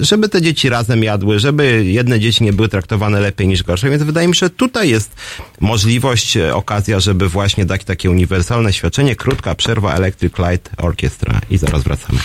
żeby 0.00 0.28
te 0.28 0.42
dzieci 0.42 0.68
razem 0.68 1.04
jadły, 1.04 1.38
żeby 1.38 1.84
jedne 1.84 2.20
dzieci 2.20 2.44
nie 2.44 2.52
były 2.52 2.68
traktowane 2.68 3.20
lepiej 3.20 3.48
niż 3.48 3.62
gorsze. 3.62 3.90
Więc 3.90 4.02
wydaje 4.02 4.28
mi 4.28 4.34
się, 4.34 4.46
że 4.46 4.50
tutaj 4.50 4.90
jest 4.90 5.14
możliwość, 5.60 6.36
okazja, 6.36 7.00
żeby 7.00 7.28
właśnie 7.28 7.66
dać 7.66 7.84
takie 7.84 8.10
uniwersalne 8.10 8.72
świadczenie. 8.72 9.16
Krótka 9.16 9.54
przerwa 9.54 9.94
Electric 9.94 10.32
Light 10.38 10.70
Orchestra 10.76 11.40
i 11.50 11.58
zaraz 11.58 11.82
wracamy. 11.82 12.18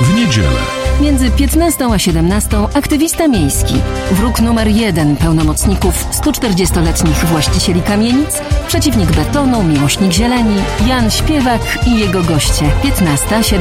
W 0.00 0.14
niedzielę. 0.14 0.60
Między 1.00 1.30
15 1.30 1.86
a 1.92 1.98
17 1.98 2.56
aktywista 2.74 3.28
miejski, 3.28 3.74
wróg 4.10 4.40
numer 4.40 4.68
jeden 4.68 5.16
pełnomocników 5.16 6.06
140-letnich 6.10 7.24
właścicieli 7.24 7.82
kamienic, 7.82 8.40
przeciwnik 8.68 9.12
betonu, 9.12 9.62
miłośnik 9.62 10.12
zieleni, 10.12 10.56
Jan 10.86 11.10
Śpiewak 11.10 11.60
i 11.86 11.98
jego 11.98 12.22
goście 12.22 12.64
15-17. 12.82 13.60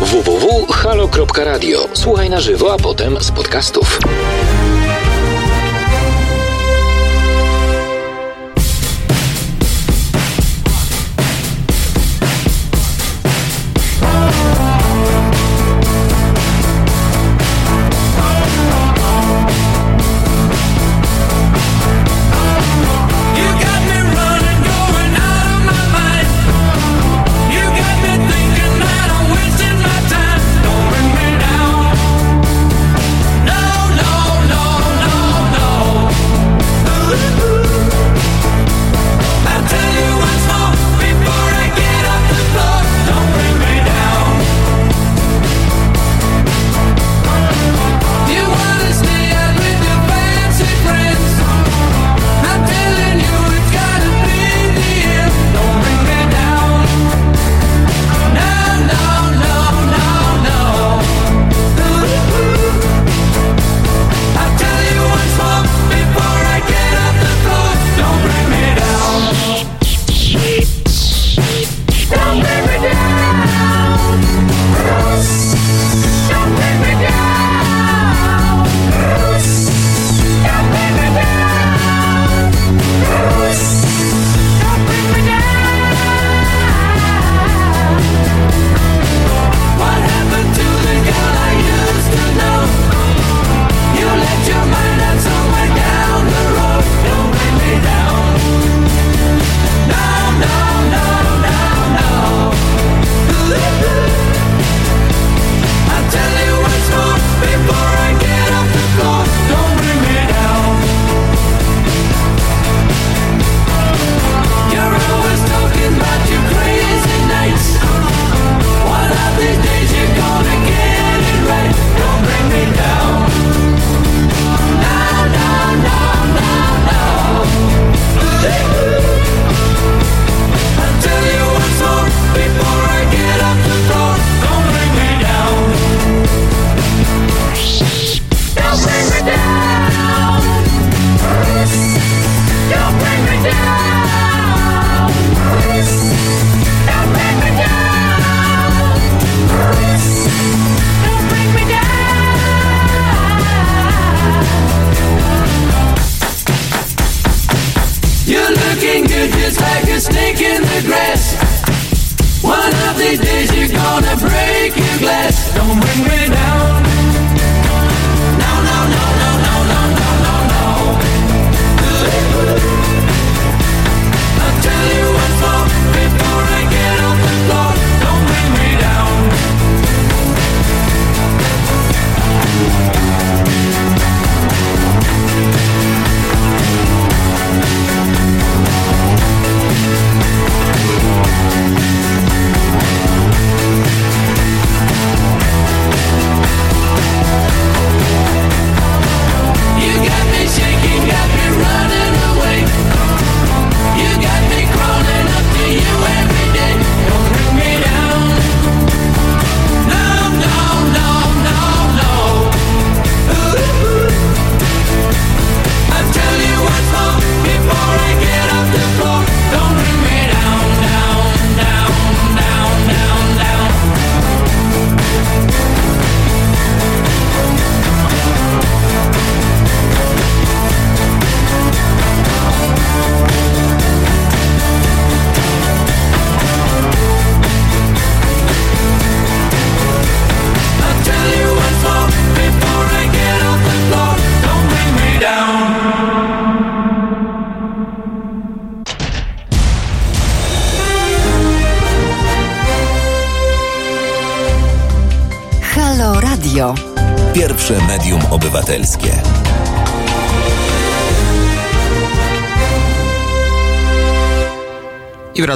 www.halo.radio. 0.00 1.88
Słuchaj 1.92 2.30
na 2.30 2.40
żywo, 2.40 2.72
a 2.74 2.76
potem 2.76 3.16
z 3.20 3.30
podcastów. 3.30 3.98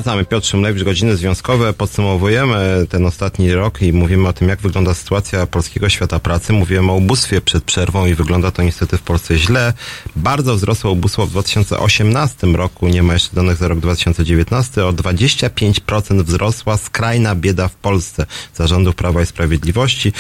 Wracamy. 0.03 0.25
Piotr 0.25 0.47
Szymlewicz, 0.47 0.83
godziny 0.85 1.17
związkowe. 1.17 1.73
Podsumowujemy 1.73 2.87
ten 2.89 3.07
ostatni 3.07 3.55
rok 3.55 3.83
i 3.83 3.93
mówimy 3.93 4.29
o 4.29 4.33
tym, 4.33 4.49
jak 4.49 4.61
wygląda 4.61 4.95
sytuacja 4.95 5.47
polskiego 5.47 5.89
świata 5.89 6.19
pracy. 6.19 6.53
Mówiłem 6.53 6.91
o 6.91 6.95
ubóstwie 6.95 7.41
przed 7.41 7.65
przerwą 7.65 8.07
i 8.07 8.15
wygląda 8.15 8.51
to 8.51 8.63
niestety 8.63 8.97
w 8.97 9.03
Polsce 9.03 9.39
źle. 9.39 9.73
Bardzo 10.17 10.55
wzrosło 10.55 10.91
ubóstwo 10.91 11.27
w 11.27 11.31
2018 11.31 12.47
roku. 12.47 12.89
Nie 12.89 13.03
ma 13.03 13.13
jeszcze 13.13 13.37
danych 13.37 13.57
za 13.57 13.69
rok 13.69 13.81
2019. 13.81 14.85
O 14.85 14.93
25% 14.93 16.25
wzrosła 16.25 16.77
skrajna 16.77 17.35
bieda 17.35 17.69
w 17.69 17.75
Polsce 17.75 18.27
zarządów 18.55 18.95
Prawa 18.95 19.23
i 19.23 19.27
Sprawiedliwości. 19.27 20.13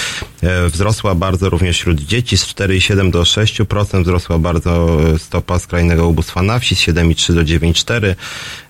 E, 0.42 0.68
Wzrosła 0.68 1.14
bardzo 1.14 1.50
również 1.50 1.76
wśród 1.78 2.00
dzieci 2.00 2.38
z 2.38 2.46
4,7 2.46 3.10
do 3.10 3.22
6%. 3.22 4.02
Wzrosła 4.02 4.38
bardzo 4.38 4.98
stopa 5.18 5.58
skrajnego 5.58 6.08
ubóstwa 6.08 6.42
na 6.42 6.58
wsi 6.58 6.76
z 6.76 6.80
7,3 6.80 7.34
do 7.34 7.42
9,4. 7.42 8.14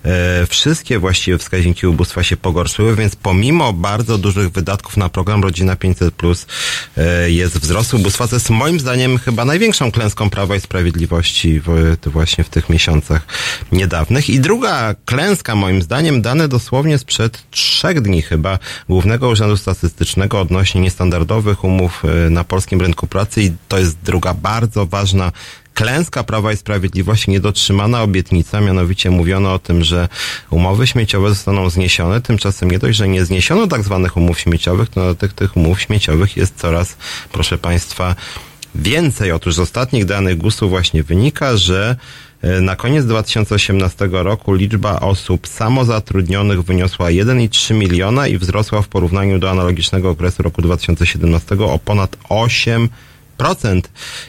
E, 0.04 0.46
Wszystkie 0.46 0.98
właściwie 0.98 1.38
wskaźniki 1.38 1.86
ubóstwa 1.86 2.22
się 2.22 2.36
pogorszyły, 2.36 2.96
więc 2.96 3.16
pomimo 3.16 3.72
bardzo 3.72 4.18
dużych 4.18 4.50
wydatków 4.50 4.96
na 4.96 5.08
program 5.08 5.42
Rodzina 5.42 5.76
500 5.76 6.14
Plus 6.14 6.46
jest 7.26 7.58
wzrost 7.58 7.94
ubóstwa, 7.94 8.28
co 8.28 8.36
jest 8.36 8.50
moim 8.50 8.80
zdaniem 8.80 9.18
chyba 9.18 9.44
największą 9.44 9.92
klęską 9.92 10.30
Prawa 10.30 10.56
i 10.56 10.60
Sprawiedliwości 10.60 11.60
w, 11.60 11.96
właśnie 12.06 12.44
w 12.44 12.48
tych 12.48 12.68
miesiącach 12.68 13.26
niedawnych. 13.72 14.30
I 14.30 14.40
druga 14.40 14.94
klęska 15.04 15.54
moim 15.54 15.82
zdaniem, 15.82 16.22
dane 16.22 16.48
dosłownie 16.48 16.98
sprzed 16.98 17.50
trzech 17.50 18.00
dni 18.00 18.22
chyba 18.22 18.58
Głównego 18.88 19.28
Urzędu 19.28 19.56
Statystycznego 19.56 20.40
odnośnie 20.40 20.80
niestandardowych 20.80 21.64
umów 21.64 22.02
e, 22.04 22.30
na 22.30 22.44
polskim 22.44 22.80
rynku 22.80 23.06
pracy 23.06 23.42
i 23.42 23.52
to 23.68 23.78
jest 23.78 23.96
druga 24.04 24.34
bardzo 24.34 24.86
ważna 24.86 25.32
klęska 25.74 26.24
Prawa 26.24 26.52
i 26.52 26.56
Sprawiedliwości, 26.56 27.30
niedotrzymana 27.30 28.02
obietnica, 28.02 28.60
mianowicie 28.60 29.10
mówiono 29.10 29.54
o 29.54 29.58
tym, 29.58 29.84
że 29.84 30.08
umowy 30.50 30.86
śmieciowe 30.86 31.28
zostaną 31.28 31.70
zniesione, 31.70 32.20
tymczasem 32.20 32.70
nie 32.70 32.78
dość, 32.78 32.98
że 32.98 33.08
nie 33.08 33.24
zniesiono 33.24 33.66
tak 33.66 33.82
zwanych 33.82 34.16
umów 34.16 34.40
śmieciowych, 34.40 34.88
to 34.88 35.04
na 35.04 35.14
tych, 35.14 35.32
tych 35.32 35.56
umów 35.56 35.80
śmieciowych 35.80 36.36
jest 36.36 36.56
coraz, 36.58 36.96
proszę 37.32 37.58
Państwa, 37.58 38.14
więcej. 38.74 39.32
Otóż 39.32 39.54
z 39.54 39.58
ostatnich 39.58 40.04
danych 40.04 40.38
GUS-u 40.38 40.68
właśnie 40.68 41.02
wynika, 41.02 41.56
że 41.56 41.96
e, 42.42 42.60
na 42.60 42.76
koniec 42.76 43.06
2018 43.06 44.08
roku 44.12 44.54
liczba 44.54 45.00
osób 45.00 45.48
samozatrudnionych 45.48 46.62
wyniosła 46.62 47.06
1,3 47.06 47.74
miliona 47.74 48.28
i 48.28 48.38
wzrosła 48.38 48.82
w 48.82 48.88
porównaniu 48.88 49.38
do 49.38 49.50
analogicznego 49.50 50.10
okresu 50.10 50.42
roku 50.42 50.62
2017 50.62 51.56
o 51.58 51.78
ponad 51.78 52.16
8 52.28 52.88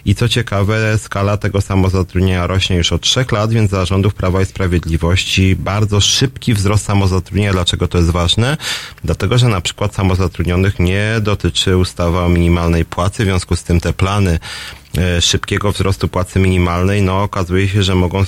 i 0.05 0.15
co 0.15 0.29
ciekawe, 0.29 0.97
skala 0.97 1.37
tego 1.37 1.61
samozatrudnienia 1.61 2.47
rośnie 2.47 2.75
już 2.75 2.91
od 2.91 3.01
trzech 3.01 3.31
lat, 3.31 3.51
więc 3.51 3.71
za 3.71 3.85
rządów 3.85 4.13
Prawa 4.13 4.41
i 4.41 4.45
Sprawiedliwości 4.45 5.55
bardzo 5.55 6.01
szybki 6.01 6.53
wzrost 6.53 6.85
samozatrudnienia. 6.85 7.51
Dlaczego 7.51 7.87
to 7.87 7.97
jest 7.97 8.09
ważne? 8.09 8.57
Dlatego, 9.03 9.37
że 9.37 9.47
na 9.47 9.61
przykład 9.61 9.95
samozatrudnionych 9.95 10.79
nie 10.79 11.15
dotyczy 11.21 11.77
ustawa 11.77 12.25
o 12.25 12.29
minimalnej 12.29 12.85
płacy, 12.85 13.23
w 13.23 13.25
związku 13.25 13.55
z 13.55 13.63
tym 13.63 13.79
te 13.79 13.93
plany 13.93 14.39
szybkiego 15.21 15.71
wzrostu 15.71 16.07
płacy 16.07 16.39
minimalnej, 16.39 17.01
no 17.01 17.23
okazuje 17.23 17.67
się, 17.67 17.83
że 17.83 17.95
mogą, 17.95 18.21
y, 18.21 18.25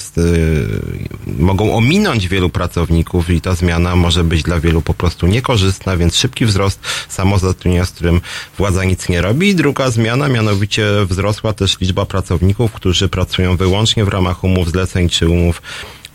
mogą 1.38 1.76
ominąć 1.76 2.28
wielu 2.28 2.50
pracowników 2.50 3.30
i 3.30 3.42
ta 3.42 3.56
zmiana 3.56 3.96
może 3.96 4.24
być 4.24 4.44
dla 4.44 4.60
wielu 4.60 4.82
po 4.82 4.94
prostu 4.94 5.28
niekorzystna, 5.28 5.98
więc 5.98 6.16
szybki 6.16 6.46
wzrost 6.46 6.80
samozatrudnienia, 7.10 7.86
z 7.86 7.92
którym 7.92 8.22
władza 8.58 8.84
nic 8.84 9.10
nie 9.10 9.22
robi. 9.22 9.50
I 9.50 9.56
druga 9.56 9.92
zmiana, 9.92 10.28
mianowicie 10.28 10.86
wzrosła 11.10 11.54
też 11.54 11.80
liczba 11.80 12.06
pracowników, 12.06 12.72
którzy 12.72 13.10
pracują 13.10 13.58
wyłącznie 13.58 14.06
w 14.06 14.08
ramach 14.08 14.44
umów 14.44 14.72
zleceń 14.72 15.10
czy 15.10 15.30
umów 15.30 15.62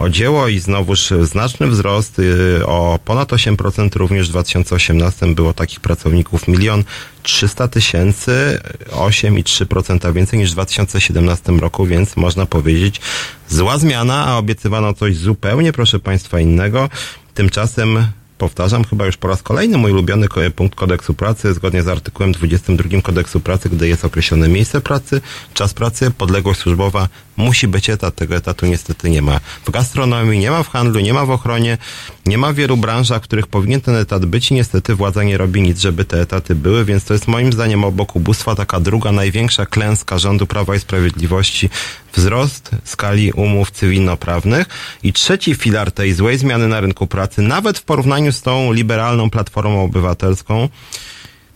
o 0.00 0.08
dzieło 0.08 0.48
i 0.48 0.58
znowuż 0.58 1.12
znaczny 1.22 1.66
wzrost 1.66 2.18
y, 2.18 2.66
o 2.66 2.98
ponad 3.04 3.28
8% 3.28 3.96
również 3.96 4.28
w 4.28 4.30
2018 4.30 5.34
było 5.34 5.52
takich 5.52 5.80
pracowników 5.80 6.48
milion 6.48 6.84
300 7.22 7.68
tysięcy, 7.68 8.60
8,3% 8.90 10.12
więcej 10.12 10.38
niż 10.38 10.50
w 10.50 10.52
2017 10.52 11.52
roku, 11.52 11.86
więc 11.86 12.16
można 12.16 12.46
powiedzieć 12.46 13.00
zła 13.48 13.78
zmiana, 13.78 14.26
a 14.26 14.36
obiecywano 14.36 14.94
coś 14.94 15.16
zupełnie, 15.16 15.72
proszę 15.72 15.98
Państwa, 15.98 16.40
innego. 16.40 16.88
Tymczasem 17.34 18.06
powtarzam 18.40 18.84
chyba 18.84 19.06
już 19.06 19.16
po 19.16 19.28
raz 19.28 19.42
kolejny 19.42 19.78
mój 19.78 19.92
ulubiony 19.92 20.28
punkt 20.56 20.74
kodeksu 20.74 21.14
pracy, 21.14 21.54
zgodnie 21.54 21.82
z 21.82 21.88
artykułem 21.88 22.32
22 22.32 23.00
kodeksu 23.00 23.40
pracy, 23.40 23.68
gdy 23.68 23.88
jest 23.88 24.04
określone 24.04 24.48
miejsce 24.48 24.80
pracy, 24.80 25.20
czas 25.54 25.74
pracy, 25.74 26.10
podległość 26.10 26.60
służbowa, 26.60 27.08
musi 27.36 27.68
być 27.68 27.90
etat, 27.90 28.14
tego 28.14 28.36
etatu 28.36 28.66
niestety 28.66 29.10
nie 29.10 29.22
ma. 29.22 29.40
W 29.64 29.70
gastronomii, 29.70 30.38
nie 30.38 30.50
ma 30.50 30.62
w 30.62 30.68
handlu, 30.68 31.00
nie 31.00 31.12
ma 31.12 31.26
w 31.26 31.30
ochronie, 31.30 31.78
nie 32.26 32.38
ma 32.38 32.52
w 32.52 32.54
wielu 32.54 32.76
branżach, 32.76 33.22
w 33.22 33.24
których 33.24 33.46
powinien 33.46 33.80
ten 33.80 33.94
etat 33.94 34.26
być 34.26 34.50
i 34.50 34.54
niestety 34.54 34.94
władza 34.94 35.22
nie 35.22 35.38
robi 35.38 35.62
nic, 35.62 35.80
żeby 35.80 36.04
te 36.04 36.20
etaty 36.20 36.54
były, 36.54 36.84
więc 36.84 37.04
to 37.04 37.14
jest 37.14 37.28
moim 37.28 37.52
zdaniem 37.52 37.84
obok 37.84 38.16
ubóstwa 38.16 38.54
taka 38.54 38.80
druga 38.80 39.12
największa 39.12 39.66
klęska 39.66 40.18
rządu 40.18 40.46
Prawa 40.46 40.74
i 40.74 40.80
Sprawiedliwości, 40.80 41.70
wzrost 42.12 42.70
skali 42.84 43.32
umów 43.32 43.70
cywilnoprawnych 43.70 44.66
i 45.02 45.12
trzeci 45.12 45.54
filar 45.54 45.92
tej 45.92 46.12
złej 46.12 46.38
zmiany 46.38 46.68
na 46.68 46.80
rynku 46.80 47.06
pracy, 47.06 47.42
nawet 47.42 47.78
w 47.78 47.82
porównaniu 47.82 48.32
z 48.32 48.42
tą 48.42 48.72
liberalną 48.72 49.30
Platformą 49.30 49.84
Obywatelską, 49.84 50.68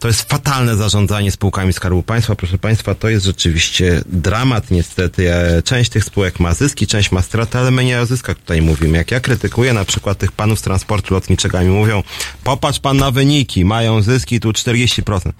to 0.04 0.08
jest 0.08 0.28
fatalne 0.30 0.76
zarządzanie 0.76 1.30
spółkami 1.30 1.72
Skarbu 1.72 2.02
Państwa. 2.02 2.34
Proszę 2.34 2.58
Państwa, 2.58 2.94
to 2.94 3.08
jest 3.08 3.24
rzeczywiście 3.24 4.02
dramat 4.06 4.70
niestety. 4.70 5.34
E, 5.34 5.62
Część 5.62 5.90
tych 5.90 6.04
spółek 6.04 6.40
ma 6.40 6.54
zyski, 6.54 6.86
część 6.86 7.12
ma 7.12 7.22
straty, 7.22 7.58
ale 7.58 7.70
my 7.70 7.84
nie 7.84 8.00
o 8.00 8.06
zyskach 8.06 8.38
tutaj 8.38 8.62
mówimy. 8.62 8.98
Jak 8.98 9.10
ja 9.10 9.20
krytykuję 9.20 9.72
na 9.72 9.84
przykład 9.84 10.18
tych 10.18 10.32
panów 10.32 10.58
z 10.58 10.62
transportu 10.62 11.14
lotniczego, 11.14 11.60
mi 11.60 11.68
mówią, 11.68 12.02
popatrz 12.44 12.80
pan 12.80 12.96
na 12.96 13.10
wyniki, 13.10 13.64
mają 13.64 14.02
zyski 14.02 14.40
tu 14.40 14.50
40%. 14.50 15.32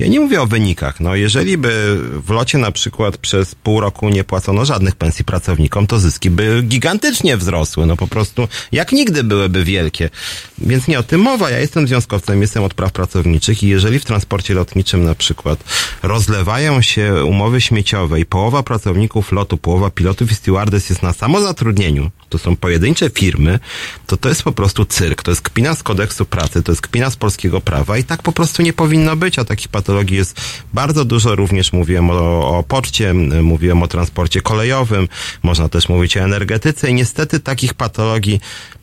Ja 0.00 0.06
nie 0.06 0.20
mówię 0.20 0.42
o 0.42 0.46
wynikach. 0.46 1.00
No, 1.00 1.14
jeżeli 1.14 1.58
by 1.58 1.98
w 2.26 2.30
locie 2.30 2.58
na 2.58 2.72
przykład 2.72 3.16
przez 3.16 3.54
pół 3.54 3.80
roku 3.80 4.08
nie 4.08 4.24
płacono 4.24 4.64
żadnych 4.64 4.96
pensji 4.96 5.24
pracownikom, 5.24 5.86
to 5.86 5.98
zyski 5.98 6.30
by 6.30 6.62
gigantycznie 6.62 7.36
wzrosły. 7.36 7.86
No 7.86 7.96
po 7.96 8.06
prostu 8.06 8.48
jak 8.72 8.92
nigdy 8.92 9.24
byłyby 9.24 9.64
wielkie. 9.64 10.10
Więc 10.58 10.88
nie 10.88 10.98
o 10.98 11.02
tym 11.02 11.20
mowa. 11.20 11.50
Ja 11.50 11.58
jestem 11.58 11.86
związkowcem, 11.86 12.42
jestem 12.42 12.64
od 12.64 12.74
praw 12.74 12.92
pracowniczych 12.92 13.62
i 13.62 13.68
jeżeli 13.68 13.98
w 13.98 14.04
transporcie 14.04 14.54
lotniczym 14.54 15.04
na 15.04 15.14
przykład 15.14 15.64
rozlewają 16.02 16.82
się 16.82 17.24
umowy 17.24 17.60
śmieciowe 17.60 18.20
i 18.20 18.26
połowa 18.26 18.62
pracowników 18.62 19.32
lotu, 19.32 19.56
połowa 19.56 19.90
pilotów 19.90 20.32
i 20.32 20.34
stewardess 20.34 20.90
jest 20.90 21.02
na 21.02 21.12
samozatrudnieniu, 21.12 22.10
to 22.28 22.38
są 22.38 22.56
pojedyncze 22.56 23.10
firmy, 23.10 23.58
to 24.06 24.16
to 24.16 24.28
jest 24.28 24.42
po 24.42 24.52
prostu 24.52 24.84
cyrk. 24.84 25.22
To 25.22 25.30
jest 25.30 25.42
kpina 25.42 25.74
z 25.74 25.82
kodeksu 25.82 26.24
pracy, 26.24 26.62
to 26.62 26.72
jest 26.72 26.82
kpina 26.82 27.10
z 27.10 27.16
polskiego 27.16 27.60
prawa 27.60 27.98
i 27.98 28.04
tak 28.04 28.22
po 28.22 28.32
prostu 28.32 28.62
nie 28.62 28.72
powinno 28.72 29.16
być, 29.16 29.38
a 29.38 29.44
takich 29.44 29.68
patologii 29.68 29.89
jest 30.16 30.40
bardzo 30.74 31.04
dużo. 31.04 31.36
Również 31.36 31.72
mówiłem 31.72 32.10
o, 32.10 32.58
o 32.58 32.62
poczcie, 32.62 33.14
mówiłem 33.42 33.82
o 33.82 33.88
transporcie 33.88 34.40
kolejowym, 34.40 35.08
można 35.42 35.68
też 35.68 35.88
mówić 35.88 36.16
o 36.16 36.20
energetyce 36.20 36.90
i 36.90 36.94
niestety 36.94 37.40
takich 37.40 37.74
patologii 37.74 38.40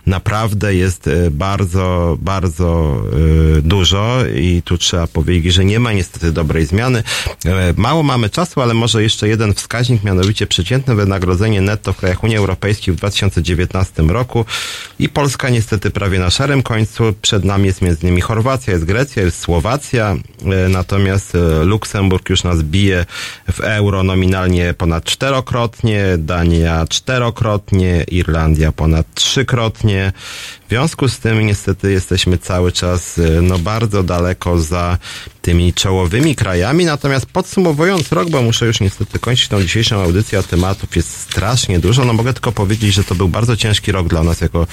naprawdę 0.08 0.76
jest 0.76 1.08
e, 1.08 1.32
bardzo, 1.32 2.18
bardzo 2.22 3.02
e, 3.58 3.62
dużo 3.62 4.18
i 4.36 4.62
tu 4.66 4.78
trzeba 4.78 5.08
powiedzieć, 5.08 5.54
że 5.54 5.66
nie 5.66 5.80
ma 5.80 5.94
niestety 5.94 6.32
dobrej 6.32 6.66
zmiany. 6.66 7.04
E, 7.46 7.74
Mało 7.78 8.04
mamy 8.04 8.30
czasu, 8.30 8.62
ale 8.62 8.74
może 8.74 9.04
jeszcze 9.04 9.28
jeden 9.28 9.54
wskaźnik, 9.54 10.04
mianowicie 10.04 10.48
przeciętne 10.48 10.96
wynagrodzenie 10.96 11.62
netto 11.62 11.94
w 11.94 11.98
krajach 11.98 12.24
Unii 12.24 12.38
Europejskiej 12.38 12.94
w 12.94 12.98
2019 12.98 14.04
roku 14.04 14.46
i 15.00 15.10
Polska 15.10 15.50
niestety 15.50 15.92
prawie 15.92 16.20
na 16.20 16.30
szarym 16.30 16.64
końcu. 16.64 17.14
Przed 17.22 17.44
nami 17.44 17.66
jest 17.66 17.82
między 17.82 18.02
innymi 18.02 18.22
Chorwacja, 18.22 18.74
jest 18.74 18.86
Grecja, 18.86 19.24
jest 19.24 19.40
Słowacja, 19.40 20.16
natomiast 20.70 21.38
Luksemburg 21.64 22.30
już 22.30 22.44
nas 22.44 22.64
bije 22.64 23.06
w 23.52 23.60
euro 23.60 24.04
nominalnie 24.04 24.74
ponad 24.74 25.04
czterokrotnie, 25.04 26.04
Dania 26.18 26.86
czterokrotnie, 26.90 28.04
Irlandia 28.04 28.72
ponad 28.72 29.06
trzykrotnie. 29.14 29.97
W 30.68 30.70
związku 30.70 31.08
z 31.08 31.20
tym 31.20 31.46
niestety 31.46 31.92
jesteśmy 31.92 32.38
cały 32.38 32.72
czas 32.72 33.18
y, 33.18 33.42
no 33.42 33.60
bardzo 33.60 34.04
daleko 34.04 34.60
za 34.60 34.98
tymi 35.42 35.74
czołowymi 35.74 36.36
krajami. 36.36 36.86
Natomiast 36.86 37.26
podsumowując 37.26 38.12
rok, 38.12 38.30
bo 38.30 38.42
muszę 38.42 38.66
już 38.66 38.80
niestety 38.80 39.20
kończyć 39.20 39.48
tą 39.48 39.62
dzisiejszą 39.62 40.02
audycję, 40.02 40.40
a 40.40 40.44
tematów 40.44 40.96
jest 40.96 41.20
strasznie 41.20 41.80
dużo, 41.80 42.06
no 42.06 42.14
mogę 42.14 42.34
tylko 42.34 42.52
powiedzieć, 42.52 42.94
że 42.94 43.04
to 43.04 43.16
był 43.16 43.28
bardzo 43.28 43.58
ciężki 43.58 43.92
rok 43.92 44.08
dla 44.08 44.24
nas 44.24 44.42
jako 44.42 44.68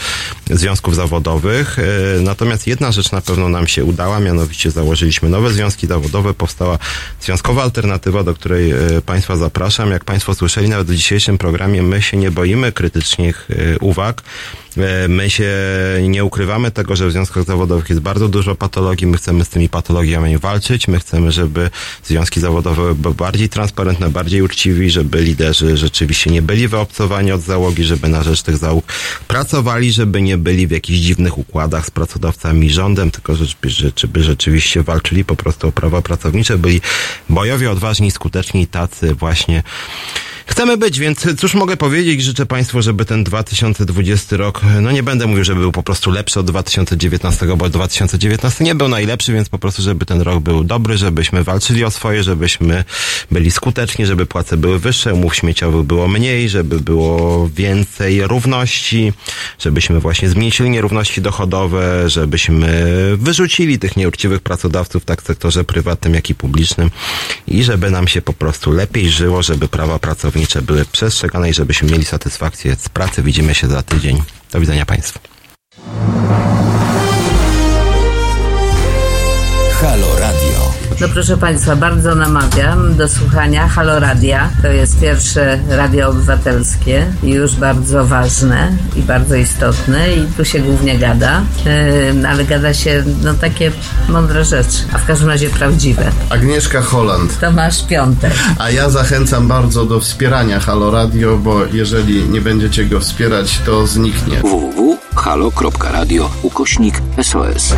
związków 0.50 0.94
zawodowych. 0.94 1.78
Y, 1.78 1.84
Natomiast 2.20 2.66
jedna 2.66 2.92
rzecz 2.92 3.12
na 3.12 3.20
pewno 3.20 3.48
nam 3.48 3.66
się 3.66 3.84
udała, 3.84 4.20
mianowicie 4.20 4.70
założyliśmy 4.70 5.28
nowe 5.28 5.50
związki 5.50 5.86
zawodowe, 5.86 6.34
powstała 6.34 6.78
związkowa 7.20 7.62
alternatywa, 7.62 8.22
do 8.22 8.34
której 8.34 8.72
y, 8.72 9.02
Państwa 9.02 9.36
zapraszam. 9.36 9.90
Jak 9.90 10.04
Państwo 10.04 10.34
słyszeli 10.34 10.68
nawet 10.68 10.86
w 10.86 10.94
dzisiejszym 10.94 11.38
programie, 11.38 11.82
my 11.82 12.02
się 12.02 12.16
nie 12.16 12.30
boimy 12.30 12.72
krytycznych 12.72 13.48
uwag. 13.80 14.22
E, 14.76 15.08
My 15.08 15.30
się 15.30 15.52
nie 16.08 16.24
ukrywamy 16.24 16.70
tego, 16.70 16.96
że 16.96 17.06
w 17.06 17.12
związkach 17.12 17.44
zawodowych 17.44 17.88
jest 17.88 18.00
bardzo 18.00 18.28
dużo 18.28 18.54
patologii. 18.54 19.06
My 19.06 19.16
chcemy 19.16 19.44
z 19.44 19.48
tymi 19.48 19.68
patologiami 19.68 20.38
walczyć. 20.38 20.88
My 20.88 20.98
chcemy, 20.98 21.32
żeby 21.32 21.70
związki 22.04 22.40
zawodowe 22.40 22.94
były 22.94 23.14
bardziej 23.14 23.48
transparentne, 23.48 24.10
bardziej 24.10 24.42
uczciwi, 24.42 24.90
żeby 24.90 25.22
liderzy 25.22 25.76
rzeczywiście 25.76 26.30
nie 26.30 26.42
byli 26.42 26.68
wyobcowani 26.68 27.32
od 27.32 27.40
załogi, 27.40 27.84
żeby 27.84 28.08
na 28.08 28.22
rzecz 28.22 28.42
tych 28.42 28.56
załóg 28.56 28.84
pracowali, 29.28 29.92
żeby 29.92 30.22
nie 30.22 30.38
byli 30.38 30.66
w 30.66 30.70
jakichś 30.70 30.98
dziwnych 30.98 31.38
układach 31.38 31.86
z 31.86 31.90
pracodawcami 31.90 32.70
rządem, 32.70 33.10
tylko 33.10 33.34
żeby, 33.34 34.22
rzeczywiście 34.22 34.82
walczyli 34.82 35.24
po 35.24 35.36
prostu 35.36 35.68
o 35.68 35.72
prawa 35.72 36.02
pracownicze, 36.02 36.58
byli 36.58 36.80
bojowi, 37.28 37.66
odważni, 37.66 38.10
skuteczni 38.10 38.66
tacy 38.66 39.14
właśnie 39.14 39.62
Chcemy 40.46 40.76
być, 40.76 40.98
więc 40.98 41.26
cóż 41.38 41.54
mogę 41.54 41.76
powiedzieć? 41.76 42.22
Życzę 42.22 42.46
Państwu, 42.46 42.82
żeby 42.82 43.04
ten 43.04 43.24
2020 43.24 44.36
rok, 44.36 44.60
no 44.80 44.90
nie 44.90 45.02
będę 45.02 45.26
mówił, 45.26 45.44
żeby 45.44 45.60
był 45.60 45.72
po 45.72 45.82
prostu 45.82 46.10
lepszy 46.10 46.40
od 46.40 46.46
2019, 46.46 47.46
bo 47.56 47.68
2019 47.68 48.64
nie 48.64 48.74
był 48.74 48.88
najlepszy, 48.88 49.32
więc 49.32 49.48
po 49.48 49.58
prostu, 49.58 49.82
żeby 49.82 50.06
ten 50.06 50.20
rok 50.20 50.40
był 50.40 50.64
dobry, 50.64 50.96
żebyśmy 50.98 51.44
walczyli 51.44 51.84
o 51.84 51.90
swoje, 51.90 52.22
żebyśmy 52.22 52.84
byli 53.30 53.50
skuteczni, 53.50 54.06
żeby 54.06 54.26
płace 54.26 54.56
były 54.56 54.78
wyższe, 54.78 55.14
umów 55.14 55.36
śmieciowych 55.36 55.82
było 55.82 56.08
mniej, 56.08 56.48
żeby 56.48 56.80
było 56.80 57.48
więcej 57.48 58.26
równości, 58.26 59.12
żebyśmy 59.58 60.00
właśnie 60.00 60.28
zmniejszyli 60.28 60.70
nierówności 60.70 61.22
dochodowe, 61.22 62.10
żebyśmy 62.10 62.86
wyrzucili 63.16 63.78
tych 63.78 63.96
nieuczciwych 63.96 64.40
pracodawców 64.40 65.04
tak 65.04 65.22
w 65.22 65.26
sektorze 65.26 65.64
prywatnym, 65.64 66.14
jak 66.14 66.30
i 66.30 66.34
publicznym 66.34 66.90
i 67.48 67.64
żeby 67.64 67.90
nam 67.90 68.08
się 68.08 68.22
po 68.22 68.32
prostu 68.32 68.72
lepiej 68.72 69.10
żyło, 69.10 69.42
żeby 69.42 69.68
prawa 69.68 69.98
pracownicze 69.98 70.33
były 70.62 70.84
przestrzegane 70.84 71.50
i 71.50 71.54
żebyśmy 71.54 71.90
mieli 71.90 72.04
satysfakcję 72.04 72.76
z 72.76 72.88
pracy. 72.88 73.22
Widzimy 73.22 73.54
się 73.54 73.66
za 73.66 73.82
tydzień. 73.82 74.22
Do 74.52 74.60
widzenia 74.60 74.86
Państwu. 74.86 75.18
No 81.00 81.08
proszę 81.08 81.36
Państwa, 81.36 81.76
bardzo 81.76 82.14
namawiam 82.14 82.96
do 82.96 83.08
słuchania 83.08 83.68
Halo 83.68 84.00
Radia. 84.00 84.50
To 84.62 84.68
jest 84.68 85.00
pierwsze 85.00 85.58
radio 85.68 86.08
obywatelskie 86.08 87.06
i 87.22 87.30
już 87.30 87.54
bardzo 87.56 88.04
ważne 88.06 88.72
i 88.96 89.02
bardzo 89.02 89.34
istotne 89.34 90.14
i 90.14 90.26
tu 90.36 90.44
się 90.44 90.58
głównie 90.58 90.98
gada, 90.98 91.42
yy, 92.14 92.28
ale 92.28 92.44
gada 92.44 92.74
się 92.74 93.04
no 93.22 93.34
takie 93.34 93.72
mądre 94.08 94.44
rzeczy, 94.44 94.78
a 94.92 94.98
w 94.98 95.06
każdym 95.06 95.28
razie 95.28 95.50
prawdziwe. 95.50 96.10
Agnieszka 96.30 96.82
Holland. 96.82 97.40
Tomasz 97.40 97.86
Piątek. 97.86 98.32
A 98.58 98.70
ja 98.70 98.90
zachęcam 98.90 99.48
bardzo 99.48 99.84
do 99.84 100.00
wspierania 100.00 100.60
Halo 100.60 100.90
Radio, 100.90 101.36
bo 101.36 101.64
jeżeli 101.72 102.28
nie 102.28 102.40
będziecie 102.40 102.84
go 102.84 103.00
wspierać, 103.00 103.60
to 103.66 103.86
zniknie. 103.86 104.40
www.halo.radio 104.40 106.30
ukośnik 106.42 107.02
SOS. 107.22 107.74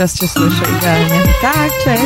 Just 0.00 0.16
to 0.16 0.26
show 0.28 0.46
you 0.46 0.80
guys. 0.80 1.99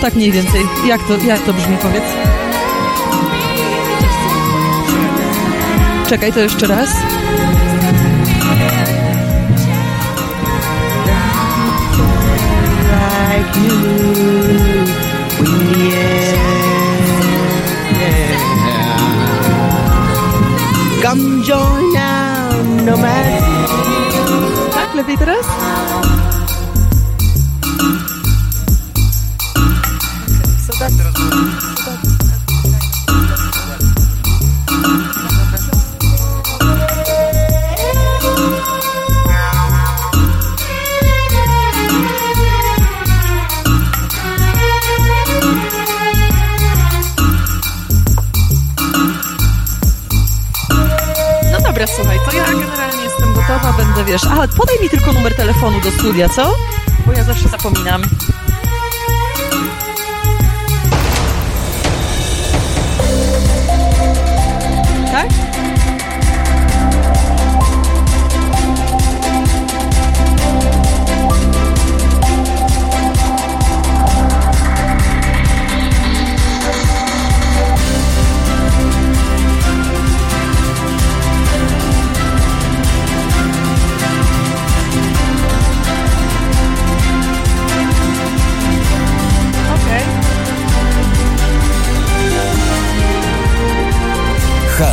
tak 0.00 0.14
mniej 0.14 0.32
więcej. 0.32 0.66
Jak 0.86 1.02
to, 1.02 1.16
jak 1.16 1.40
to 1.40 1.52
brzmi, 1.52 1.76
powiedz? 1.76 2.04
Czekaj, 6.08 6.32
to 6.32 6.40
jeszcze 6.40 6.66
raz. 6.66 6.88
Come 21.02 21.42
join 21.42 21.92
now. 21.92 22.30
Tak, 24.74 24.94
lepiej 24.94 25.18
teraz? 25.18 25.46
powiesz. 54.10 54.24
A, 54.24 54.48
podaj 54.56 54.76
mi 54.82 54.88
tylko 54.88 55.12
numer 55.12 55.36
telefonu 55.36 55.80
do 55.80 55.90
studia, 55.90 56.28
co? 56.28 56.54
Bo 57.06 57.12
ja 57.12 57.24
zawsze 57.24 57.48
zapominam. 57.48 58.02